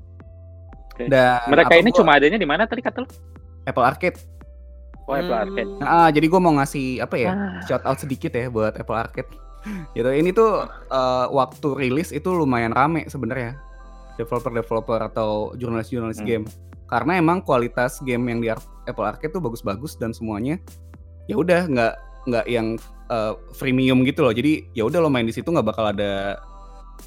Oke. 0.90 1.08
Dan 1.08 1.44
mereka 1.48 1.74
ini 1.74 1.90
gua- 1.90 2.00
cuma 2.00 2.12
adanya 2.16 2.38
di 2.38 2.46
mana 2.46 2.64
tadi 2.64 2.80
kata 2.80 3.02
lu? 3.02 3.10
Apple 3.64 3.84
Arcade. 3.84 4.20
Oh, 5.04 5.12
Apple 5.12 5.30
Hmm. 5.30 5.44
Arcade. 5.46 5.72
Nah, 5.78 6.08
jadi 6.10 6.26
gue 6.26 6.40
mau 6.40 6.54
ngasih 6.54 7.00
apa 7.00 7.16
ya? 7.18 7.30
Ah. 7.30 7.60
Shout 7.62 7.84
out 7.84 7.98
sedikit 7.98 8.32
ya 8.32 8.48
buat 8.48 8.72
Apple 8.74 8.96
Arcade. 8.96 9.28
gitu. 9.96 10.08
Ini 10.08 10.32
tuh 10.32 10.64
eh, 10.90 11.26
waktu 11.30 11.68
rilis 11.78 12.10
itu 12.10 12.30
lumayan 12.30 12.72
rame 12.72 13.04
sebenarnya. 13.06 13.60
Developer-developer 14.16 15.00
atau 15.04 15.30
jurnalis-jurnalis 15.54 16.20
Hmm. 16.20 16.28
game. 16.30 16.46
Karena 16.86 17.18
emang 17.18 17.42
kualitas 17.42 17.98
game 18.00 18.22
yang 18.28 18.40
di 18.40 18.48
Apple 18.86 19.04
Arcade 19.04 19.34
tuh 19.34 19.42
bagus-bagus 19.42 19.98
dan 19.98 20.14
semuanya 20.14 20.56
ya 21.26 21.36
udah 21.36 21.66
nggak 21.66 21.94
nggak 22.26 22.46
yang 22.48 22.76
eh, 23.10 23.34
freemium 23.54 24.02
gitu 24.04 24.24
loh. 24.24 24.32
Jadi 24.32 24.68
ya 24.74 24.86
udah 24.86 25.00
lo 25.00 25.10
main 25.10 25.26
di 25.26 25.34
situ 25.34 25.48
nggak 25.48 25.68
bakal 25.68 25.90
ada 25.90 26.40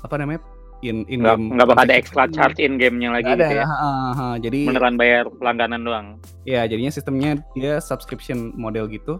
apa 0.03 0.15
namanya 0.19 0.43
in 0.85 1.09
in 1.09 1.25
Nggak 1.25 1.37
game 1.41 1.57
nggak 1.57 1.69
bakal 1.73 1.83
ada 1.89 1.95
extra 1.97 2.25
charge 2.29 2.61
in 2.61 2.77
gamenya 2.77 3.09
lagi 3.17 3.31
ada. 3.33 3.49
gitu 3.49 3.55
ya. 3.57 3.65
ha, 3.65 3.91
ha. 4.13 4.27
Jadi 4.37 4.69
Beneran 4.69 4.95
bayar 5.01 5.25
langganan 5.41 5.81
doang. 5.83 6.07
Ya, 6.45 6.69
jadinya 6.69 6.93
sistemnya 6.93 7.41
dia 7.57 7.81
subscription 7.81 8.53
model 8.55 8.85
gitu. 8.87 9.17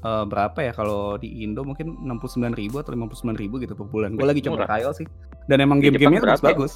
Eh, 0.00 0.24
berapa 0.26 0.56
ya 0.58 0.72
kalau 0.72 1.20
di 1.20 1.44
Indo 1.44 1.60
mungkin 1.60 1.94
69.000 2.02 2.56
atau 2.80 2.90
59.000 2.90 3.62
gitu 3.62 3.74
per 3.76 3.86
bulan. 3.86 4.16
Gue 4.16 4.26
lagi 4.26 4.40
coba 4.40 4.64
trial 4.66 4.90
sih. 4.96 5.04
Dan 5.46 5.60
emang 5.60 5.78
game-gamenya 5.78 6.24
berapa 6.24 6.40
ya? 6.40 6.56
bagus-bagus. 6.56 6.72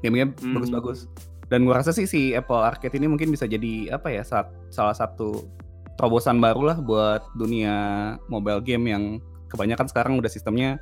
Game-gamenya 0.00 0.36
Hmm. 0.40 0.54
bagus-bagus. 0.56 0.98
Dan 1.46 1.62
gue 1.62 1.74
rasa 1.76 1.94
sih 1.94 2.08
si 2.08 2.34
Apple 2.34 2.58
Arcade 2.58 2.96
ini 2.96 3.06
mungkin 3.06 3.30
bisa 3.30 3.46
jadi 3.46 3.94
apa 3.94 4.10
ya 4.10 4.26
saat, 4.26 4.50
salah 4.66 4.96
satu 4.96 5.46
terobosan 5.96 6.38
baru 6.38 6.62
lah 6.62 6.78
buat 6.78 7.24
dunia 7.32 7.74
mobile 8.28 8.60
game 8.60 8.84
yang 8.86 9.04
kebanyakan 9.48 9.88
sekarang 9.88 10.12
udah 10.16 10.28
sistemnya 10.28 10.76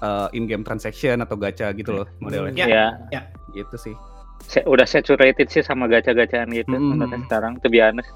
eh, 0.00 0.28
in-game 0.32 0.64
transaction 0.64 1.20
atau 1.20 1.36
gacha 1.36 1.70
gitu 1.72 1.92
loh 1.92 2.06
modelnya. 2.18 2.66
Ya. 2.66 2.86
Ya, 3.10 3.22
Gitu 3.52 3.76
sih. 3.76 3.94
se- 4.40 4.64
udah 4.64 4.88
saturated 4.88 5.52
sih 5.52 5.60
sama 5.60 5.84
gacha-gacaan 5.84 6.48
gitu 6.50 6.72
Hmm. 6.72 6.96
sebenarnya 6.96 7.20
sekarang. 7.28 7.52
To 7.60 7.68
be 7.68 7.78
honest. 7.78 8.08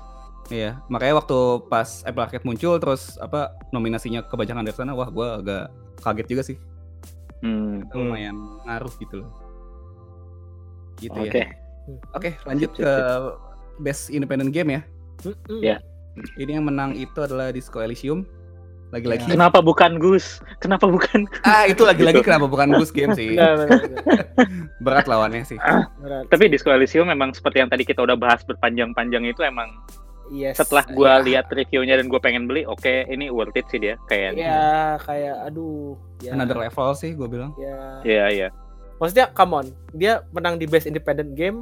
Iya, 0.49 0.80
makanya 0.89 1.20
waktu 1.20 1.37
pas 1.68 2.05
Apple 2.05 2.24
Arcade 2.24 2.45
muncul 2.45 2.76
terus 2.76 3.16
apa 3.16 3.53
nominasinya 3.72 4.24
kebanyakan 4.24 4.64
dari 4.64 4.76
sana, 4.76 4.93
wah 4.93 5.09
gua 5.09 5.41
agak 5.41 5.68
kaget 6.01 6.26
juga 6.28 6.43
sih. 6.45 6.57
Hmm. 7.41 7.85
Itu 7.85 7.97
Lumayan 7.97 8.37
ngaruh 8.64 8.93
gitu 8.97 9.24
loh. 9.24 9.30
Gitu 10.97 11.16
Oke. 11.16 11.41
ya. 11.45 11.49
Oke, 12.16 12.30
lanjut 12.49 12.70
Sip, 12.72 12.80
sip, 12.80 12.85
ke 12.89 12.93
best 13.78 14.09
independent 14.09 14.49
game 14.49 14.68
ya. 14.72 14.82
Mm-mm. 15.24 15.61
Ya. 15.61 15.76
Ini 16.35 16.57
yang 16.57 16.67
menang 16.67 16.95
itu 16.95 17.19
adalah 17.19 17.51
Disco 17.51 17.79
Elysium. 17.79 18.23
Lagi-lagi. 18.91 19.27
Kenapa 19.27 19.59
bukan 19.59 19.99
Gus? 19.99 20.39
Kenapa 20.62 20.87
bukan? 20.87 21.27
Ah, 21.43 21.67
itu 21.67 21.83
lagi-lagi 21.83 22.23
kenapa 22.23 22.47
bukan 22.47 22.71
Goose 22.73 22.95
Game 22.95 23.11
sih? 23.11 23.35
Benar, 23.35 23.67
benar, 23.67 23.81
benar. 23.91 24.27
Berat 24.87 25.07
lawannya 25.11 25.43
sih. 25.43 25.59
Benar. 25.99 26.31
Tapi 26.31 26.47
Disco 26.47 26.71
Elysium 26.71 27.11
memang 27.11 27.35
seperti 27.35 27.59
yang 27.59 27.67
tadi 27.67 27.83
kita 27.83 27.99
udah 28.01 28.15
bahas 28.15 28.47
berpanjang-panjang 28.47 29.27
itu 29.27 29.43
emang 29.43 29.67
Yes. 30.33 30.57
setelah 30.57 30.89
gua 30.89 31.21
Iya. 31.21 31.25
lihat 31.27 31.47
reviewnya 31.53 32.01
dan 32.01 32.09
gua 32.09 32.17
pengen 32.17 32.49
beli, 32.49 32.65
oke 32.65 32.89
ini 33.12 33.29
worth 33.29 33.53
it 33.55 33.69
sih 33.69 33.77
dia 33.77 34.01
kayaknya. 34.09 34.47
ya 34.49 34.65
kayak 34.97 35.37
aduh 35.45 36.01
ya, 36.25 36.33
Another 36.33 36.57
level 36.57 36.97
sih 36.97 37.12
gue 37.12 37.29
bilang. 37.29 37.53
ya 37.61 38.01
Iya, 38.01 38.25
iya. 38.33 38.49
maksudnya 38.97 39.29
come 39.29 39.53
on 39.53 39.67
dia 39.93 40.25
menang 40.33 40.57
di 40.57 40.65
best 40.65 40.89
independent 40.89 41.37
game 41.37 41.61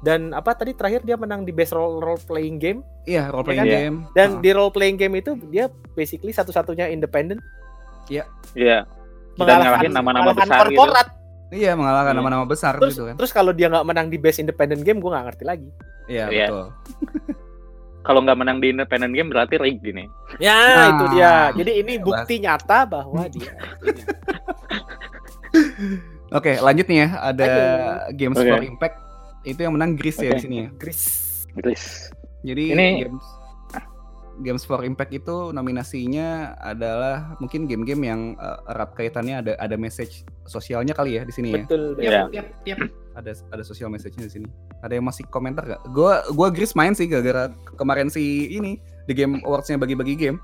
dan 0.00 0.30
apa 0.30 0.54
tadi 0.54 0.72
terakhir 0.72 1.02
dia 1.02 1.14
menang 1.14 1.42
di 1.42 1.50
best 1.50 1.70
role 1.70 1.98
role 1.98 2.20
playing 2.20 2.56
game 2.56 2.80
Iya, 3.02 3.28
role 3.28 3.42
playing 3.42 3.62
Iya. 3.62 3.74
game. 3.82 3.96
dan 4.12 4.28
Ah. 4.32 4.40
di 4.40 4.50
role 4.50 4.70
playing 4.70 4.94
game 4.94 5.14
itu 5.16 5.34
dia 5.48 5.66
basically 5.92 6.30
satu-satunya 6.30 6.86
independent 6.86 7.42
Iya. 8.06 8.24
Dan 8.54 8.86
mengalahkan 9.36 9.60
ngalahin 9.64 9.92
nama-nama 9.92 10.22
mengalahkan 10.24 10.46
besar 10.48 10.66
gitu. 10.66 10.78
korporat. 10.78 11.08
Iya, 11.48 11.72
mengalahkan 11.72 12.08
Iya. 12.08 12.18
nama-nama 12.18 12.44
besar 12.44 12.72
terus 12.76 12.92
gitu 12.92 13.04
kan. 13.04 13.14
terus 13.16 13.30
kalau 13.30 13.50
dia 13.50 13.66
nggak 13.66 13.84
menang 13.84 14.06
di 14.06 14.16
best 14.16 14.38
independent 14.38 14.82
game 14.82 14.98
gue 14.98 15.08
nggak 15.08 15.26
ngerti 15.26 15.44
lagi 15.44 15.68
Iya, 16.06 16.24
Iya. 16.28 16.46
betul. 16.46 16.64
Kalau 18.00 18.24
nggak 18.24 18.38
menang 18.38 18.56
di 18.56 18.70
independent 18.70 19.12
game 19.12 19.28
berarti 19.28 19.54
rigged 19.56 19.84
ini. 19.84 20.08
ya 20.38 20.56
Nah, 20.56 20.86
itu 20.90 21.04
dia 21.12 21.32
jadi 21.52 21.72
ini 21.76 21.94
bukti 21.98 22.38
nyata 22.38 22.86
bahwa 22.86 23.28
dia 23.28 23.52
Oke, 26.30 26.56
lanjut 26.58 26.84
nih 26.84 26.98
ya. 26.98 27.08
Ada 27.26 27.46
Games 28.12 28.36
Oke. 28.36 28.44
for 28.46 28.60
Impact. 28.62 28.96
Itu 29.48 29.60
yang 29.64 29.74
menang 29.74 29.96
Gris 29.96 30.20
ya 30.20 30.30
Oke. 30.30 30.36
di 30.36 30.42
sini 30.44 30.56
ya. 30.64 30.68
Chris 30.76 31.00
Chris. 31.56 32.12
Jadi 32.44 32.64
Ini- 32.76 33.08
Games 33.08 33.26
Games 34.38 34.62
for 34.62 34.86
Impact 34.86 35.10
itu 35.10 35.50
nominasinya 35.50 36.54
adalah 36.62 37.34
mungkin 37.42 37.66
game-game 37.66 38.02
yang 38.06 38.20
uh, 38.38 38.62
erat 38.70 38.94
kaitannya 38.94 39.42
ada 39.42 39.52
ada 39.58 39.74
message 39.74 40.22
sosialnya 40.46 40.94
kali 40.94 41.18
ya 41.18 41.26
di 41.26 41.34
sini 41.34 41.58
ya. 41.58 41.66
betul 41.66 41.98
betul. 41.98 42.30
Tiap, 42.30 42.46
tiap. 42.62 42.78
Ada 43.18 43.34
ada 43.50 43.62
social 43.66 43.90
message-nya 43.90 44.30
di 44.30 44.32
sini. 44.38 44.46
Ada 44.78 44.94
yang 44.94 45.10
masih 45.10 45.26
komentar 45.26 45.66
gak? 45.66 45.82
Gua 45.90 46.22
gua 46.30 46.54
Gris 46.54 46.78
main 46.78 46.94
sih 46.94 47.10
gara-gara 47.10 47.50
kemarin 47.74 48.06
si 48.06 48.46
ini 48.54 48.78
The 49.10 49.14
Game 49.18 49.42
Awards-nya 49.42 49.74
bagi-bagi 49.74 50.14
game. 50.14 50.38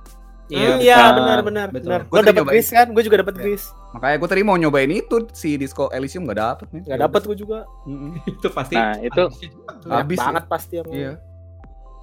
Iya, 0.47 0.77
Iya, 0.77 0.77
iya 0.79 0.99
benar 1.11 1.39
benar 1.41 1.67
benar. 1.71 2.01
Tadi 2.05 2.31
dapet. 2.31 2.51
Chris 2.51 2.69
kan? 2.69 2.87
Gue 2.91 3.01
juga 3.01 3.17
dapet 3.21 3.35
Iya. 3.35 3.43
Chris. 3.43 3.65
Makanya 3.91 4.17
gue 4.17 4.29
tadi 4.29 4.43
mau 4.43 4.55
nyobain 4.55 4.91
itu 4.91 5.17
si 5.33 5.55
Disco 5.55 5.89
Elysium 5.89 6.25
gak 6.25 6.37
dapet 6.37 6.67
nih. 6.71 6.83
Nggak 6.85 7.01
dapet 7.03 7.21
gue 7.25 7.37
juga. 7.39 7.59
Itu 8.31 8.49
pasti 8.51 8.75
Nah, 8.75 8.97
itu- 8.99 9.31
Habis 9.87 10.19
ya. 10.19 10.25
banget 10.27 10.45
pasti 10.47 10.75
yang 10.77 10.89
Iya. 10.91 11.13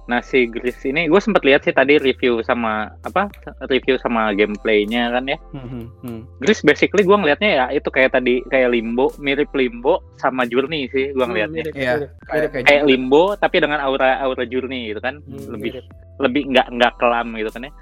Nah 0.02 0.18
si 0.20 0.44
Gris 0.44 0.82
ini 0.82 1.06
gue 1.06 1.16
sempat 1.16 1.40
lihat 1.40 1.62
sih 1.62 1.70
tadi 1.70 1.94
review 1.96 2.42
sama 2.42 2.90
apa 3.00 3.30
review 3.64 3.94
sama 3.96 4.34
gameplaynya 4.34 5.06
kan 5.08 5.24
ya. 5.24 5.38
Mhm, 5.54 5.82
mhm. 6.02 6.20
Gris 6.38 6.58
basically 6.60 7.00
gue 7.00 7.14
ngelihatnya 7.14 7.50
ya 7.52 7.66
itu 7.70 7.86
kayak 7.86 8.10
tadi 8.12 8.42
kayak 8.44 8.74
Limbo 8.74 9.14
mirip 9.16 9.54
Limbo 9.54 10.02
sama 10.16 10.42
Journey 10.42 10.90
sih 10.90 11.14
gue 11.14 11.16
Hmm, 11.16 11.30
ngelihatnya. 11.30 11.62
mirip, 11.62 11.72
Iya, 11.72 11.92
kayak 12.26 12.48
kayak 12.50 12.64
Kayak 12.66 12.82
Limbo 12.84 13.24
tapi 13.36 13.56
dengan 13.56 13.78
aura 13.78 14.18
aura 14.18 14.42
Journey 14.42 14.90
gitu 14.90 14.98
kan 15.00 15.22
Hmm, 15.22 15.38
lebih 15.48 15.70
mirip. 15.70 15.84
lebih 16.18 16.42
nggak 16.50 16.66
nggak 16.72 16.92
kelam 16.98 17.26
gitu 17.32 17.50
kan 17.52 17.62
ya. 17.62 17.72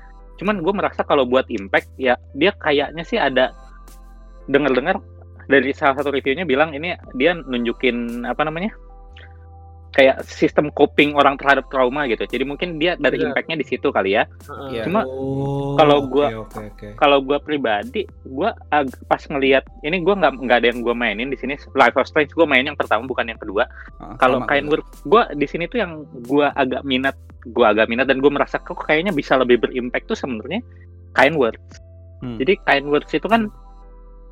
Cuman 0.41 0.65
gue 0.65 0.73
merasa 0.73 1.05
kalau 1.05 1.29
buat 1.29 1.45
impact 1.53 1.93
ya 2.01 2.17
dia 2.33 2.57
kayaknya 2.57 3.05
sih 3.05 3.21
ada 3.21 3.53
dengar-dengar 4.49 4.97
dari 5.53 5.77
salah 5.77 6.01
satu 6.01 6.09
reviewnya 6.09 6.49
bilang 6.49 6.73
ini 6.73 6.97
dia 7.13 7.37
nunjukin 7.37 8.25
apa 8.25 8.49
namanya 8.49 8.73
kayak 9.91 10.23
sistem 10.23 10.71
coping 10.71 11.13
orang 11.13 11.35
terhadap 11.35 11.67
trauma 11.67 12.07
gitu. 12.07 12.23
Jadi 12.23 12.45
mungkin 12.45 12.79
dia 12.79 12.95
dari 12.95 13.19
Benar. 13.19 13.35
impactnya 13.35 13.57
di 13.59 13.67
situ 13.67 13.91
kali 13.91 14.15
ya. 14.15 14.23
Heeh. 14.47 14.71
Iya. 14.71 14.83
Cuma 14.87 15.03
Oh, 15.03 15.75
kalau 15.75 16.07
oke, 16.07 16.11
gua- 16.11 16.31
oke 16.47 16.61
oke. 16.71 16.89
Kalau 16.95 17.19
gue 17.21 17.39
pribadi, 17.43 18.03
gue 18.07 18.51
pas 19.05 19.23
ngelihat 19.23 19.67
ini 19.83 19.99
gue 19.99 20.15
nggak 20.15 20.33
nggak 20.39 20.59
ada 20.63 20.69
yang 20.71 20.81
gue 20.81 20.95
mainin 20.95 21.29
di 21.29 21.35
sini. 21.35 21.59
Life 21.75 21.97
of 21.97 22.07
Strange 22.07 22.31
gue 22.31 22.47
main 22.47 22.63
yang 22.63 22.79
pertama 22.79 23.03
bukan 23.03 23.27
yang 23.27 23.37
kedua. 23.37 23.67
Ah, 23.99 24.15
Kalau 24.15 24.47
kain 24.47 24.71
gua. 24.71 24.79
gue 24.81 25.23
di 25.35 25.47
sini 25.51 25.67
tuh 25.67 25.83
yang 25.83 26.03
gue 26.23 26.47
agak 26.47 26.87
minat, 26.87 27.19
gue 27.43 27.67
agak 27.67 27.91
minat 27.91 28.07
dan 28.07 28.23
gue 28.23 28.31
merasa 28.31 28.57
kok 28.57 28.79
kayaknya 28.81 29.11
bisa 29.11 29.35
lebih 29.35 29.59
berimpact 29.59 30.07
tuh 30.07 30.15
sebenarnya 30.15 30.63
kain 31.13 31.35
work. 31.35 31.59
Hmm. 32.21 32.37
Jadi 32.37 32.63
kain 32.63 32.87
works 32.87 33.11
itu 33.11 33.27
kan 33.27 33.51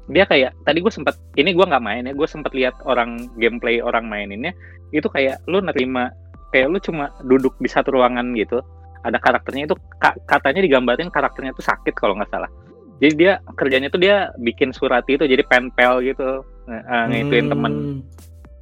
dia 0.08 0.24
kayak 0.24 0.56
tadi 0.64 0.80
gue 0.80 0.92
sempat 0.92 1.14
ini 1.36 1.52
gue 1.52 1.64
nggak 1.68 1.84
main 1.84 2.08
ya, 2.08 2.12
gue 2.16 2.28
sempat 2.28 2.52
lihat 2.56 2.74
orang 2.88 3.28
gameplay 3.36 3.80
orang 3.84 4.08
maininnya 4.08 4.56
itu 4.90 5.04
kayak 5.06 5.44
lu 5.44 5.60
nerima 5.60 6.08
kayak 6.48 6.72
lu 6.72 6.78
cuma 6.80 7.12
duduk 7.28 7.52
di 7.60 7.68
satu 7.68 7.92
ruangan 7.92 8.32
gitu. 8.32 8.64
Ada 9.04 9.20
karakternya 9.20 9.68
itu 9.70 9.76
ka- 10.00 10.16
katanya 10.26 10.64
digambarin 10.64 11.12
karakternya 11.12 11.52
itu 11.52 11.62
sakit 11.62 11.94
kalau 11.94 12.16
nggak 12.18 12.32
salah. 12.32 12.50
Jadi 12.98 13.14
dia 13.14 13.38
kerjanya 13.54 13.88
tuh 13.92 14.00
dia 14.02 14.32
bikin 14.42 14.74
surat 14.74 15.06
itu 15.06 15.22
jadi 15.22 15.44
penpel 15.46 16.02
gitu, 16.02 16.42
eh, 16.66 17.04
ngituin 17.12 17.46
Hmm. 17.46 17.52
temen 17.54 17.72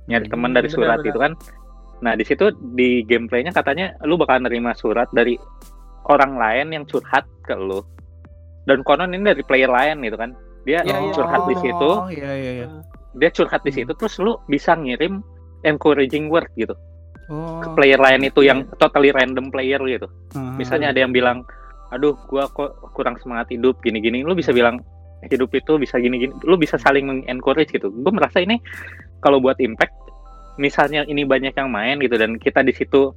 nyari 0.07 0.27
teman 0.29 0.51
Hmm, 0.53 0.57
dari 0.61 0.69
surat 0.69 1.01
benar-benar. 1.01 1.11
itu 1.11 1.19
kan. 1.19 1.33
Nah 2.05 2.13
di 2.13 2.25
situ 2.29 2.45
di 2.77 3.01
gameplaynya 3.09 3.55
katanya 3.57 3.97
lu 4.05 4.21
bakal 4.21 4.43
nerima 4.45 4.77
surat 4.77 5.09
dari 5.15 5.41
orang 6.11 6.37
lain 6.37 6.67
yang 6.77 6.85
curhat 6.85 7.25
ke 7.43 7.57
lu. 7.57 7.81
Dan 8.67 8.83
konon 8.83 9.15
ini 9.15 9.31
dari 9.33 9.43
player 9.47 9.71
lain 9.71 10.03
gitu 10.05 10.19
kan. 10.19 10.35
Dia 10.67 10.83
Iya, 10.83 10.99
iya. 11.01 11.13
curhat 11.15 11.43
di 11.47 11.57
situ, 11.57 11.89
Oh, 11.89 12.11
iya 12.11 12.31
iya 12.35 12.53
iya. 12.61 12.67
dia 13.15 13.31
curhat 13.31 13.63
di 13.63 13.71
Hmm. 13.71 13.79
situ 13.81 13.93
terus 13.95 14.19
lu 14.19 14.37
bisa 14.45 14.75
ngirim 14.75 15.23
encouraging 15.63 16.27
word 16.27 16.51
gitu 16.55 16.75
Oh. 17.27 17.59
ke 17.59 17.69
player 17.73 17.97
lain 17.97 18.23
itu 18.23 18.43
yang 18.43 18.67
totally 18.77 19.11
random 19.11 19.49
player 19.49 19.79
gitu. 19.81 20.07
ah. 20.35 20.55
Misalnya 20.55 20.91
ada 20.91 21.01
yang 21.01 21.11
bilang 21.11 21.47
aduh 21.89 22.19
gua 22.27 22.47
kok 22.49 22.71
kurang 22.93 23.15
semangat 23.17 23.47
hidup 23.49 23.79
gini-gini 23.79 24.21
lu 24.21 24.35
bisa 24.35 24.51
bilang 24.51 24.83
hidup 25.25 25.49
itu 25.51 25.75
bisa 25.77 25.97
gini-gini 25.97 26.35
lu 26.43 26.55
bisa 26.55 26.75
saling 26.77 27.07
mengencourage 27.07 27.71
gitu 27.71 27.89
gue 27.89 28.13
merasa 28.13 28.39
ini 28.39 28.59
kalau 29.21 29.39
buat 29.39 29.55
impact 29.59 29.95
misalnya 30.57 31.03
ini 31.05 31.23
banyak 31.23 31.53
yang 31.53 31.71
main 31.71 31.99
gitu 31.99 32.15
dan 32.15 32.37
kita 32.37 32.63
di 32.63 32.71
situ 32.71 33.15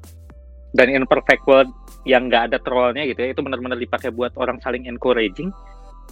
dan 0.71 0.85
in 0.87 1.01
perfect 1.05 1.41
world 1.43 1.65
yang 2.05 2.29
nggak 2.29 2.53
ada 2.53 2.57
trollnya 2.59 3.03
gitu 3.03 3.19
ya 3.19 3.33
itu 3.33 3.41
benar-benar 3.41 3.75
dipakai 3.75 4.13
buat 4.13 4.37
orang 4.37 4.57
saling 4.59 4.85
encouraging 4.85 5.49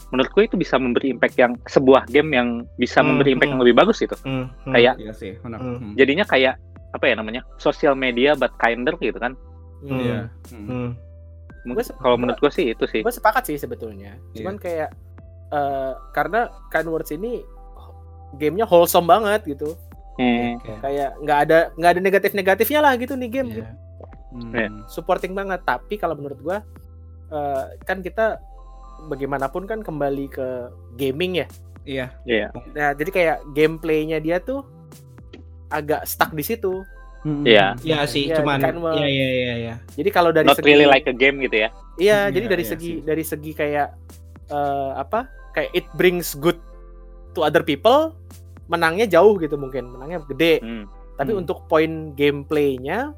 menurut 0.07 0.29
gue 0.29 0.43
itu 0.43 0.55
bisa 0.55 0.75
memberi 0.75 1.09
impact 1.09 1.35
yang 1.35 1.55
sebuah 1.63 2.05
game 2.05 2.29
yang 2.31 2.47
bisa 2.75 2.99
Hmm, 2.99 3.11
memberi 3.11 3.29
impact 3.31 3.45
hmm. 3.45 3.53
yang 3.53 3.63
lebih 3.63 3.75
bagus 3.75 3.97
gitu 3.97 4.15
Hmm, 4.19 4.47
hmm. 4.61 4.71
Kayak- 4.71 4.97
Iya 4.97 5.13
sih, 5.13 5.31
benar. 5.37 5.59
Hmm. 5.59 5.77
Hmm. 5.77 5.93
jadinya 5.93 6.23
kayak 6.23 6.55
apa 6.89 7.05
ya 7.05 7.13
namanya 7.13 7.41
sosial 7.55 7.93
media 7.93 8.33
but 8.33 8.51
kinder 8.57 8.95
gitu 8.95 9.15
kan 9.15 9.33
Hmm. 9.79 9.93
Iya. 9.95 10.19
Hmm. 10.49 10.65
Hmm. 10.65 10.89
Mungkin 11.63 11.75
Gua 11.75 11.85
se- 11.85 11.97
kalau 11.97 12.15
menurut 12.15 12.39
gue 12.39 12.49
sih 12.49 12.65
itu 12.69 12.85
sih 12.85 13.01
gue 13.01 13.11
sepakat 13.11 13.43
sih 13.45 13.55
sebetulnya 13.55 14.15
cuman 14.31 14.55
kayak 14.55 14.89
eh, 15.47 15.93
karena 16.11 16.39
Kind 16.67 16.87
Words 16.87 17.11
ini 17.11 17.43
gamenya 18.33 18.65
wholesome 18.65 19.05
banget 19.05 19.43
gitu 19.47 19.75
Hmm. 20.15 20.57
Oke. 20.57 20.73
kayak 20.81 21.13
nggak 21.19 21.39
ada 21.39 21.57
nggak 21.71 21.91
ada 21.91 22.01
negatif 22.01 22.31
negatifnya 22.33 22.79
lah 22.81 22.93
gitu 22.95 23.13
nih 23.13 23.29
game 23.29 23.47
Iya. 23.47 23.55
gitu. 23.55 23.71
Hmm. 24.29 24.51
Iya. 24.51 24.69
supporting 24.87 25.31
banget 25.31 25.61
tapi 25.61 25.95
kalau 25.95 26.15
menurut 26.15 26.39
gua 26.39 26.57
eh, 27.27 27.63
kan 27.83 27.99
kita 27.99 28.41
bagaimanapun 29.05 29.63
kan 29.63 29.79
kembali 29.79 30.25
ke 30.27 30.47
gaming 30.95 31.39
ya 31.39 31.47
Iya. 31.83 32.05
Iya. 32.23 32.47
nah 32.73 32.91
jadi 32.91 33.09
kayak 33.09 33.37
gameplaynya 33.51 34.17
dia 34.17 34.37
tuh 34.37 34.65
agak 35.67 36.03
stuck 36.03 36.31
di 36.31 36.41
situ 36.41 36.83
Hmm. 37.17 37.43
Iya. 37.43 37.73
Iya 37.81 38.05
sih, 38.05 38.29
Iya, 38.29 38.39
cuman 38.39 38.61
kan, 38.61 38.77
iya 38.95 39.07
iya 39.09 39.27
iya 39.27 39.53
iya. 39.57 39.75
jadi 39.91 40.09
kalau 40.11 40.29
dari 40.29 40.45
not 40.45 40.55
segi 40.55 40.69
really 40.69 40.85
like 40.85 41.03
a 41.03 41.11
game 41.11 41.41
gitu 41.41 41.59
ya 41.59 41.69
iya 41.97 42.29
Iya, 42.29 42.31
jadi 42.31 42.45
dari 42.47 42.63
iya 42.63 42.71
segi 42.71 42.91
sih. 42.93 43.03
dari 43.03 43.23
segi 43.25 43.51
kayak 43.51 43.87
eh, 44.47 44.91
apa 44.95 45.27
kayak 45.51 45.71
it 45.73 45.87
brings 45.93 46.37
good 46.37 46.55
to 47.33 47.41
other 47.41 47.61
people 47.61 48.15
menangnya 48.67 49.09
jauh 49.09 49.35
gitu 49.35 49.55
mungkin 49.55 49.89
menangnya 49.89 50.23
gede 50.25 50.61
Hmm. 50.61 50.85
tapi 51.15 51.33
Hmm. 51.33 51.41
untuk 51.41 51.65
poin 51.65 52.13
gameplaynya 52.13 53.11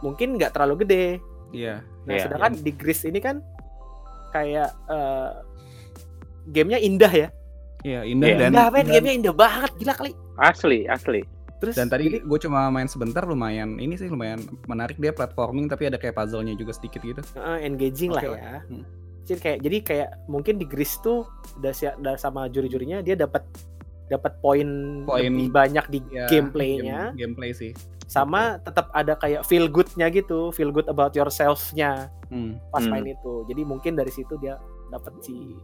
mungkin 0.00 0.36
nggak 0.36 0.52
terlalu 0.52 0.84
gede 0.84 1.06
Iya. 1.48 1.80
Nah, 2.04 2.12
Iya. 2.12 2.22
sedangkan 2.28 2.52
di 2.60 2.72
Gris 2.72 3.00
ini 3.02 3.18
kan 3.18 3.40
kayak 4.30 4.70
eh, 4.86 5.30
gamenya 6.46 6.78
indah 6.78 7.10
ya. 7.10 7.28
Iya, 7.80 8.00
indah 8.04 8.26
Iya. 8.26 8.36
dan 8.36 8.50
indah, 8.50 8.68
dan, 8.68 8.84
Gamenya 8.88 9.12
indah 9.14 9.30
banget, 9.32 9.70
gila 9.76 9.94
kali. 9.94 10.12
asli 10.36 10.86
asli 10.86 11.22
Terus 11.58 11.74
dan 11.74 11.86
tadi 11.86 12.06
jadi, 12.06 12.18
gue 12.22 12.38
cuma 12.40 12.66
main 12.68 12.86
sebentar 12.86 13.22
lumayan 13.22 13.74
ini 13.76 13.94
sih 13.94 14.06
lumayan 14.06 14.38
menarik 14.64 14.94
dia 14.96 15.10
platforming 15.10 15.66
tapi 15.66 15.86
ada 15.86 15.94
kayak 15.94 16.14
puzzle-nya 16.14 16.54
juga 16.54 16.70
sedikit 16.70 17.02
gitu. 17.02 17.18
eh, 17.34 17.58
engaging 17.60 18.10
lah 18.10 18.22
Oke 18.24 18.34
ya. 18.34 18.62
Hmm. 18.62 18.84
Jadi 19.24 19.38
kayak 19.40 19.58
jadi 19.60 19.76
kayak 19.82 20.08
mungkin 20.26 20.54
di 20.54 20.64
Gris 20.64 20.94
tuh 20.98 21.26
udah 21.56 21.70
udah 21.98 22.14
sama 22.14 22.46
juri-jurinya 22.46 22.98
dia 23.00 23.14
dapat 23.14 23.42
dapat 24.06 24.38
poin 24.38 24.68
Poin- 25.02 25.26
lebih 25.28 25.50
banyak 25.50 25.84
di 25.88 25.98
Ya, 26.08 26.24
gameplaynya 26.26 27.12
game- 27.12 27.34
gameplay 27.34 27.50
sih. 27.52 27.74
Sama 28.08 28.56
tetap 28.58 28.88
ada 28.90 29.12
kayak 29.14 29.44
feel 29.44 29.68
good-nya 29.68 30.08
gitu, 30.08 30.48
feel 30.50 30.68
good 30.68 30.88
about 30.88 31.12
yourself-nya 31.12 32.08
Hmm. 32.26 32.56
pas 32.68 32.80
Hmm. 32.80 32.90
main 32.90 33.06
itu. 33.06 33.44
Jadi 33.44 33.62
mungkin 33.62 33.92
dari 33.92 34.08
situ 34.08 34.34
dia 34.36 34.56
dapat 34.88 35.12
si 35.20 35.56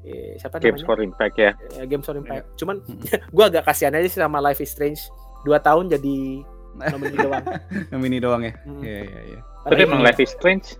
eh, 0.00 0.32
siapa 0.36 0.56
games 0.56 0.80
namanya? 0.80 0.88
for 0.88 0.98
impact 1.00 1.36
ya 1.36 1.52
Ya, 1.72 1.84
Games 1.84 2.06
on 2.06 2.16
Impact. 2.16 2.46
Cuman 2.56 2.76
Hmm. 2.80 3.02
gue 3.34 3.44
agak 3.44 3.62
kasihan 3.64 3.92
aja 3.92 4.06
sih 4.06 4.16
sama 4.16 4.38
Life 4.38 4.58
is 4.58 4.70
Strange. 4.70 5.02
Dua 5.42 5.58
tahun 5.58 5.90
jadi 5.90 6.40
nomor 6.86 7.10
doang. 7.28 7.44
Yang 7.90 8.02
ini 8.04 8.18
doang 8.18 8.42
ya. 8.42 8.52
Hmm. 8.62 8.80
Iya, 8.80 9.00
iya, 9.04 9.20
iya. 9.28 9.40
tapi 9.60 9.80
emang 9.82 10.00
Life 10.00 10.16
is 10.18 10.32
Strange 10.32 10.78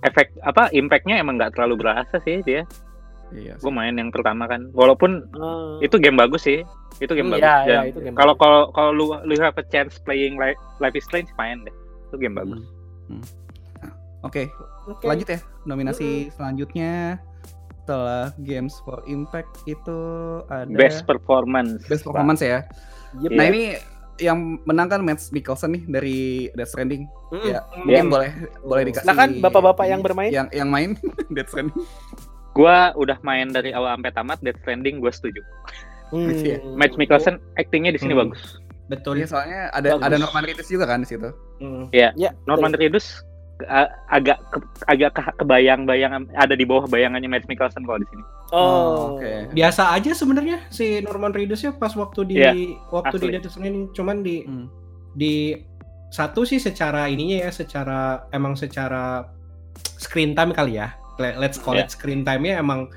efek 0.00 0.32
apa 0.40 0.68
impactnya 0.70 1.16
emang 1.16 1.36
nggak 1.36 1.52
terlalu 1.52 1.76
berasa 1.78 2.16
sih 2.18 2.40
dia 2.40 2.64
Iya. 3.30 3.54
gue 3.56 3.70
main 3.70 3.92
yang 3.92 4.10
pertama 4.10 4.44
kan 4.44 4.70
walaupun 4.70 5.22
Eh, 5.30 5.86
itu 5.86 5.96
game 5.96 6.14
bagus 6.14 6.42
sih 6.42 6.66
itu 6.98 7.10
game 7.10 7.28
Hmm, 7.28 7.34
bagus 7.34 7.46
iya, 7.46 7.56
Dan 7.60 7.70
iya, 7.78 7.80
itu 7.88 7.98
game 8.00 8.14
kalau 8.14 8.34
kalau 8.34 8.68
kalau 8.70 8.90
lu 8.90 9.04
lu 9.22 9.34
have 9.38 9.54
a 9.54 9.64
chance 9.64 9.96
playing 10.00 10.34
Life, 10.34 10.58
Life 10.78 10.94
is 10.94 11.02
Strange 11.02 11.30
main 11.34 11.62
deh 11.62 11.74
itu 12.06 12.16
game 12.16 12.34
bagus 12.34 12.60
Hmm. 13.06 13.22
Oke, 14.20 14.46
oke. 14.84 15.02
lanjut 15.02 15.26
ya. 15.26 15.40
Nominasi 15.64 16.28
selanjutnya 16.30 17.16
setelah 17.80 18.30
Games 18.38 18.76
for 18.80 19.00
Impact 19.04 19.64
itu 19.64 19.98
ada 20.46 20.68
best 20.70 21.02
performance 21.04 21.82
Best 21.86 22.04
performance 22.04 22.38
ya. 22.38 22.62
Yep. 23.16 23.30
Nah, 23.32 23.42
Iya. 23.42 23.50
ini 23.50 23.62
yang 24.20 24.38
menang 24.62 24.86
kan 24.86 25.00
Matt 25.00 25.24
Mikkelsen 25.26 25.72
nih 25.72 25.82
dari 25.88 26.18
Death 26.52 26.70
Stranding. 26.70 27.08
Mm-mm. 27.32 27.48
Ya, 27.48 27.64
Mm. 27.72 27.82
mungkin 27.82 28.06
boleh 28.12 28.30
boleh 28.60 28.82
dikasih. 28.84 29.08
Silakan, 29.08 29.28
bapak-bapak 29.40 29.82
ini, 29.82 29.90
yang 29.90 30.00
bermain. 30.00 30.30
Yang 30.30 30.46
yang 30.52 30.68
main 30.68 30.90
Death 31.34 31.48
Stranding. 31.48 31.80
Gue 32.52 32.76
udah 32.96 33.18
main 33.20 33.48
dari 33.48 33.70
awal 33.70 33.94
sampai 33.94 34.12
tamat 34.12 34.38
Death 34.40 34.58
Stranding 34.60 34.98
gue 34.98 35.10
setuju 35.10 35.42
Hmm. 36.10 36.26
Iya. 36.26 36.58
Matt 36.74 36.98
Mikkelsen 36.98 37.38
actingnya 37.54 37.94
di 37.94 38.00
sini 38.00 38.12
Hmm. 38.12 38.26
bagus 38.26 38.58
Betul. 38.86 39.22
Iya, 39.22 39.30
soalnya 39.30 39.70
ada 39.70 39.94
Bagus. 39.94 40.02
ada 40.02 40.16
Norman 40.18 40.42
Reedus 40.42 40.66
juga 40.66 40.82
kan 40.82 40.98
di 40.98 41.06
situ. 41.06 41.30
Hmm. 41.62 41.86
Ya, 41.94 42.10
Norman 42.42 42.74
Reedus 42.74 43.22
uh, 43.62 43.86
agak 44.10 44.42
ke, 44.50 44.58
agak 44.84 45.14
ke, 45.14 45.22
kebayang-bayang 45.38 46.10
ada 46.34 46.58
di 46.58 46.66
bawah 46.66 46.90
bayangannya 46.90 47.30
Matt 47.30 47.46
Mikkelsen 47.46 47.86
kalau 47.86 48.02
di 48.02 48.08
sini 48.10 48.22
Oh, 48.50 49.14
oke. 49.14 49.54
Biasa 49.54 49.94
aja 49.94 50.10
sebenarnya 50.10 50.66
si 50.66 50.98
Norman 51.00 51.30
Reedus 51.30 51.62
ya 51.62 51.70
pas 51.70 51.94
waktu 51.94 52.20
di 52.26 52.34
Iya, 52.36 52.50
waktu 52.90 53.14
asli. 53.14 53.22
di 53.22 53.28
Death 53.32 53.46
Stranding 53.48 53.94
cuman 53.94 54.16
di 54.20 54.36
Hmm. 54.42 54.66
di 55.12 55.54
satu 56.10 56.42
sih 56.42 56.58
secara 56.58 57.06
ininya 57.06 57.46
ya 57.46 57.50
secara 57.54 58.26
emang 58.28 58.58
secara 58.58 59.30
screen 59.96 60.34
time 60.34 60.50
kali 60.50 60.74
ya 60.74 60.90
let's 61.20 61.56
call 61.56 61.76
Iya. 61.76 61.84
it 61.84 61.92
screen 61.92 62.24
time-nya 62.24 62.58
emang 62.58 62.88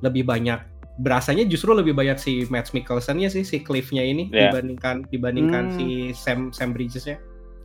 lebih 0.00 0.22
banyak 0.22 0.60
berasanya 0.96 1.48
justru 1.48 1.72
lebih 1.72 1.96
banyak 1.96 2.20
si 2.20 2.44
Matt 2.46 2.70
Mikkelsen-nya 2.70 3.26
sih 3.26 3.40
si 3.40 3.64
Cliff-nya 3.64 4.04
ini 4.04 4.28
Iya. 4.28 4.52
dibandingkan 4.52 5.08
dibandingkan 5.08 5.64
Hmm. 5.72 5.76
si 5.76 5.86
Sam 6.12 6.52
Sam 6.52 6.76
Bridges-nya. 6.76 7.16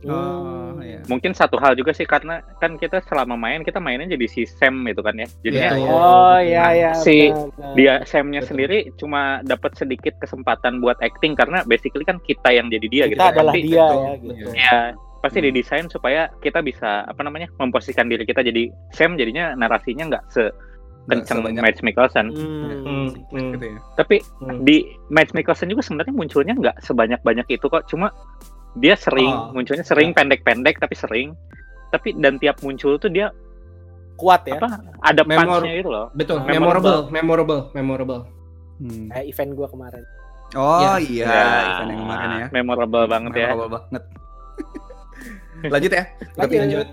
Oh, 0.06 0.76
Hmm. 0.76 0.84
iya. 0.84 1.00
mungkin 1.08 1.32
satu 1.32 1.56
hal 1.56 1.72
juga 1.72 1.90
sih 1.90 2.04
karena 2.04 2.38
kan 2.60 2.76
kita 2.76 3.00
selama 3.02 3.32
main 3.34 3.64
kita 3.64 3.80
mainnya 3.80 4.06
jadi 4.06 4.28
si 4.28 4.44
Sam 4.44 4.84
itu 4.84 5.00
kan 5.00 5.16
ya 5.16 5.26
jadinya 5.40 5.70
Betul. 5.72 5.88
Oh, 5.88 6.38
iya 6.38 6.64
ya. 6.70 6.90
Si- 6.94 7.32
benar. 7.32 7.74
dia 7.74 7.94
Samnya 8.04 8.40
Betul. 8.40 8.48
sendiri 8.54 8.78
cuma 8.94 9.40
dapat 9.42 9.72
sedikit 9.74 10.14
kesempatan 10.16 10.78
buat 10.78 11.00
acting 11.00 11.32
karena 11.34 11.64
basically 11.64 12.04
kan 12.04 12.20
kita 12.22 12.52
yang 12.52 12.68
jadi 12.68 12.86
dia 12.86 13.04
kita 13.08 13.10
gitu 13.10 13.20
kan. 13.20 13.32
adalah 13.34 13.52
Tapi- 13.56 13.64
dia 13.64 13.82
betul, 13.82 13.96
ya 13.96 14.12
gitu. 14.20 14.48
ya 14.54 14.78
pasti 15.26 15.38
Hmm. 15.38 15.46
didesain 15.48 15.86
supaya 15.86 16.30
kita 16.38 16.62
bisa 16.62 17.02
apa 17.02 17.20
namanya 17.20 17.50
memposisikan 17.56 18.06
diri 18.06 18.22
kita 18.22 18.40
jadi 18.40 18.62
Sam 18.90 19.14
jadinya 19.14 19.52
narasinya 19.52 20.06
nggak 20.08 20.24
se 20.28 20.42
sebanyak- 21.06 21.60
Matt 21.60 21.78
Mikkelsen 21.80 22.26
Hmm. 22.28 22.82
Hmm, 22.82 23.08
hmm, 23.28 23.50
Gitu 23.52 23.66
ya. 23.68 23.78
tapi 23.94 24.16
hmm. 24.40 24.62
di 24.62 24.76
Matt 25.08 25.30
Mikkelsen 25.32 25.66
juga 25.66 25.78
sebenarnya 25.80 26.10
munculnya 26.12 26.54
nggak 26.54 26.76
sebanyak 26.80 27.20
banyak 27.20 27.46
itu 27.48 27.62
kok 27.64 27.86
cuma 27.86 28.10
dia 28.74 28.94
sering 28.94 29.28
Oh. 29.28 29.50
munculnya 29.52 29.82
sering 29.82 30.10
pendek-pendek 30.12 30.76
tapi 30.76 30.94
sering 30.94 31.34
tapi 31.88 32.14
dan 32.14 32.36
tiap 32.36 32.58
muncul 32.60 32.94
tuh 32.96 33.08
dia 33.08 33.30
Kuat 34.14 34.42
ya. 34.44 34.56
apa 34.56 34.80
ada 35.04 35.22
Memor- 35.22 35.60
punch-nya 35.60 35.74
itu 35.76 35.86
loh 35.86 36.08
Betul, 36.10 36.40
Memorable. 36.42 37.04
memorable, 37.04 37.12
memorable, 37.12 37.60
memorable. 37.70 38.20
Hmm. 38.76 39.08
Kayak 39.08 39.26
event 39.26 39.50
gua 39.52 39.68
kemarin. 39.68 40.04
Oh 40.52 40.80
Ya. 40.80 40.92
iya, 40.98 41.24
Ya, 41.24 41.44
event 41.70 41.88
yang 41.88 42.00
kemarin 42.02 42.28
ya. 42.34 42.46
memorable 42.50 43.04
banget 43.06 43.32
ya 43.34 43.48
Memorable 43.50 43.70
banget. 43.78 44.02
Lanjut 45.62 45.90
ya. 45.90 46.04
Lanjut. 46.34 46.58
Lanjut. 46.58 46.86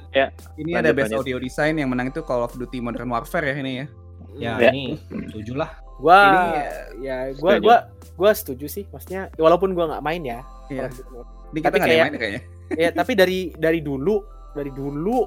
Ini 0.56 0.72
Lanjut, 0.72 0.80
ada 0.80 0.90
Best 0.92 1.04
lanjut. 1.08 1.20
Audio 1.20 1.38
Design 1.38 1.76
yang 1.76 1.90
menang 1.90 2.08
itu 2.08 2.22
Call 2.22 2.42
of 2.42 2.54
Duty 2.54 2.80
Modern 2.80 3.10
Warfare 3.10 3.46
ya 3.46 3.56
ini 3.56 3.72
ya. 3.76 3.86
Ya, 4.34 4.54
Ya. 4.58 4.70
ini 4.72 4.98
setuju 5.30 5.54
lah. 5.56 5.70
Gua 5.96 6.20
Ini, 6.26 6.50
ya 7.04 7.18
gua 7.34 7.52
setuju. 7.54 7.62
gua 7.62 7.78
gua 8.14 8.32
setuju 8.34 8.66
sih 8.68 8.84
maksudnya 8.88 9.30
walaupun 9.36 9.72
gua 9.72 9.86
nggak 9.92 10.04
main 10.04 10.22
ya. 10.24 10.40
Iya. 10.68 10.90
Ini 11.50 11.60
kita 11.60 11.64
Tapi 11.64 11.78
nggak 11.78 11.88
kayak- 11.88 12.04
main 12.04 12.12
ya 12.12 12.20
kayaknya. 12.20 12.42
ya 12.74 12.90
tapi 12.92 13.12
dari 13.14 13.40
dari 13.54 13.80
dulu 13.80 14.16
dari 14.52 14.70
dulu 14.70 15.18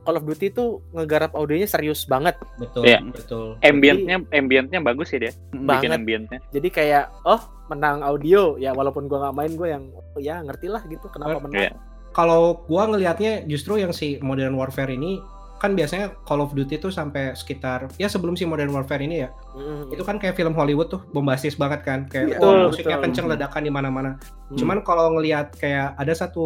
Call 0.00 0.16
of 0.16 0.24
Duty 0.24 0.48
itu 0.48 0.64
ngegarap 0.90 1.32
audionya 1.34 1.64
serius 1.64 2.04
banget. 2.04 2.32
Betul, 2.56 2.84
Iya. 2.84 3.04
betul. 3.04 3.56
ambientnya 3.62 4.16
ambientnya 4.30 4.80
bagus 4.80 5.12
sih 5.12 5.18
dia 5.18 5.32
Hmm. 5.50 5.64
Bang. 5.64 5.76
bikin 5.76 5.88
Banget. 5.88 5.98
ambientnya 5.98 6.38
Jadi 6.50 6.68
kayak 6.68 7.04
oh 7.22 7.40
menang 7.68 8.00
audio 8.00 8.56
ya 8.56 8.72
walaupun 8.72 9.06
gua 9.06 9.28
nggak 9.28 9.36
main 9.38 9.52
gua 9.54 9.68
yang 9.70 9.84
oh, 9.92 10.18
ya 10.18 10.40
ngerti 10.40 10.66
lah 10.66 10.82
gitu 10.84 11.08
kenapa 11.08 11.36
Oh, 11.36 11.42
menang. 11.42 11.62
Iya. 11.62 11.72
Kalau 12.10 12.66
gua 12.66 12.90
ngelihatnya 12.90 13.46
justru 13.46 13.78
yang 13.78 13.94
si 13.94 14.18
Modern 14.18 14.54
Warfare 14.54 14.90
ini 14.90 15.22
kan 15.60 15.76
biasanya 15.76 16.16
Call 16.24 16.40
of 16.40 16.56
Duty 16.56 16.80
itu 16.80 16.88
sampai 16.88 17.36
sekitar 17.36 17.92
ya 18.00 18.08
sebelum 18.08 18.32
si 18.32 18.48
Modern 18.48 18.72
Warfare 18.72 19.04
ini 19.04 19.20
ya 19.20 19.28
Mm. 19.52 19.92
itu 19.92 20.00
kan 20.00 20.16
kayak 20.16 20.32
film 20.32 20.56
Hollywood 20.56 20.88
tuh 20.88 21.04
bombastis 21.12 21.52
banget 21.52 21.84
kan 21.84 22.08
kayak 22.08 22.40
Betul, 22.40 22.48
oh, 22.48 22.72
musiknya 22.72 22.96
betul. 22.96 23.04
kenceng 23.12 23.26
ledakan 23.28 23.62
di 23.62 23.68
mana-mana. 23.68 24.10
Hmm. 24.48 24.56
Cuman 24.56 24.78
kalau 24.80 25.12
ngelihat 25.12 25.52
kayak 25.54 26.00
ada 26.00 26.16
satu 26.16 26.44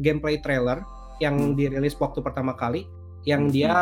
gameplay 0.00 0.40
trailer 0.40 0.80
yang 1.20 1.36
Hmm. 1.36 1.52
dirilis 1.52 1.92
waktu 1.96 2.24
pertama 2.24 2.56
kali 2.56 2.88
yang 3.28 3.50
Hmm. 3.50 3.52
dia 3.52 3.74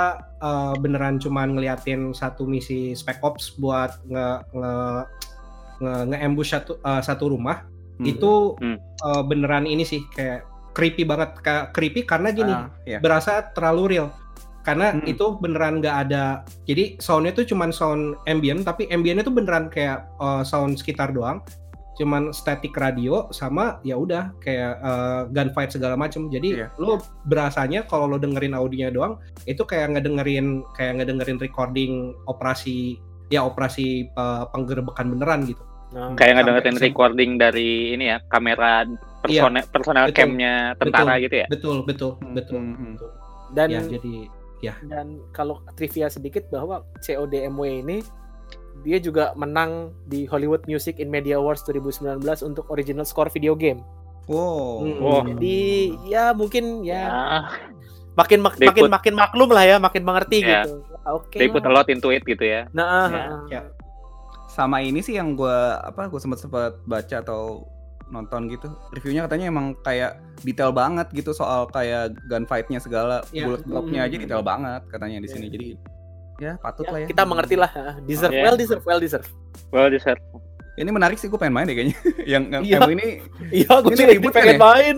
uh, 0.43 0.75
beneran 0.75 1.23
cuman 1.23 1.55
ngeliatin 1.55 2.11
satu 2.11 2.43
misi 2.43 2.99
Spec 2.99 3.23
Ops 3.23 3.55
buat 3.55 3.95
nge 4.05 4.27
nge 4.51 4.75
nge, 5.77 5.95
nge-ambush 6.09 6.51
satu 6.51 6.73
uh, 6.81 6.99
satu 6.99 7.31
rumah 7.31 7.63
Hmm. 7.95 8.11
itu 8.11 8.59
Hmm. 8.59 8.79
uh, 9.07 9.23
beneran 9.23 9.65
ini 9.65 9.87
sih 9.87 10.03
kayak 10.11 10.43
creepy 10.75 11.03
banget 11.03 11.31
kayak 11.41 11.71
creepy 11.71 12.03
karena 12.03 12.29
gini 12.31 12.51
Ah, 12.51 12.69
iya. 12.85 12.99
berasa 12.99 13.41
terlalu 13.51 13.97
real 13.97 14.09
karena 14.61 14.91
Hmm. 14.91 15.05
itu 15.05 15.37
beneran 15.37 15.79
nggak 15.79 15.97
ada 16.05 16.25
jadi 16.65 16.97
soundnya 16.99 17.31
tuh 17.33 17.45
cuman 17.45 17.71
sound 17.71 18.17
ambient 18.25 18.63
tapi 18.63 18.89
ambientnya 18.89 19.23
tuh 19.23 19.33
beneran 19.33 19.69
kayak 19.69 20.09
uh, 20.19 20.41
sound 20.43 20.75
sekitar 20.75 21.11
doang 21.11 21.45
cuman 21.95 22.35
static 22.35 22.75
radio 22.75 23.31
sama 23.31 23.79
ya 23.83 23.95
udah 23.95 24.35
kayak 24.41 24.83
uh, 24.83 25.31
gunfight 25.31 25.71
segala 25.71 25.95
macem 25.95 26.27
jadi 26.27 26.49
Iya. 26.57 26.69
lo 26.77 26.99
berasanya 27.25 27.85
kalau 27.85 28.09
lo 28.09 28.17
dengerin 28.17 28.51
audionya 28.51 28.91
doang 28.91 29.15
itu 29.45 29.63
kayak 29.63 29.95
ngedengerin 29.95 30.67
kayak 30.73 30.99
ngedengerin 30.99 31.39
recording 31.39 31.93
operasi 32.25 32.99
ya 33.29 33.41
operasi 33.41 34.11
uh, 34.13 34.51
penggerebekan 34.51 35.07
beneran 35.09 35.47
gitu 35.47 35.63
Nah, 35.95 36.11
Kayak 36.19 36.43
ngedengerin 36.43 36.75
sem- 36.75 36.85
recording 36.85 37.31
dari 37.39 37.95
ini 37.95 38.11
ya 38.11 38.19
kamera 38.27 38.83
personel 39.27 39.65
personal 39.67 40.05
betul. 40.07 40.17
camnya 40.17 40.55
tentara 40.75 41.05
Betul. 41.11 41.23
gitu 41.23 41.35
ya. 41.35 41.47
betul 41.49 41.77
betul 41.83 42.11
Hmm, 42.17 42.35
betul, 42.35 42.59
hmm, 42.59 42.75
hmm. 42.75 42.93
betul. 42.95 43.11
dan 43.51 43.67
ya 43.69 43.81
jadi 43.83 44.17
dan 44.83 45.07
kalau 45.31 45.61
trivia 45.73 46.09
sedikit 46.09 46.49
bahwa 46.49 46.81
CODMW 46.99 47.63
ini 47.81 48.01
dia 48.81 48.97
juga 48.97 49.31
menang 49.35 49.93
di 50.05 50.25
Hollywood 50.25 50.65
Music 50.65 50.97
in 50.97 51.07
Media 51.07 51.37
Awards 51.37 51.63
2019 51.63 52.17
untuk 52.43 52.65
original 52.69 53.05
score 53.05 53.29
video 53.29 53.53
game. 53.55 53.85
Wow. 54.25 54.81
Hmm. 54.81 54.99
Wah. 54.99 55.23
Jadi 55.27 55.59
ya 56.07 56.33
mungkin 56.33 56.81
ya 56.83 57.03
Ya, 57.05 57.41
makin 58.15 58.41
mak- 58.41 58.57
They 58.57 58.67
makin 58.67 58.83
put- 58.83 58.93
makin 58.93 59.15
maklum 59.15 59.51
lah 59.51 59.65
ya, 59.65 59.77
makin 59.77 60.03
mengerti 60.03 60.41
Ya. 60.41 60.65
gitu. 60.65 60.81
Oke. 61.05 61.37
they 61.37 61.47
put 61.47 61.61
a 61.61 61.69
lot 61.69 61.85
into 61.87 62.09
it 62.09 62.25
gitu 62.25 62.41
ya. 62.41 62.65
Nah, 62.73 62.85
ah, 62.85 63.07
Ya. 63.07 63.21
ah, 63.21 63.43
Ya. 63.49 63.61
Sama 64.49 64.81
ini 64.81 65.01
sih 65.01 65.13
yang 65.13 65.35
gua 65.35 65.77
apa 65.83 66.07
gua 66.07 66.17
sempat 66.17 66.41
sempat 66.41 66.81
baca 66.83 67.17
atau 67.21 67.69
nonton 68.15 68.47
gitu. 68.47 68.71
Reviewnya 68.91 69.27
katanya 69.27 69.47
emang 69.49 69.75
kayak 69.81 70.17
detail 70.41 70.71
banget 70.71 71.11
gitu 71.11 71.31
soal 71.31 71.67
kayak 71.67 72.15
gunfight-nya 72.25 72.79
segala, 72.79 73.27
Ya. 73.29 73.45
bullet 73.45 73.63
drop-nya 73.63 74.01
aja 74.03 74.15
Hmm. 74.15 74.23
detail 74.23 74.43
banget 74.43 74.83
katanya 74.87 75.19
di 75.19 75.29
sini. 75.29 75.47
Ya. 75.47 75.53
Jadi 75.53 75.69
ya 76.37 76.53
patut 76.57 76.83
ya, 76.83 76.91
lah 76.91 77.01
ya. 77.01 77.07
kita 77.07 77.23
mengerti 77.25 77.55
lah. 77.55 77.71
ah, 77.71 77.95
Deserve 78.01 78.33
Ya. 78.33 78.43
well, 78.43 78.57
deserve 78.57 78.85
well, 78.85 78.99
deserve. 78.99 79.27
Well 79.69 79.87
deserved. 79.89 80.23
Ini 80.75 80.91
menarik 80.91 81.15
sih 81.17 81.27
gue 81.27 81.37
pengen 81.37 81.55
main 81.55 81.67
deh 81.67 81.75
kayaknya. 81.75 81.99
yang 82.33 82.43
yang 82.49 82.63
Iya. 82.65 82.79
Emu 82.81 82.91
ini 82.93 83.07
Iya, 83.61 83.71
gue 83.77 83.91
Ini 83.91 83.97
juga 83.97 84.13
ribut 84.13 84.31
kan 84.31 84.37
pengen 84.37 84.55
ya? 84.55 84.61
main. 84.61 84.97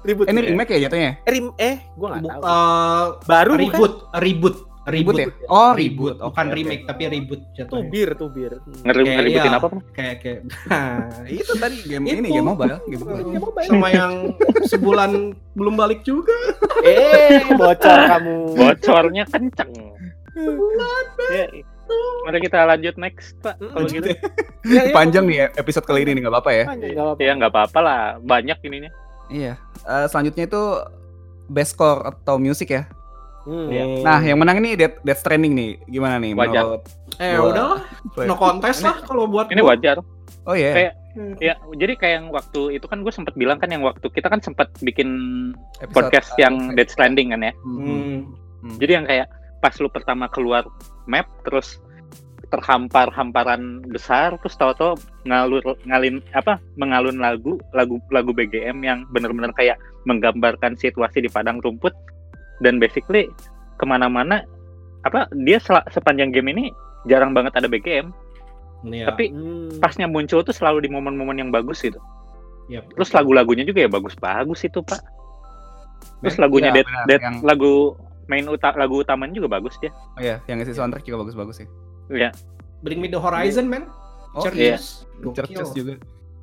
Ribut. 0.00 0.24
eh, 0.24 0.32
ini 0.32 0.38
ya? 0.38 0.48
remake 0.48 0.70
ya 0.70 0.80
jatuhnya? 0.88 1.12
Eh, 1.20 1.30
rim- 1.30 1.56
eh, 1.58 1.76
gue 1.90 2.06
nggak 2.08 2.22
tahu. 2.24 2.40
uh, 2.40 3.04
Baru 3.22 3.52
bukan? 3.54 3.92
reboot 4.16 4.56
reboot 4.90 5.14
Reboot 5.14 5.18
ya? 5.18 5.26
reboot 5.30 5.48
Oh, 5.48 5.70
reboot 5.72 5.78
reboot. 5.78 6.16
bukan 6.20 6.46
Oke, 6.46 6.50
oke. 6.50 6.58
remake 6.58 6.82
tapi 6.84 7.02
reboot 7.06 7.40
Tuh 7.40 7.54
jatuhnya 7.56 7.90
bir, 7.90 8.08
tuh 8.18 8.28
bir. 8.30 8.52
Hmm. 8.58 8.82
Ngeri 8.84 9.00
Kayak 9.00 9.14
ngeributin 9.16 9.50
iya. 9.50 9.58
apa? 9.58 9.66
Kayak 9.90 10.16
kayak 10.20 10.40
nah, 10.68 10.98
Itu 11.26 11.52
tadi 11.56 11.76
game 11.86 12.04
ini 12.06 12.28
Itu. 12.28 12.34
game 12.36 12.46
mobile, 12.46 12.78
game 12.84 13.00
mobile. 13.00 13.24
Game 13.30 13.42
mobile. 13.42 13.68
sama 13.70 13.88
yang 13.90 14.14
sebulan 14.68 15.10
belum 15.54 15.74
balik 15.78 16.00
juga 16.02 16.36
Eh, 16.82 17.44
bocor 17.54 17.98
kamu. 18.10 18.36
Bocornya 18.56 19.24
kenceng. 19.28 19.70
Ya, 21.30 21.44
mari 22.22 22.38
kita 22.38 22.62
lanjut 22.64 22.94
next, 22.96 23.34
Pak. 23.42 23.58
Kalau 23.58 23.82
lanjut 23.82 24.02
gitu. 24.02 24.08
Ya, 24.60 24.82
ya, 24.88 24.94
Panjang 24.94 25.24
nih 25.26 25.50
episode 25.56 25.84
kali 25.84 26.06
ini 26.06 26.14
nih 26.16 26.22
nggak 26.26 26.34
apa-apa 26.36 26.50
ya. 26.54 26.64
Panjang, 26.68 27.36
nggak 27.40 27.52
apa-apa. 27.52 27.78
Ya 27.80 27.82
lah, 27.82 28.02
banyak 28.22 28.58
ininya. 28.62 28.90
Iya. 29.26 29.52
Eh, 29.84 30.06
selanjutnya 30.06 30.44
itu 30.46 30.62
best 31.50 31.74
score 31.74 32.06
atau 32.06 32.38
musik 32.38 32.70
ya. 32.70 32.86
Hmm. 33.42 33.68
Iya. 33.68 33.84
Nah, 34.00 34.20
yang 34.20 34.38
menang 34.38 34.60
ini 34.60 34.76
Death, 34.76 35.00
Death 35.00 35.20
Stranding 35.20 35.52
nih. 35.52 35.70
Gimana 35.86 36.16
nih 36.16 36.32
Wajar. 36.32 36.64
menurut 36.64 36.82
eh 37.16 37.34
Gua- 37.34 37.48
udahlah 37.48 37.80
Play? 38.12 38.26
no 38.26 38.34
contest 38.34 38.80
lah 38.80 38.96
kalau 39.02 39.24
buat 39.24 39.46
Ini 39.48 39.60
gua. 39.60 39.74
wajar. 39.74 39.96
Oh 40.44 40.54
iya. 40.54 40.72
Kayak- 40.72 40.96
Ya, 41.42 41.58
jadi 41.74 41.98
kayak 41.98 42.14
yang 42.14 42.26
waktu 42.30 42.78
itu 42.78 42.86
kan 42.86 43.02
gue 43.02 43.10
sempat 43.10 43.34
bilang 43.34 43.58
kan 43.58 43.66
yang 43.66 43.82
waktu 43.82 44.06
kita 44.08 44.30
kan 44.30 44.38
sempat 44.38 44.70
bikin 44.78 45.10
Episode, 45.76 45.90
podcast 45.90 46.30
uh, 46.30 46.38
yang 46.38 46.54
Dead 46.78 46.86
Stranding 46.86 47.34
kan 47.34 47.42
ya. 47.42 47.52
Hmm. 47.66 48.30
Hmm. 48.62 48.78
Jadi 48.78 48.92
yang 48.94 49.04
kayak 49.04 49.26
pas 49.58 49.74
lu 49.76 49.90
pertama 49.90 50.30
keluar 50.30 50.70
map 51.04 51.26
terus 51.42 51.82
terhampar 52.48 53.10
hamparan 53.10 53.82
besar 53.86 54.34
terus 54.38 54.54
tahu-tahu 54.54 54.94
ngalur 55.22 55.62
ngalin 55.82 56.18
apa 56.30 56.58
mengalun 56.74 57.18
lagu 57.18 57.58
lagu 57.70 57.98
lagu 58.10 58.30
BGM 58.30 58.78
yang 58.80 59.02
benar-benar 59.10 59.50
kayak 59.52 59.78
menggambarkan 60.02 60.74
situasi 60.74 61.22
di 61.22 61.28
padang 61.28 61.58
rumput 61.58 61.92
dan 62.60 62.76
basically 62.76 63.28
ke 63.74 63.84
mana-mana 63.84 64.44
apa 65.02 65.24
dia 65.34 65.56
sel- 65.56 65.86
sepanjang 65.88 66.28
game 66.28 66.48
ini 66.48 66.64
jarang 67.04 67.32
banget 67.32 67.52
ada 67.54 67.66
BGM 67.66 68.12
Iya. 68.82 69.06
tapi 69.06 69.28
Hmm. 69.28 69.76
pasnya 69.76 70.04
muncul 70.04 70.40
tuh 70.40 70.52
selalu 70.52 70.84
di 70.84 70.88
momen-momen 70.88 71.36
yang 71.36 71.50
bagus 71.50 71.80
gitu 71.80 72.00
Yap. 72.66 72.88
terus 72.90 73.10
lagu-lagunya 73.10 73.60
juga 73.62 73.80
ya 73.80 73.90
bagus-bagus 73.90 74.60
itu 74.62 74.80
pak 74.80 75.00
terus 76.20 76.36
lagunya 76.36 76.68
Iya, 76.70 76.76
Dead, 76.76 76.86
benar. 76.86 77.04
Dead- 77.06 77.22
Yang- 77.22 77.40
lagu 77.42 77.72
main 78.24 78.46
uta 78.46 78.72
lagu 78.72 78.94
utamanya 78.98 79.34
juga 79.34 79.48
bagus 79.50 79.76
dia 79.76 79.92
Oh 80.14 80.20
iya, 80.20 80.40
yang 80.46 80.60
isi 80.60 80.70
soundtrack 80.70 81.02
juga 81.02 81.24
bagus-bagus 81.24 81.60
sih. 81.60 81.68
ya 82.08 82.32
Bring 82.80 82.98
Me 82.98 83.08
The 83.08 83.18
Horizon 83.18 83.66
man 83.66 83.84
Oh 84.32 84.40
Churches 84.40 85.04
Churches 85.26 85.68
Gokil. 85.68 85.76
juga. 85.76 85.94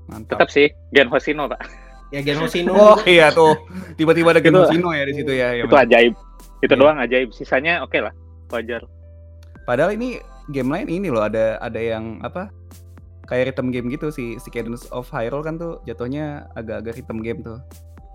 Mantap. 0.05 0.37
tetap 0.37 0.49
sih 0.49 0.67
Gen 0.91 1.07
Hoshino 1.07 1.47
pak 1.47 1.57
ya 2.09 2.19
Gen 2.21 2.37
Hoshino 2.37 2.71
Oh 2.71 2.97
iya 3.03 3.29
tuh. 3.29 3.55
Tiba-tiba 3.93 4.31
ada 4.31 4.39
Genusino 4.39 4.89
ya 4.91 5.03
di 5.03 5.13
situ 5.13 5.31
ya. 5.31 5.51
ya 5.51 5.63
itu 5.63 5.69
benar. 5.69 5.85
ajaib 5.85 6.13
itu 6.57 6.69
Iya. 6.69 6.79
doang 6.79 6.97
ajaib 6.97 7.29
sisanya 7.31 7.81
oke 7.81 7.97
lah 7.97 8.13
wajar 8.49 8.81
Padahal 9.63 9.91
ini 9.91 10.17
game 10.47 10.69
lain 10.69 10.87
ini 10.87 11.07
loh 11.07 11.21
ada 11.21 11.59
ada 11.59 11.75
yang 11.75 12.19
apa? 12.21 12.47
Kayak 13.23 13.51
rhythm 13.51 13.67
game 13.69 13.87
gitu 13.89 14.07
sih. 14.07 14.39
Si 14.39 14.47
Cadence 14.47 14.87
of 14.89 15.03
Hyrule 15.07 15.43
kan 15.43 15.55
tuh 15.55 15.83
jatuhnya 15.83 16.47
agak-agak 16.53 16.95
rhythm 16.95 17.19
game 17.19 17.41
tuh. 17.41 17.59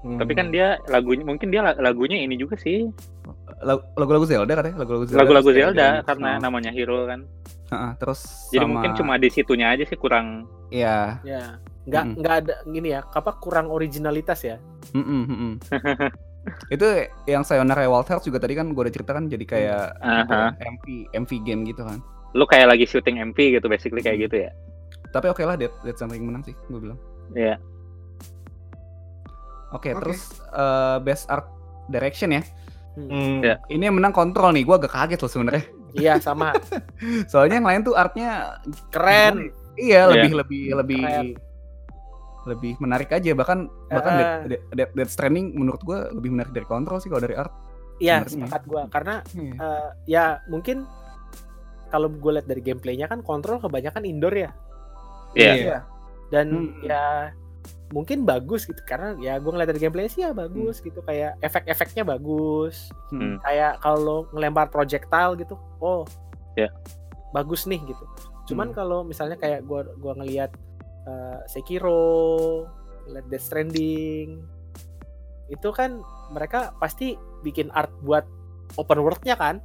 Hmm. 0.02 0.19
tapi 0.19 0.35
kan 0.35 0.51
dia 0.51 0.82
lagunya 0.89 1.23
mungkin 1.23 1.47
dia 1.48 1.62
la- 1.62 1.78
lagunya 1.78 2.19
ini 2.19 2.35
juga 2.35 2.59
sih 2.59 2.90
Lagu- 3.62 3.86
Lagu-lagu 3.94 4.27
Zelda 4.27 4.51
katanya, 4.52 4.82
lagu-lagu 4.82 5.06
Zelda. 5.06 5.20
lagu-lagu 5.23 5.51
Zelda 5.55 5.89
karena 6.02 6.31
Oh. 6.32 6.43
namanya 6.43 6.74
Hero 6.74 7.06
kan 7.06 7.23
Heeh, 7.70 7.90
terus 7.97 8.51
jadi 8.51 8.66
sama- 8.66 8.70
mungkin 8.74 8.98
cuma 8.98 9.14
di 9.14 9.31
situnya 9.31 9.70
aja 9.70 9.86
sih 9.86 9.94
kurang 9.94 10.51
Iya. 10.69 11.23
Ya, 11.23 11.55
nggak 11.82 12.04
Mm-mm. 12.06 12.18
nggak 12.22 12.34
ada 12.46 12.54
gini 12.64 12.88
ya, 12.94 13.00
apa 13.02 13.34
kurang 13.36 13.66
originalitas 13.68 14.40
ya? 14.42 14.56
Mm-mm, 14.94 15.22
mm-mm. 15.26 15.52
itu 16.74 16.86
yang 17.24 17.42
Sayonara 17.42 17.86
Wild 17.86 18.06
Hearts 18.06 18.26
juga 18.26 18.38
tadi 18.38 18.54
kan 18.54 18.70
gue 18.70 18.82
udah 18.82 18.90
cerita 18.90 19.14
kan 19.14 19.30
jadi 19.30 19.44
kayak 19.46 19.84
Aha. 19.98 20.54
ya, 20.54 20.66
MV 20.74 20.84
MV 21.14 21.30
game 21.42 21.62
gitu 21.64 21.82
kan. 21.82 22.02
lu 22.32 22.48
kayak 22.48 22.72
lagi 22.72 22.82
syuting 22.82 23.20
MP 23.20 23.52
gitu 23.52 23.68
basically 23.68 24.00
kayak 24.00 24.26
gitu 24.26 24.48
ya 24.48 24.50
Tapi 25.12 25.28
oke 25.28 25.44
lah 25.44 25.54
Dead 25.54 25.68
Dead 25.82 25.92
Stranding 25.92 26.24
menang 26.24 26.42
sih 26.42 26.56
gue 26.66 26.80
bilang. 26.80 26.96
Iya. 27.32 27.60
Oke, 29.70 29.92
Oke. 29.92 30.00
terus 30.00 30.20
eh, 30.48 30.96
best 31.00 31.28
art 31.28 31.48
direction 31.88 32.32
ya. 32.32 32.42
Hmm. 32.96 33.40
Ya. 33.40 33.56
Ini 33.68 33.88
yang 33.88 33.96
menang 33.96 34.12
kontrol 34.12 34.52
nih. 34.52 34.64
Gue 34.64 34.76
agak 34.76 34.92
kaget 34.92 35.20
loh 35.20 35.28
sebenarnya. 35.28 35.64
Iya 35.92 36.16
sama, 36.18 36.56
Soalnya 37.30 37.60
yang 37.60 37.68
lain 37.68 37.80
tuh 37.84 37.92
artnya 37.92 38.56
keren. 38.88 39.52
iya 39.76 40.09
Iya. 40.09 40.12
lebih 40.24 40.32
lebih 40.40 40.62
lebih 40.74 41.00
Keren. 41.00 41.28
Lebih 42.44 42.74
menarik 42.78 43.10
aja 43.10 43.32
bahkan 43.32 43.70
bahkan 43.86 44.12
Eh. 44.12 44.19
Dead, 44.48 44.62
Dead, 44.73 44.90
Dead, 44.93 45.09
Stranding 45.09 45.55
menurut 45.55 45.78
gue 45.81 45.98
lebih 46.12 46.31
menarik 46.31 46.51
dari 46.51 46.66
kontrol 46.66 46.98
sih 46.98 47.06
kalau 47.06 47.23
dari 47.23 47.35
art. 47.35 47.52
Iya, 47.97 48.27
sepakat 48.27 48.62
gua 48.66 48.82
karena 48.89 49.23
Iya. 49.31 49.55
eh, 49.55 49.89
ya 50.09 50.24
mungkin 50.47 50.82
kalau 51.89 52.09
gue 52.09 52.32
lihat 52.32 52.47
dari 52.47 52.59
gameplaynya 52.59 53.06
kan 53.06 53.20
kontrol 53.20 53.59
kebanyakan 53.59 54.02
indoor 54.02 54.32
ya 54.32 54.51
Iya. 55.32 55.85
dan 56.28 56.47
Hmm. 56.51 56.82
ya 56.82 57.31
mungkin 57.93 58.24
bagus 58.24 58.64
gitu 58.64 58.81
karena 58.82 59.12
ya 59.19 59.36
gue 59.36 59.47
ngeliat 59.47 59.69
dari 59.69 59.78
gameplay 59.78 60.09
sih 60.09 60.24
ya 60.24 60.32
bagus 60.32 60.81
gitu 60.81 61.05
kayak 61.05 61.36
efek-efeknya 61.39 62.02
bagus 62.02 62.89
Hmm. 63.12 63.36
kayak 63.40 63.78
kalau 63.78 64.24
ngelempar 64.32 64.66
projectile 64.66 65.36
gitu 65.36 65.55
oh 65.78 66.09
Ya. 66.52 66.73
bagus 67.31 67.64
nih 67.64 67.78
gitu 67.85 68.05
cuman 68.48 68.73
Hmm. 68.73 68.74
kalau 68.74 68.98
misalnya 69.05 69.36
kayak 69.36 69.62
gua 69.62 69.85
gua 69.94 70.16
ngelihat 70.16 70.51
eh, 71.03 71.39
Sekiro 71.47 72.65
ngeliat 73.05 73.27
Death 73.27 73.45
Stranding 73.45 74.29
itu 75.49 75.69
kan 75.70 76.01
mereka 76.29 76.73
pasti 76.77 77.12
bikin 77.41 77.69
art 77.70 77.93
buat 78.01 78.24
open 78.74 78.99
world-nya 78.99 79.35
kan 79.35 79.61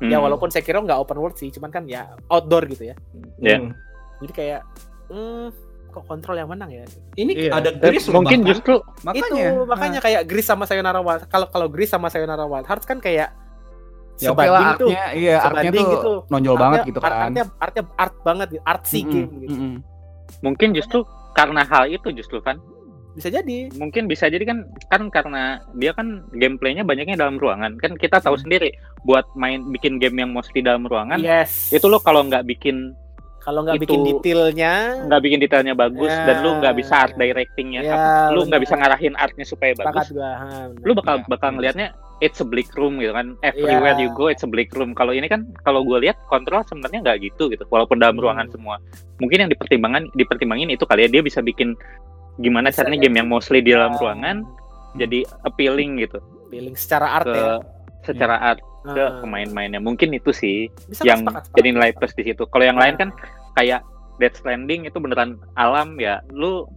ya 0.00 0.18
Hmm. 0.18 0.24
walaupun 0.24 0.50
Sekiro 0.50 0.80
nggak 0.80 0.98
open 0.98 1.16
world 1.16 1.36
sih 1.36 1.48
cuman 1.48 1.70
kan 1.70 1.86
ya 1.86 2.10
outdoor 2.26 2.66
gitu 2.66 2.84
ya 2.84 2.96
Iya. 3.38 3.56
Hmm. 3.56 3.70
jadi 4.18 4.32
kayak 4.34 4.60
hmm, 5.08 5.46
kok 5.88 6.04
kontrol 6.04 6.34
yang 6.34 6.48
menang 6.48 6.68
ya 6.68 6.82
Ini 7.14 7.32
Iya. 7.38 7.50
ada 7.54 7.70
Gris 7.70 8.04
loh 8.04 8.18
mungkin 8.18 8.40
bahkan. 8.40 8.50
justru 8.50 8.74
Makanya, 9.02 9.44
itu 9.46 9.62
makanya 9.64 9.92
nah, 9.94 10.04
kayak 10.04 10.22
Gris 10.26 10.44
sama 10.44 10.64
Sayonara 10.64 10.98
Wild 10.98 11.22
kalau 11.26 11.46
kalau 11.46 11.66
Gris 11.66 11.86
sama 11.86 12.08
Sayonara 12.08 12.44
Wild 12.44 12.66
Hearts 12.66 12.82
kan 12.82 12.98
kayak 12.98 13.30
ya 14.14 14.28
oke 14.28 14.44
lah 14.44 14.74
artnya 14.74 15.04
iya 15.12 15.36
artnya 15.40 15.70
tuh 15.72 15.86
gitu. 15.88 16.12
nonjol 16.28 16.50
Artnya- 16.50 16.62
banget 16.62 16.80
gitu 16.84 16.98
art- 16.98 17.08
kan. 17.08 17.22
artnya 17.24 17.44
artnya 17.56 17.82
art 17.96 18.16
banget 18.20 18.48
gitu 18.50 18.62
artsy 18.64 19.00
Mm-mm, 19.00 19.12
game 19.12 19.32
gitu 19.40 19.54
mm-mm. 19.54 19.74
Mungkin 20.42 20.70
justru 20.72 21.02
karena 21.32 21.62
hal 21.62 21.86
itu 21.86 22.10
justru 22.10 22.38
kan. 22.38 22.58
Bisa 23.12 23.28
jadi. 23.28 23.68
Mungkin 23.72 24.08
bisa 24.08 24.24
jadi 24.26 24.40
kan 24.40 24.58
kan 24.88 25.02
karena 25.08 25.42
dia 25.74 25.92
kan 25.92 26.24
gameplaynya 26.30 26.80
banyaknya 26.80 27.14
dalam 27.14 27.36
ruangan. 27.36 27.76
Kan 27.76 27.92
kita 27.94 28.18
tahu 28.18 28.34
Hmm. 28.34 28.42
sendiri 28.42 28.72
buat 29.02 29.28
main 29.34 29.68
bikin 29.68 29.96
game 29.96 30.16
yang 30.18 30.30
mostly 30.30 30.60
dalam 30.60 30.82
ruangan 30.82 31.18
yes. 31.18 31.68
itu 31.70 31.84
lo 31.84 31.98
kalau 31.98 32.22
nggak 32.22 32.46
bikin 32.46 32.96
kalau 33.38 33.66
nggak 33.66 33.74
bikin 33.76 34.06
detailnya 34.06 35.02
nggak 35.02 35.18
bikin 35.20 35.38
detailnya 35.40 35.74
bagus 35.74 36.06
Ya. 36.06 36.24
dan 36.24 36.36
lu 36.40 36.50
nggak 36.56 36.74
bisa 36.74 36.94
art 36.96 37.14
directingnya. 37.16 37.80
Ya, 37.82 37.92
apa- 37.92 38.30
lu 38.30 38.46
nggak 38.46 38.62
bisa 38.62 38.74
ngarahin 38.76 39.14
artnya 39.14 39.42
supaya 39.42 39.74
bagus. 39.74 40.08
gua 40.08 40.30
ha, 40.32 40.46
lu 40.72 40.92
bakal 40.94 41.14
Iya, 41.16 41.26
bakal 41.26 41.48
ngelihatnya 41.52 41.88
it's 42.22 42.38
a 42.38 42.46
bleak 42.46 42.70
room 42.78 42.96
gitu 42.96 43.10
kan 43.10 43.34
everywhere 43.42 43.98
Iya. 43.98 44.06
you 44.06 44.10
go 44.14 44.30
it's 44.30 44.40
a 44.40 44.48
bleak 44.48 44.70
room 44.72 44.94
kalau 44.94 45.10
ini 45.10 45.26
kan 45.26 45.42
kalau 45.60 45.82
gue 45.82 45.98
lihat 46.00 46.14
kontrol 46.30 46.62
sebenarnya 46.62 47.02
nggak 47.02 47.18
gitu 47.20 47.50
gitu 47.50 47.66
walaupun 47.68 47.98
dalam 47.98 48.14
Hmm. 48.14 48.24
ruangan 48.24 48.46
semua 48.48 48.78
mungkin 49.18 49.42
yang 49.42 49.50
dipertimbangkan 49.50 50.14
dipertimbangin 50.14 50.70
itu 50.70 50.86
kali 50.86 51.04
ya 51.04 51.10
dia 51.10 51.20
bisa 51.20 51.42
bikin 51.42 51.74
gimana 52.38 52.70
Bisa 52.70 52.80
caranya 52.80 52.96
ya. 52.96 53.04
game 53.04 53.16
yang 53.18 53.28
mostly 53.28 53.58
di 53.58 53.74
dalam 53.74 53.92
Ah. 53.92 53.98
ruangan 53.98 54.36
jadi 54.94 55.26
appealing 55.42 55.98
gitu 55.98 56.22
feeling 56.48 56.78
secara 56.78 57.18
art 57.18 57.26
ke 57.26 57.34
ya 57.34 57.58
secara 58.02 58.36
art 58.40 58.62
ke 58.84 58.98
Ah. 58.98 59.18
pemain-mainnya 59.20 59.78
mungkin 59.78 60.10
itu 60.10 60.30
sih 60.30 60.66
Bisa, 60.86 61.02
yang 61.02 61.22
sepakat, 61.22 61.46
sepakat. 61.46 61.56
jadi 61.58 61.68
nilai 61.74 61.90
plus 61.92 62.14
di 62.14 62.22
situ 62.24 62.42
kalau 62.46 62.62
yang 62.62 62.78
lain 62.78 62.94
Ah. 62.94 63.00
kan 63.02 63.08
kayak 63.52 63.80
Death 64.16 64.38
Stranding 64.38 64.86
itu 64.86 64.96
beneran 64.96 65.34
alam 65.54 65.98
ya 65.98 66.22
lu 66.30 66.68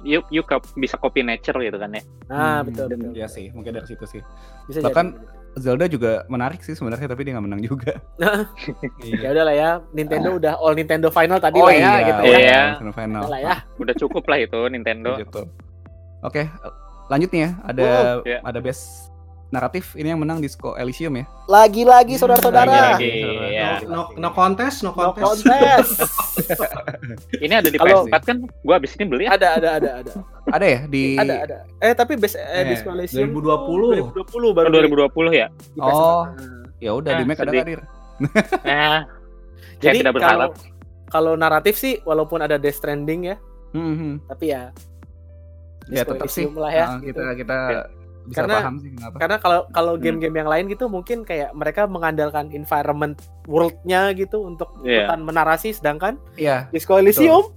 you, 0.00 0.20
you 0.28 0.40
cop- 0.40 0.66
bisa 0.74 0.94
copy 0.94 1.20
nature 1.20 1.56
gitu 1.56 1.74
kan 1.74 1.90
ya 1.90 2.02
nah 2.26 2.60
Hmm, 2.60 2.66
betul 2.66 2.84
betul 2.88 3.10
Iya 3.12 3.26
sih, 3.26 3.50
mungkin 3.50 3.72
dari 3.72 3.86
situ 3.86 4.04
sih. 4.04 4.22
bisa 4.64 4.80
Bahkan- 4.80 5.10
jadi. 5.12 5.36
Zelda 5.58 5.86
juga 5.86 6.22
menarik 6.28 6.60
sih 6.60 6.72
sebenarnya 6.72 7.08
tapi 7.08 7.22
dia 7.22 7.34
nggak 7.34 7.42
menang 7.42 7.58
juga. 7.60 7.98
ya 9.16 9.28
udah 9.28 9.42
lah 9.42 9.54
ya 9.56 9.70
Nintendo 9.90 10.38
udah 10.38 10.54
all 10.54 10.70
Nintendo 10.72 11.08
final 11.08 11.38
tadi 11.38 11.58
oh 11.58 11.66
lah 11.66 11.74
ya 11.74 11.80
iya, 11.80 11.94
gitu 12.04 12.22
Iya. 12.22 12.38
ya 12.38 12.62
Final 12.78 12.94
final. 12.94 13.20
Udah 13.20 13.32
lah 13.32 13.40
ya 13.42 13.56
udah 13.74 13.94
cukup 13.96 14.24
lah 14.24 14.38
itu 14.38 14.60
Nintendo 14.68 15.18
Gitu. 15.18 15.42
Oke, 16.20 16.46
lanjut 17.08 17.30
nih 17.30 17.40
ya. 17.40 17.50
Ada 17.64 17.82
Oh, 17.82 18.22
iya. 18.22 18.38
ada 18.40 18.58
best 18.60 19.10
naratif 19.48 19.94
ini 19.94 20.08
yang 20.08 20.20
menang 20.20 20.38
Disco 20.38 20.74
Elysium 20.74 21.14
ya. 21.14 21.24
lagi-lagi 21.46 22.14
saudara-saudara 22.14 22.68
Lagi-lagi. 22.94 23.12
Iya. 23.48 23.80
No, 23.82 24.12
no, 24.12 24.20
no 24.20 24.28
contest, 24.30 24.82
no 24.82 24.90
no 24.90 25.16
contest. 25.16 25.24
contest 25.40 25.92
ini 27.44 27.54
ada 27.54 27.66
di 27.66 27.76
Kalau- 27.76 28.04
PS4 28.04 28.22
kan 28.22 28.36
gua 28.60 28.74
abis 28.76 28.92
ini 28.94 29.04
beli 29.04 29.24
ya 29.24 29.34
ada 29.34 29.48
ada 29.56 29.68
ada 29.74 29.90
ada 29.98 30.12
Ada 30.48 30.66
ya 30.66 30.80
di 30.86 31.02
ada 31.14 31.34
ada 31.42 31.56
eh 31.78 31.92
tapi 31.92 32.16
best 32.16 32.34
eh, 32.34 32.44
Eh, 32.58 32.64
Disco 32.68 32.88
Elysium 32.90 33.28
2020. 33.32 34.12
2020 34.16 34.52
baru 34.52 34.66
tahun 34.66 34.84
2020 35.08 35.32
ya 35.34 35.46
di 35.48 35.78
PS4. 35.78 35.88
Oh. 35.90 36.22
Nah. 36.26 36.64
Ya 36.78 36.90
udah 36.92 37.10
Ah, 37.10 37.18
di 37.18 37.24
Mac 37.24 37.38
ada 37.38 37.50
Dir? 37.50 37.80
nah 38.64 38.98
jadi 39.78 39.98
tidak 39.98 40.12
kalau 40.12 40.16
berharap 40.16 40.50
kalau 41.08 41.32
naratif 41.34 41.74
sih 41.74 42.02
walaupun 42.02 42.38
ada 42.38 42.56
Death 42.56 42.78
Stranding 42.78 43.20
ya 43.26 43.36
Hmm, 43.68 43.94
hmm. 43.94 44.14
tapi 44.26 44.44
ya 44.48 44.72
Ya 45.86 46.02
tetap 46.02 46.28
sih. 46.28 46.44
Elysium 46.44 46.54
lah 46.54 46.68
ya 46.70 46.86
Nah, 46.86 47.00
gitu. 47.00 47.16
kita 47.16 47.24
kita 47.34 47.56
Ya. 47.68 47.82
Bisa 48.28 48.38
Karena- 48.38 48.60
paham 48.60 48.74
sih 48.76 48.90
kenapa. 48.90 49.16
karena 49.16 49.36
kalau 49.38 49.60
kalau 49.68 49.92
Hmm. 49.94 50.02
game-game 50.02 50.36
yang 50.36 50.46
lain 50.46 50.64
gitu 50.66 50.84
mungkin 50.86 51.18
kayak 51.22 51.50
mereka 51.52 51.84
mengandalkan 51.84 52.48
environment 52.50 53.16
world-nya 53.44 54.12
gitu 54.12 54.42
untuk 54.42 54.68
ikutan 54.82 55.20
menarasi 55.20 55.72
sedangkan 55.72 56.20
Iya, 56.34 56.68
Disco 56.68 56.94
Elysium 56.94 57.48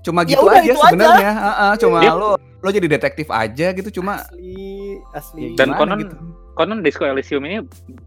cuma 0.00 0.22
Ya 0.22 0.30
gitu 0.30 0.44
udah, 0.44 0.58
aja 0.58 0.72
sebenarnya. 0.74 1.32
Heeh, 1.34 1.72
cuma 1.78 1.98
Dia- 2.00 2.14
lo 2.14 2.30
lo 2.38 2.68
jadi 2.68 2.86
detektif 2.88 3.28
aja 3.28 3.70
gitu 3.70 3.88
cuma 3.94 4.18
asli 4.20 4.98
asli 5.12 5.54
Dan 5.54 5.70
gimana 5.70 5.78
konon- 5.78 6.00
gitu. 6.00 6.16
konon 6.52 6.78
Disco 6.80 7.04
Elysium 7.04 7.42
ini 7.44 7.62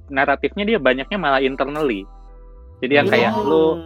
naratifnya 0.07 0.63
dia 0.65 0.77
banyaknya 0.77 1.15
malah 1.15 1.39
internally 1.39 2.03
jadi 2.81 2.93
yang 2.97 3.07
kayak 3.07 3.31
lu 3.39 3.79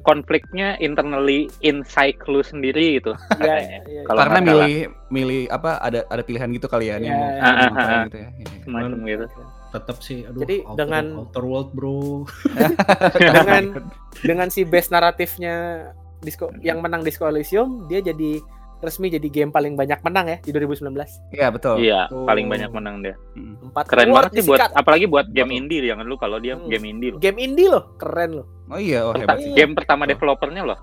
konfliknya 0.00 0.78
internally 0.78 1.50
inside 1.60 2.16
lu 2.24 2.40
sendiri 2.40 2.96
gitu 2.96 3.12
Iya, 3.38 3.54
iya, 3.58 3.78
iya. 3.84 4.02
Kalau 4.06 4.20
Karena 4.22 4.38
milih 4.40 4.76
milih 5.08 5.40
apa 5.48 5.76
ada 5.78 6.06
ada 6.06 6.22
pilihan 6.22 6.48
gitu 6.48 6.66
kali 6.66 6.88
ya 6.88 6.96
nih 6.96 7.06
Iya, 7.06 7.16
mau 7.16 7.28
Ah, 7.28 7.52
ah, 7.52 7.70
ah. 7.76 8.02
gitu 8.06 8.16
ya. 8.16 8.28
Semacam 8.62 9.00
gitu 9.04 9.26
Tetap 9.68 9.96
sih, 10.00 10.24
aduh. 10.24 10.40
Jadi 10.40 10.56
outer, 10.64 10.78
dengan- 10.80 11.10
outer 11.18 11.44
world 11.44 11.70
bro. 11.72 12.24
dengan 13.20 13.62
dengan 14.18 14.48
si 14.48 14.64
best 14.64 14.88
naratifnya 14.88 15.88
Disco 16.18 16.50
yang 16.60 16.80
menang 16.80 17.04
Disco 17.04 17.22
Elysium 17.24 17.84
dia 17.86 18.00
jadi 18.00 18.40
resmi 18.78 19.08
jadi 19.08 19.26
game 19.26 19.50
paling 19.50 19.74
banyak 19.74 19.98
menang 20.00 20.26
ya 20.26 20.38
di 20.38 20.50
2019 20.50 20.94
Iya 21.30 21.46
betul. 21.48 21.76
iya 21.78 22.06
Oh. 22.08 22.22
paling 22.24 22.46
banyak 22.46 22.70
menang 22.70 23.00
dia 23.00 23.14
Hmm. 23.32 23.58
empat 23.64 23.84
keren 23.86 24.08
banget 24.08 24.30
sih 24.34 24.44
buat 24.44 24.70
apalagi 24.72 25.04
buat 25.04 25.26
game 25.28 25.50
indie 25.52 25.82
jangan 25.82 26.02
lu 26.02 26.14
kalau 26.14 26.38
dia 26.38 26.54
Hmm. 26.54 26.66
game 26.66 26.86
indie 26.88 27.10
loh 27.10 27.18
game 27.18 27.38
indie 27.38 27.66
loh 27.66 27.84
keren 27.96 28.30
loh 28.34 28.46
Oh 28.68 28.76
iya, 28.76 29.00
oh 29.02 29.12
hebat 29.12 29.38
sih. 29.38 29.50
game 29.52 29.72
pertama 29.72 30.04
developernya 30.04 30.62
loh 30.62 30.78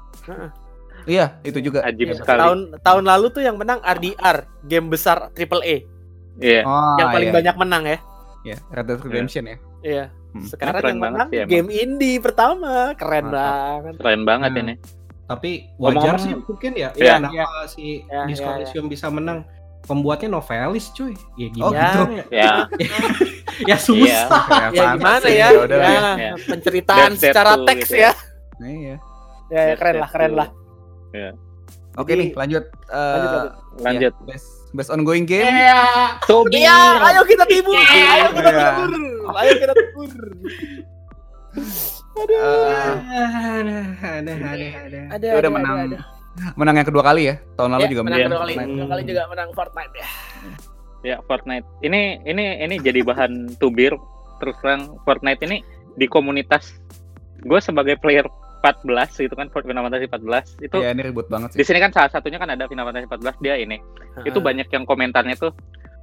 Iya, 1.05 1.37
itu 1.41 1.61
juga. 1.61 1.85
ajib 1.85 2.09
Iya, 2.09 2.17
sekali 2.17 2.39
tahun 2.39 2.59
tahun 2.81 3.03
lalu 3.05 3.25
tuh 3.29 3.41
yang 3.41 3.55
menang 3.55 3.77
RDR 3.79 4.37
game 4.63 4.87
besar 4.87 5.29
triple 5.31 5.61
A 5.61 5.77
iya 6.37 6.61
Oh, 6.63 6.97
yang 6.97 7.09
paling 7.09 7.29
iya. 7.29 7.35
banyak 7.35 7.55
menang 7.55 7.83
ya 7.85 7.97
Iya, 8.43 8.57
Red 8.69 8.85
Dead 8.85 8.99
Redemption 8.99 9.43
ya. 9.45 9.57
iya 9.81 10.05
Hmm. 10.31 10.43
sekarang 10.43 10.73
Keren 10.75 10.89
yang 10.89 10.99
banget 10.99 11.13
menang 11.15 11.29
sih 11.29 11.37
emang. 11.39 11.49
game 11.49 11.69
indie 11.71 12.17
pertama 12.17 12.73
keren 12.93 13.23
Mantap. 13.23 13.31
banget 13.31 13.93
keren 13.95 14.21
banget 14.23 14.49
Nah. 14.51 14.59
ini 14.59 14.73
Tapi 15.25 15.73
wajar 15.75 16.15
Ngomong-ngomong- 16.15 16.21
sih 16.21 16.33
mungkin 16.37 16.71
ya. 16.75 16.89
Iya, 16.93 17.13
kenapa 17.17 17.65
si 17.65 17.83
Iya, 18.01 18.19
Disco 18.25 18.45
iya, 18.45 18.55
Elysium 18.59 18.85
bisa 18.85 19.09
menang? 19.09 19.41
Pembuatnya 19.81 20.29
novelis 20.31 20.89
cuy. 20.91 21.13
Ya 21.35 21.45
Oh, 21.61 21.69
gimana? 21.69 21.89
gitu. 21.93 22.01
ya 22.41 22.51
ya 23.63 23.77
susah. 23.77 24.25
Kayak 24.43 24.71
ya 24.77 24.83
gimana 24.93 25.27
ya, 25.27 25.47
udah 25.55 25.77
ya, 25.77 25.89
ya. 25.89 26.13
ya. 26.15 26.33
penceritaan 26.43 27.11
Death 27.11 27.21
secara 27.23 27.51
tuh 27.53 27.65
teks 27.65 27.85
gitu 27.85 27.97
ya 27.99 28.11
Iya. 28.57 28.95
ya, 29.47 29.61
ya, 29.61 29.73
keren 29.75 29.95
lah 29.99 30.09
keren 30.09 30.33
lah 30.33 30.49
Oke 31.95 32.11
Jadi- 32.11 32.19
nih, 32.19 32.29
lanjut. 32.35 32.63
Eh, 32.83 32.99
Lanjut, 32.99 33.29
lanjut. 33.31 33.51
lanjut 33.79 34.11
ya, 34.11 34.25
best 34.25 34.47
best 34.73 34.89
ongoing 34.89 35.23
game. 35.23 35.47
Iya. 35.47 36.19
Tobi 36.21 36.59
Iya, 36.59 36.77
ayo 37.07 37.21
kita 37.23 37.45
tibur, 37.45 37.71
ayo 37.73 38.27
kita 38.31 38.49
Iya. 38.51 38.67
tibur, 38.75 38.91
ayo 39.33 39.51
kita 39.55 39.73
tibur. 39.73 40.09
Aduh. 42.15 42.35
Eh, 42.35 42.95
Ada, 43.55 43.77
ada, 44.01 44.31
ada, 44.31 44.31
ada. 44.31 44.99
ada, 45.11 45.27
udah 45.27 45.37
ada, 45.37 45.49
menang 45.49 45.75
ada, 45.75 45.85
ada. 45.85 45.99
menang 46.55 46.75
yang 46.75 46.87
kedua 46.87 47.03
kali 47.03 47.21
ya. 47.25 47.35
Tahun 47.53 47.69
lalu 47.69 47.81
Ya, 47.81 47.89
juga 47.89 48.01
menang 48.01 48.17
menang. 48.17 48.29
kedua 48.29 48.41
kali, 48.41 48.53
Fortnite. 48.53 48.71
kedua 48.71 48.87
kali 48.87 49.01
juga 49.03 49.21
menang 49.27 49.49
Fortnite 49.51 49.93
ya. 49.93 50.07
ya 51.05 51.15
Fortnite 51.21 51.67
ini 51.81 52.01
ini 52.23 52.43
ini 52.59 52.75
jadi 52.77 52.99
bahan 53.01 53.31
tubir 53.55 53.93
terus 54.35 54.57
terang 54.57 54.97
Fortnite 55.03 55.43
ini 55.43 55.61
di 55.93 56.07
komunitas 56.07 56.73
gue 57.39 57.59
sebagai 57.59 57.95
player 57.95 58.25
14 58.59 58.81
gitu 59.21 59.31
kan 59.31 59.45
Final 59.47 59.85
Fantasy 59.85 60.09
14 60.09 60.65
itu 60.65 60.75
Iya, 60.75 60.89
ini 60.91 61.01
ribut 61.05 61.29
banget 61.29 61.53
di 61.53 61.61
sih. 61.61 61.69
sini 61.69 61.77
kan 61.77 61.93
salah 61.93 62.09
satunya 62.09 62.35
kan 62.35 62.49
ada 62.49 62.65
Final 62.65 62.89
Fantasy 62.89 63.05
14 63.05 63.37
dia 63.39 63.53
ini 63.55 63.77
itu 64.23 64.39
banyak 64.39 64.65
yang 64.67 64.81
komentarnya 64.83 65.37
tuh 65.37 65.53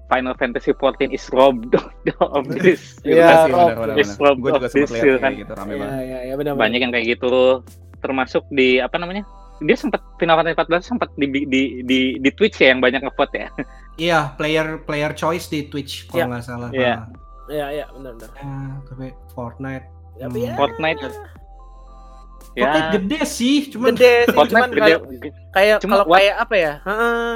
Final 0.06 0.34
Fantasy 0.34 0.72
14 0.74 1.10
is 1.10 1.24
robbed 1.30 1.72
of 2.20 2.44
this 2.50 2.96
Iya, 3.04 3.22
kan. 3.22 3.36
sih, 3.38 3.52
Rob, 3.52 3.68
benar, 3.68 3.76
benar, 3.78 3.96
is 3.96 4.10
benar. 4.10 4.22
Rob 4.22 4.36
Gue 4.36 4.50
juga 4.50 4.58
of 4.58 4.62
sempat 4.64 4.74
this, 4.74 4.90
lihat 4.90 5.02
gitu 5.02 5.12
kayak 5.12 5.22
kan. 5.22 5.32
gitu 5.36 5.52
rame 5.52 5.72
Iya, 5.72 5.80
banget. 5.80 5.94
iya, 6.02 6.18
iya, 6.22 6.34
benar. 6.36 6.52
banyak 6.54 6.80
yang 6.80 6.92
kayak 6.92 7.06
gitu 7.10 7.32
termasuk 7.98 8.42
di 8.48 8.68
apa 8.76 8.96
namanya 8.96 9.22
dia 9.60 9.76
sempat 9.76 10.02
Final 10.16 10.34
Fantasy 10.34 10.58
14 10.58 10.82
sempat 10.82 11.08
di 11.14 11.26
di 11.30 11.42
di, 11.80 11.98
di 12.18 12.30
Twitch 12.32 12.58
ya 12.58 12.70
yang 12.70 12.80
banyak 12.80 13.00
ngevote 13.00 13.36
ya 13.36 13.48
Iya, 13.94 14.18
player 14.34 14.80
player 14.82 15.12
choice 15.12 15.46
di 15.46 15.66
Twitch 15.66 16.04
Iya. 16.04 16.10
kalau 16.10 16.26
nggak 16.30 16.42
salah. 16.42 16.68
Iya. 16.70 16.94
Iya, 17.46 17.66
iya, 17.70 17.84
benar, 17.90 18.12
benar. 18.16 18.30
ya, 18.34 18.56
tapi 18.86 19.06
Fortnite. 19.30 19.86
Tapi 20.14 20.38
Hmm. 20.38 20.46
ya, 20.46 20.52
Fortnite 20.54 21.00
Fortnite 22.52 22.80
ya 22.80 22.92
gede 22.92 23.20
sih, 23.24 23.56
cuman 23.68 23.92
gede 23.92 24.12
sih, 24.24 24.26
cuman 24.28 24.36
Fortnite 24.36 24.72
gede 24.74 24.92
kayak 25.52 25.76
Cuma 25.78 25.94
kalau 25.94 26.04
kayak 26.10 26.36
apa 26.38 26.54
ya? 26.54 26.72
Heeh. 26.82 27.30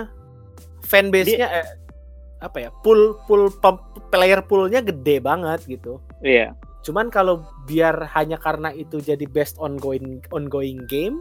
Fanbase-nya 0.83 1.49
eh, 1.53 1.65
apa 2.39 2.57
ya? 2.59 2.71
Pool 2.81 3.17
pool 3.25 3.49
player 4.07 4.41
poolnya 4.41 4.81
gede 4.81 5.19
banget 5.19 5.65
gitu. 5.67 5.99
iya 6.21 6.53
Cuman 6.81 7.09
kalau 7.09 7.41
biar 7.65 8.07
hanya 8.15 8.37
karena 8.37 8.71
itu 8.71 8.99
jadi 8.99 9.27
best 9.27 9.59
ongoing 9.59 10.23
ongoing 10.31 10.85
game 10.87 11.19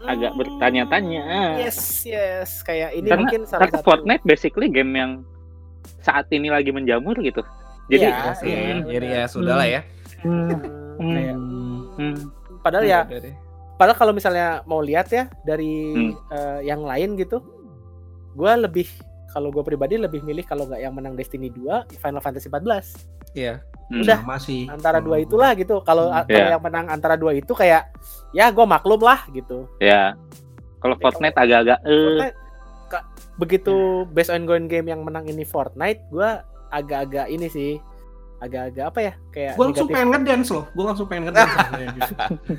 Agak 0.00 0.30
hmm, 0.30 0.38
bertanya-tanya. 0.38 1.24
Yes, 1.58 2.04
yes. 2.04 2.60
Kayak 2.60 2.92
ini 2.92 3.08
Karena- 3.08 3.18
mungkin 3.18 3.40
salah 3.44 3.64
karena 3.64 3.80
satu 3.80 3.86
Fortnite 3.88 4.20
basically 4.22 4.68
game 4.68 4.92
yang 4.92 5.12
saat 5.98 6.28
ini 6.28 6.48
lagi 6.48 6.68
menjamur 6.68 7.16
gitu 7.18 7.40
jadi 7.86 8.08
Iya, 8.08 8.12
Iya 8.14 8.32
sih. 8.34 8.48
iya, 8.48 8.74
Jadi 8.82 9.06
benar. 9.06 9.16
ya 9.16 9.24
sudah 9.26 9.54
lah 9.54 9.66
ya. 9.66 9.80
Hmm, 10.20 10.48
Hmm. 10.94 11.08
kayak 11.10 11.36
hmm, 11.94 12.16
padahal 12.60 12.84
ya 12.84 13.00
Udah 13.02 13.20
deh. 13.22 13.34
padahal 13.74 13.98
kalau 13.98 14.12
misalnya 14.12 14.48
mau 14.64 14.80
lihat 14.80 15.08
ya 15.08 15.24
dari 15.40 15.72
Hmm. 15.90 16.12
eh, 16.30 16.60
yang 16.64 16.80
lain 16.80 17.16
gitu 17.16 17.40
gua 18.32 18.56
lebih 18.56 18.88
kalau 19.34 19.50
gue 19.50 19.60
pribadi 19.60 19.98
lebih 19.98 20.22
milih 20.22 20.46
kalau 20.46 20.64
nggak 20.64 20.78
yang 20.78 20.94
menang 20.94 21.12
Destiny 21.12 21.50
2 21.50 21.90
Final 21.98 22.22
Fantasy 22.22 22.46
14 22.46 23.34
Iya. 23.34 23.58
hmm. 23.90 24.00
Udah. 24.00 24.18
sama 24.22 24.38
sih. 24.38 24.70
antara 24.70 25.02
dua 25.02 25.18
Hmm. 25.18 25.26
itulah 25.26 25.50
gitu 25.52 25.82
kalau 25.82 26.06
Hmm. 26.08 26.30
Iya. 26.30 26.54
yang 26.54 26.62
menang 26.62 26.86
antara 26.86 27.18
dua 27.18 27.34
itu 27.34 27.50
kayak 27.50 27.90
ya 28.30 28.46
gue 28.48 28.62
maklum 28.64 29.02
lah 29.02 29.26
gitu 29.28 29.66
ya 29.76 30.14
kalau 30.78 30.94
Fortnite 30.96 31.34
agak-agak 31.34 31.78
eh 31.82 32.30
begitu 33.34 33.74
best 34.08 34.30
ongoing 34.30 34.70
game 34.70 34.86
yang 34.86 35.02
menang 35.02 35.26
ini 35.26 35.42
Fortnite 35.42 36.06
gue 36.08 36.30
agak-agak 36.70 37.26
ini 37.26 37.50
sih 37.50 37.72
agak-agak 38.44 38.84
apa 38.86 38.98
ya 39.00 39.12
kayak 39.28 39.52
Gue 39.54 39.64
langsung 39.66 39.88
pengen 39.88 40.08
ngedance 40.10 40.48
loh. 40.50 40.64
Gue 40.70 40.84
langsung 40.84 41.06
pengen 41.06 41.24
ngedance. 41.26 41.54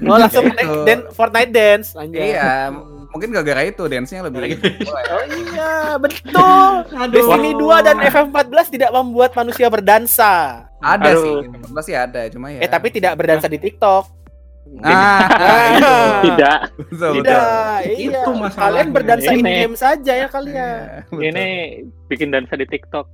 oh 0.04 0.18
langsung 0.18 0.44
Gitu. 0.48 0.78
dan- 0.84 1.06
Fortnite 1.10 1.52
dance 1.52 1.88
anjay. 1.94 2.32
Iya, 2.32 2.74
mungkin 3.08 3.30
gara-gara 3.30 3.62
itu 3.64 3.84
dance-nya 3.84 4.22
lebih 4.22 4.60
oh 4.84 5.24
iya 5.24 5.72
betul 5.96 6.84
Aduh. 6.92 7.14
Destiny 7.14 7.52
2 7.54 7.64
dan 7.82 7.98
FF14 8.02 8.52
tidak 8.70 8.92
membuat 8.92 9.32
manusia 9.34 9.68
berdansa 9.68 10.66
ada 10.78 11.10
Aduh. 11.10 11.24
sih. 11.42 11.72
Pasti 11.72 11.94
ada, 11.94 12.28
cuma 12.28 12.50
ya. 12.50 12.60
eh 12.60 12.68
tapi 12.68 12.90
tidak 12.90 13.16
berdansa 13.16 13.48
di 13.48 13.56
TikTok 13.56 14.04
ah, 14.82 15.22
itu. 15.72 15.96
tidak 16.26 16.58
Betul, 16.76 17.10
betul. 17.14 17.14
tidak 17.22 17.42
iya 17.88 18.20
Itu 18.20 18.32
masalahnya. 18.34 18.60
kalian 18.60 18.88
berdansa 18.92 19.30
in 19.32 19.40
Ini. 19.40 19.54
game 19.56 19.76
saja 19.76 20.14
ya 20.16 20.28
kalian 20.28 20.52
Iya, 20.52 21.08
betul. 21.08 21.22
ini 21.24 21.48
bikin 22.06 22.30
dansa 22.30 22.54
di 22.54 22.66
TikTok 22.66 23.06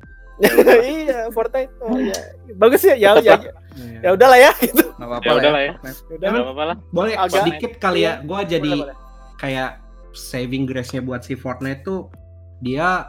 iya, 0.97 1.19
Fortnite. 1.30 1.72
Oh 1.80 1.95
iya. 1.95 2.18
Bagus 2.53 2.81
ya. 2.81 2.95
Ya 2.95 3.09
Tetep 3.13 3.23
ya. 3.23 3.31
lah. 3.31 3.41
Ya, 3.41 3.53
ya 4.01 4.09
udahlah 4.11 4.39
ya 4.39 4.51
gitu. 4.59 4.84
Nggak 4.91 5.07
apa-apa 5.07 5.23
Ya 5.23 5.31
udah 5.34 5.51
lah 5.51 5.61
ya. 5.61 5.72
Ya 5.72 5.77
Ya 5.81 5.91
udah. 6.11 6.27
nggak 6.27 6.43
apa-apa 6.43 6.63
lah. 6.65 6.76
Boleh 6.89 7.13
Agak- 7.15 7.35
sedikit 7.38 7.72
kali 7.77 7.99
ya. 8.01 8.13
Gua 8.22 8.39
jadi 8.43 8.65
Boleh, 8.68 8.85
boleh. 8.88 8.95
kayak 9.35 9.69
saving 10.11 10.63
grace-nya 10.65 10.99
buat 10.99 11.22
si 11.22 11.34
Fortnite 11.34 11.81
tuh 11.81 12.11
dia 12.59 13.07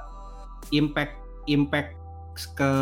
impact 0.70 1.18
impact 1.44 1.98
ke 2.48 2.72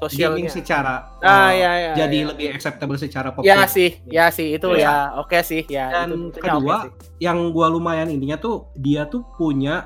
Sosialnya. 0.00 0.40
gaming 0.40 0.48
secara 0.48 1.04
Ah 1.20 1.52
eh, 1.52 1.60
ya 1.60 1.72
ya. 1.76 1.92
jadi 1.98 2.18
ya. 2.18 2.26
lebih 2.32 2.46
acceptable 2.50 2.96
secara 2.96 3.28
Ya 3.28 3.34
populer. 3.58 3.68
sih, 3.68 3.90
ya 4.06 4.24
sih 4.30 4.56
itu 4.56 4.68
Ya. 4.72 4.80
ya. 4.80 4.96
Oke 5.18 5.36
sih, 5.42 5.62
ya. 5.66 5.92
Dan 5.92 6.32
itu, 6.32 6.40
itunya 6.40 6.48
kedua, 6.48 6.76
sih. 6.80 6.90
Yang 7.20 7.38
gua 7.50 7.66
lumayan 7.68 8.08
ininya 8.08 8.36
tuh 8.36 8.72
dia 8.74 9.04
tuh 9.04 9.20
punya 9.32 9.84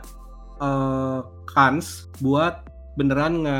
eh 0.58 1.20
kans 1.48 1.86
buat 2.20 2.62
beneran 2.94 3.42
nge 3.42 3.58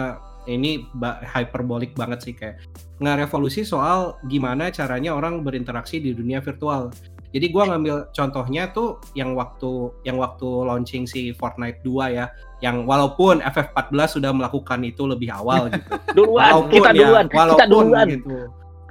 ini 0.51 0.83
hyperbolic 1.23 1.95
banget 1.95 2.19
sih 2.27 2.35
kayak 2.35 2.59
nge-revolusi 2.99 3.63
soal 3.63 4.19
gimana 4.27 4.69
caranya 4.69 5.15
orang 5.15 5.47
berinteraksi 5.47 6.03
di 6.03 6.11
dunia 6.13 6.43
virtual. 6.43 6.91
Jadi 7.31 7.47
gua 7.55 7.71
ngambil 7.71 8.11
contohnya 8.11 8.75
tuh 8.75 8.99
yang 9.15 9.39
waktu 9.39 9.95
yang 10.03 10.19
waktu 10.19 10.49
launching 10.67 11.07
si 11.07 11.31
Fortnite 11.31 11.79
2 11.87 12.11
ya, 12.19 12.27
yang 12.59 12.83
walaupun 12.85 13.39
FF14 13.41 14.19
sudah 14.19 14.35
melakukan 14.35 14.83
itu 14.83 15.07
lebih 15.07 15.31
awal 15.31 15.67
gitu. 15.73 15.87
Duluan, 16.19 16.67
kita 16.67 16.91
ya, 16.91 17.07
duluan, 17.07 17.25
kita 17.31 17.39
walaupun 17.39 17.71
duluan. 17.71 18.07
gitu. 18.11 18.37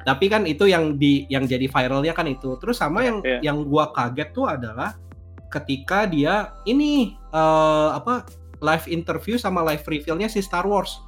Tapi 0.08 0.26
kan 0.32 0.48
itu 0.48 0.72
yang 0.72 0.96
di 0.96 1.28
yang 1.28 1.44
jadi 1.44 1.68
viralnya 1.68 2.16
kan 2.16 2.32
itu. 2.32 2.56
Terus 2.64 2.80
sama 2.80 3.04
yang 3.04 3.20
Iya. 3.28 3.52
yang 3.52 3.68
gua 3.68 3.92
kaget 3.92 4.32
tuh 4.32 4.48
adalah 4.48 4.96
ketika 5.52 6.08
dia 6.08 6.56
ini 6.64 7.20
eh, 7.36 7.90
apa 7.92 8.24
live 8.64 8.88
interview 8.88 9.36
sama 9.36 9.64
live 9.68 9.84
reveal-nya 9.84 10.32
si 10.32 10.40
Star 10.40 10.64
Wars 10.64 11.00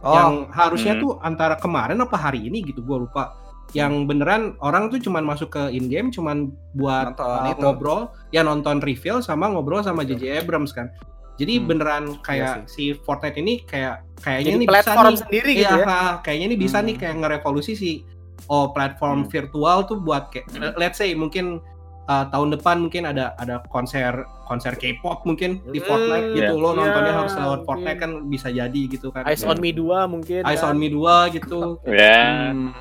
Oh, 0.00 0.12
yang 0.12 0.32
harusnya 0.48 0.96
Hmm. 0.96 1.02
tuh 1.02 1.12
antara 1.20 1.54
kemarin 1.54 2.00
apa 2.00 2.16
hari 2.16 2.40
ini 2.42 2.64
gitu 2.64 2.80
gua 2.80 3.04
lupa. 3.04 3.24
Yang 3.70 4.08
beneran 4.08 4.42
orang 4.58 4.88
tuh 4.88 4.98
cuman 4.98 5.22
masuk 5.22 5.52
ke 5.52 5.62
in 5.70 5.86
game 5.86 6.08
cuman 6.08 6.50
buat 6.74 7.14
Nonton 7.14 7.46
itu. 7.46 7.60
ngobrol, 7.60 8.00
ya 8.28 8.42
nonton 8.42 8.80
reveal 8.80 9.20
sama 9.20 9.46
ngobrol 9.46 9.78
sama 9.80 10.02
JJ 10.02 10.42
Abrams 10.42 10.72
kan. 10.72 10.90
Jadi 11.36 11.56
Hmm. 11.56 11.66
beneran 11.68 12.04
kayak 12.20 12.64
Iya 12.64 12.68
si 12.68 12.84
Fortnite 12.96 13.38
ini 13.38 13.62
kayak 13.62 14.04
kayaknya 14.18 14.50
ini 14.52 14.64
bisa 14.64 14.72
platform 14.84 15.04
nih 15.06 15.20
sendiri 15.20 15.50
Iya, 15.52 15.60
gitu 15.62 15.76
ya. 15.78 15.86
ha, 15.86 16.00
kayaknya 16.20 16.46
ini 16.48 16.56
bisa 16.58 16.78
Hmm. 16.78 16.86
nih 16.86 16.96
kayak 16.96 17.16
ngerevolusi 17.16 17.72
sih. 17.72 17.96
Oh, 18.44 18.72
platform 18.72 19.24
Hmm. 19.24 19.30
virtual 19.30 19.78
tuh 19.84 19.98
buat 19.98 20.28
kayak 20.28 20.48
Hmm. 20.50 20.74
let's 20.74 20.96
say 20.96 21.12
mungkin 21.14 21.60
uh, 22.06 22.24
tahun 22.26 22.54
depan 22.54 22.76
mungkin 22.80 23.02
ada 23.04 23.34
ada 23.36 23.60
konser 23.66 24.12
konser 24.44 24.74
K-pop 24.74 25.22
mungkin 25.22 25.62
di 25.66 25.78
Hmm, 25.78 25.86
Fortnite 25.86 26.26
gitu. 26.34 26.52
Lo 26.54 26.70
iya, 26.70 26.78
nontonnya 26.80 27.12
harus 27.14 27.32
lewat. 27.32 27.60
Fortnite 27.62 27.98
kan 27.98 28.10
bisa 28.26 28.48
jadi 28.48 28.82
gitu 28.86 29.08
kan. 29.08 29.22
Eyes 29.22 29.42
on 29.42 29.58
Me 29.58 29.70
2 29.70 29.86
mungkin. 30.06 30.42
Eyes 30.42 30.58
kan. 30.58 30.70
on 30.70 30.76
Me 30.76 30.88
2 30.88 30.98
gitu. 31.32 31.78
Ya. 31.86 32.50
Hmm. 32.50 32.74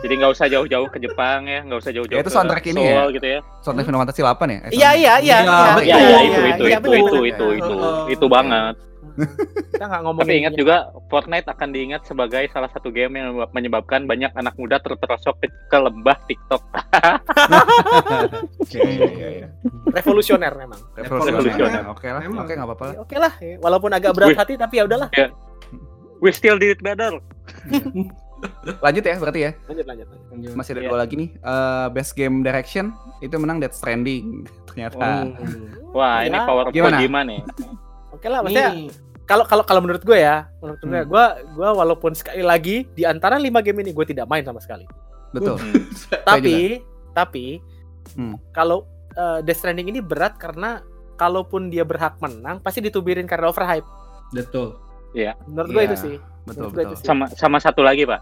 Jadi 0.00 0.12
nggak 0.16 0.32
usah 0.32 0.46
jauh-jauh 0.46 0.86
ke 0.86 0.98
Jepang 0.98 1.44
ya, 1.44 1.60
nggak 1.60 1.78
usah 1.78 1.92
jauh-jauh 1.92 2.14
Ya, 2.14 2.22
itu 2.22 2.30
ke 2.30 2.32
soundtrack 2.32 2.64
ini 2.64 2.80
Seoul 2.80 3.08
ya? 3.10 3.14
gitu 3.14 3.26
ya. 3.28 3.38
Soundtrack 3.60 3.86
Final 3.86 4.00
Fantasy 4.00 4.20
8 4.22 4.32
ya? 4.48 4.58
Iya 4.70 4.70
iya 4.70 4.90
iya. 4.94 5.14
Iya, 5.20 5.38
Iya, 5.40 5.74
betul. 5.74 5.84
ya, 5.84 5.96
itu, 5.96 6.06
iya, 6.06 6.20
itu, 6.20 6.40
iya, 6.40 6.78
itu, 6.78 6.90
itu, 6.90 7.18
itu, 7.26 7.46
itu, 7.58 7.74
Heeh. 7.74 8.14
itu 8.14 8.26
banget. 8.26 8.74
Kita 9.70 9.84
nggak 9.86 10.02
ngomongin. 10.02 10.26
Tapi 10.26 10.40
ingat 10.40 10.54
juga 10.54 10.76
Fortnite 11.08 11.48
akan 11.48 11.68
diingat 11.70 12.02
sebagai 12.04 12.44
salah 12.50 12.68
satu 12.68 12.88
game 12.88 13.16
yang 13.16 13.32
menyebabkan 13.50 14.04
banyak 14.04 14.32
anak 14.34 14.54
muda 14.56 14.76
terperosok 14.78 15.40
ke, 15.40 15.46
ke 15.48 15.78
lembah 15.78 16.18
TikTok. 16.24 16.62
Iya, 18.70 18.82
iya, 18.86 19.28
iya, 19.30 19.48
revolusioner 19.90 20.52
memang. 20.54 20.80
Revolusioner. 20.94 21.84
Oke 21.90 22.06
lah, 22.06 22.22
Emang. 22.22 22.44
oke 22.46 22.52
nggak 22.52 22.68
apa-apa 22.68 22.84
lah. 22.86 22.94
Oke 23.02 23.16
lah, 23.16 23.32
ya. 23.38 23.56
walaupun 23.58 23.90
agak 23.90 24.12
berat 24.14 24.36
hati 24.36 24.54
tapi 24.54 24.78
ya 24.78 24.84
udahlah. 24.86 25.08
We 26.20 26.30
still 26.30 26.60
did 26.60 26.76
it 26.76 26.80
better. 26.80 27.16
Lanjut 28.84 29.04
ya 29.04 29.16
berarti 29.16 29.40
ya. 29.40 29.50
Lanjut 29.68 29.84
lanjut. 29.84 30.06
lanjut. 30.32 30.50
Masih 30.56 30.70
ada 30.72 30.80
Iya. 30.80 30.88
dua 30.88 30.98
lagi 30.98 31.14
nih. 31.16 31.28
Eh, 31.36 31.86
best 31.92 32.12
game 32.16 32.40
direction 32.40 32.92
itu 33.20 33.36
menang 33.36 33.60
Death 33.60 33.76
Stranding 33.76 34.44
ternyata. 34.68 35.28
Hmm. 35.28 35.92
Wah, 35.92 36.24
Ya. 36.24 36.32
ini 36.32 36.38
power 36.40 36.64
of 36.68 36.72
Gimana? 36.72 36.96
Kojima 37.00 37.20
nih. 37.24 37.40
Oke 38.10 38.26
lah, 38.28 38.40
maksudnya 38.40 38.72
Nih, 38.72 38.88
kalau 39.30 39.44
kalau 39.44 39.62
kalau 39.62 39.78
menurut 39.78 40.02
gue 40.02 40.18
ya, 40.18 40.50
menurut 40.58 40.80
gue, 40.80 40.90
Hmm. 40.92 41.06
gue 41.06 41.24
gue 41.54 41.68
walaupun 41.70 42.12
sekali 42.12 42.42
lagi 42.42 42.82
di 42.90 43.06
antara 43.06 43.38
lima 43.38 43.62
game 43.62 43.78
ini 43.80 43.94
gue 43.94 44.02
tidak 44.04 44.26
main 44.26 44.42
sama 44.42 44.58
sekali. 44.58 44.82
Betul. 45.30 45.54
Tapi 46.20 46.82
tapi 47.12 47.62
Hmm. 48.10 48.34
kalau 48.50 48.82
eh, 49.12 49.38
Death 49.40 49.60
Stranding 49.60 49.86
ini 49.86 50.00
berat 50.00 50.34
karena 50.34 50.82
kalaupun 51.14 51.68
dia 51.68 51.82
berhak 51.82 52.18
menang 52.18 52.58
pasti 52.58 52.80
ditubirin 52.80 53.24
karena 53.24 53.46
overhype. 53.46 53.86
betul. 54.30 54.78
Menurut 55.44 55.68
gue 55.68 55.82
Iya, 55.82 55.88
itu 55.88 55.96
sih. 56.00 56.16
Betul 56.42 56.46
Menurut 56.46 56.70
gue 56.70 56.78
betul. 56.80 56.86
itu 56.88 56.96
sih. 56.96 57.06
Sama 57.06 57.24
sama 57.28 57.58
satu 57.58 57.82
lagi, 57.82 58.02
Pak. 58.02 58.20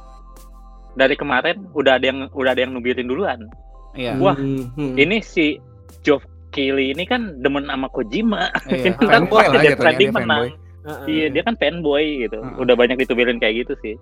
Dari 0.94 1.14
kemarin 1.14 1.68
udah 1.72 1.94
ada 1.94 2.04
yang 2.04 2.26
udah 2.28 2.50
ada 2.50 2.60
yang 2.60 2.72
nubirin 2.72 3.06
duluan. 3.06 3.44
Iya. 3.92 4.16
Wah, 4.16 4.34
Hmm, 4.34 4.72
hmm. 4.74 4.96
Ini 4.96 5.16
si 5.20 5.60
Geoff 6.00 6.24
Keighley 6.48 6.90
ini 6.90 7.04
kan 7.04 7.38
demen 7.38 7.64
sama 7.64 7.86
Kojima. 7.88 8.48
Iya. 8.66 8.96
Ntar 8.98 9.08
Fanboy 9.22 9.36
pasti 9.38 9.48
lah 9.48 9.52
Death 9.54 9.68
gitu 9.68 9.78
Stranding 9.78 10.10
menang. 10.10 10.28
fanboy. 10.42 10.67
Heeh. 10.88 11.06
Iya, 11.06 11.26
dia 11.30 11.42
kan 11.42 11.54
fanboy 11.54 12.04
gitu. 12.22 12.40
Heeh. 12.40 12.56
Udah 12.56 12.74
banyak 12.74 12.96
ditubirin 12.98 13.36
kayak 13.36 13.62
gitu 13.62 13.74
sih. 13.78 13.94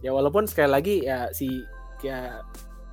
Ya 0.00 0.10
walaupun 0.10 0.44
sekali 0.44 0.68
lagi 0.68 0.94
ya 1.02 1.30
si 1.30 1.62
ya 2.00 2.42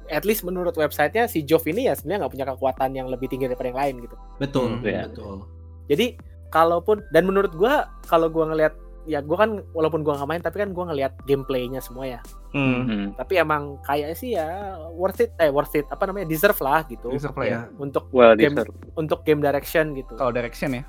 at 0.07 0.23
least 0.23 0.41
menurut 0.41 0.73
websitenya 0.73 1.26
si 1.26 1.41
Jov 1.41 1.64
ini 1.64 1.85
ya 1.85 1.93
sebenarnya 1.93 2.19
nggak 2.22 2.34
punya 2.34 2.45
kekuatan 2.47 2.89
yang 2.91 3.07
lebih 3.07 3.26
tinggi 3.26 3.45
daripada 3.45 3.68
yang 3.68 3.80
lain 3.80 3.95
gitu. 4.01 4.15
betul, 4.38 4.68
Hmm, 4.69 4.84
iya. 4.84 5.07
betul. 5.07 5.47
Jadi 5.85 6.05
kalaupun 6.49 7.01
dan 7.10 7.23
menurut 7.23 7.51
gua 7.51 7.88
kalau 8.03 8.27
gua 8.27 8.47
ngelihat 8.47 8.76
ya 9.03 9.19
gua 9.19 9.35
kan 9.38 9.51
walaupun 9.72 9.99
gua 10.01 10.15
nggak 10.15 10.30
main 10.30 10.41
tapi 10.41 10.57
kan 10.57 10.69
gua 10.72 10.88
ngelihat 10.88 11.14
gameplaynya 11.23 11.80
semua 11.80 12.05
ya. 12.10 12.19
Hmm. 12.51 12.85
Hmm. 12.85 13.07
Tapi 13.14 13.34
emang 13.35 13.80
kayaknya 13.81 14.15
sih 14.15 14.30
ya 14.34 14.47
worth 14.91 15.19
it 15.19 15.31
eh 15.38 15.49
worth 15.49 15.73
it 15.73 15.88
apa 15.88 16.03
namanya 16.03 16.26
deserve 16.26 16.60
lah 16.60 16.85
gitu 16.85 17.10
Deserve 17.10 17.35
lah 17.35 17.47
ya. 17.47 17.60
untuk 17.76 18.07
Well 18.10 18.35
Game- 18.35 18.53
deserved. 18.53 18.76
untuk 18.93 19.23
game 19.23 19.39
direction 19.39 19.91
gitu. 19.93 20.14
Kalau 20.14 20.30
direction 20.30 20.69
ya. 20.73 20.84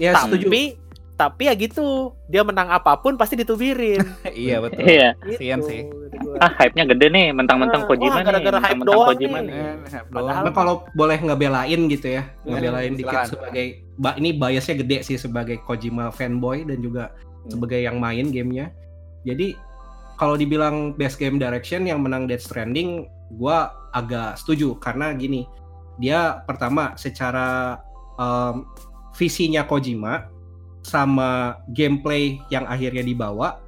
Ya 0.00 0.10
setuju. 0.16 0.48
Tapi 1.20 1.44
ya 1.44 1.54
gitu 1.54 1.84
dia 2.24 2.40
menang 2.40 2.72
apa 2.72 2.96
pun 2.96 3.12
pasti 3.14 3.36
ditubirin. 3.36 4.00
iya 4.32 4.56
betul. 4.56 4.80
Iya. 4.80 5.08
gitu, 5.20 5.36
Kasian 5.36 5.60
sih. 5.60 5.84
gitu 5.84 6.16
gua. 6.16 6.40
Ah, 6.40 6.48
hype-nya 6.56 6.88
gede 6.88 7.06
nih, 7.06 7.26
mentang-mentang 7.30 7.84
Ah, 7.84 7.86
Kojima 7.86 8.16
wah, 8.16 8.24
gara-gara 8.24 8.56
nih. 8.56 8.64
hype 8.64 8.82
doang 8.82 9.08
Kojima 9.12 9.38
nih. 9.38 9.52
nih. 9.52 9.60
Eh, 9.92 10.02
Padahal- 10.08 10.44
Nah, 10.48 10.52
kalau 10.52 10.74
boleh 10.92 11.18
ngebelain 11.18 11.80
gitu 11.86 12.06
ya, 12.08 12.24
Ya, 12.24 12.24
ngebelain 12.46 12.92
dikit 12.94 13.12
silakan. 13.12 13.28
sebagai 13.28 13.66
ba, 13.94 14.10
ini 14.16 14.30
biasnya 14.32 14.74
gede 14.78 14.98
sih 15.04 15.16
sebagai 15.16 15.60
Kojima 15.60 16.08
fanboy 16.08 16.64
dan 16.64 16.80
juga 16.80 17.12
Hmm. 17.12 17.52
sebagai 17.52 17.78
yang 17.78 18.00
main 18.00 18.26
gamenya. 18.26 18.72
Jadi 19.22 19.52
kalau 20.16 20.34
dibilang 20.34 20.92
best 20.94 21.16
game 21.16 21.36
direction 21.36 21.84
yang 21.84 22.00
menang 22.00 22.24
Death 22.24 22.42
Stranding, 22.42 23.04
gua 23.30 23.68
agak 23.90 24.36
setuju 24.36 24.76
karena 24.76 25.12
gini, 25.12 25.44
dia 25.96 26.40
pertama 26.40 26.96
secara 26.96 27.76
em, 28.16 28.64
visinya 29.12 29.64
Kojima 29.64 30.28
sama 30.80 31.60
gameplay 31.72 32.40
yang 32.48 32.64
akhirnya 32.64 33.04
dibawa 33.04 33.60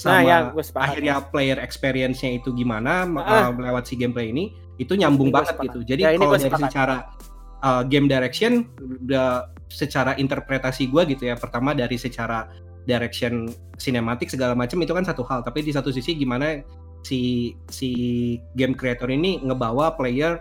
Nah, 0.00 0.22
sama 0.22 0.54
gue 0.56 0.64
sepakat. 0.64 0.84
akhirnya 0.86 1.14
player 1.28 1.58
experience-nya 1.60 2.40
itu 2.40 2.54
gimana 2.54 3.04
Ah. 3.20 3.48
uh, 3.48 3.52
lewat 3.52 3.84
si 3.84 4.00
gameplay 4.00 4.32
ini 4.32 4.48
itu 4.80 4.96
nyambung 4.96 5.28
Ini 5.28 5.34
banget 5.34 5.48
sepakat. 5.52 5.66
gitu. 5.68 5.78
Jadi 5.84 6.02
Ya, 6.02 6.10
kalau 6.16 6.32
dari 6.40 6.56
secara 6.56 6.96
uh, 7.60 7.82
game 7.84 8.08
direction 8.08 8.64
udah 8.80 9.50
secara 9.68 10.16
interpretasi 10.16 10.88
gua 10.88 11.04
gitu 11.04 11.28
ya. 11.28 11.36
Pertama 11.36 11.76
dari 11.76 12.00
secara 12.00 12.48
direction 12.88 13.52
sinematik 13.76 14.32
segala 14.32 14.56
macam 14.56 14.80
itu 14.80 14.92
kan 14.96 15.04
satu 15.04 15.20
hal, 15.28 15.44
tapi 15.44 15.60
di 15.60 15.72
satu 15.74 15.92
sisi 15.92 16.16
gimana 16.16 16.64
si 17.04 17.52
si 17.68 17.90
game 18.56 18.72
creator 18.72 19.12
ini 19.12 19.36
ngebawa 19.44 20.00
player 20.00 20.40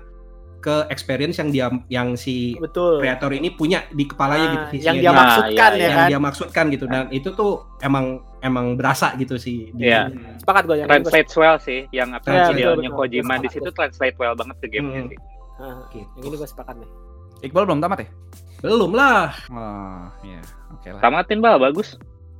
ke 0.59 0.87
experience 0.87 1.35
yang 1.35 1.49
dia 1.49 1.67
yang 1.87 2.07
si 2.13 2.53
betul. 2.55 2.99
kreator 2.99 3.31
ini 3.31 3.49
punya 3.49 3.87
di 3.89 4.03
kepalanya 4.03 4.43
Nah, 4.43 4.53
gitu 4.53 4.65
visinya 4.69 4.85
yang 4.85 4.95
dia 4.95 5.01
dia. 5.01 5.09
Nah, 5.09 5.19
maksudkan 5.21 5.69
iya, 5.69 5.79
ya 5.79 5.83
yang 5.85 5.95
kan. 5.95 6.07
dia 6.07 6.19
maksudkan 6.19 6.65
gitu 6.67 6.85
dan 6.85 7.03
itu 7.09 7.29
tuh 7.31 7.51
emang 7.79 8.05
emang 8.39 8.65
berasa 8.73 9.15
gitu 9.15 9.35
sih 9.35 9.71
di- 9.71 9.87
Iya. 9.87 10.11
Sepakat 10.37 10.63
gue 10.65 10.75
Translate 10.81 11.29
well 11.33 11.57
sih, 11.57 11.79
yang 11.89 12.11
apa 12.11 12.23
Ya, 12.25 12.47
idealnya 12.49 12.87
betul, 12.87 13.07
betul. 13.07 13.19
Kojima 13.19 13.33
di 13.37 13.49
situ 13.49 13.69
translate 13.69 14.15
well 14.15 14.31
banget 14.33 14.55
ke 14.59 14.67
gamenya 14.69 15.01
Hmm. 15.01 15.09
sih. 15.09 15.19
Ah, 15.57 15.79
Gitu. 15.89 16.07
yang 16.13 16.25
ini 16.25 16.35
gue 16.35 16.47
sepakat 16.47 16.75
nih. 16.75 16.89
Iqbal 17.41 17.63
belum 17.65 17.79
tamat 17.79 17.99
ya? 18.01 18.09
belum 18.59 18.91
lah 18.91 19.31
Oh, 19.47 20.03
iya. 20.21 20.43
Oke 20.69 20.87
lah. 20.89 20.99
Tamatin 20.99 21.39
bal 21.39 21.55
bagus. 21.57 21.95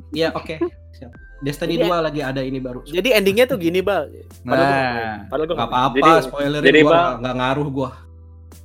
Iya 0.10 0.32
oke. 0.34 0.60
Siap. 0.92 1.12
Destiny 1.40 1.80
Jadi- 1.80 1.88
2 1.88 2.00
lagi 2.02 2.20
ada 2.20 2.44
ini 2.44 2.60
baru. 2.60 2.84
Jadi 2.84 3.16
endingnya 3.16 3.48
tuh 3.48 3.56
gini 3.56 3.80
bal. 3.80 4.12
Padahal 4.44 4.60
gua. 4.60 4.76
Nah, 4.76 5.16
Padahal 5.32 5.56
apa-apa, 5.58 5.96
Jadi- 5.96 6.60
jadi, 6.62 6.80
gua 6.82 6.92
Bang- 6.92 7.00
nggak- 7.00 7.18
nggak 7.18 7.36
ngaruh 7.38 7.68
gua. 7.70 7.90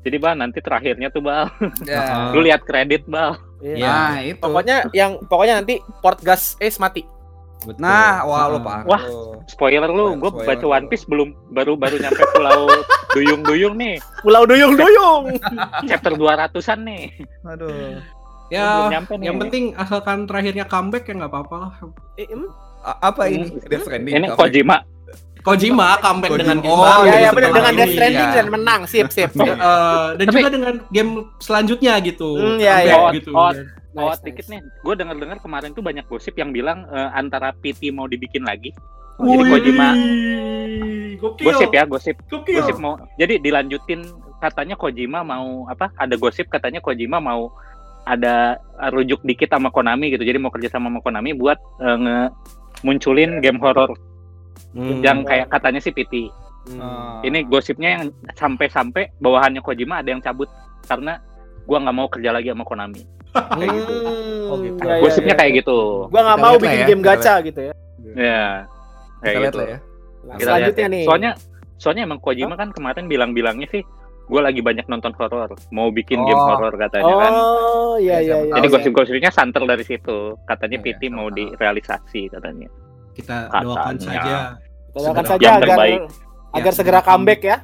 Jadi 0.04 0.16
bal 0.20 0.36
nanti 0.36 0.60
terakhirnya 0.60 1.08
tuh 1.08 1.24
bal, 1.24 1.48
ya. 1.88 2.28
lu 2.36 2.44
lihat 2.44 2.62
kredit 2.68 3.08
bal. 3.08 3.40
Iya. 3.64 3.74
Ya. 3.80 3.88
Nah, 3.88 4.16
itu. 4.20 4.40
Pokoknya 4.44 4.76
yang 4.92 5.16
pokoknya 5.24 5.54
nanti 5.64 5.80
port 6.04 6.20
gas 6.20 6.60
Ace 6.60 6.76
mati. 6.76 7.08
Betul. 7.64 7.80
Nah, 7.80 8.28
wah 8.28 8.44
lu 8.52 8.60
pak. 8.60 8.84
Wah. 8.84 9.02
Spoiler 9.48 9.88
lu, 9.88 10.20
gue 10.20 10.30
baca. 10.44 10.66
One 10.68 10.86
Piece 10.92 11.08
belum 11.08 11.32
baru 11.56 11.80
baru 11.80 11.96
nyampe 11.96 12.20
pulau 12.36 12.68
duyung-duyung 13.16 13.74
nih, 13.80 13.96
Pulau 14.20 14.44
duyung-duyung. 14.44 15.40
chapter 15.88 16.12
200-an 16.12 16.80
nih. 16.84 17.04
Aduh. 17.48 18.00
Ya, 18.52 18.92
nyampe 18.92 19.16
nih. 19.16 19.32
yang 19.32 19.40
penting 19.40 19.72
asalkan 19.80 20.28
terakhirnya 20.28 20.68
comeback 20.68 21.08
ya 21.08 21.16
nggak 21.16 21.32
apa-apa 21.32 21.54
lah. 21.56 21.72
Eh, 22.20 22.28
em, 22.28 22.44
apa 22.84 23.22
ini? 23.32 23.48
Stranding. 23.64 24.12
Ini? 24.20 24.26
Kojima. 24.36 24.84
Kojima 25.44 26.00
comeback 26.00 26.30
Kojima. 26.30 26.40
dengan 26.40 26.58
game 26.58 26.72
Oh, 26.72 26.80
baru. 26.80 27.02
ya 27.02 27.12
ya 27.12 27.18
iya, 27.18 27.30
benar 27.30 27.50
dengan 27.52 27.72
Death 27.74 27.84
Iya. 27.84 27.94
Stranding 27.94 28.30
dan 28.32 28.46
menang. 28.48 28.80
Sip 28.88 29.08
sip. 29.08 29.30
Eh, 29.36 30.06
dan 30.16 30.24
Tapi- 30.24 30.34
juga 30.34 30.48
dengan 30.50 30.74
game 30.88 31.10
selanjutnya 31.38 31.92
gitu. 32.00 32.28
Hmm, 32.34 32.56
iya, 32.56 32.74
Comeback 32.80 32.96
iya. 33.04 33.14
gitu. 33.14 33.30
Oh, 33.30 33.52
Nice, 33.52 33.62
Oh, 33.94 34.10
nice. 34.10 34.22
dikit 34.24 34.46
nih. 34.48 34.60
Gue 34.80 34.94
dengar-dengar 34.96 35.38
kemarin 35.38 35.70
tuh 35.70 35.78
banyak 35.80 36.02
gosip 36.04 36.34
yang 36.34 36.50
bilang 36.50 36.88
eh, 36.88 37.08
antara 37.12 37.52
PT 37.52 37.92
mau 37.92 38.04
dibikin 38.04 38.42
lagi. 38.42 38.72
Wih, 39.14 39.38
Jadi 39.38 39.50
Kojima 39.52 39.88
Gokil. 41.16 41.44
gosip 41.46 41.70
ya, 41.70 41.84
gosip 41.84 42.16
Gokil. 42.26 42.58
gosip 42.58 42.76
mau. 42.76 42.98
Jadi 43.14 43.38
dilanjutin 43.38 44.02
katanya 44.38 44.74
Kojima 44.74 45.22
mau 45.22 45.68
apa? 45.68 45.92
Ada 45.94 46.16
gosip 46.16 46.48
katanya 46.48 46.80
Kojima 46.80 47.18
mau 47.18 47.54
ada 48.02 48.58
rujuk 48.90 49.22
dikit 49.22 49.48
sama 49.48 49.70
Konami 49.70 50.10
gitu. 50.10 50.20
Jadi 50.20 50.36
mau 50.36 50.50
kerja 50.50 50.68
sama 50.68 50.88
sama 50.88 50.98
Konami 50.98 51.30
buat 51.32 51.56
eh, 51.78 51.96
nge 51.96 52.18
munculin 52.82 53.38
game 53.38 53.56
horror 53.56 53.94
Hmm. 54.74 55.00
yang 55.00 55.22
kayak 55.22 55.46
katanya 55.48 55.78
sih 55.78 55.90
PT. 55.90 56.28
Hmm. 56.66 57.20
Ini 57.20 57.44
gosipnya 57.44 57.88
yang 57.94 58.02
sampai-sampai 58.32 59.12
bawahannya 59.16 59.60
Kojima 59.60 60.00
ada 60.00 60.08
yang 60.08 60.18
cabut 60.18 60.48
karena 60.82 61.20
gua 61.62 61.78
nggak 61.80 61.94
mau 61.94 62.08
kerja 62.08 62.30
lagi 62.30 62.48
sama 62.48 62.64
Konami. 62.64 63.02
Kayak 63.34 63.70
gitu. 63.72 63.94
Hmm, 63.94 64.22
Oh, 64.44 64.56
gitu. 64.60 64.78
ya, 64.78 64.92
ya, 64.92 65.00
Gosipnya 65.00 65.34
ya. 65.34 65.40
kayak 65.40 65.52
gitu. 65.58 65.78
Gua 66.06 66.20
nggak 66.22 66.38
Kita 66.38 66.44
mau 66.44 66.54
bikin 66.56 66.74
ya, 66.76 66.86
game 66.86 67.02
kita 67.02 67.08
gacha 67.10 67.34
gitu 67.40 67.60
ya. 67.60 67.72
Ya. 68.14 68.46
Kita 68.64 69.22
Kayak 69.22 69.34
lihat 69.34 69.44
gitu. 69.46 69.58
lah 69.58 69.66
ya. 69.66 69.78
Nah, 69.78 69.80
Kita 69.80 70.24
lihat 70.24 70.42
selanjutnya 70.44 70.82
ya. 70.82 70.92
nih. 70.94 71.04
Soalnya 71.04 71.30
soalnya 71.76 72.02
emang 72.04 72.20
Kojima 72.20 72.54
kan 72.54 72.68
kemarin 72.70 73.04
bilang-bilangnya 73.04 73.68
sih 73.68 73.82
gue 74.24 74.40
lagi 74.40 74.64
banyak 74.64 74.88
nonton 74.88 75.12
horor, 75.14 75.52
mau 75.68 75.90
bikin 75.90 76.16
game 76.18 76.32
Oh. 76.34 76.48
horor 76.50 76.72
katanya 76.74 77.12
kan. 77.18 77.32
Oh 77.34 77.94
iya 77.98 78.16
Ya, 78.16 78.40
iya 78.40 78.48
iya. 78.48 78.52
Jadi 78.56 78.66
gosip-gosipnya 78.70 79.28
santer 79.28 79.60
dari 79.62 79.84
situ. 79.84 80.32
Katanya 80.44 80.78
Iya, 80.78 80.84
PT 80.88 81.02
mau 81.10 81.28
direalisasi 81.28 82.32
katanya. 82.32 82.72
Kita 83.14 83.36
Katanya. 83.48 83.62
doakan 83.64 83.96
saja. 84.02 84.34
Doakan 84.94 85.24
Segera. 85.24 85.30
saja 85.30 85.46
Yang 85.46 85.56
agar 85.56 85.76
terbaik. 85.78 86.00
agar 86.54 86.70
Ya, 86.70 86.76
segera 86.78 87.00
comeback 87.02 87.40
ya. 87.42 87.56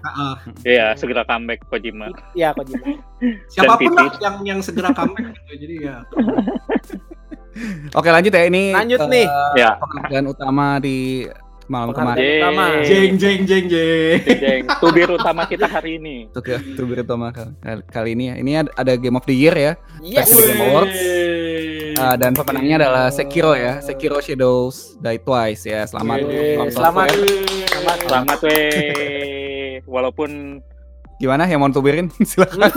Iya, 0.66 0.86
segera 0.98 1.22
comeback 1.22 1.60
Kojima. 1.70 2.06
Iya 2.34 2.48
Kojima. 2.54 2.86
Siapa 3.54 3.74
pun 3.78 3.92
lah 3.94 4.10
yang 4.18 4.36
yang 4.42 4.60
segera 4.62 4.90
comeback 4.90 5.30
gitu. 5.30 5.52
Jadi 5.66 5.74
ya. 5.86 5.96
Oke 7.98 8.08
lanjut 8.10 8.32
ya 8.34 8.42
ini. 8.46 8.74
Lanjut 8.74 9.00
eh, 9.06 9.08
nih. 9.10 9.26
Ya. 9.58 9.78
Penghargaan 9.78 10.26
utama 10.30 10.78
di 10.82 11.26
malam 11.70 11.94
kemarin. 11.94 12.42
Utama. 12.42 12.64
Jeng 12.82 13.14
jeng 13.14 13.40
jeng 13.46 13.64
jeng. 13.70 14.18
Jeng, 14.26 14.62
tubir 14.82 15.06
utama 15.06 15.46
kita 15.46 15.70
hari 15.70 16.02
ini. 16.02 16.26
Ya, 16.42 16.58
Tubir 16.74 16.98
utama 17.00 17.30
kali, 17.30 17.54
kali 17.86 18.10
ini 18.18 18.24
ya. 18.26 18.34
Ini 18.42 18.50
ad- 18.58 18.74
ada 18.74 18.92
Game 18.98 19.14
of 19.14 19.22
the 19.22 19.32
Year 19.32 19.54
ya. 19.54 19.72
Yes. 20.02 20.34
Wih. 20.34 20.50
Game 20.50 20.62
Awards. 20.66 20.98
Uh, 22.00 22.16
dan 22.16 22.32
pemenangnya 22.32 22.76
adalah 22.82 23.06
Sekiro 23.12 23.54
ya. 23.54 23.78
Sekiro 23.78 24.18
Shadows 24.18 24.98
Die 24.98 25.20
Twice 25.22 25.62
ya. 25.64 25.86
Selamat. 25.86 26.26
Yeay, 26.26 26.58
From 26.58 26.68
Selamat. 26.74 27.08
Selamat. 27.14 27.96
Selamat 28.02 28.38
weh. 28.42 29.78
Walaupun 29.86 30.60
Gimana 31.20 31.44
yang 31.44 31.60
mau 31.60 31.68
tubirin? 31.68 32.08
Silakan. 32.24 32.64
Ya. 32.64 32.72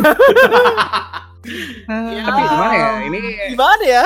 Tapi 2.28 2.42
gimana 2.44 2.74
ya? 2.76 2.90
Ini 3.08 3.20
Gimana 3.56 3.84
ya? 3.88 4.06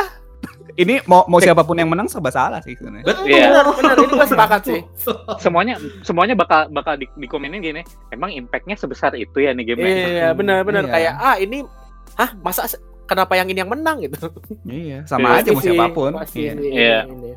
Ini 0.78 1.02
mau 1.04 1.26
mau 1.26 1.38
siapa 1.38 1.62
pun 1.62 1.74
yang 1.74 1.90
menang 1.90 2.06
serba 2.06 2.30
salah 2.30 2.62
sih 2.62 2.74
sebenarnya. 2.74 3.02
Betul. 3.04 3.26
Iya. 3.28 3.50
Benar 3.50 3.66
benar 3.74 3.96
ini 3.98 4.14
gue 4.14 4.28
sepakat 4.28 4.62
sih. 4.64 4.82
semuanya 5.44 5.76
semuanya 6.02 6.34
bakal 6.34 6.70
bakal 6.70 6.94
di, 6.94 7.10
dikomenin 7.16 7.60
gini. 7.60 7.82
Emang 8.08 8.30
impactnya 8.30 8.74
sebesar 8.74 9.12
itu 9.14 9.38
ya 9.38 9.52
nih 9.52 9.66
game 9.68 9.82
Iya 9.82 10.28
benar 10.32 10.62
benar 10.62 10.86
Iya. 10.86 10.94
kayak 10.94 11.14
ah 11.18 11.36
ini 11.36 11.66
ah 12.14 12.30
masa 12.40 12.70
kenapa 13.04 13.34
yang 13.34 13.48
ini 13.48 13.60
yang 13.60 13.68
menang 13.68 13.98
gitu. 14.00 14.30
Iya, 14.64 15.02
sama 15.04 15.34
Iya. 15.34 15.40
aja 15.40 15.50
mau 15.50 15.62
siapa 15.62 15.86
pun. 15.90 16.12
Iya. 16.30 16.54
Iya. 16.54 17.00
ini. 17.06 17.32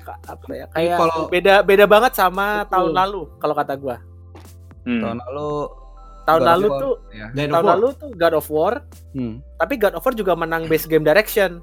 Ka- 0.00 0.18
apa 0.24 0.50
ya 0.52 0.66
kayak 0.70 0.96
kalau- 0.98 1.26
beda 1.28 1.54
beda 1.62 1.84
banget 1.84 2.12
sama 2.12 2.62
Betul. 2.62 2.70
tahun 2.70 2.90
lalu 2.96 3.20
kalau 3.38 3.54
kata 3.54 3.74
gua. 3.74 3.96
Hmm. 4.82 4.98
Tahun 4.98 5.18
lalu 5.20 5.50
Tahun 6.22 6.38
God 6.38 6.46
lalu 6.48 6.66
War. 6.68 6.78
tuh 6.78 6.94
ya. 7.10 7.26
Tahun 7.34 7.50
War. 7.50 7.72
lalu 7.74 7.86
tuh 7.98 8.10
God 8.14 8.34
of 8.36 8.46
War, 8.46 8.74
Hmm. 9.10 9.42
tapi 9.58 9.74
God 9.74 9.94
of 9.94 10.02
War 10.02 10.14
juga 10.14 10.32
menang 10.34 10.70
Best 10.70 10.86
Game 10.86 11.02
Direction. 11.02 11.58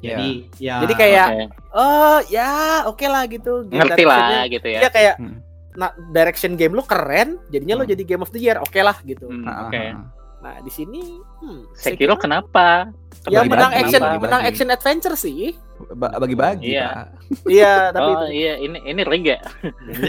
Jadi 0.00 0.30
ya. 0.56 0.74
Jadi 0.80 0.94
kayak 0.94 1.26
Oke. 1.28 1.44
oh 1.72 2.18
ya 2.28 2.50
oke 2.84 3.04
lah 3.04 3.22
gitu. 3.24 3.64
Game 3.64 3.80
ngerti 3.80 4.00
directionnya- 4.00 4.30
lah 4.32 4.44
gitu 4.46 4.66
ya. 4.68 4.78
Iya 4.78 4.88
kayak 4.88 5.14
Hmm. 5.16 5.36
nah, 5.74 5.90
direction 6.08 6.52
game 6.54 6.72
lu 6.72 6.82
keren, 6.82 7.38
jadinya 7.48 7.74
lu 7.74 7.84
Hmm. 7.84 7.92
jadi 7.92 8.02
Game 8.04 8.20
of 8.20 8.30
the 8.30 8.40
Year, 8.40 8.58
oke 8.58 8.76
lah 8.76 8.96
gitu. 9.02 9.26
Hmm, 9.26 9.46
Oke. 9.46 9.78
ah. 9.88 10.06
Nah 10.38 10.54
di 10.58 10.70
sini 10.70 11.02
hmm, 11.36 11.74
Sekiro 11.74 12.14
kenapa? 12.14 12.94
yang 13.26 13.44
Bagi-bagi, 13.44 13.50
menang 13.50 13.72
action 13.74 14.00
bagi-bagi. 14.00 14.22
menang 14.24 14.42
action 14.44 14.68
adventure 14.68 15.16
sih. 15.16 15.50
Ba- 15.92 16.14
bagi-bagi 16.16 16.72
Iya. 16.72 17.10
Iya 17.50 17.74
tapi 17.90 18.10
oh 18.12 18.26
iya 18.28 18.54
ini 18.56 18.78
ini 18.80 19.02
rig 19.02 19.26
ya. 19.26 19.38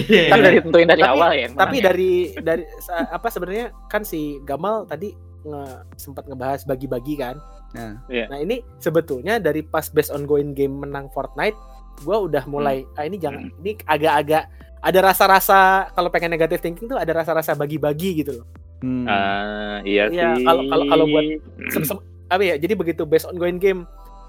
Iya. 0.06 0.30
Kan 0.30 0.38
udah 0.40 0.54
ditentuin 0.54 0.88
dari 0.88 1.02
Tapi- 1.02 1.12
awal 1.12 1.30
ya. 1.34 1.48
tapi 1.52 1.76
ya. 1.76 1.84
dari 1.84 2.12
dari 2.36 2.64
apa 2.88 3.28
sebenarnya 3.28 3.66
kan 3.86 4.02
si 4.02 4.38
Gamal 4.44 4.86
tadi 4.86 5.10
nge, 5.42 5.62
sempat 5.96 6.26
ngebahas 6.26 6.62
bagi-bagi 6.64 7.14
kan. 7.16 7.36
Nah. 7.70 8.02
Iya. 8.06 8.26
Nah 8.28 8.40
ini 8.40 8.60
sebetulnya 8.78 9.38
dari 9.38 9.62
pas 9.62 9.86
best 9.88 10.10
ongoing 10.10 10.52
game 10.52 10.74
menang 10.80 11.08
Fortnite, 11.10 11.54
gua 12.02 12.22
udah 12.22 12.44
mulai 12.46 12.82
Hmm. 12.84 12.96
ah 12.96 13.04
ini 13.04 13.18
jangan 13.18 13.52
ini 13.56 13.72
agak-agak 13.80 14.44
ada 14.80 15.00
rasa-rasa 15.04 15.60
kalau 15.92 16.08
pengen 16.08 16.32
negative 16.32 16.60
thinking 16.60 16.88
tuh 16.88 16.96
ada 16.96 17.12
rasa-rasa 17.12 17.52
bagi-bagi 17.52 18.24
gitu 18.24 18.42
loh. 18.42 18.48
Hmm. 18.80 19.04
Ah, 19.04 19.84
iya 19.84 20.08
Iya, 20.08 20.34
sih. 20.34 20.46
kalau- 20.46 20.66
kalau- 20.66 20.88
kalau 20.88 21.06
buat 21.06 21.24
Sem- 21.70 21.86
sem- 21.86 22.06
apa 22.26 22.42
ya? 22.42 22.56
Jadi 22.56 22.74
begitu 22.74 23.04
best 23.04 23.28
ongoing 23.28 23.58
game 23.58 23.84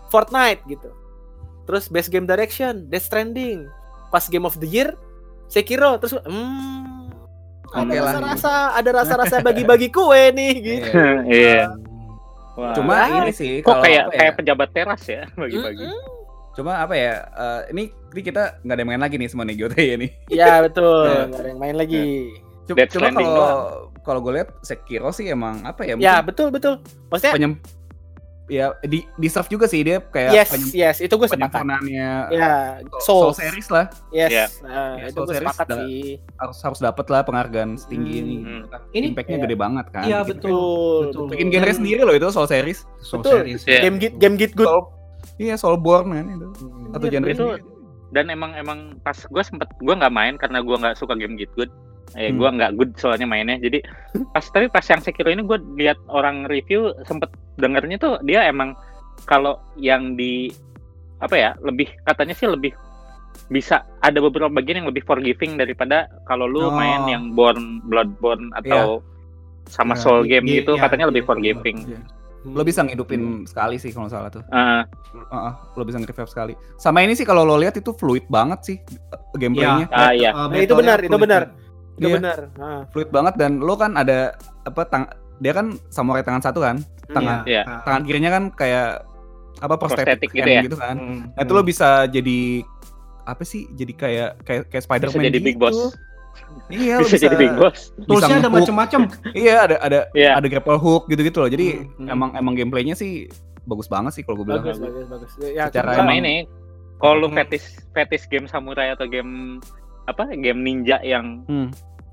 Fortnite 0.08 0.66
gitu. 0.66 0.90
Terus 1.64 1.86
best 1.86 2.08
game 2.08 2.26
direction 2.26 2.90
Death 2.90 3.06
Stranding. 3.06 3.70
Pas 4.10 4.26
game 4.26 4.42
of 4.42 4.58
the 4.58 4.66
year 4.66 4.90
Sekiro 5.46 5.96
terus 5.96 6.18
hmm 6.20 7.06
ada 7.70 7.86
Oke 7.86 7.94
lah. 7.94 8.10
rasa-rasa 8.10 8.52
ada 8.74 8.90
rasa-rasa 8.92 9.36
bagi-bagi 9.40 9.86
kue 9.88 10.22
nih 10.30 10.52
gitu. 10.58 10.90
Iya. 11.30 11.78
Wah. 12.60 12.76
Cuma 12.76 12.92
Ah, 12.94 13.24
ini 13.24 13.32
sih 13.32 13.64
kok 13.64 13.72
kalau 13.72 13.82
kayak 13.82 14.04
ya, 14.04 14.12
kayak 14.12 14.32
pejabat 14.36 14.68
teras 14.70 15.02
ya 15.08 15.22
bagi-bagi. 15.32 15.80
Mm-mm. 15.80 16.00
Cuma 16.52 16.72
apa 16.76 16.92
ya? 16.92 17.14
eh, 17.24 17.60
ini, 17.72 17.82
ini 18.12 18.20
kita 18.20 18.60
nggak 18.60 18.74
ada 18.74 18.80
yang 18.84 18.90
main 18.92 19.00
lagi 19.00 19.16
nih 19.16 19.28
semua 19.32 19.48
nih 19.48 19.56
GOT 19.56 19.76
ya 19.80 19.96
nih. 19.96 20.10
Ya 20.28 20.52
betul, 20.60 21.08
Ya. 21.08 21.24
nggak 21.24 21.40
ada 21.40 21.48
yang 21.48 21.60
main 21.60 21.76
lagi. 21.78 22.04
Cuma, 22.68 22.76
Death 22.76 22.92
cuma 22.92 23.08
Stranding 23.08 23.30
kalau 23.30 23.56
kalau 24.00 24.20
gue 24.20 24.32
lihat 24.36 24.48
Sekiro 24.60 25.10
sih 25.10 25.26
emang 25.26 25.64
apa 25.64 25.88
ya? 25.88 25.96
Ya 25.96 26.20
betul 26.20 26.52
betul. 26.52 26.84
Maksudnya 27.08 27.32
penyem 27.34 27.52
ya 28.50 28.66
di 28.82 29.06
deserve 29.14 29.46
juga 29.48 29.64
sih 29.64 29.80
dia 29.80 30.02
kayak 30.02 30.30
yes 30.34 30.50
penyem- 30.50 30.74
yes 30.74 30.96
itu 30.98 31.08
gue 31.08 31.24
sepakat. 31.24 31.38
penyempurnaannya 31.54 32.10
Ya 32.30 32.52
Soul, 32.98 33.30
Soul, 33.30 33.38
series 33.38 33.68
lah 33.68 33.86
yes 34.10 34.30
Ya. 34.30 34.46
nah, 34.60 34.98
Ya, 34.98 35.04
itu 35.06 35.14
Soul 35.14 35.24
gue 35.24 35.34
series 35.34 35.46
sepakat 35.48 35.66
sih. 35.70 36.02
harus 36.36 36.58
harus 36.60 36.80
dapat 36.80 37.06
lah 37.06 37.20
penghargaan 37.22 37.70
setinggi 37.76 38.10
Hmm. 38.12 38.20
ini. 38.20 38.36
Hmm. 38.36 38.62
Ini- 38.90 39.08
impactnya 39.08 39.36
iya. 39.36 39.44
gede 39.44 39.56
banget 39.56 39.86
kan. 39.88 40.02
Iya, 40.02 40.18
Bikin- 40.20 40.30
betul. 40.36 41.00
Betul. 41.06 41.26
Bikin 41.30 41.46
genre 41.48 41.72
sendiri 41.72 42.00
loh 42.02 42.12
itu 42.12 42.28
Soul 42.28 42.46
series. 42.46 42.78
Soul 43.00 43.20
Betul. 43.20 43.32
series. 43.40 43.60
Iya. 43.64 43.80
Game 43.80 43.96
git 43.96 44.14
game 44.16 44.34
git 44.34 44.52
good. 44.52 44.66
Soul, 44.66 44.82
iya 45.38 45.54
Soulborn 45.54 46.10
kan 46.10 46.26
itu. 46.28 46.48
Satu 46.90 47.04
Iya, 47.04 47.12
genre 47.12 47.30
itu 47.30 47.46
sendiri. 47.48 47.62
dan 48.10 48.24
emang 48.26 48.50
emang 48.52 48.78
pas 48.98 49.14
gue 49.16 49.42
sempet 49.42 49.70
gue 49.76 49.94
nggak 49.94 50.10
main 50.10 50.34
karena 50.34 50.58
gue 50.58 50.76
nggak 50.76 50.94
suka 50.94 51.14
game 51.14 51.34
gitu 51.34 51.54
good 51.56 51.70
eh 52.12 52.28
Hmm. 52.28 52.38
gue 52.38 52.48
nggak 52.50 52.70
good 52.74 52.90
soalnya 52.94 53.22
mainnya 53.22 53.54
jadi 53.56 53.78
pas 54.30 54.42
tapi 54.44 54.66
pas 54.66 54.82
yang 54.82 54.98
Sekiro 54.98 55.28
ini 55.28 55.40
gue 55.40 55.58
lihat 55.76 55.98
orang 56.06 56.42
review 56.44 56.90
sempet 57.04 57.30
dengernya 57.54 57.96
tuh 57.96 58.18
dia 58.20 58.44
emang 58.44 58.74
kalau 59.24 59.58
yang 59.76 60.14
di 60.14 60.50
apa 61.18 61.34
ya 61.34 61.50
lebih 61.60 61.86
katanya 62.02 62.32
sih 62.32 62.48
lebih 62.48 62.72
bisa 63.46 63.82
ada 64.00 64.18
beberapa 64.18 64.50
bagian 64.50 64.82
yang 64.82 64.88
lebih 64.88 65.02
forgiving 65.02 65.54
daripada 65.54 66.10
kalau 66.24 66.46
lu 66.46 66.66
Oh. 66.66 66.70
main 66.70 67.06
yang 67.06 67.30
Born 67.30 67.82
Bloodborne 67.84 68.50
atau 68.54 69.02
sama 69.66 69.94
Iya, 69.94 70.00
Soul 70.00 70.20
i- 70.20 70.28
game 70.28 70.46
i- 70.46 70.52
gitu 70.58 70.74
iya, 70.74 70.82
katanya 70.82 71.06
lebih 71.06 71.22
iya, 71.22 71.28
forgiving 71.28 71.78
Iya. 71.86 72.00
Lo 72.42 72.64
bisa 72.64 72.80
ngidupin 72.80 73.44
sekali 73.44 73.76
sih 73.76 73.92
kalau 73.92 74.08
salah 74.08 74.32
tuh. 74.32 74.40
Ah, 74.48 74.80
Heeh, 75.12 75.52
lo 75.76 75.84
bisa 75.84 76.00
nge-revive 76.00 76.24
sekali. 76.26 76.52
Sama 76.74 77.04
ini 77.04 77.12
sih 77.12 77.22
kalau 77.22 77.44
lo 77.44 77.52
lihat 77.54 77.76
itu 77.76 77.92
fluid 77.92 78.24
banget 78.26 78.60
sih 78.64 78.76
eh, 78.80 79.20
gameplaynya. 79.36 79.92
Ah, 79.92 80.08
iya. 80.10 80.32
Uh, 80.32 80.48
Nah, 80.48 80.56
itu 80.56 80.72
benar, 80.72 80.98
itu 80.98 81.12
fluid 81.12 81.20
benar. 81.20 81.42
Iya. 82.02 82.16
benar. 82.16 82.38
Nah, 82.54 82.80
Fluid 82.88 83.08
banget 83.08 83.34
dan 83.36 83.58
lo 83.58 83.74
kan 83.74 83.92
ada 83.94 84.32
apa 84.62 84.82
tang 84.84 85.04
dia 85.36 85.52
kan 85.52 85.72
samurai 85.88 86.20
tangan 86.20 86.40
satu 86.40 86.60
kan. 86.60 86.80
Tangan 87.06 87.44
Iya. 87.44 87.62
Ah, 87.62 87.80
tangan 87.82 88.02
kirinya 88.02 88.30
kan 88.30 88.44
kayak 88.50 89.04
apa 89.58 89.74
prosthetic, 89.76 90.24
Prosthetic 90.24 90.30
gitu 90.32 90.48
ya? 90.48 90.60
gitu 90.62 90.76
kan. 90.76 90.96
hmm, 90.96 91.20
Nah, 91.32 91.42
itu 91.42 91.52
lo 91.52 91.62
bisa 91.62 91.88
jadi 92.06 92.64
apa 93.22 93.42
sih? 93.42 93.68
Jadi 93.70 93.92
kayak 93.92 94.30
kayak 94.40 94.62
kayak 94.66 94.78
bisa 94.78 94.86
Spider-Man 94.86 95.24
jadi 95.26 95.36
gitu. 95.36 95.46
big 95.46 95.58
boss 95.58 95.76
Iya, 96.68 96.94
lo 96.96 97.06
bisa, 97.06 97.20
jadi 97.20 97.36
big 97.36 97.52
boss 97.52 97.90
Toolsnya 98.00 98.38
ada 98.38 98.48
macam-macam. 98.48 99.00
Iya, 99.36 99.54
ada 99.60 99.76
ada 99.78 99.98
Iya. 100.12 100.30
ada 100.34 100.46
grapple 100.46 100.78
hook 100.78 101.06
gitu-gitu 101.06 101.38
loh. 101.38 101.48
Jadi 101.48 101.66
Hmm, 101.76 101.86
hmm. 101.98 102.08
emang 102.08 102.30
emang 102.34 102.54
gameplaynya 102.54 102.94
sih 102.94 103.26
bagus 103.62 103.86
banget 103.86 104.14
sih 104.14 104.22
kalau 104.22 104.40
gue 104.40 104.46
bilang. 104.46 104.62
bagus, 104.62 104.78
bagus, 104.78 105.06
bagus. 105.06 105.30
Ya, 105.42 105.68
Secara 105.68 105.92
cuma- 105.92 105.98
sama 105.98 106.10
emang- 106.10 106.20
ini 106.20 106.34
kalau 106.96 107.14
lu 107.18 107.28
Hmm. 107.28 107.36
fetish 107.36 107.66
fetish 107.90 108.24
game 108.26 108.46
samurai 108.46 108.90
atau 108.90 109.04
game 109.04 109.60
apa 110.06 110.26
game 110.32 110.60
ninja 110.60 110.96
yang 111.02 111.44
Hmm. 111.44 111.68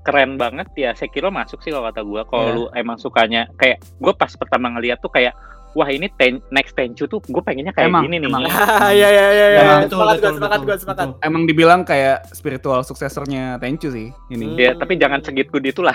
Keren 0.08 0.34
banget 0.34 0.64
ya 0.74 0.90
Sekiro 0.92 1.28
masuk 1.28 1.60
sih 1.60 1.68
kalau 1.68 1.84
kata 1.84 2.00
gua 2.00 2.24
kalau 2.24 2.40
Iya. 2.42 2.54
lu 2.54 2.64
emang 2.72 2.96
sukanya 2.96 3.44
kayak 3.54 3.84
gua 3.98 4.12
pas 4.12 4.32
pertama 4.32 4.72
ngeliat 4.72 4.96
tuh 4.98 5.10
kayak 5.10 5.36
wah 5.70 5.84
ini 5.86 6.08
ten, 6.10 6.40
next 6.48 6.72
Tenchu 6.72 7.04
tuh 7.04 7.20
gue 7.20 7.38
pengennya 7.38 7.70
kayak 7.70 7.86
Emang, 7.86 8.02
gini 8.02 8.18
nih. 8.18 8.26
emang. 8.26 8.42
Iya 8.88 9.08
iya 9.12 9.26
iya 9.28 9.28
iya. 9.30 9.46
Ya, 9.46 9.62
Sepakat 9.84 9.84
betul, 9.84 9.94
gua, 9.94 10.08
sepakat 10.16 10.32
betul, 10.32 10.64
gua, 10.64 10.76
sepakat. 10.80 11.06
betul. 11.06 11.20
Emang 11.22 11.42
dibilang 11.44 11.80
kayak 11.84 12.16
spiritual 12.32 12.80
suksesornya 12.82 13.60
Tenchu 13.60 13.92
sih 13.92 14.08
ini. 14.28 14.56
Ya, 14.56 14.72
tapi 14.74 14.96
jangan 14.96 15.20
segit 15.20 15.52
good 15.52 15.62
itulah. 15.62 15.94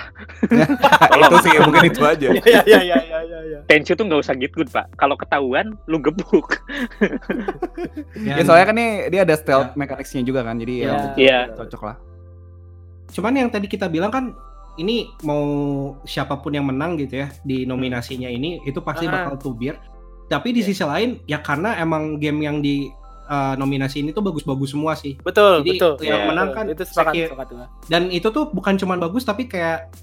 itu 1.20 1.38
sih 1.42 1.58
mungkin 1.60 1.84
itu 1.86 2.00
aja. 2.00 2.28
Iya 2.32 2.62
iya 2.64 2.80
iya 2.80 2.98
iya 3.02 3.20
iya 3.20 3.40
iya. 3.44 3.60
Tenchu 3.66 3.98
tuh 3.98 4.06
nggak 4.06 4.22
usah 4.22 4.38
git 4.38 4.54
good 4.54 4.70
pak. 4.70 4.88
Kalau 4.94 5.18
ketahuan, 5.18 5.74
lu 5.84 5.98
gebuk. 6.00 6.64
Ya, 8.16 8.38
Ya, 8.40 8.44
soalnya 8.46 8.66
kan 8.70 8.76
nih 8.78 8.90
dia 9.10 9.22
ada 9.26 9.36
stealth 9.36 9.74
mechanics-nya 9.74 10.22
juga 10.22 10.46
kan, 10.46 10.56
jadi 10.56 10.74
ya 10.78 10.86
Iya. 10.86 10.98
Iya. 11.18 11.40
cocok 11.56 11.82
lah. 11.84 11.96
Cuman 13.14 13.34
yang 13.36 13.48
tadi 13.48 13.66
kita 13.66 13.86
bilang 13.88 14.10
kan 14.10 14.34
ini 14.76 15.06
mau 15.22 15.46
siapa 16.04 16.34
pun 16.36 16.50
yang 16.50 16.66
menang 16.66 16.98
gitu 16.98 17.22
ya 17.22 17.30
di 17.42 17.62
nominasinya 17.64 18.26
ini 18.26 18.58
itu 18.64 18.82
pasti 18.82 19.06
Ah. 19.06 19.30
bakal 19.30 19.38
tubir. 19.40 19.78
Tapi 20.26 20.50
di 20.50 20.60
Iya. 20.60 20.68
sisi 20.68 20.84
lain 20.84 21.10
ya 21.24 21.40
karena 21.40 21.78
emang 21.78 22.18
game 22.18 22.42
yang 22.42 22.58
di 22.58 22.90
uh, 23.24 23.54
nominasi 23.54 24.02
ini 24.02 24.12
tuh 24.12 24.20
bagus-bagus 24.20 24.74
semua 24.74 24.94
sih. 24.94 25.16
Betul, 25.22 25.62
Jadi, 25.62 25.78
betul. 25.78 25.94
yang 26.02 26.20
Iya, 26.20 26.28
menang 26.28 26.48
betul. 26.50 26.58
kan 26.58 26.66
itu 26.68 26.84
sepakat, 26.84 27.14
Sekir- 27.14 27.30
sepakat. 27.32 27.56
Dan 27.86 28.02
itu 28.10 28.28
tuh 28.28 28.46
bukan 28.50 28.74
cuman 28.76 28.98
bagus 29.00 29.24
tapi 29.24 29.46
kayak 29.46 29.94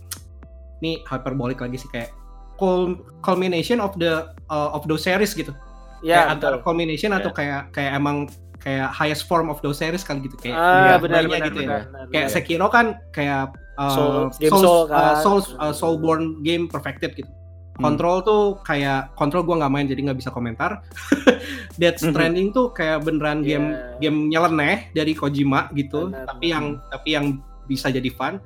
nih 0.80 1.04
hyperbolik 1.04 1.58
lagi 1.58 1.76
sih 1.76 1.90
kayak 1.90 2.14
cul- 2.56 2.96
culmination 3.20 3.76
of 3.76 3.92
the 3.96 4.24
uh, 4.46 4.70
of 4.70 4.86
those 4.86 5.02
series 5.02 5.34
gitu. 5.34 5.52
Iya, 6.00 6.16
kayak 6.16 6.28
antara 6.32 6.56
culmination 6.60 7.12
atau 7.12 7.28
Iya. 7.28 7.36
kayak 7.36 7.62
kayak 7.74 7.92
emang 7.92 8.16
kayak 8.60 8.88
highest 8.90 9.24
form 9.24 9.48
of 9.48 9.58
those 9.60 9.76
series 9.76 10.00
kali 10.00 10.20
gitu 10.22 10.36
kayak 10.36 10.52
Ah, 10.52 10.84
iya, 10.84 10.94
benar 10.96 11.24
benar 11.24 11.48
gitu 11.48 11.60
ya. 11.60 11.66
benar. 11.66 11.82
benar, 11.82 12.04
kayak 12.08 12.26
benar. 12.26 12.34
Sekiro 12.36 12.66
kan 12.68 12.86
kayak 13.10 13.42
uh, 13.74 13.90
Soul- 13.90 14.28
game 14.36 14.50
Souls, 14.50 14.62
Soul 14.62 14.80
uh, 14.80 14.86
kan. 14.86 15.14
Souls, 15.18 15.46
uh, 15.56 15.72
Soulborne 15.72 16.26
game 16.40 16.64
perfected 16.66 17.12
gitu. 17.14 17.30
Hmm. 17.76 17.82
Control 17.86 18.20
tuh 18.20 18.42
kayak 18.60 19.14
Control 19.14 19.40
gua 19.40 19.56
nggak 19.58 19.72
main 19.72 19.86
jadi 19.86 20.00
nggak 20.02 20.18
bisa 20.18 20.28
komentar. 20.28 20.84
Death 21.80 21.98
Mhm. 21.98 22.12
Stranding 22.12 22.48
tuh 22.52 22.70
kayak 22.70 23.00
beneran 23.00 23.40
game 23.40 23.72
Iya. 23.72 23.96
game 23.98 24.28
nyeleneh 24.28 24.92
dari 24.92 25.12
Kojima 25.12 25.72
gitu, 25.72 26.08
Benar, 26.08 26.28
tapi 26.28 26.46
yang 26.48 26.66
tapi 26.86 27.08
yang 27.10 27.26
bisa 27.64 27.88
jadi 27.88 28.10
fun. 28.10 28.36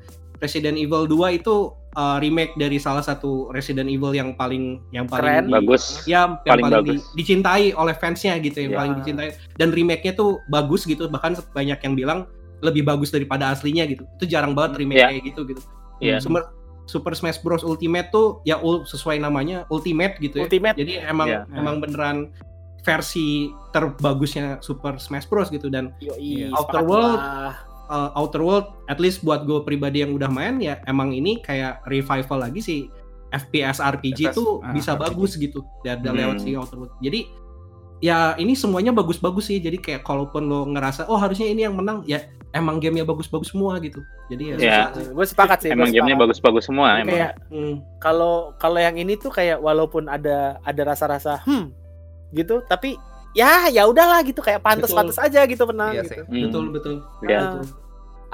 Resident 0.45 0.77
Evil 0.77 1.05
2 1.07 1.17
itu 1.35 1.55
uh, 1.95 2.17
remake 2.19 2.53
dari 2.55 2.77
salah 2.77 3.01
satu 3.01 3.49
Resident 3.49 3.89
Evil 3.89 4.13
yang 4.13 4.35
paling 4.35 4.85
yang 4.91 5.09
Keren. 5.09 5.49
paling 5.49 5.49
di- 5.49 5.55
Bagus. 5.57 6.05
ya 6.05 6.29
yang 6.29 6.31
Paling 6.45 6.65
paling, 6.65 6.85
di- 6.85 6.91
bagus. 6.93 7.03
dicintai 7.15 7.65
oleh 7.73 7.95
fansnya 7.95 8.37
gitu 8.39 8.61
yang 8.61 8.73
Ya. 8.73 8.79
paling 8.79 8.93
dicintai 8.99 9.29
dan 9.55 9.69
remake-nya 9.71 10.13
tuh 10.13 10.37
bagus 10.47 10.85
gitu 10.85 11.09
bahkan 11.09 11.33
banyak 11.51 11.79
yang 11.79 11.95
bilang 11.95 12.21
lebih 12.61 12.83
bagus 12.83 13.09
daripada 13.09 13.49
aslinya 13.49 13.85
gitu 13.85 14.05
itu 14.13 14.25
jarang 14.27 14.53
banget 14.53 14.79
remake 14.79 14.99
Ya. 14.99 15.09
kayak 15.09 15.25
gitu 15.25 15.41
gitu 15.47 15.63
Iya. 15.99 16.19
Super, 16.19 16.53
Super 16.85 17.13
Smash 17.13 17.39
Bros 17.39 17.63
Ultimate 17.63 18.11
tuh 18.11 18.43
ya 18.43 18.59
ul- 18.59 18.85
sesuai 18.85 19.17
namanya 19.17 19.65
Ultimate 19.67 20.19
gitu 20.19 20.39
ya 20.39 20.45
Ultimate. 20.45 20.77
jadi 20.77 21.07
emang 21.07 21.27
Ya. 21.27 21.41
emang 21.51 21.79
beneran 21.79 22.29
versi 22.81 23.49
terbagusnya 23.71 24.61
Super 24.61 24.99
Smash 24.99 25.25
Bros 25.25 25.49
gitu 25.49 25.69
dan 25.69 25.97
Yoi, 25.99 26.53
Outer 26.53 26.83
World. 26.83 27.17
gua. 27.17 27.57
Uh, 27.95 28.11
Outer 28.15 28.43
World 28.43 28.67
at 28.87 28.99
least 28.99 29.23
buat 29.23 29.47
gue 29.47 29.63
pribadi 29.63 30.03
yang 30.03 30.11
udah 30.13 30.27
main 30.27 30.59
ya 30.59 30.83
emang 30.85 31.15
ini 31.15 31.39
kayak 31.39 31.87
revival 31.87 32.43
lagi 32.43 32.59
sih 32.59 32.81
FPS 33.31 33.79
RPG 33.79 34.31
FPS, 34.31 34.35
tuh 34.35 34.59
ah, 34.61 34.71
bisa 34.71 34.93
RPG. 34.93 35.03
bagus 35.05 35.31
gitu 35.35 35.63
dari 35.81 36.03
Hmm. 36.03 36.15
lewat 36.17 36.37
si 36.39 36.51
Outer 36.53 36.77
World. 36.77 36.95
Jadi 36.99 37.21
ya 37.99 38.35
ini 38.37 38.55
semuanya 38.55 38.91
bagus-bagus 38.91 39.49
sih. 39.49 39.59
Jadi 39.59 39.79
kayak 39.79 40.03
kalaupun 40.03 40.45
lo 40.45 40.67
ngerasa 40.69 41.07
oh 41.07 41.17
harusnya 41.17 41.47
ini 41.47 41.65
yang 41.65 41.75
menang 41.75 42.03
ya 42.05 42.23
emang 42.51 42.79
gamenya 42.79 43.03
bagus-bagus 43.03 43.51
semua 43.51 43.79
gitu. 43.79 43.99
Jadi 44.29 44.55
ya, 44.55 44.57
Ya. 44.57 44.81
Gue 45.11 45.27
sepakat 45.27 45.67
sih. 45.67 45.71
Emang 45.71 45.91
gamenya 45.91 46.15
bagus-bagus 46.17 46.63
semua 46.65 46.95
Jadi 46.95 47.01
emang. 47.03 47.15
Kayak 47.17 47.33
Hmm. 47.51 47.75
kalau 47.99 48.35
kalau 48.55 48.79
yang 48.79 48.95
ini 48.95 49.15
tuh 49.15 49.31
kayak 49.31 49.59
walaupun 49.59 50.07
ada 50.07 50.63
ada 50.63 50.83
rasa-rasa 50.85 51.43
hmm 51.43 51.75
gitu, 52.31 52.63
tapi 52.67 52.95
ya 53.31 53.67
ya 53.67 53.83
udahlah 53.83 54.23
gitu 54.23 54.39
kayak 54.39 54.59
pantas-pantas 54.59 55.19
aja 55.19 55.43
gitu 55.43 55.67
menang 55.67 55.91
Iya 55.91 56.03
gitu. 56.03 56.11
sih. 56.15 56.19
Hmm. 56.23 56.43
Betul 56.47 56.65
betul. 56.71 56.95
Ya. 57.27 57.59
Ah. 57.59 57.67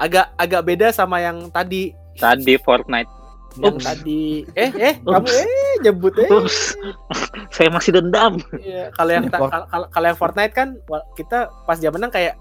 Agak 0.01 0.33
agak 0.35 0.61
beda 0.65 0.87
sama 0.89 1.21
yang 1.21 1.47
tadi 1.47 1.93
Tadi 2.17 2.57
Fortnite. 2.57 3.07
yang 3.53 3.75
Ups. 3.75 3.83
tadi 3.83 4.47
eh 4.55 4.71
eh 4.71 4.93
Ups. 4.97 5.11
kamu 5.11 5.27
eh 5.27 5.73
nyebut 5.81 6.13
eh 6.17 6.29
Ups. 6.31 6.57
Saya 7.51 7.69
masih 7.69 7.91
dendam. 7.93 8.39
Iya, 8.55 8.89
kalau 8.91 9.11
yang 9.11 9.25
kalau 9.91 10.05
yang 10.07 10.17
Fortnite 10.17 10.51
kan 10.51 10.79
kita 11.13 11.51
pas 11.63 11.75
dia 11.75 11.91
menang 11.91 12.07
kayak 12.09 12.39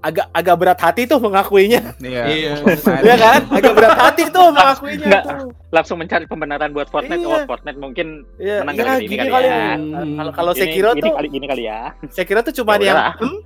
agak 0.00 0.26
agak 0.32 0.56
berat 0.56 0.80
hati 0.80 1.04
tuh 1.04 1.20
mengakuinya. 1.20 1.92
Iya. 2.00 2.22
Iya. 2.26 2.52
Iya 3.04 3.16
kan? 3.16 3.40
Agak 3.52 3.72
berat 3.76 3.94
hati 3.94 4.22
tuh 4.26 4.48
mengakuinya 4.48 5.06
Nggak. 5.06 5.22
tuh. 5.22 5.48
Langsung 5.70 5.96
mencari 6.00 6.24
pembenaran 6.26 6.72
buat 6.72 6.88
Fortnite. 6.88 7.20
Iya. 7.20 7.28
Oh, 7.30 7.40
Fortnite 7.46 7.78
mungkin 7.78 8.06
Iya, 8.40 8.64
Menang 8.64 8.74
iya 8.74 8.82
kali 8.82 8.98
ini 8.98 9.06
gini 9.06 9.20
kali 9.22 9.30
kali. 9.30 9.46
ya. 9.46 9.62
Kalau 10.18 10.32
kalau 10.34 10.52
Sekiro 10.52 10.90
ini 10.90 11.00
tuh 11.00 11.12
kali 11.14 11.28
ini 11.30 11.46
kali 11.46 11.62
ya. 11.62 11.80
Sekiro 12.10 12.40
tuh 12.42 12.54
cuma 12.56 12.74
Ya 12.74 12.90
yang 12.90 12.98
hmm, 13.22 13.38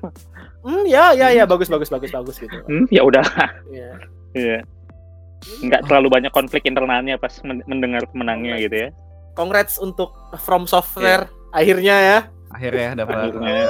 hmm, 0.64 0.84
ya 0.84 1.12
ya 1.12 1.28
ya 1.30 1.44
bagus 1.44 1.68
bagus 1.68 1.86
bagus 1.86 2.10
bagus 2.10 2.36
gitu. 2.36 2.56
Hmm, 2.64 2.88
ya 2.88 3.00
udah. 3.00 3.24
Iya. 3.68 3.90
Iya. 4.32 4.58
Nggak 5.60 5.84
terlalu 5.84 6.08
banyak 6.10 6.32
konflik 6.32 6.64
internalnya 6.64 7.14
pas 7.14 7.36
men- 7.42 7.64
mendengar 7.64 8.08
pemenangnya 8.08 8.56
gitu 8.58 8.76
ya. 8.76 8.88
Congrats 9.34 9.76
untuk 9.76 10.10
From 10.40 10.64
Software 10.64 11.28
akhirnya 11.50 11.96
ya. 11.96 12.18
Akhirnya 12.48 12.96
dapat. 12.96 13.28
Akhirnya. 13.28 13.66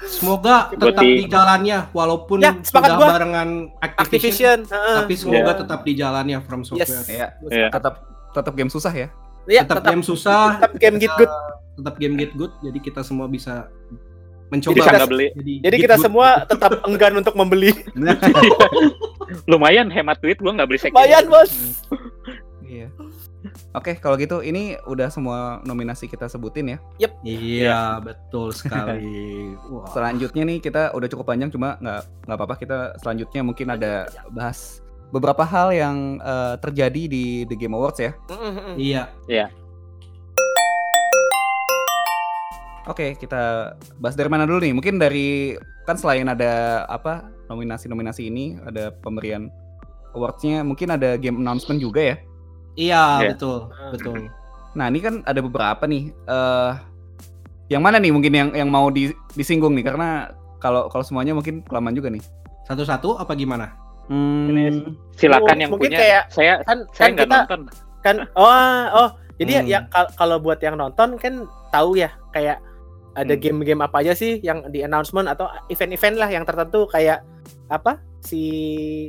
Semoga 0.00 0.70
tetap 0.70 0.94
Berarti- 0.94 1.10
di 1.18 1.26
jalannya 1.26 1.78
walaupun 1.90 2.38
Ya, 2.38 2.54
sepakat 2.56 2.86
sudah 2.88 2.96
gua. 2.96 3.08
barengan 3.10 3.48
Activision, 3.78 3.98
Activision. 3.98 4.58
heeh. 4.70 4.96
tapi 4.96 5.14
semoga 5.14 5.42
Iya. 5.44 5.58
tetap 5.58 5.80
di 5.82 5.92
jalannya 5.92 6.38
From 6.40 6.62
Yes. 6.62 6.68
Software. 6.70 7.06
Iya. 7.08 7.26
Gua 7.36 7.48
Iya. 7.48 7.58
sepakat. 7.64 7.74
Tetap 7.74 7.94
tetap 8.30 8.52
game 8.54 8.70
susah 8.70 8.92
ya. 8.92 9.08
Iya, 9.44 9.62
tetap, 9.64 9.76
tetap 9.80 9.90
game 9.90 10.04
susah, 10.04 10.44
tetap 10.56 10.72
game 10.76 10.96
get 10.98 11.12
good. 11.14 11.32
tetap 11.74 11.94
game 11.96 12.14
get 12.16 12.32
good. 12.32 12.52
Jadi 12.60 12.78
kita 12.80 13.00
semua 13.00 13.26
bisa 13.26 13.66
mencoba. 14.48 14.80
Jadi 14.84 15.08
beli. 15.08 15.26
Jadi, 15.36 15.54
Jadi 15.64 15.76
kita 15.80 15.96
good. 15.96 16.04
semua 16.04 16.28
tetap 16.50 16.72
enggan 16.84 17.14
untuk 17.20 17.34
membeli. 17.36 17.72
Lumayan 19.50 19.92
hemat 19.92 20.20
duit 20.20 20.40
gua 20.40 20.56
nggak 20.56 20.68
beli 20.68 20.78
Sekiro. 20.80 20.96
Lumayan, 20.96 21.24
Bos. 21.28 21.52
Iya. 22.64 22.88
Oke, 23.76 23.96
kalau 24.00 24.16
gitu 24.18 24.40
ini 24.42 24.74
udah 24.88 25.08
semua 25.08 25.60
nominasi 25.62 26.08
kita 26.10 26.26
sebutin 26.26 26.76
ya. 26.76 26.78
Iya, 27.22 28.00
betul 28.02 28.50
sekali. 28.52 29.52
Wah. 29.72 29.88
Selanjutnya 29.92 30.42
nih 30.48 30.58
kita 30.58 30.92
udah 30.92 31.08
cukup 31.08 31.32
panjang 31.32 31.52
cuma 31.52 31.76
nggak 31.78 32.02
nggak 32.26 32.36
apa-apa 32.36 32.56
kita 32.58 32.78
selanjutnya 33.00 33.40
mungkin 33.44 33.68
ada 33.72 34.08
bahas 34.32 34.80
beberapa 35.08 35.44
hal 35.44 35.72
yang 35.72 36.20
eh, 36.20 36.54
terjadi 36.60 37.02
di 37.08 37.24
The 37.48 37.56
Game 37.56 37.76
Awards 37.76 38.00
ya. 38.00 38.12
Mm-mm. 38.28 38.76
Iya. 38.76 39.04
Oke, 42.88 43.14
kita 43.14 43.76
bahas 43.96 44.16
dari 44.16 44.26
mana 44.26 44.48
dulu 44.48 44.58
nih? 44.58 44.72
Mungkin 44.72 44.96
dari 44.96 45.52
kan 45.84 45.94
selain 45.94 46.24
ada 46.24 46.84
apa 46.86 47.20
nominasi-nominasi 47.46 48.22
ini 48.26 48.56
ada 48.58 48.92
pemberian 48.94 49.52
awards-nya, 50.12 50.64
mungkin 50.64 50.88
ada 50.90 51.14
game 51.14 51.36
announcement 51.36 51.76
juga 51.76 52.00
ya. 52.02 52.16
Iya, 52.74 53.02
Iya. 53.20 53.28
betul, 53.30 53.58
betul. 53.92 54.18
Nah 54.72 54.88
ini 54.88 54.98
kan 54.98 55.20
ada 55.22 55.38
beberapa 55.38 55.84
nih. 55.84 56.12
eh 56.24 56.72
yang 57.68 57.84
mana 57.84 58.00
nih 58.00 58.08
mungkin 58.08 58.32
yang 58.32 58.48
yang 58.50 58.68
mau 58.68 58.88
di- 58.88 59.12
disinggung 59.34 59.76
nih? 59.76 59.84
Karena 59.84 60.32
kalau 60.56 60.88
kalau 60.88 61.04
semuanya 61.04 61.36
mungkin 61.36 61.60
kelamaan 61.62 61.92
juga 61.92 62.08
nih. 62.08 62.24
Satu-satu 62.64 63.16
apa 63.16 63.32
gimana? 63.34 63.76
Hmm, 64.08 64.48
Ini 64.48 64.64
Silakan 65.12 65.44
Oh, 65.52 65.60
yang 65.60 65.70
mungkin 65.70 65.92
punya. 65.92 66.00
kayak- 66.00 66.26
saya 66.32 66.64
Kan 66.64 66.88
saya 66.90 67.04
kan 67.04 67.12
nggak 67.12 67.26
kita 67.26 67.36
nonton. 67.38 67.62
kan 67.98 68.16
oh 68.32 68.48
oh 68.96 69.08
jadi 69.36 69.52
ya, 69.52 69.60
Hmm. 69.60 69.68
ya 69.68 69.78
kal- 69.86 70.12
kalau 70.16 70.36
buat 70.38 70.56
yang 70.58 70.74
nonton 70.74 71.20
kan 71.20 71.44
tahu 71.68 71.94
ya 71.94 72.08
kayak 72.30 72.56
ada 73.18 73.34
Hmm. 73.34 73.40
game-game 73.40 73.80
apa 73.80 73.96
aja 73.98 74.12
sih 74.12 74.38
yang 74.38 74.68
di 74.68 74.80
announcement 74.80 75.26
atau 75.26 75.44
event-event 75.66 76.16
lah 76.16 76.28
yang 76.28 76.42
tertentu 76.42 76.86
kayak 76.86 77.26
apa 77.66 77.98
si 78.20 78.42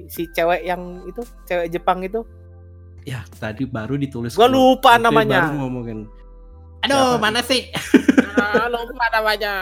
si 0.06 0.26
cewek 0.28 0.62
yang 0.64 0.82
itu 1.06 1.20
cewek 1.46 1.70
Jepang 1.70 2.02
itu 2.02 2.26
Ya, 3.02 3.24
tadi 3.34 3.64
baru 3.64 3.96
ditulis. 3.96 4.34
gua 4.34 4.46
lupa 4.46 4.94
Tadi 4.94 5.04
namanya 5.04 5.48
Baru 5.48 5.64
ngomongin. 5.64 6.00
Aduh, 6.80 7.16
Siapa? 7.16 7.22
mana 7.22 7.40
sih? 7.42 7.72
ah, 8.36 8.68
lupa 8.68 9.06
namanya 9.10 9.54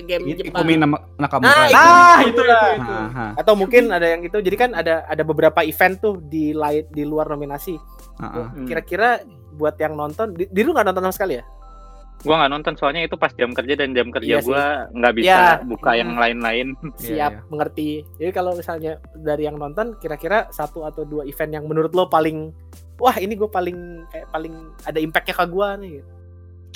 game 0.00 0.22
Itu 0.28 0.44
Jepang 0.44 0.62
Ikumi 0.62 0.74
nama 0.76 0.96
Nakamura. 1.16 1.50
Nah, 1.50 1.66
itu. 1.66 1.74
Ah, 1.74 2.18
itu 2.20 2.42
itu 2.42 2.94
atau 3.34 3.54
mungkin 3.54 3.90
ada 3.90 4.06
yang 4.06 4.22
itu 4.22 4.38
jadi 4.38 4.56
kan 4.56 4.70
ada 4.72 5.04
ada 5.04 5.22
beberapa 5.22 5.60
event 5.60 5.98
tuh 5.98 6.14
di 6.22 6.52
lain 6.52 6.84
di 6.88 7.02
luar 7.02 7.26
nominasi 7.28 7.74
kira-kira 8.64 9.24
buat 9.52 9.74
yang 9.76 9.92
nonton 9.94 10.32
di, 10.32 10.46
di 10.46 10.60
lu 10.60 10.70
nggak 10.70 10.86
nonton 10.86 11.02
sama 11.02 11.14
sekali 11.14 11.34
ya 11.36 11.44
Gua 12.22 12.36
nggak 12.38 12.52
nonton 12.52 12.74
soalnya 12.74 13.02
itu 13.02 13.14
pas 13.14 13.30
jam 13.30 13.50
kerja 13.50 13.74
dan 13.74 13.92
jam 13.92 14.08
kerja 14.08 14.38
Iya 14.38 14.40
gua 14.40 14.64
nggak 14.90 15.14
bisa 15.14 15.26
Ya. 15.26 15.58
buka 15.60 15.90
yang 15.92 16.14
lain-lain. 16.14 16.78
siap 17.02 17.32
iya. 17.34 17.42
mengerti. 17.46 17.90
Jadi 18.16 18.30
kalau 18.30 18.52
misalnya 18.52 18.92
dari 19.12 19.42
yang 19.44 19.56
nonton 19.56 19.94
kira-kira 19.96 20.46
satu 20.48 20.82
atau 20.82 21.02
dua 21.02 21.22
event 21.22 21.52
yang 21.52 21.64
menurut 21.64 21.90
lo 21.90 22.06
paling 22.06 22.54
wah 22.96 23.16
ini 23.16 23.34
gue 23.34 23.46
paling 23.46 23.74
kayak 24.08 24.30
paling 24.30 24.54
ada 24.82 24.96
impactnya 24.96 25.34
ke 25.34 25.44
gue 25.44 25.68
nih. 25.76 25.90
gitu. 25.92 26.10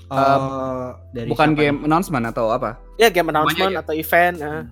Eh, 0.06 0.88
dari 1.12 1.28
Bukan 1.28 1.50
game 1.52 1.76
nih? 1.76 1.84
announcement 1.84 2.24
atau 2.26 2.46
apa? 2.48 2.78
Ya 2.96 3.06
game 3.08 3.26
announcement 3.28 3.70
ya? 3.70 3.80
atau 3.80 3.92
event. 3.92 4.36
ah. 4.40 4.62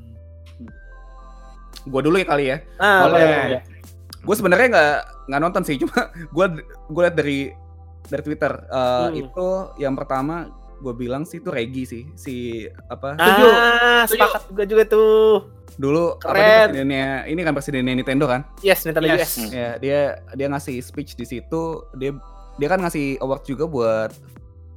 Gua 1.85 2.01
dulu 2.01 2.17
ya 2.17 2.25
kali 2.25 2.45
ya. 2.49 2.57
Ah, 2.77 3.05
Boleh. 3.05 3.23
boleh. 3.23 3.63
Gue 4.25 4.35
sebenarnya 4.35 4.67
nggak 4.69 4.95
nggak 5.27 5.41
nonton 5.41 5.63
sih, 5.63 5.77
cuma 5.83 5.95
gue 6.11 6.47
gue 6.65 7.03
liat 7.03 7.15
dari 7.15 7.39
dari 8.05 8.23
Twitter. 8.23 8.53
Eh, 8.65 9.05
Hmm. 9.05 9.15
Itu 9.17 9.49
yang 9.77 9.95
pertama 9.95 10.49
gue 10.77 10.95
bilang 10.95 11.23
sih 11.23 11.39
itu 11.39 11.49
Regi 11.49 11.85
sih 11.85 12.03
si 12.15 12.35
apa. 12.87 13.15
Ah, 13.17 14.05
Setuju. 14.05 14.17
sepakat 14.17 14.43
juga 14.49 14.63
juga 14.65 14.85
tuh. 14.87 15.39
dulu 15.75 16.15
apa 16.17 16.31
dia 16.31 16.39
Keren. 16.39 16.67
presidennya 16.69 17.07
ini 17.27 17.41
kan 17.41 17.51
presidennya 17.51 17.95
Nintendo 17.95 18.25
kan 18.25 18.47
Yes, 18.61 18.83
Nintendo 18.85 19.11
Yes. 19.11 19.19
US. 19.19 19.33
Hmm. 19.37 19.51
ya 19.51 19.69
dia 19.77 19.99
dia 20.31 20.47
ngasih 20.47 20.79
speech 20.79 21.15
di 21.15 21.27
situ 21.27 21.63
dia 21.93 22.15
dia 22.55 22.69
kan 22.69 22.79
ngasih 22.79 23.19
award 23.19 23.43
juga 23.43 23.67
buat 23.67 24.15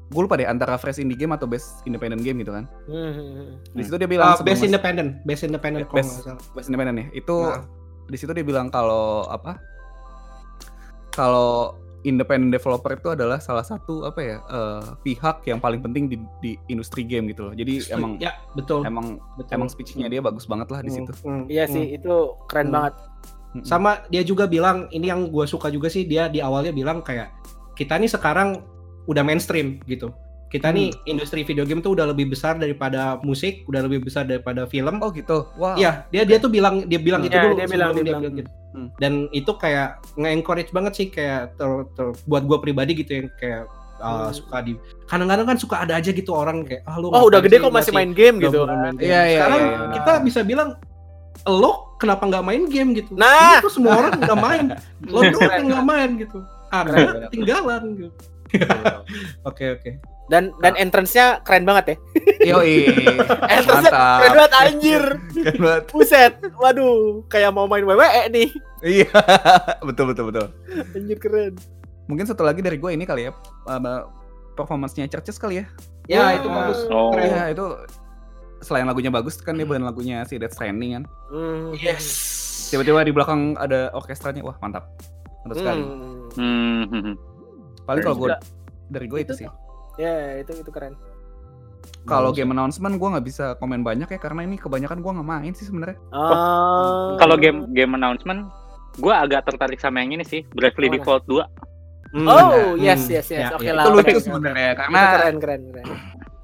gue 0.07 0.21
lupa 0.23 0.33
deh 0.35 0.43
antara 0.43 0.73
fresh 0.75 0.97
indie 0.97 1.13
game 1.13 1.29
atau 1.31 1.45
best 1.45 1.83
independent 1.83 2.21
game 2.21 2.39
gitu 2.39 2.49
kan 2.49 2.65
Hmm. 2.85 3.61
di 3.69 3.83
situ 3.83 3.93
dia 3.95 4.09
bilang 4.09 4.33
Uh, 4.33 4.41
best 4.41 4.63
independent, 4.63 5.21
best 5.21 5.43
independent 5.43 5.85
kalau 5.85 6.01
Best- 6.01 6.25
best 6.55 6.65
independent 6.65 6.97
ya 6.97 7.07
itu 7.13 7.37
Nah. 7.37 7.61
di 8.03 8.17
situ 8.17 8.31
dia 8.31 8.41
bilang 8.41 8.65
kalau 8.67 9.21
apa 9.23 9.61
kalau 11.11 11.77
independent 12.07 12.55
developer 12.55 12.95
itu 12.95 13.11
adalah 13.11 13.37
salah 13.37 13.61
satu 13.61 14.07
apa 14.07 14.19
ya 14.23 14.37
eh, 14.39 14.85
pihak 15.03 15.43
yang 15.43 15.59
paling 15.59 15.83
penting 15.83 16.07
di, 16.07 16.17
di 16.39 16.51
industri 16.71 17.03
game 17.03 17.27
gitu 17.29 17.51
loh 17.51 17.53
jadi 17.53 17.91
emang 17.91 18.15
ya 18.17 18.31
betul. 18.55 18.87
emang 18.87 19.19
betul. 19.35 19.51
emang 19.51 19.67
speechnya 19.67 20.07
dia 20.07 20.23
bagus 20.23 20.47
banget 20.47 20.71
lah 20.71 20.79
di 20.79 20.89
Hmm, 20.89 20.97
situ 21.03 21.11
hmm, 21.21 21.43
Iya 21.51 21.65
hmm. 21.67 21.73
sih, 21.75 21.85
itu 21.99 22.15
keren 22.47 22.71
Hmm. 22.71 22.75
banget. 22.75 22.93
Mm-mm. 23.47 23.63
Sama 23.63 23.91
dia 24.07 24.23
juga 24.23 24.43
bilang 24.47 24.87
ini 24.91 25.07
yang 25.07 25.27
gue 25.27 25.45
suka 25.47 25.67
juga 25.67 25.87
sih 25.87 26.03
dia 26.03 26.27
di 26.27 26.39
awalnya 26.39 26.71
bilang 26.71 26.99
kayak 26.99 27.31
kita 27.75 27.95
nih 27.95 28.11
sekarang 28.11 28.63
udah 29.07 29.23
mainstream 29.23 29.79
gitu. 29.87 30.11
Kita 30.47 30.71
nih 30.71 30.89
industri 31.05 31.43
video 31.43 31.61
game 31.61 31.79
tuh 31.79 31.91
udah 31.91 32.07
lebih 32.07 32.27
besar 32.27 32.55
daripada 32.55 33.19
musik, 33.19 33.67
udah 33.67 33.83
lebih 33.83 33.99
besar 34.01 34.23
daripada 34.23 34.63
film. 34.63 34.97
oh 34.97 35.11
gitu 35.11 35.43
wow 35.53 35.75
Iya, 35.75 36.07
dia 36.07 36.23
dia 36.23 36.37
tuh 36.37 36.47
bilang 36.47 36.83
dia 36.83 36.97
bilang 36.97 37.19
Iya, 37.19 37.27
itu 37.27 37.37
dulu 37.37 37.53
dia 37.53 37.67
bilang, 37.67 37.91
sebelum 37.91 37.95
dia 37.97 38.13
bilang. 38.13 38.23
gitu. 38.33 38.49
Hmm. 38.69 38.87
Dan 38.95 39.13
itu 39.31 39.51
kayak 39.53 39.87
nge-encourage 40.15 40.71
banget 40.71 40.93
sih 40.93 41.07
kayak 41.07 41.55
ter- 41.55 41.87
ter- 41.93 42.15
buat 42.23 42.43
gue 42.43 42.57
pribadi 42.57 42.95
gitu 42.95 43.11
yang 43.13 43.27
kayak 43.35 43.67
uh, 43.97 44.29
Hmm. 44.29 44.31
suka 44.31 44.57
di 44.61 44.71
kadang-kadang 45.03 45.45
kan 45.45 45.57
suka 45.57 45.75
ada 45.81 45.93
aja 45.95 46.09
gitu 46.09 46.31
orang 46.31 46.63
kayak 46.63 46.85
ah 46.85 46.95
lu 46.95 47.09
Oh, 47.09 47.25
udah 47.25 47.39
gede 47.39 47.57
kok 47.57 47.69
masih 47.69 47.91
main 47.91 48.11
game 48.11 48.39
gitu. 48.39 48.63
main 48.63 48.93
game?" 48.93 49.03
Iya, 49.03 49.21
iya, 49.25 49.37
Sekarang 49.37 49.59
iya, 49.59 49.73
iya. 49.73 49.87
kita 49.93 50.11
bisa 50.21 50.39
bilang 50.41 50.69
lo 51.45 51.71
kenapa 51.95 52.23
nggak 52.23 52.45
main 52.45 52.63
game 52.65 52.89
gitu? 52.93 53.11
Nah. 53.13 53.57
Ini 53.57 53.63
tuh 53.63 53.73
semua 53.73 53.93
orang 53.95 54.15
udah 54.17 54.37
main, 54.37 54.65
lo 55.03 55.19
doang 55.33 55.49
yang 55.49 55.65
nggak 55.67 55.85
main 55.85 56.09
gitu. 56.17 56.39
Keren. 56.69 57.07
ketinggalan 57.25 57.83
gitu. 57.95 58.11
Oke 59.43 59.65
oke. 59.73 59.91
Dan 60.27 60.51
dan 60.59 60.75
entrance-nya 60.75 61.39
keren 61.47 61.63
banget 61.63 61.95
ya. 61.95 61.95
Yoi, 62.51 62.83
Entrance-nya 63.55 63.91
mantap. 63.95 64.19
keren 64.19 64.33
banget 64.35 64.53
anjir. 64.59 65.03
Keren 65.31 65.59
banget. 65.63 65.83
Buset. 65.95 66.33
Waduh, 66.59 67.23
kayak 67.31 67.55
mau 67.55 67.63
main 67.63 67.87
WWE 67.87 68.27
nih. 68.35 68.49
Iya, 68.83 69.07
betul 69.87 70.11
betul 70.11 70.29
betul. 70.29 70.51
Anjir 70.93 71.17
keren. 71.17 71.55
Mungkin 72.11 72.27
satu 72.27 72.43
lagi 72.43 72.59
dari 72.59 72.75
gue 72.75 72.91
ini 72.91 73.07
kali 73.07 73.27
ya, 73.27 73.31
uh, 73.71 74.03
performance-nya 74.55 75.07
Churches 75.07 75.39
kali 75.39 75.63
ya. 75.63 75.65
Ya 76.07 76.19
Wah. 76.23 76.31
itu 76.35 76.47
bagus. 76.47 76.79
Oh. 76.91 77.11
Iya 77.15 77.51
itu 77.51 77.65
selain 78.63 78.89
lagunya 78.89 79.13
bagus 79.13 79.37
kan 79.37 79.53
dia 79.53 79.69
bukan 79.69 79.85
lagunya 79.85 80.25
si 80.25 80.39
Death 80.39 80.55
Stranding 80.55 80.99
kan. 80.99 81.03
Hmm. 81.29 81.71
Yes. 81.77 82.05
Tiba-tiba 82.67 83.03
di 83.05 83.13
belakang 83.15 83.55
ada 83.55 83.91
orkestranya, 83.95 84.43
wah 84.43 84.59
mantap, 84.59 84.91
mantap 85.45 85.57
sekali. 85.61 85.83
Hmm. 86.35 86.83
Hmm. 86.91 87.15
Paling 87.87 88.03
kalau 88.03 88.17
gue 88.27 88.29
dari 88.91 89.07
gue 89.07 89.19
itu 89.23 89.31
Itu 89.35 89.39
sih. 89.45 89.47
Ya, 89.97 90.37
itu 90.37 90.53
itu 90.53 90.69
keren. 90.69 90.93
Kalau 92.03 92.31
game 92.31 92.51
announcement 92.51 92.95
gue 92.95 93.09
nggak 93.09 93.25
bisa 93.25 93.45
komen 93.59 93.83
banyak 93.83 94.07
ya 94.07 94.19
karena 94.19 94.43
ini 94.43 94.55
kebanyakan 94.55 95.03
gue 95.03 95.11
nggak 95.11 95.27
main 95.27 95.51
sih 95.51 95.67
sebenarnya. 95.67 95.99
Ah. 96.09 97.19
Kalau 97.19 97.35
game 97.35 97.67
game 97.71 97.93
announcement, 97.93 98.47
gue 98.95 99.11
agak 99.11 99.43
tertarik 99.43 99.77
sama 99.77 99.99
yang 99.99 100.15
ini 100.15 100.23
sih, 100.23 100.47
Bravely 100.49 100.87
mana? 100.87 100.95
Default 100.97 101.23
2. 101.27 101.43
Hmm. 102.07 102.23
Oh, 102.23 102.39
Hmm. 102.39 102.79
yes 102.79 103.03
yes 103.11 103.27
yes. 103.27 103.51
Ya, 103.51 103.55
Oke 103.55 103.67
ya. 103.67 103.75
lah. 103.75 103.83
itu 103.83 103.91
lucu 103.93 104.17
sebenarnya 104.23 104.71
Itu 104.71 104.79
karena 104.79 104.99
keren 105.11 105.35
keren 105.37 105.61
keren. 105.67 105.85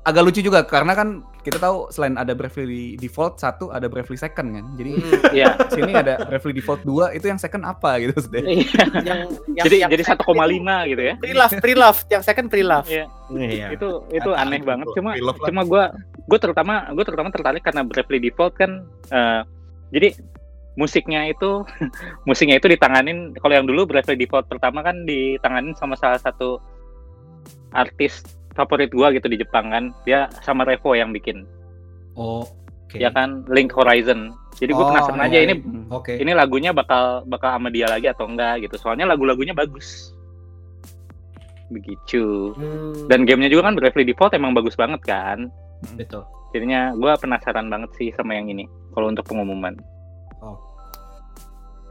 Agak 0.04 0.22
lucu 0.28 0.44
juga 0.44 0.68
karena 0.68 0.92
kan 0.92 1.24
kita 1.44 1.60
tahu 1.60 1.88
selain 1.92 2.16
ada 2.20 2.36
Bravely 2.36 2.96
Default 3.00 3.40
satu 3.40 3.72
ada 3.72 3.88
Bravely 3.88 4.20
Second 4.20 4.48
kan. 4.52 4.66
Jadi 4.76 4.92
Hmm. 5.00 5.36
Iya. 5.36 5.48
sini 5.72 5.92
ada 5.96 6.14
Bravely 6.28 6.54
Default 6.60 6.84
2 6.84 7.16
itu 7.20 7.26
yang 7.28 7.40
second 7.40 7.64
apa 7.64 8.00
gitu 8.04 8.12
maksudnya. 8.16 8.44
Iya. 8.44 8.84
yang, 9.04 9.20
yang 9.56 9.66
Jadi 9.68 9.76
yang 9.80 9.92
jadi 9.92 10.04
second 10.04 10.36
1,5 10.40 10.92
gitu 10.92 11.02
ya. 11.04 11.14
Pre-love, 11.20 11.54
pre-love, 11.60 12.00
yang 12.12 12.24
second 12.24 12.48
pre-love. 12.52 12.88
Iya. 12.88 13.06
Iya. 13.32 13.68
Itu 13.76 14.08
itu 14.12 14.30
Kata 14.32 14.40
aneh 14.44 14.60
banget. 14.64 14.88
Cuma 14.96 15.12
cuma 15.20 15.62
gue 15.64 15.84
gue 16.24 16.40
terutama 16.40 16.74
gue 16.92 17.04
terutama 17.04 17.30
tertarik 17.32 17.64
karena 17.64 17.82
Bravely 17.84 18.20
Default 18.28 18.54
kan 18.60 18.72
eh, 19.12 19.42
jadi 19.96 20.16
musiknya 20.76 21.32
itu 21.32 21.64
musiknya 22.28 22.60
itu 22.60 22.68
ditanganin 22.72 23.32
kalau 23.40 23.56
yang 23.56 23.68
dulu 23.68 23.88
Bravely 23.88 24.20
Default 24.20 24.52
pertama 24.52 24.84
kan 24.84 25.04
ditanganin 25.08 25.76
sama 25.76 25.96
salah 25.96 26.20
satu 26.20 26.60
artis 27.74 28.24
favorit 28.54 28.90
gua 28.90 29.10
gitu 29.10 29.26
di 29.26 29.36
Jepang 29.36 29.68
kan 29.68 29.84
dia 30.04 30.26
sama 30.40 30.64
Revo 30.64 30.94
yang 30.94 31.10
bikin 31.10 31.46
Oh. 32.14 32.46
Oke. 32.86 32.98
ya 32.98 33.10
kan 33.10 33.42
Link 33.48 33.74
Horizon 33.74 34.30
jadi 34.54 34.70
gue 34.70 34.80
Oh, 34.80 34.86
penasaran 34.88 35.18
iya, 35.20 35.26
aja 35.26 35.34
iya. 35.36 35.44
ini 35.44 35.54
Hmm. 35.58 35.86
Oke. 35.90 36.14
ini 36.14 36.32
lagunya 36.32 36.70
bakal 36.70 37.26
bakal 37.26 37.50
sama 37.52 37.68
dia 37.68 37.86
lagi 37.86 38.06
atau 38.06 38.26
enggak 38.26 38.62
gitu 38.62 38.78
soalnya 38.78 39.06
lagu-lagunya 39.06 39.52
bagus 39.52 40.14
begitu 41.68 42.54
Hmm. 42.54 43.10
dan 43.10 43.26
gamenya 43.26 43.50
juga 43.50 43.66
kan 43.66 43.74
Bravely 43.74 44.06
Default 44.06 44.34
emang 44.34 44.54
bagus 44.54 44.74
banget 44.74 45.02
kan 45.02 45.50
Betul. 45.96 46.22
jadinya 46.52 46.94
gua 46.94 47.18
penasaran 47.18 47.66
banget 47.66 47.90
sih 47.96 48.14
sama 48.14 48.34
yang 48.34 48.46
ini 48.48 48.64
kalau 48.94 49.10
untuk 49.10 49.26
pengumuman 49.26 49.74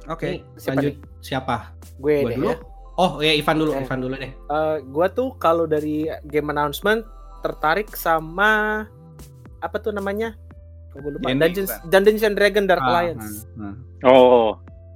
Oke. 0.04 0.26
Nih, 0.28 0.42
Siapa 0.58 0.74
lanjut 0.76 0.94
siapa? 1.20 1.56
gue 1.96 2.14
Gua 2.16 2.26
deh 2.26 2.34
dulu. 2.34 2.50
ya. 2.50 2.56
Oh 2.94 3.18
ya 3.18 3.32
Ivan 3.32 3.56
dulu, 3.56 3.70
Eh. 3.72 3.80
Ivan 3.80 4.00
dulu 4.00 4.14
deh. 4.14 4.32
Eh, 4.32 4.76
gua 4.86 5.08
tuh 5.08 5.32
kalau 5.36 5.64
dari 5.64 6.04
game 6.24 6.48
announcement 6.48 7.02
tertarik 7.40 7.88
sama 7.92 8.84
apa 9.58 9.76
tuh 9.78 9.90
namanya? 9.90 10.36
Oh, 10.92 11.00
gua 11.00 11.16
lupa. 11.16 11.26
D&D 11.26 11.40
Dungeons? 11.40 11.72
Dungeons 11.86 12.22
and 12.22 12.36
Dragon 12.36 12.64
Dark 12.64 12.84
Ah, 12.84 12.88
Alliance. 12.92 13.48
ah, 13.56 13.64
ah. 13.64 13.74
oh 14.06 14.50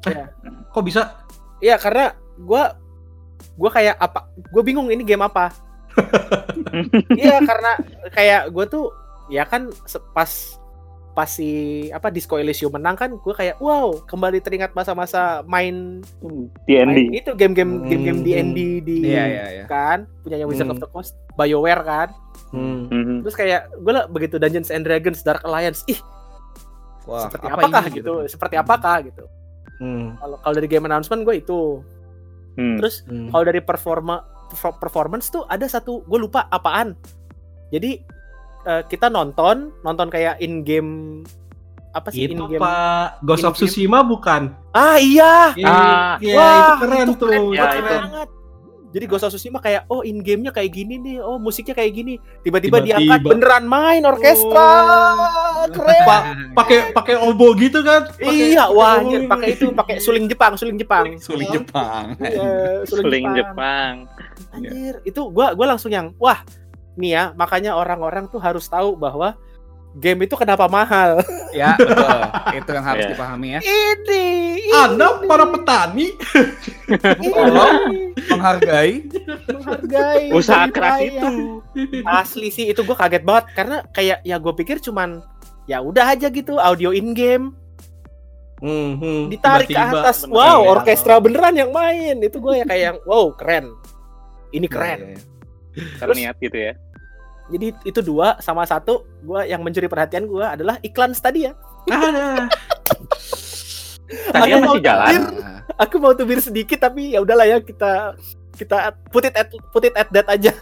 Kok 0.73 0.85
bisa? 0.85 1.17
Iya, 1.59 1.81
karena 1.81 2.13
gua 2.37 2.77
gua 3.57 3.71
kayak 3.71 3.97
apa? 3.97 4.29
Gue 4.47 4.61
bingung 4.61 4.87
ini 4.87 5.01
game 5.01 5.25
apa. 5.25 5.49
Iya, 7.11 7.41
karena 7.41 7.73
kayak 8.13 8.53
gue 8.53 8.65
tuh 8.69 8.93
ya 9.27 9.43
kan 9.43 9.73
pas 10.13 10.29
pas 11.17 11.25
si 11.27 11.49
apa 11.89 12.13
Disco 12.13 12.37
Elysium 12.37 12.69
menang 12.71 12.93
kan 12.93 13.09
gue 13.11 13.33
kayak 13.33 13.57
wow 13.57 14.05
kembali 14.05 14.37
teringat 14.39 14.71
masa-masa 14.71 15.41
main, 15.43 16.05
D&D 16.63 17.17
itu 17.17 17.33
game-game 17.33 17.81
Hmm. 17.81 17.89
game-game 17.89 18.21
D&D 18.21 18.59
di 18.83 18.97
Iya 19.09 19.25
iya 19.25 19.45
iya. 19.51 19.65
kan 19.65 20.05
punyanya 20.21 20.45
Wizard 20.45 20.69
Hmm. 20.69 20.77
of 20.77 20.85
the 20.85 20.89
Coast 20.89 21.17
BioWare 21.33 21.81
kan 21.83 22.09
Hmm. 22.53 22.85
Mhm. 22.87 23.25
terus 23.25 23.33
kayak 23.33 23.73
gue 23.75 23.91
lah 23.91 24.05
begitu 24.07 24.37
Dungeons 24.37 24.69
and 24.69 24.85
Dragons 24.85 25.25
Dark 25.25 25.41
Alliance 25.43 25.81
ih 25.87 25.97
Wah, 27.05 27.25
seperti 27.25 27.47
apa 27.47 27.59
apakah 27.61 27.83
ini 27.83 27.97
gitu 27.97 28.13
seperti 28.27 28.55
apakah 28.55 28.97
gitu 29.03 29.25
Hmm. 29.77 30.17
kalau 30.17 30.37
kalau 30.39 30.55
dari 30.55 30.69
game 30.69 30.85
announcement 30.85 31.25
gue 31.25 31.37
itu 31.39 31.81
Hmm. 32.55 32.77
terus 32.77 33.05
Hmm. 33.05 33.33
kalau 33.33 33.41
dari 33.43 33.61
performa 33.61 34.21
perfor- 34.47 34.77
performance 34.77 35.29
tuh 35.29 35.45
ada 35.45 35.65
satu 35.65 36.05
gue 36.05 36.19
lupa 36.19 36.45
apaan 36.47 36.93
jadi 37.69 38.05
eh, 38.67 38.83
kita 38.85 39.07
nonton 39.09 39.57
nonton 39.81 40.07
kayak 40.07 40.37
in 40.39 40.61
game 40.61 41.23
apa 41.91 42.11
sih 42.11 42.27
in 42.27 42.35
Itu 42.35 42.45
game 42.47 42.59
Pak 42.59 43.23
Ghost 43.23 43.41
of 43.41 43.55
in-game. 43.55 43.63
Tsushima 43.65 44.03
bukan? 44.03 44.53
ah 44.71 44.99
iya 44.99 45.55
Ah. 45.57 46.19
Iya, 46.19 46.35
Wah, 46.35 46.53
itu 46.53 46.73
keren 46.79 46.99
itu 47.01 47.15
tuh. 47.15 47.27
keren 47.27 47.43
itu 47.43 47.55
Ya, 47.55 47.65
banget. 47.65 48.29
keren. 48.29 48.29
jadi 48.89 49.05
Ghost 49.07 49.25
of 49.25 49.31
Tsushima 49.31 49.59
kayak 49.59 49.83
oh 49.87 50.01
in 50.01 50.21
gamenya 50.21 50.51
kayak 50.51 50.71
gini 50.71 50.95
nih 50.97 51.17
oh 51.19 51.37
musiknya 51.37 51.73
kayak 51.73 51.93
gini 51.95 52.15
tiba-tiba 52.41 52.81
Tiba-tiba. 52.81 52.97
diangkat 52.99 53.21
beneran 53.23 53.65
main 53.67 54.03
orkestra 54.03 54.69
keren 55.67 56.01
Pak, 56.03 56.21
pakai 56.55 56.79
pakai 56.93 57.15
obo 57.19 57.53
gitu 57.55 57.81
kan? 57.81 58.09
Pakai- 58.11 58.53
iya 58.53 58.69
wah 58.69 58.95
pakai 58.95 59.01
anjir 59.03 59.19
obo 59.19 59.31
pakai 59.31 59.49
itu 59.51 59.67
pakai 59.71 59.95
suling 59.99 60.25
Jepang 60.27 60.53
suling 60.55 60.77
Jepang 60.77 61.05
Suling 61.17 61.49
Jepang. 61.51 62.05
Iya, 62.19 62.85
Seling 62.85 63.27
Jepang 63.33 63.95
Anjir, 64.49 65.01
itu 65.03 65.21
gua 65.27 65.53
gua 65.53 65.67
langsung 65.69 65.89
yang 65.89 66.13
wah 66.17 66.41
nih 66.97 67.11
ya 67.13 67.25
makanya 67.33 67.73
orang-orang 67.73 68.27
tuh 68.27 68.39
harus 68.39 68.65
tahu 68.65 68.97
bahwa 68.97 69.37
game 69.95 70.25
itu 70.25 70.35
kenapa 70.35 70.65
mahal. 70.67 71.25
ya, 71.57 71.73
betul. 71.75 72.21
Itu 72.55 72.71
yang 72.71 72.85
harus 72.85 73.03
Iya. 73.03 73.13
dipahami 73.13 73.49
ya. 73.49 73.61
ini, 73.63 74.27
Anda 74.69 75.25
para 75.25 75.49
petani 75.49 76.13
tolong 77.17 77.77
Menghargai 78.29 79.09
menghargai 79.47 80.25
usaha 80.33 80.69
keras 80.69 81.01
payah. 81.01 81.09
itu 81.17 81.33
Asli 82.03 82.49
sih 82.51 82.69
itu 82.69 82.81
gua 82.83 82.97
kaget 82.99 83.23
banget 83.23 83.45
karena 83.53 83.77
kayak 83.89 84.21
ya 84.21 84.37
gue 84.37 84.53
pikir 84.55 84.81
cuman 84.81 85.25
ya 85.65 85.81
udah 85.81 86.13
aja 86.13 86.29
gitu 86.29 86.57
audio 86.57 86.91
in 86.91 87.13
game 87.13 87.57
Hmm, 88.57 88.97
hmm. 88.97 89.23
ditarik 89.29 89.69
ke 89.69 89.77
Tiba-tiba 89.77 90.01
atas. 90.01 90.25
bener. 90.25 90.33
Wow, 90.33 90.59
Iya. 90.59 90.69
orkestra 90.73 91.15
beneran 91.19 91.53
yang 91.55 91.71
main. 91.71 92.17
Itu 92.19 92.41
gue 92.41 92.57
ya 92.57 92.65
kayak 92.65 92.83
yang 92.83 92.99
wow, 93.05 93.29
keren. 93.31 93.69
Ini 94.49 94.65
keren. 94.65 94.97
Iya, 94.99 95.09
iya, 95.11 95.21
iya. 95.77 95.97
Terus- 96.01 96.17
niat 96.17 96.37
gitu 96.39 96.57
ya 96.57 96.73
Jadi 97.47 97.67
itu 97.87 98.01
dua 98.03 98.37
sama 98.43 98.67
satu 98.67 99.07
gua 99.23 99.47
yang 99.47 99.63
mencuri 99.63 99.87
perhatian 99.87 100.27
gua 100.27 100.59
adalah 100.59 100.79
iklan 100.83 101.15
Stadia. 101.15 101.55
Ah, 101.91 102.51
mau 104.51 104.75
masih 104.75 104.83
jalan 104.83 105.07
tubir. 105.07 105.23
Aku 105.77 105.97
mau 106.01 106.13
tubir 106.17 106.39
sedikit 106.41 106.79
tapi 106.81 107.15
ya 107.15 107.21
udahlah 107.23 107.47
ya 107.47 107.59
kita 107.61 108.17
kita 108.57 108.97
put 109.13 109.29
it 109.29 109.35
at 109.37 109.53
put 109.71 109.85
it 109.85 109.95
at 109.95 110.09
that 110.11 110.27
aja. 110.33 110.57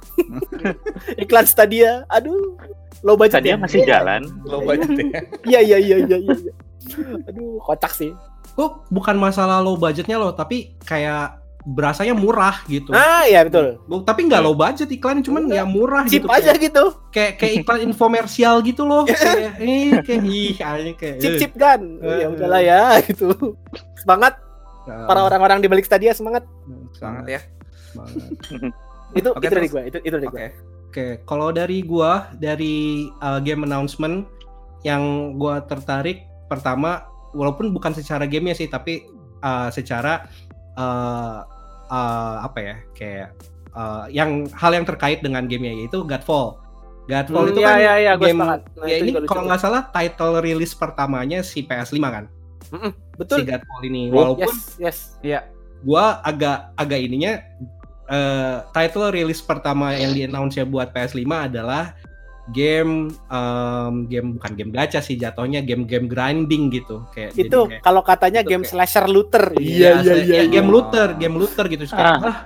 Iklan 1.23 1.47
Stadia. 1.47 2.03
Aduh. 2.11 2.59
Low 3.05 3.21
budget 3.21 3.45
Stadia 3.45 3.55
ya? 3.55 3.57
masih 3.61 3.81
jalan. 3.87 4.23
Low 4.49 4.65
budget 4.65 4.91
ya. 4.97 5.21
Iya 5.45 5.61
iya 5.61 5.79
iya 5.79 5.97
iya 6.03 6.17
iya. 6.19 6.35
iya. 6.35 6.53
Aduh, 7.31 7.61
kocak 7.63 7.93
sih. 7.95 8.11
Kok 8.59 8.91
bukan 8.91 9.17
masalah 9.17 9.61
low 9.63 9.77
budgetnya 9.79 10.17
loh, 10.19 10.33
tapi 10.35 10.75
kayak 10.83 11.44
berasanya 11.65 12.13
murah 12.13 12.61
gitu. 12.69 12.93
Ah, 12.93 13.25
iya 13.25 13.41
betul. 13.49 13.81
Tapi 14.05 14.29
nggak 14.29 14.41
low 14.45 14.53
budget 14.53 14.93
iklan, 14.93 15.25
cuman 15.25 15.49
ya 15.49 15.65
murah 15.65 16.05
Chip 16.05 16.25
gitu. 16.25 16.29
aja 16.29 16.53
Kayak, 16.53 16.61
gitu. 16.61 16.85
kayak 17.09 17.33
kayak 17.41 17.53
iklan 17.65 17.81
infomersial 17.89 18.61
gitu 18.61 18.85
loh. 18.85 19.03
kayak 19.09 19.57
eh 19.65 19.97
kayak 20.05 20.23
ih 20.29 20.53
kayak. 20.61 21.17
Chip 21.25 21.33
eh. 21.33 21.39
chip 21.41 21.53
kan. 21.57 21.81
Eh. 22.05 22.25
Ya 22.25 22.27
udahlah 22.29 22.61
ya 22.61 22.83
gitu. 23.09 23.57
Semangat 23.97 24.37
para 24.85 25.21
orang-orang 25.25 25.65
di 25.65 25.69
balik 25.73 25.89
Stadia 25.89 26.13
semangat. 26.13 26.45
Sangat 27.01 27.25
ya. 27.25 27.41
semangat. 27.89 28.29
Itu 29.17 29.31
Oke, 29.33 29.47
itu 29.49 29.55
dari 29.57 29.69
gua, 29.73 29.83
itu 29.89 29.99
itu 30.05 30.17
dari 30.21 30.29
gua. 30.29 30.39
Oke. 30.39 30.49
Oke, 30.95 31.07
kalau 31.27 31.49
dari 31.51 31.83
gua 31.83 32.29
dari 32.37 33.09
uh, 33.25 33.41
game 33.41 33.65
announcement 33.65 34.29
yang 34.85 35.35
gua 35.41 35.65
tertarik 35.65 36.29
pertama 36.47 37.09
walaupun 37.33 37.73
bukan 37.73 37.97
secara 37.97 38.29
gamenya 38.29 38.55
sih 38.55 38.69
tapi 38.71 39.09
uh, 39.43 39.73
secara 39.73 40.29
uh, 40.79 41.54
uh, 41.91 42.45
apa 42.45 42.59
ya 42.61 42.77
kayak 42.97 43.29
uh, 43.75 44.07
yang 44.09 44.47
hal 44.55 44.73
yang 44.73 44.87
terkait 44.87 45.21
dengan 45.21 45.45
gamenya 45.45 45.85
yaitu 45.85 46.03
Godfall. 46.07 46.61
Godfall 47.05 47.45
Hmm, 47.49 47.53
itu 47.53 47.61
iya, 47.61 47.69
kan 47.69 47.77
iya, 47.77 47.95
iya, 48.01 48.13
gua 48.17 48.27
game. 48.29 48.41
Nah, 48.41 48.59
ya 48.89 48.97
ini 49.05 49.11
kalau 49.29 49.43
nggak 49.45 49.61
salah 49.61 49.83
title 49.93 50.41
rilis 50.41 50.73
pertamanya 50.73 51.45
si 51.45 51.61
PS5 51.61 52.01
kan 52.01 52.25
si 52.65 53.19
Betul. 53.21 53.45
Godfall 53.45 53.83
ini 53.85 54.09
walaupun 54.09 54.49
Yes, 54.81 55.21
yes. 55.21 55.45
gua 55.85 56.25
agak 56.25 56.73
agak 56.81 57.01
ininya 57.05 57.45
eh, 58.09 58.57
title 58.73 59.13
rilis 59.13 59.45
pertama 59.45 59.93
yang 59.93 60.17
di 60.17 60.25
announce 60.25 60.57
ya 60.57 60.65
buat 60.65 60.97
PS5 60.97 61.29
adalah 61.29 61.93
game 62.53 63.09
em, 63.09 63.95
game 64.05 64.37
bukan 64.37 64.53
game 64.53 64.69
gacha 64.69 65.01
sih 65.01 65.17
jatuhnya 65.17 65.65
game-game 65.65 66.05
grinding 66.05 66.69
gitu 66.69 67.01
kayak 67.09 67.33
Itu 67.33 67.65
kayak- 67.65 67.81
kalau 67.81 68.05
katanya 68.05 68.45
itu 68.45 68.51
game 68.53 68.65
kayak- 68.65 68.73
slasher 68.77 69.07
looter. 69.09 69.45
Iya, 69.57 70.05
saya- 70.05 70.29
ya, 70.29 70.43
game 70.45 70.69
iya. 70.69 70.75
looter, 70.77 71.09
game 71.17 71.37
looter 71.37 71.65
gitu. 71.73 71.89
Kayak, 71.89 72.21
Ah. 72.21 72.29
ah, 72.29 72.39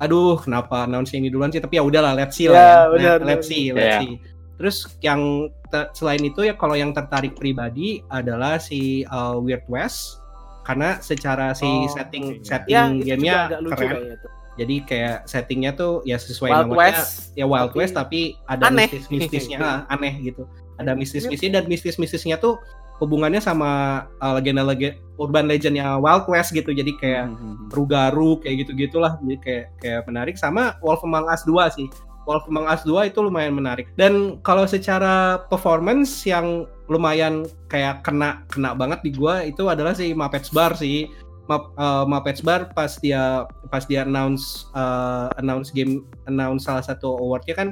aduh, 0.00 0.40
kenapa 0.40 0.88
announce 0.88 1.12
ini 1.12 1.28
duluan 1.28 1.52
sih? 1.52 1.60
Tapi 1.60 1.76
ya 1.76 1.84
udahlah, 1.84 2.16
let's 2.16 2.32
see 2.34 2.48
Ya, 2.48 2.52
lah. 2.52 2.64
Ya. 2.64 2.80
benar, 2.88 3.16
Let- 3.20 3.26
let's 3.28 3.46
see, 3.46 3.64
let's 3.70 3.84
Iya. 3.84 4.00
see. 4.00 4.14
Terus 4.56 4.76
yang 5.00 5.20
te- 5.68 5.90
selain 5.92 6.20
itu 6.20 6.40
ya 6.40 6.52
kalau 6.52 6.76
yang 6.76 6.92
tertarik 6.92 7.32
pribadi 7.32 8.00
adalah 8.08 8.56
si 8.56 9.04
uh, 9.04 9.36
Weird 9.36 9.68
West 9.68 10.16
karena 10.62 10.96
secara 11.00 11.52
si 11.52 11.64
Oh, 11.64 11.88
setting 11.88 12.24
iya. 12.36 12.44
setting 12.44 12.72
Ya, 12.72 12.84
gamenya 13.04 13.36
keren. 13.68 14.20
Jadi 14.60 14.84
kayak 14.84 15.24
settingnya 15.24 15.72
tuh 15.72 16.04
ya 16.04 16.20
sesuai 16.20 16.52
Wild 16.52 16.68
namanya 16.68 17.00
West. 17.00 17.32
ya 17.32 17.48
Wild 17.48 17.72
tapi 17.72 17.78
West 17.80 17.94
tapi 17.96 18.20
ada 18.44 18.68
mistis-mistisnya 18.68 19.58
ah, 19.64 19.78
aneh 19.88 20.12
gitu. 20.20 20.44
Ada 20.76 20.92
mistis-mistis 20.92 21.48
dan 21.48 21.64
mistis-mistisnya 21.64 22.36
tuh 22.36 22.60
hubungannya 23.00 23.40
sama 23.40 24.04
uh, 24.20 24.36
legenda-legenda 24.36 25.00
urban 25.16 25.48
legendnya 25.48 25.96
Wild 25.96 26.28
West 26.28 26.52
gitu. 26.52 26.70
Jadi 26.76 26.92
kayak 27.00 27.32
Hmm, 27.32 27.72
Rugaru 27.72 28.44
kayak 28.44 28.68
gitu-gitulah 28.68 29.16
jadi 29.24 29.36
kayak 29.40 29.66
kayak 29.80 30.00
menarik 30.04 30.36
sama 30.36 30.76
Wolf 30.84 31.00
Among 31.00 31.26
Us 31.32 31.42
2 31.48 31.56
sih. 31.72 31.88
Wolf 32.28 32.44
Among 32.52 32.68
Us 32.68 32.84
2 32.84 33.08
itu 33.08 33.24
lumayan 33.24 33.56
menarik. 33.56 33.88
Dan 33.96 34.38
kalau 34.44 34.68
secara 34.68 35.40
performance 35.48 36.28
yang 36.28 36.68
lumayan 36.92 37.48
kayak 37.72 38.04
kena 38.04 38.44
kena 38.52 38.76
banget 38.76 39.00
di 39.00 39.10
gua 39.16 39.40
itu 39.40 39.64
adalah 39.72 39.96
si 39.96 40.12
Muppets 40.12 40.52
Bar 40.52 40.76
sih. 40.76 41.08
Map, 41.48 41.72
eh, 41.78 42.04
Muppets 42.06 42.42
Bar 42.44 42.72
pas 42.74 42.92
dia 43.00 43.46
pas 43.72 43.84
dia 43.86 44.04
announce 44.04 44.68
eh, 44.74 45.26
announce 45.40 45.70
game 45.72 46.04
announce 46.26 46.66
salah 46.66 46.84
satu 46.84 47.16
awardnya 47.16 47.54
kan 47.56 47.68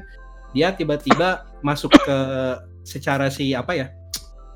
dia 0.57 0.73
tiba-tiba 0.73 1.45
masuk 1.61 1.93
ke 1.93 2.19
secara 2.87 3.29
si 3.29 3.53
apa 3.53 3.77
ya 3.77 3.87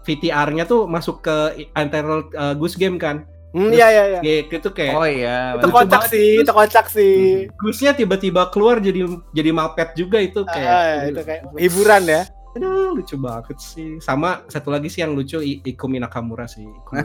VTR-nya 0.03 0.67
tuh 0.67 0.91
masuk 0.91 1.23
ke 1.23 1.69
Untitled 1.79 2.35
eh, 2.35 2.55
Goose 2.59 2.79
Game 2.79 2.99
kan. 2.99 3.27
Hmm, 3.53 3.69
iya 3.69 3.87
iya 3.93 4.05
iya. 4.09 4.21
Ya, 4.25 4.35
itu 4.49 4.71
kayak 4.73 4.95
Oh 4.97 5.05
iya. 5.05 5.61
Itu 5.61 5.69
kocak 5.69 6.09
sih, 6.09 6.41
itu 6.41 6.53
kocak 6.57 6.87
sih. 6.89 7.47
Goose-nya 7.61 7.93
tiba-tiba 7.93 8.49
keluar 8.49 8.81
jadi 8.81 9.05
jadi 9.37 9.51
Muppet 9.53 9.93
juga 9.93 10.19
itu 10.25 10.41
kayak 10.49 10.73
Ah, 10.73 11.05
itu 11.05 11.21
kayak 11.21 11.53
hiburan 11.61 12.03
ya. 12.09 12.23
Aduh 12.53 12.93
lucu 12.93 13.17
banget 13.17 13.57
sih. 13.57 13.97
Sama 13.99 14.45
satu 14.47 14.69
lagi 14.69 14.87
sih 14.87 15.01
yang 15.01 15.13
lucu 15.13 15.39
I- 15.39 15.65
Ikumi 15.65 15.97
Nakamura 15.97 16.45
sih. 16.45 16.63
Ikumi, 16.63 17.01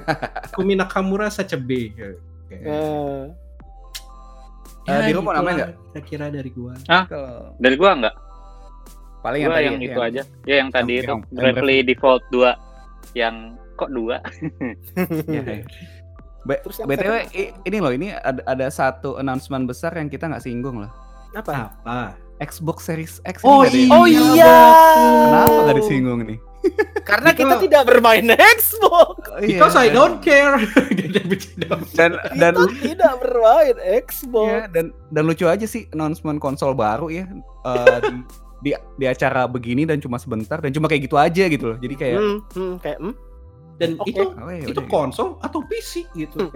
Ikumi 0.50 0.74
Nakamura 0.76 1.28
such 1.28 1.52
a 1.52 1.60
big. 1.60 1.96
Kayak- 2.48 2.64
Eh, 2.64 3.24
Eh, 4.88 5.00
di 5.04 5.12
lu 5.12 5.20
mau 5.20 5.32
gitulah 5.32 5.36
nambahin 5.38 5.58
nggak? 5.58 5.72
Kira-kira 5.92 6.26
dari 6.30 6.50
gua. 6.50 6.74
Kalau 7.06 7.52
Dari 7.58 7.76
gua 7.76 7.92
enggak. 7.94 8.16
paling 9.20 9.42
Gua 9.42 9.50
yang, 9.52 9.60
yang, 9.60 9.74
tadi 9.74 9.86
itu 9.86 10.00
aja. 10.02 10.22
Ya 10.46 10.56
yang 10.58 10.70
tadi 10.70 10.88
yang- 10.90 10.98
itu 10.98 11.10
yang- 11.10 11.24
yang 11.26 11.36
Bravely 11.36 11.78
Default 11.84 12.24
2 12.30 12.52
yang 13.14 13.36
kok 13.74 13.90
dua? 13.90 14.18
Iya. 15.28 15.68
B- 16.42 16.62
Terus 16.62 16.76
yang 16.78 16.88
BTW 16.88 17.14
ini 17.62 17.78
loh 17.78 17.92
ini 17.92 18.08
ada, 18.10 18.40
ada 18.42 18.68
satu 18.68 19.16
announcement 19.16 19.64
besar 19.64 19.92
yang 19.94 20.08
kita 20.08 20.28
nggak 20.28 20.40
singgung 20.42 20.80
loh. 20.80 20.92
apa? 21.30 21.76
Apa? 21.78 22.16
Xbox 22.38 22.78
Series 22.84 23.18
X 23.24 23.42
Oh, 23.42 23.62
ini 23.62 23.86
yang- 23.86 23.92
Oh 23.92 24.06
Iya, 24.06 24.22
iya. 24.32 24.56
Kenapa 25.24 25.58
nggak 25.64 25.78
disinggung 25.78 26.22
nih? 26.24 26.40
Karena 27.02 27.30
Itu- 27.32 27.40
kita 27.40 27.56
tidak 27.60 27.84
bermain 27.86 28.26
Xbox. 28.58 29.16
Because 29.40 29.74
I 29.74 29.88
don't 29.88 30.20
care. 30.20 30.60
Dan 31.94 32.12
dan 32.36 32.54
Kita 32.54 32.76
tidak 32.84 33.14
bermain 33.20 33.76
Xbox. 34.04 34.48
Iya, 34.48 34.62
dan 34.68 34.86
dan 35.10 35.24
lucu 35.24 35.46
aja 35.46 35.64
sih 35.64 35.88
announcement 35.90 36.38
konsol 36.38 36.74
baru 36.74 37.08
ya 37.08 37.26
eh, 37.64 38.00
di, 38.04 38.18
di 38.64 38.70
di 38.96 39.06
acara 39.06 39.46
begini 39.46 39.84
dan 39.84 39.98
cuma 39.98 40.18
sebentar 40.18 40.60
dan 40.60 40.70
cuma 40.70 40.86
kayak 40.86 41.06
gitu 41.06 41.16
aja 41.16 41.44
gitu 41.46 41.74
loh. 41.74 41.78
Jadi 41.78 41.96
kayak 41.96 42.18
Hmm, 42.18 42.38
hmm, 42.50 42.74
kayak 42.78 42.98
hmm, 43.00 43.14
Dan 43.78 43.90
Oke. 43.96 44.10
itu 44.10 44.24
oh, 44.26 44.50
ya 44.50 44.66
itu 44.66 44.82
konsol 44.88 45.28
atau 45.40 45.60
PC 45.64 46.06
gitu. 46.14 46.50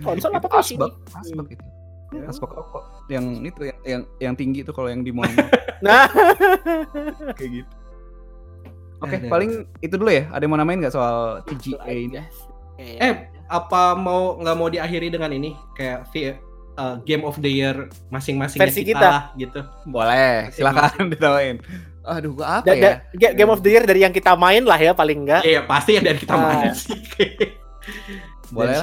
konsol 0.00 0.30
Itu 0.30 0.38
apa 0.38 0.48
PC? 0.48 0.74
asbak, 0.74 0.92
asbak 1.12 1.46
itu. 1.50 1.64
Ya. 2.08 2.30
Asbak 2.30 2.50
rokok 2.50 2.86
yang 3.08 3.42
itu 3.42 3.66
yang 3.66 3.78
yang, 3.82 4.02
yang 4.22 4.34
tinggi 4.34 4.62
itu 4.62 4.70
kalau 4.70 4.86
yang 4.86 5.02
di 5.02 5.10
mall 5.10 5.26
Nah, 5.84 6.06
kayak 7.34 7.50
gitu. 7.52 7.72
Oke, 8.96 9.16
Ada. 9.18 9.28
paling 9.28 9.50
itu 9.78 9.94
dulu 9.94 10.08
ya. 10.08 10.24
Ada 10.30 10.42
yang 10.42 10.50
mau 10.50 10.58
namain 10.58 10.78
nggak 10.78 10.94
soal 10.94 11.44
TGA 11.44 11.84
ini? 11.90 12.16
Eh, 12.78 13.12
apa 13.46 13.92
mau 13.92 14.38
nggak 14.38 14.56
mau 14.56 14.68
diakhiri 14.68 15.10
dengan 15.10 15.28
ini 15.30 15.52
kayak 15.72 16.08
uh, 16.76 16.96
Game 17.02 17.22
of 17.22 17.36
the 17.36 17.50
Year 17.50 17.88
masing-masingnya 18.08 18.64
Versi 18.64 18.82
kita, 18.82 18.96
kita. 18.96 19.08
lah, 19.08 19.22
gitu. 19.34 19.60
Boleh, 19.84 20.48
silakan 20.50 21.10
ditawain. 21.10 21.56
Aduh, 22.06 22.32
gua 22.32 22.62
apa 22.62 22.70
Da- 22.70 22.72
ya? 22.72 22.80
da- 22.80 23.00
Ga- 23.12 23.34
Game 23.34 23.50
of 23.50 23.60
the 23.60 23.68
Year 23.68 23.82
dari 23.82 24.00
yang 24.00 24.14
kita 24.14 24.32
main 24.32 24.62
lah 24.62 24.78
ya 24.78 24.94
paling 24.94 25.26
enggak. 25.26 25.42
Iya, 25.42 25.66
pasti 25.66 25.98
yang 25.98 26.06
dari 26.06 26.16
kita 26.16 26.32
Ah. 26.32 26.40
main 26.40 26.72
sih. 26.78 26.96
Boleh. 28.48 28.78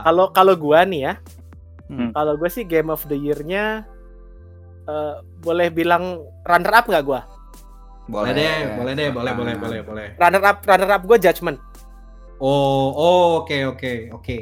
Kalau 0.00 0.30
kalau 0.30 0.54
gua 0.54 0.86
nih 0.86 1.00
ya, 1.04 1.12
Hmm. 1.88 2.12
kalau 2.12 2.36
gua 2.36 2.48
sih 2.48 2.62
Game 2.62 2.88
of 2.88 3.08
the 3.08 3.16
Year-nya 3.16 3.88
eh, 4.84 5.14
boleh 5.40 5.68
bilang 5.68 6.20
runner 6.44 6.72
up 6.72 6.84
nggak 6.84 7.04
gua? 7.04 7.24
Boleh 8.08 8.32
deh, 8.32 8.76
boleh 8.76 8.92
deh, 8.92 9.08
boleh, 9.08 9.32
boleh, 9.32 9.54
boleh, 9.56 9.80
boleh. 9.84 10.06
Runner 10.16 10.42
up 10.42 10.58
runner 10.64 10.90
up 10.90 11.02
gua 11.04 11.16
Judgment. 11.16 11.56
Oh, 12.38 12.92
oh, 12.92 13.42
oke, 13.42 13.56
oke, 13.68 13.92
oke. 14.12 14.36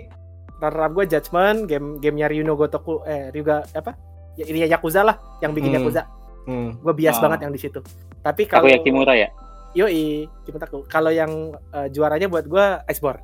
Runner 0.59 0.83
up 0.83 0.93
gua 0.93 1.05
Judgment, 1.05 1.67
game 1.67 1.99
gamenya 1.99 2.31
Ryuno 2.31 2.55
Gotoku 2.55 3.03
eh 3.03 3.31
Ryuga 3.31 3.67
apa? 3.73 3.95
Ya, 4.37 4.45
ini 4.47 4.63
ya 4.63 4.77
Yakuza 4.77 5.03
lah 5.03 5.17
yang 5.39 5.51
bikin 5.51 5.71
Hmm. 5.73 5.79
Yakuza. 5.81 6.03
Hmm. 6.47 6.79
Gue 6.79 6.95
bias 6.95 7.19
Oh. 7.19 7.27
banget 7.27 7.43
yang 7.43 7.51
di 7.51 7.59
situ. 7.59 7.81
Tapi 8.23 8.47
kalau 8.47 8.67
Aku 8.67 8.71
Yakimura 8.71 9.19
ya. 9.19 9.27
Yoi, 9.75 10.31
Cimetaku. 10.47 10.87
Kalau 10.87 11.11
yang 11.11 11.51
eh, 11.75 11.89
juaranya 11.91 12.31
buat 12.31 12.47
gua 12.47 12.87
Iceborne. 12.87 13.19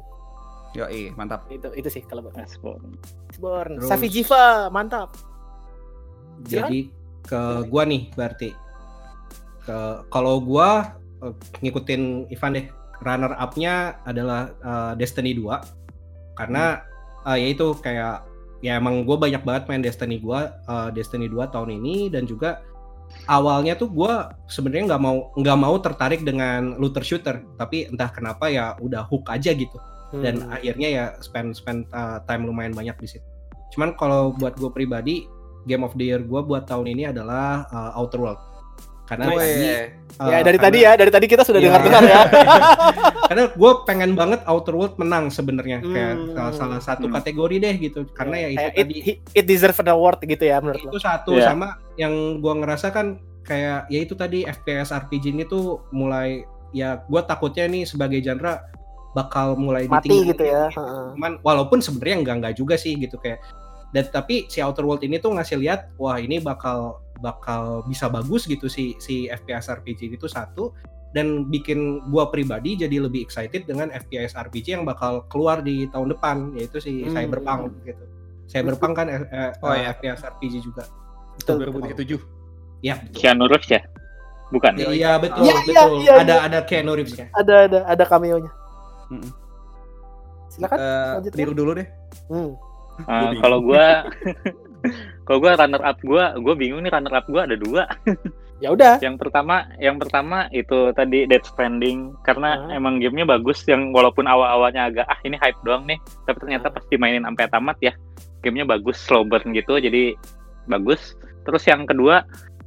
Yo, 0.72 0.88
mantap. 1.16 1.44
Itu 1.52 1.68
itu 1.76 1.88
sih 1.92 2.02
kalau 2.04 2.24
buat. 2.24 2.36
Iceborne. 2.36 2.96
Terus- 3.76 3.88
Safi 3.88 4.08
Jiva, 4.08 4.72
mantap. 4.72 5.12
Jadi 6.48 6.88
ke 7.22 7.40
gua 7.68 7.82
nih 7.84 8.08
berarti. 8.16 8.50
Ke 9.62 10.02
kalau 10.08 10.40
gua 10.40 10.96
eh, 11.22 11.34
ngikutin 11.60 12.32
Ivan 12.32 12.56
deh. 12.56 12.66
Runner 13.02 13.34
up-nya 13.34 13.98
adalah 14.06 14.54
eh, 14.62 14.92
Destiny 14.96 15.36
2. 15.36 16.38
Karena 16.38 16.80
eh, 17.28 17.36
ya 17.36 17.48
itu 17.52 17.76
kayak 17.78 18.32
ya 18.62 18.78
emang 18.78 19.02
gue 19.02 19.18
banyak 19.18 19.42
banget 19.42 19.66
main 19.66 19.82
Destiny 19.82 20.22
gua 20.22 20.54
eh, 20.70 20.88
Destiny 20.94 21.26
2 21.26 21.50
tahun 21.52 21.82
ini 21.82 22.08
dan 22.14 22.24
juga 22.24 22.62
awalnya 23.26 23.74
tuh 23.74 23.90
gua 23.90 24.32
sebenarnya 24.48 24.94
nggak 24.94 25.02
mau 25.02 25.16
nggak 25.34 25.58
mau 25.58 25.74
tertarik 25.82 26.22
dengan 26.22 26.78
looter 26.78 27.02
shooter 27.04 27.42
tapi 27.58 27.90
entah 27.90 28.08
kenapa 28.08 28.48
ya 28.48 28.78
udah 28.78 29.02
hook 29.10 29.28
aja 29.28 29.50
gitu 29.52 29.76
dan 30.14 30.34
Hmm. 30.38 30.52
akhirnya 30.52 30.88
ya 30.90 31.04
spend 31.18 31.52
spend 31.52 31.88
uh, 31.90 32.20
time 32.22 32.44
lumayan 32.44 32.70
banyak 32.70 32.92
di 32.98 33.08
situ. 33.08 33.24
Cuman 33.70 33.94
kalau 33.94 34.32
buat 34.32 34.52
gue 34.54 34.68
pribadi, 34.68 35.24
Game 35.62 35.80
of 35.80 35.94
the 35.94 36.04
Year 36.06 36.20
gue 36.20 36.40
buat 36.40 36.64
tahun 36.64 36.90
ini 36.90 37.08
adalah 37.08 37.64
uh, 37.66 37.96
Outer 37.96 38.20
World 38.20 38.42
karena 39.04 39.28
Weh. 39.28 39.36
tadi 39.36 39.52
ya 39.60 39.76
eh, 40.30 40.42
dari 40.42 40.56
karena- 40.56 40.62
tadi 40.62 40.78
ya, 40.78 40.92
dari 40.94 41.10
tadi 41.10 41.26
kita 41.26 41.42
sudah 41.42 41.58
Iya. 41.58 41.68
dengar-dengar 41.68 42.02
ya. 42.06 42.20
karena 43.28 43.42
gue 43.50 43.72
pengen 43.82 44.12
banget 44.12 44.40
Outer 44.44 44.74
World 44.74 44.96
menang 44.96 45.28
sebenarnya 45.28 45.80
kayak 45.80 46.14
Hmm. 46.14 46.32
salah, 46.32 46.52
salah 46.54 46.80
satu 46.80 47.06
Hmm. 47.06 47.14
kategori 47.14 47.56
deh 47.58 47.74
gitu 47.78 48.00
karena 48.10 48.36
ya 48.38 48.48
itu 48.48 48.58
Kayak 48.58 48.72
tadi 48.74 48.94
it, 49.02 49.16
it 49.32 49.44
deserve 49.44 49.78
an 49.78 49.88
award 49.90 50.18
gitu 50.20 50.42
ya 50.42 50.56
menurut 50.58 50.80
lo. 50.80 50.90
itu 50.90 50.98
satu 50.98 51.32
Iya. 51.34 51.44
sama 51.46 51.68
yang 51.94 52.12
gua 52.38 52.54
ngerasa 52.54 52.88
kan 52.88 53.06
kayak 53.42 53.86
ya 53.86 53.98
itu 54.00 54.14
tadi 54.14 54.42
FPS 54.42 54.92
RPG 54.92 55.24
ini 55.30 55.44
tuh 55.44 55.64
mulai 55.90 56.44
ya 56.70 57.02
gua 57.04 57.20
takutnya 57.22 57.66
nih 57.66 57.84
sebagai 57.84 58.18
genre 58.18 58.64
bakal 59.12 59.54
mulai 59.60 59.84
Mati 59.88 60.08
ditinggalin 60.08 60.30
gitu 60.32 60.44
ya. 60.48 60.62
Heeh. 60.72 61.06
Cuman 61.16 61.32
walaupun 61.44 61.78
sebenarnya 61.84 62.16
enggak 62.24 62.36
enggak 62.40 62.54
juga 62.56 62.74
sih 62.80 62.96
gitu 62.96 63.16
kayak 63.20 63.40
dan 63.92 64.08
tapi 64.08 64.48
si 64.48 64.64
Outer 64.64 64.88
World 64.88 65.04
ini 65.04 65.20
tuh 65.20 65.36
ngasih 65.36 65.60
lihat 65.60 65.92
wah 66.00 66.16
ini 66.16 66.40
bakal 66.40 67.04
bakal 67.20 67.84
bisa 67.84 68.08
bagus 68.08 68.48
gitu 68.48 68.66
si 68.66 68.96
si 68.98 69.28
FPS 69.28 69.68
RPG 69.68 70.16
itu 70.16 70.26
satu 70.26 70.72
dan 71.12 71.44
bikin 71.52 72.00
gua 72.08 72.32
pribadi 72.32 72.72
jadi 72.72 73.04
lebih 73.04 73.20
excited 73.28 73.68
dengan 73.68 73.92
FPS 73.92 74.32
RPG 74.32 74.80
yang 74.80 74.84
bakal 74.88 75.28
keluar 75.28 75.60
di 75.60 75.84
tahun 75.92 76.08
depan 76.16 76.56
yaitu 76.56 76.80
si 76.80 77.04
Hmm. 77.04 77.12
Cyberpunk 77.12 77.84
gitu. 77.84 78.04
Cyberpunk 78.48 78.96
kan 78.96 79.06
eh, 79.12 79.22
eh, 79.28 79.52
Oh, 79.60 79.76
iya. 79.76 79.92
FPS 79.92 80.24
RPG 80.24 80.64
juga. 80.64 80.88
Betul. 81.36 81.68
2037. 81.68 82.20
Ya, 82.82 82.96
Keanu 83.12 83.46
Reeves 83.46 83.70
ya 83.70 83.80
bukan 84.52 84.72
Iya, 84.76 85.16
betul 85.16 85.48
iya, 85.48 85.56
betul. 85.64 85.90
iya, 86.04 86.12
ada 86.20 86.34
iya. 86.36 86.38
ada 86.44 86.58
Keanu 86.68 86.92
Reeves 86.92 87.16
ya. 87.16 87.26
Ada 87.32 87.54
ada 87.68 87.78
ada 87.88 88.04
cameo-nya. 88.04 88.52
Silakan. 90.48 90.76
Eh, 90.76 91.10
lanjut, 91.18 91.32
Diru 91.32 91.52
dulu 91.52 91.70
deh. 91.74 91.88
Hmm. 92.28 92.52
Eh, 92.92 93.08
bingung. 93.08 93.40
kalau 93.40 93.58
gua 93.58 93.86
kalau 95.26 95.38
gua 95.40 95.52
runner 95.56 95.80
up 95.80 95.98
gua 96.02 96.36
gua 96.36 96.54
bingung 96.54 96.80
nih 96.80 96.92
runner 96.92 97.08
up 97.10 97.24
gua 97.26 97.48
ada 97.48 97.56
dua 97.56 97.88
Ya 98.60 98.70
udah. 98.70 99.00
yang 99.00 99.18
pertama 99.18 99.66
yang 99.76 99.98
pertama 99.98 100.46
itu 100.50 100.92
tadi 100.92 101.24
Dead 101.24 101.42
Stranding 101.42 102.14
karena 102.22 102.62
Ah. 102.62 102.76
emang 102.76 103.00
gamenya 103.00 103.26
bagus 103.26 103.64
yang 103.64 103.90
walaupun 103.90 104.22
awal-awalnya 104.22 104.86
agak 104.86 105.06
ah 105.08 105.18
ini 105.22 105.34
hype 105.34 105.58
doang 105.62 105.82
nih 105.82 105.98
tapi 106.22 106.36
ternyata 106.38 106.68
Ah. 106.68 106.72
pas 106.72 106.84
dimainin 106.86 107.24
sampai 107.24 107.48
tamat 107.48 107.76
ya 107.80 107.92
gamenya 108.38 108.68
bagus 108.68 109.00
slow 109.00 109.24
burn 109.24 109.50
gitu 109.50 109.80
jadi 109.80 110.14
bagus 110.68 111.16
terus 111.42 111.64
yang 111.64 111.82
kedua 111.82 112.22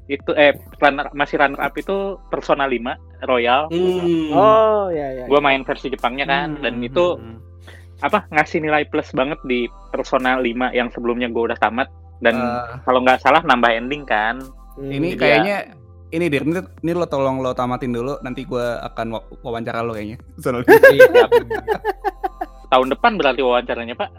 itu 0.08 0.32
eh 0.32 0.54
runner 0.78 1.10
masih 1.12 1.36
runner 1.36 1.58
up 1.58 1.74
itu 1.74 1.98
Persona 2.28 2.64
5 2.64 2.94
Royal 3.24 3.66
Hmm. 3.68 4.30
Oh 4.32 4.88
ya 4.90 5.08
ya. 5.14 5.26
gua 5.26 5.40
main 5.40 5.62
versi 5.62 5.88
Jepangnya 5.88 6.24
kan 6.24 6.60
dan 6.60 6.78
Hmm, 6.78 6.86
itu 6.86 7.06
hmm, 7.16 7.26
hmm. 7.26 7.38
apa 8.02 8.30
ngasih 8.30 8.60
nilai 8.60 8.86
plus 8.86 9.10
banget 9.12 9.42
di 9.44 9.66
Persona 9.90 10.38
5 10.38 10.46
yang 10.72 10.90
sebelumnya 10.90 11.26
gua 11.28 11.50
udah 11.50 11.58
tamat 11.58 11.90
dan 12.18 12.38
Eh, 12.38 12.80
kalau 12.82 13.02
nggak 13.02 13.18
salah 13.20 13.42
nambah 13.42 13.72
ending 13.72 14.04
kan 14.04 14.40
Hmm. 14.76 14.90
ini 14.90 15.14
Iya. 15.14 15.18
kayaknya 15.18 15.58
ini 16.12 16.26
Dir, 16.28 16.44
ini, 16.44 16.54
ini 16.80 16.92
lo 16.94 17.04
tolong 17.06 17.40
lo 17.40 17.52
tamatin 17.52 17.90
dulu 17.90 18.22
nanti 18.22 18.44
gua 18.44 18.78
akan 18.86 19.08
wa- 19.10 19.26
wawancara 19.42 19.82
lo 19.82 19.92
kayaknya. 19.92 20.22
Soalnya- 20.38 20.70
Iya. 20.88 21.26
tahun 22.68 22.88
depan 22.90 23.16
berarti 23.16 23.42
wawancaranya 23.42 23.96
pak 23.96 24.10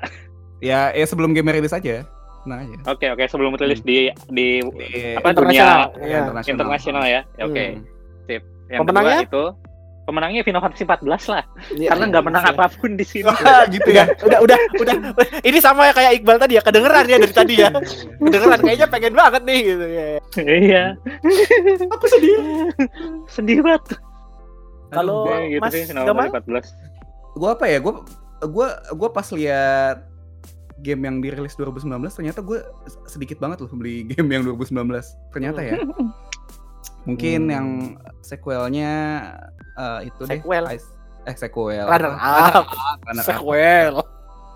ya, 0.58 0.90
ya 0.90 1.04
sebelum 1.04 1.30
game 1.30 1.52
rilis 1.52 1.70
aja. 1.70 2.02
Tenang 2.46 2.60
aja. 2.62 2.76
oke 2.86 3.06
oke 3.10 3.24
sebelum 3.26 3.52
rilis 3.54 3.82
di 3.82 3.96
di 4.28 4.62
Di 4.62 4.88
apa 5.12 5.28
Internasional. 5.28 5.90
dunia 5.90 6.18
Iya. 6.38 6.46
internasional 6.46 7.04
ya 7.04 7.20
Ya, 7.34 7.42
oke 7.42 7.64
Hmm. 7.66 7.82
sip 8.24 8.42
yang 8.66 8.80
Pemenangnya? 8.80 9.18
kedua 9.20 9.26
itu 9.26 9.44
pemenangnya 10.02 10.40
Final 10.40 10.62
Fantasy 10.62 10.84
14 10.84 11.02
lah 11.26 11.42
Iya, 11.72 11.88
karena 11.88 11.98
iya, 12.00 12.10
nggak 12.14 12.24
menang 12.24 12.44
iya. 12.44 12.52
apa 12.52 12.64
pun 12.70 12.90
di 12.92 13.02
sini 13.02 13.26
Wah, 13.26 13.34
gitu 13.74 13.90
ya. 13.90 14.06
Udah 14.26 14.38
udah 14.40 14.58
udah. 14.78 14.94
Ini 15.40 15.58
sama 15.58 15.82
ya 15.84 15.92
kayak 15.92 16.12
Iqbal 16.16 16.38
tadi 16.38 16.54
ya 16.54 16.62
kedengeran 16.62 17.04
ya 17.04 17.16
dari 17.18 17.34
tadi 17.34 17.54
ya. 17.58 17.70
Kedengeran 18.22 18.58
kayaknya 18.60 18.86
pengen 18.86 19.12
banget 19.12 19.42
nih 19.42 19.58
gitu 19.64 19.86
ya. 19.88 20.06
iya 20.46 20.84
Aku 21.90 22.06
sedih. 22.06 22.36
sedih 23.26 23.58
banget 23.60 23.98
Kalau 24.88 25.26
Ya, 25.26 25.50
gitu 25.50 25.60
Mas 25.60 25.72
sih 25.72 25.82
Final? 25.84 26.06
Fantasy 26.06 26.30
14 26.54 26.70
Gua 27.34 27.50
apa 27.52 27.64
ya? 27.66 27.78
Gua 27.78 27.92
gua 28.44 28.66
gua 28.92 29.08
pas 29.10 29.26
lihat 29.28 30.06
game 30.78 31.02
yang 31.02 31.16
dirilis 31.18 31.54
2019 31.54 31.88
ternyata 32.10 32.40
gue 32.40 32.60
sedikit 33.04 33.36
banget 33.36 33.60
loh 33.60 33.70
beli 33.70 34.04
game 34.10 34.28
yang 34.30 34.42
2019 34.44 34.76
ternyata 35.30 35.60
ya 35.60 35.76
mungkin 37.04 37.40
Hmm. 37.40 37.50
yang 37.50 37.66
sequelnya 38.20 38.92
eh, 39.72 40.00
itu 40.04 40.22
deh 40.22 40.36
Sequel. 40.36 40.64
Ice- 40.70 40.92
eh 41.22 41.34
sequel 41.34 41.82
Runner 41.82 42.12
up. 42.12 42.66
runner 43.06 43.18
up 43.18 43.26
Sequel. 43.26 43.94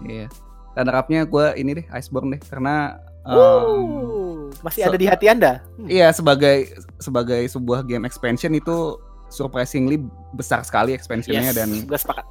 iya 0.02 0.26
runner 0.72 0.97
upnya 0.97 1.20
gue 1.24 1.47
ini 1.56 1.70
deh 1.74 1.86
Iceborne 1.90 2.34
deh 2.34 2.42
karena 2.42 2.98
Uh, 3.20 4.48
masih 4.64 4.80
so- 4.80 4.88
ada 4.88 4.97
di 4.97 5.05
hati 5.05 5.28
Anda. 5.28 5.60
iya 5.84 6.09
sebagai 6.09 6.72
sebagai 6.97 7.44
sebuah 7.47 7.84
game 7.84 8.02
expansion 8.02 8.48
itu 8.51 8.97
surprisingly 9.28 10.01
besar 10.32 10.64
sekali 10.64 10.90
expansionnya 10.90 11.52
dan 11.52 11.84
gue 11.84 11.98
sepakat. 12.01 12.24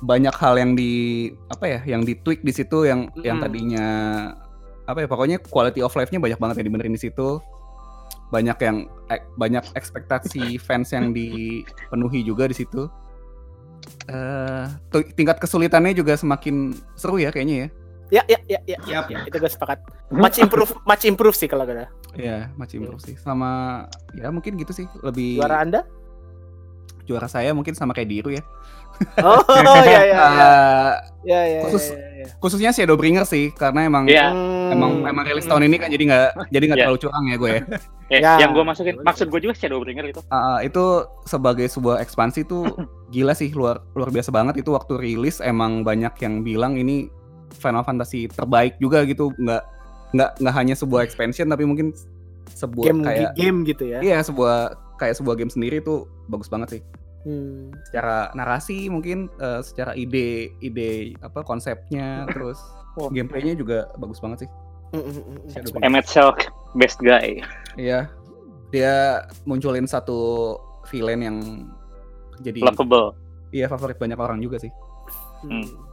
Banyak 0.00 0.30
hal 0.32 0.54
yang 0.54 0.72
di 0.72 0.92
apa 1.48 1.64
ya 1.66 1.80
yang 1.84 2.02
di 2.02 2.14
tweak 2.16 2.40
di 2.40 2.50
situ 2.50 2.84
yang 2.84 3.10
yang 3.18 3.38
Mm. 3.38 3.44
tadinya 3.44 3.86
apa 4.84 4.98
ya 5.00 5.06
pokoknya 5.06 5.36
quality 5.42 5.80
of 5.80 5.92
life-nya 5.92 6.16
banyak 6.16 6.38
banget 6.38 6.54
yang 6.58 6.66
dibenerin 6.66 6.94
di 6.94 7.02
situ 7.02 7.42
banyak 8.28 8.58
yang 8.58 8.76
eh, 9.08 9.20
banyak 9.34 9.64
ekspektasi 9.72 10.56
fans 10.66 10.90
yang 10.90 11.10
dipenuhi 11.10 12.22
juga 12.22 12.44
di 12.44 12.54
situ 12.54 12.86
eh 14.06 14.64
tu- 14.88 15.08
tingkat 15.12 15.36
kesulitannya 15.36 15.92
juga 15.92 16.14
semakin 16.14 16.72
seru 16.94 17.18
ya 17.18 17.28
kayaknya 17.28 17.56
ya 17.58 17.68
Ya 18.08 18.22
ya 18.24 18.40
ya 18.48 18.56
ya. 18.64 18.78
Yap. 18.88 19.04
ya 19.06 19.20
itu 19.20 19.36
gue 19.36 19.52
sepakat. 19.52 19.84
Much 20.08 20.40
improve, 20.40 20.72
much 20.82 21.04
improve 21.04 21.36
sih 21.36 21.44
kalau 21.44 21.68
gue. 21.68 21.84
ya 22.16 22.48
masih 22.56 22.80
improve 22.80 23.04
sih 23.04 23.20
sama 23.20 23.84
ya 24.16 24.32
mungkin 24.32 24.56
gitu 24.56 24.72
sih 24.72 24.88
lebih 25.04 25.36
Juara 25.36 25.60
Anda? 25.60 25.84
Juara 27.08 27.24
saya 27.24 27.50
mungkin 27.50 27.72
sama 27.72 27.90
kayak 27.90 28.06
Diru 28.06 28.30
ya 28.30 28.44
Oh 29.22 29.40
ya 29.82 30.00
ya. 30.04 30.16
Eh, 30.28 30.92
Ya 31.24 31.40
ya. 31.44 31.60
Khusus- 31.64 31.92
ya, 31.92 31.98
ya. 32.18 32.26
khususnya 32.38 32.70
Shadowbringer 32.70 33.24
sih 33.24 33.50
karena 33.50 33.84
emang 33.84 34.04
Iya. 34.04 34.30
Hmm. 34.30 34.70
emang 34.70 34.92
emang 35.02 35.24
rilis 35.24 35.44
tahun 35.44 35.66
ini 35.66 35.76
kan 35.76 35.88
jadi 35.88 36.04
nggak 36.04 36.26
jadi 36.48 36.64
nggak 36.64 36.78
Iya. 36.78 36.84
terlalu 36.86 37.00
curang 37.00 37.24
ya 37.24 37.36
gue 37.36 37.50
ya 37.50 37.62
Eh, 38.08 38.20
Ya. 38.20 38.40
yang 38.40 38.52
gue 38.52 38.62
masukin 38.62 38.96
maksud 38.98 39.28
gue 39.28 39.36
juga 39.38 39.52
Shadowbringer 39.54 40.04
itu 40.06 40.20
Ah, 40.28 40.60
itu 40.60 40.80
sebagai 41.24 41.64
sebuah 41.66 42.00
ekspansi 42.00 42.44
tuh 42.44 42.64
gila 43.08 43.32
sih 43.32 43.48
luar 43.50 43.84
luar 43.92 44.08
biasa 44.08 44.28
banget 44.28 44.60
itu 44.60 44.70
waktu 44.70 44.96
rilis 44.96 45.40
emang 45.40 45.80
banyak 45.82 46.16
yang 46.18 46.40
bilang 46.40 46.74
ini 46.74 47.08
Final 47.54 47.80
Fantasy 47.80 48.26
terbaik 48.26 48.76
juga 48.76 49.04
gitu 49.04 49.28
nggak 49.34 49.62
nggak 50.10 50.30
nggak 50.38 50.54
hanya 50.54 50.72
sebuah 50.72 51.00
expansion 51.02 51.44
tapi 51.46 51.62
mungkin 51.62 51.92
sebuah 52.50 52.84
game 52.86 53.00
kayak 53.02 53.30
game 53.34 53.58
gitu 53.62 53.84
ya. 53.86 53.98
iya 54.00 54.18
sebuah 54.18 54.72
kayak 54.96 55.14
sebuah 55.14 55.36
game 55.36 55.48
sendiri 55.48 55.78
tuh 55.78 56.08
bagus 56.26 56.48
banget 56.48 56.68
sih 56.70 56.80
Hmm. 57.26 57.74
secara 57.90 58.30
narasi 58.32 58.86
mungkin 58.86 59.26
eh, 59.42 59.60
secara 59.60 59.92
ide 59.98 60.54
ide 60.62 61.18
apa 61.18 61.42
konsepnya 61.42 62.24
terus 62.30 62.56
Oh. 62.98 63.08
gameplaynya 63.14 63.54
juga 63.54 63.86
bagus 63.94 64.18
banget 64.18 64.44
sih. 64.44 64.50
Hmm, 64.90 65.04
hmm, 65.04 65.22
hmm, 65.22 65.38
hmm. 65.54 65.86
Emmett 65.86 66.06
Silk 66.10 66.50
best 66.74 66.98
guy. 66.98 67.38
Iya. 67.78 68.10
Dia 68.74 69.24
munculin 69.46 69.86
satu 69.86 70.56
villain 70.90 71.22
yang 71.22 71.38
jadi 72.42 72.58
lovable. 72.58 73.14
Iya 73.54 73.70
favorit 73.70 73.96
banyak 74.02 74.18
orang 74.18 74.42
juga 74.42 74.58
sih. 74.58 74.72
Hmm. 75.46 75.86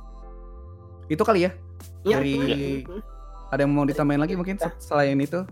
itu 1.06 1.22
kali 1.22 1.45
ya? 1.45 1.53
Ya, 2.02 2.18
dari 2.18 2.81
hmm, 2.81 2.97
ada 3.53 3.61
yang 3.61 3.77
mau 3.77 3.85
ditambahin 3.85 4.26
lagi 4.26 4.34
mungkin 4.34 4.57
selain 4.81 5.22
itu 5.22 5.45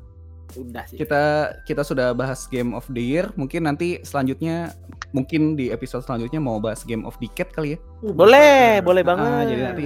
Udah 0.56 0.84
sih. 0.86 0.98
kita 0.98 1.22
kita 1.64 1.82
sudah 1.82 2.12
bahas 2.12 2.46
game 2.46 2.72
of 2.72 2.86
the 2.90 3.02
year. 3.02 3.30
Mungkin 3.34 3.64
nanti 3.64 4.02
selanjutnya 4.02 4.74
mungkin 5.12 5.54
di 5.54 5.70
episode 5.70 6.02
selanjutnya 6.02 6.38
mau 6.38 6.58
bahas 6.58 6.82
game 6.82 7.04
of 7.04 7.18
decade 7.18 7.50
kali 7.50 7.70
ya. 7.74 7.80
Boleh, 8.04 8.80
boleh 8.80 9.02
banget. 9.02 9.30
Ah, 9.30 9.44
jadi 9.44 9.62
nanti 9.66 9.86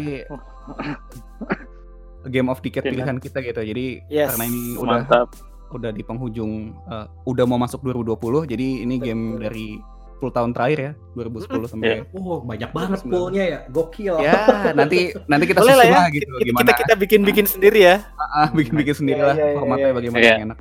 game 2.34 2.48
of 2.48 2.60
decade 2.60 2.84
pilihan 2.86 3.18
kita 3.18 3.40
gitu. 3.42 3.62
Jadi 3.62 4.04
Yes. 4.08 4.36
karena 4.36 4.46
ini 4.46 4.64
udah 4.76 5.00
mantap. 5.04 5.28
udah 5.68 5.92
di 5.92 6.00
penghujung 6.00 6.72
eh, 6.72 7.06
udah 7.24 7.44
mau 7.44 7.60
masuk 7.60 7.84
2020 7.84 8.48
jadi 8.48 8.88
ini 8.88 8.96
game 8.98 9.36
dari 9.38 9.76
10 10.18 10.34
tahun 10.34 10.50
terakhir 10.52 10.80
ya 10.80 10.92
2010 11.14 11.70
sampai 11.70 12.02
Oh, 12.12 12.42
banyak 12.42 12.70
banget 12.72 13.00
poolnya 13.04 13.44
ya. 13.46 13.60
Gokil. 13.68 14.18
ya 14.18 14.34
nanti 14.74 15.14
nanti 15.32 15.46
kita 15.46 15.62
Boleh 15.62 15.74
lah 15.74 15.86
susun 15.86 15.94
ya. 15.94 16.00
lah 16.00 16.08
gitu 16.10 16.26
Kita, 16.28 16.44
gimana 16.44 16.66
kita 16.66 16.74
kita 16.80 16.94
bikin 16.98 17.20
bikin 17.22 17.46
sendiri 17.46 17.80
ya. 17.84 17.96
ah, 18.18 18.50
bikin-bikin 18.50 18.96
sendiri 18.96 19.20
Iya, 19.20 19.28
lah 19.28 19.36
iya, 19.36 19.46
iya, 19.46 19.56
formatnya 19.56 19.90
bagaimana 19.94 20.20
Iya. 20.20 20.32
yang 20.32 20.46
enak. 20.48 20.60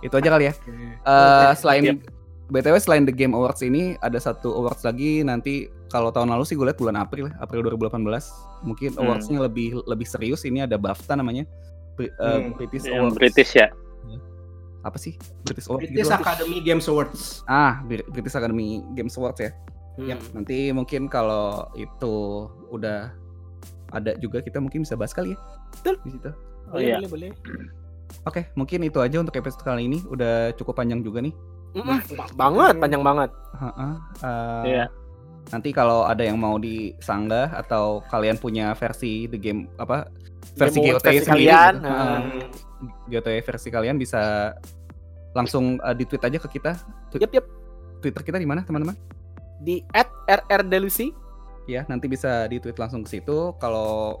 Itu 0.00 0.14
aja 0.16 0.28
kali 0.28 0.44
ya. 0.44 0.54
Eh, 1.00 1.52
selain 1.54 1.82
Iya. 1.84 1.94
BTW 2.50 2.76
selain 2.76 3.04
The 3.04 3.12
Game 3.12 3.30
Awards 3.30 3.60
ini 3.60 3.94
ada 3.96 4.18
satu 4.18 4.50
awards 4.52 4.82
lagi 4.82 5.22
nanti 5.22 5.70
kalau 5.86 6.10
tahun 6.10 6.28
lalu 6.28 6.42
sih 6.42 6.54
gue 6.54 6.64
lihat 6.64 6.76
bulan 6.76 6.96
April 6.96 7.26
ya, 7.26 7.34
April 7.38 7.62
2018. 7.64 8.26
Mungkin 8.60 8.90
Hmm. 8.92 9.00
awardsnya 9.00 9.38
lebih 9.40 9.78
lebih 9.84 10.04
serius 10.04 10.42
ini 10.42 10.58
ada 10.60 10.74
BAFTA 10.74 11.14
namanya. 11.14 11.46
Eh, 11.96 12.10
Hmm, 12.10 12.52
British 12.52 12.84
Awards. 12.86 13.14
British 13.14 13.54
ya 13.54 13.70
Apa 14.80 14.96
sih? 14.96 15.14
British 15.44 15.68
Awards 15.68 15.86
British 15.86 16.08
gitu. 16.08 16.16
Academy 16.16 16.58
Games 16.60 16.86
Awards. 16.86 17.20
Ah, 17.44 17.84
Bri- 17.84 18.06
British 18.06 18.32
Academy 18.32 18.80
Games 18.92 19.14
Awards 19.14 19.38
ya. 19.38 19.52
Hmm. 19.98 20.16
Nanti 20.32 20.70
mungkin 20.70 21.06
kalau 21.06 21.68
itu 21.74 22.14
udah 22.68 23.12
ada 23.90 24.14
juga 24.16 24.40
kita 24.40 24.56
mungkin 24.56 24.82
bisa 24.82 24.94
bahas 24.94 25.12
kali 25.12 25.34
ya. 25.34 25.38
Betul. 25.74 25.94
Di 26.00 26.10
situ. 26.10 26.30
Boleh, 26.66 26.80
Iya. 26.80 26.96
boleh, 27.02 27.10
boleh. 27.10 27.30
Oke, 28.22 28.40
mungkin 28.54 28.82
itu 28.82 28.98
aja 28.98 29.16
untuk 29.18 29.34
episode 29.34 29.60
kali 29.60 29.84
ini. 29.84 29.98
Udah 30.04 30.54
cukup 30.54 30.74
panjang 30.76 31.00
juga 31.00 31.20
nih. 31.20 31.34
Pa- 32.16 32.32
banget, 32.34 32.74
panjang 32.78 33.02
banget. 33.02 33.30
Heeh, 33.54 33.92
eh, 34.22 34.62
Iya. 34.66 34.84
Nanti 35.50 35.70
kalau 35.70 36.02
ada 36.02 36.22
yang 36.22 36.36
mau 36.36 36.56
disanggah 36.56 37.50
atau 37.52 38.02
kalian 38.06 38.36
punya 38.36 38.70
versi 38.72 39.26
the 39.26 39.36
game 39.36 39.66
apa 39.76 40.06
versi 40.54 40.78
Game 40.78 40.94
GOT 40.94 41.02
versi 41.02 41.18
sendiri 41.20 41.46
kalian, 41.46 41.72
gitu. 41.74 41.86
nah. 41.86 42.18
GOT 43.06 43.28
versi 43.40 43.68
kalian 43.68 43.96
bisa 43.96 44.52
langsung 45.32 45.78
eh, 45.78 45.94
di 45.94 46.04
tweet 46.04 46.22
aja 46.24 46.38
ke 46.40 46.48
kita. 46.50 46.72
Twi- 47.10 47.22
Yep, 47.22 47.32
yep. 47.32 47.46
Twitter 48.00 48.22
kita 48.24 48.38
di 48.40 48.48
mana 48.48 48.64
teman-teman? 48.64 48.96
Di 49.60 49.84
@rrdelusi. 50.26 51.12
Ya, 51.68 51.84
nanti 51.86 52.08
bisa 52.08 52.48
di 52.48 52.56
tweet 52.58 52.80
langsung 52.80 53.04
ke 53.04 53.20
situ. 53.20 53.52
Kalau 53.60 54.18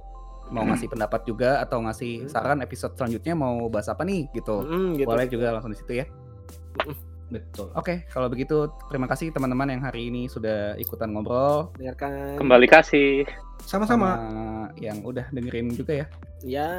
mau 0.52 0.62
ngasih 0.68 0.86
pendapat 0.92 1.24
juga 1.24 1.58
atau 1.64 1.80
ngasih 1.82 2.28
saran 2.28 2.60
episode 2.60 2.94
selanjutnya 2.94 3.32
mau 3.34 3.66
bahas 3.72 3.88
apa 3.88 4.04
nih 4.04 4.28
gitu. 4.36 4.60
Mm, 4.62 5.00
gitu. 5.00 5.08
Boleh 5.08 5.26
juga 5.26 5.48
langsung 5.56 5.72
di 5.72 5.78
situ 5.80 5.92
ya. 5.98 6.06
Betul. 7.30 7.70
Oke, 7.78 8.04
kalau 8.10 8.26
begitu 8.26 8.66
terima 8.90 9.06
kasih 9.06 9.30
teman-teman 9.30 9.70
yang 9.70 9.82
hari 9.86 10.10
ini 10.10 10.26
sudah 10.26 10.74
ikutan 10.76 11.14
ngobrol. 11.14 11.70
Dengarkan. 11.78 12.34
Kembali 12.36 12.66
kasih. 12.66 13.22
Sama-sama. 13.64 14.16
sama 14.16 14.72
yang 14.80 15.02
udah 15.04 15.26
dengerin 15.30 15.72
juga 15.74 16.04
ya. 16.04 16.06
Ya. 16.40 16.70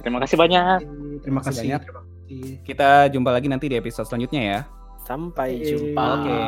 Terima 0.00 0.18
kasih 0.22 0.36
banyak. 0.40 0.78
Terima 1.22 1.40
kasih 1.44 1.52
kasih. 1.52 1.62
banyak. 1.62 1.80
Terima 1.84 2.00
kasih. 2.02 2.50
Kita 2.66 2.90
jumpa 3.12 3.30
lagi 3.30 3.46
nanti 3.46 3.70
di 3.70 3.76
episode 3.78 4.08
selanjutnya 4.08 4.42
ya. 4.42 4.60
Sampai 5.06 5.62
Yeay. 5.62 5.68
jumpa. 5.70 6.04
Oke. 6.18 6.40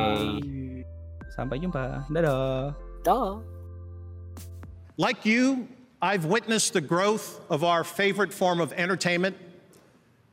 Sampai 1.31 1.57
jumpa. 1.62 2.09
Dadah. 2.11 2.74
Dah. 3.07 3.39
Like 4.99 5.23
you, 5.23 5.70
I've 6.03 6.27
witnessed 6.27 6.74
the 6.74 6.82
growth 6.82 7.39
of 7.47 7.62
our 7.62 7.86
favorite 7.86 8.35
form 8.35 8.59
of 8.59 8.74
entertainment, 8.74 9.39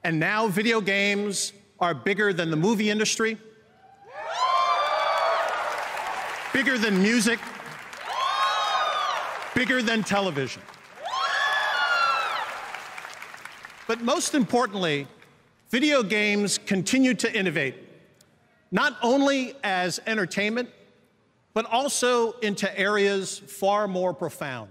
and 0.02 0.18
now 0.18 0.50
video 0.50 0.82
games 0.82 1.54
are 1.78 1.94
bigger 1.94 2.34
than 2.34 2.50
the 2.50 2.58
movie 2.58 2.90
industry, 2.90 3.38
bigger 6.50 6.82
than 6.82 6.98
music, 6.98 7.38
bigger 9.56 9.82
than 9.82 10.04
television. 10.04 10.62
But 13.88 14.02
most 14.02 14.36
importantly, 14.36 15.08
video 15.70 16.04
games 16.04 16.58
continue 16.58 17.14
to 17.16 17.34
innovate, 17.34 17.76
not 18.72 18.98
only 19.02 19.56
as 19.64 20.00
entertainment, 20.06 20.70
but 21.54 21.66
also 21.66 22.34
into 22.40 22.78
areas 22.78 23.40
far 23.40 23.88
more 23.88 24.14
profound. 24.14 24.70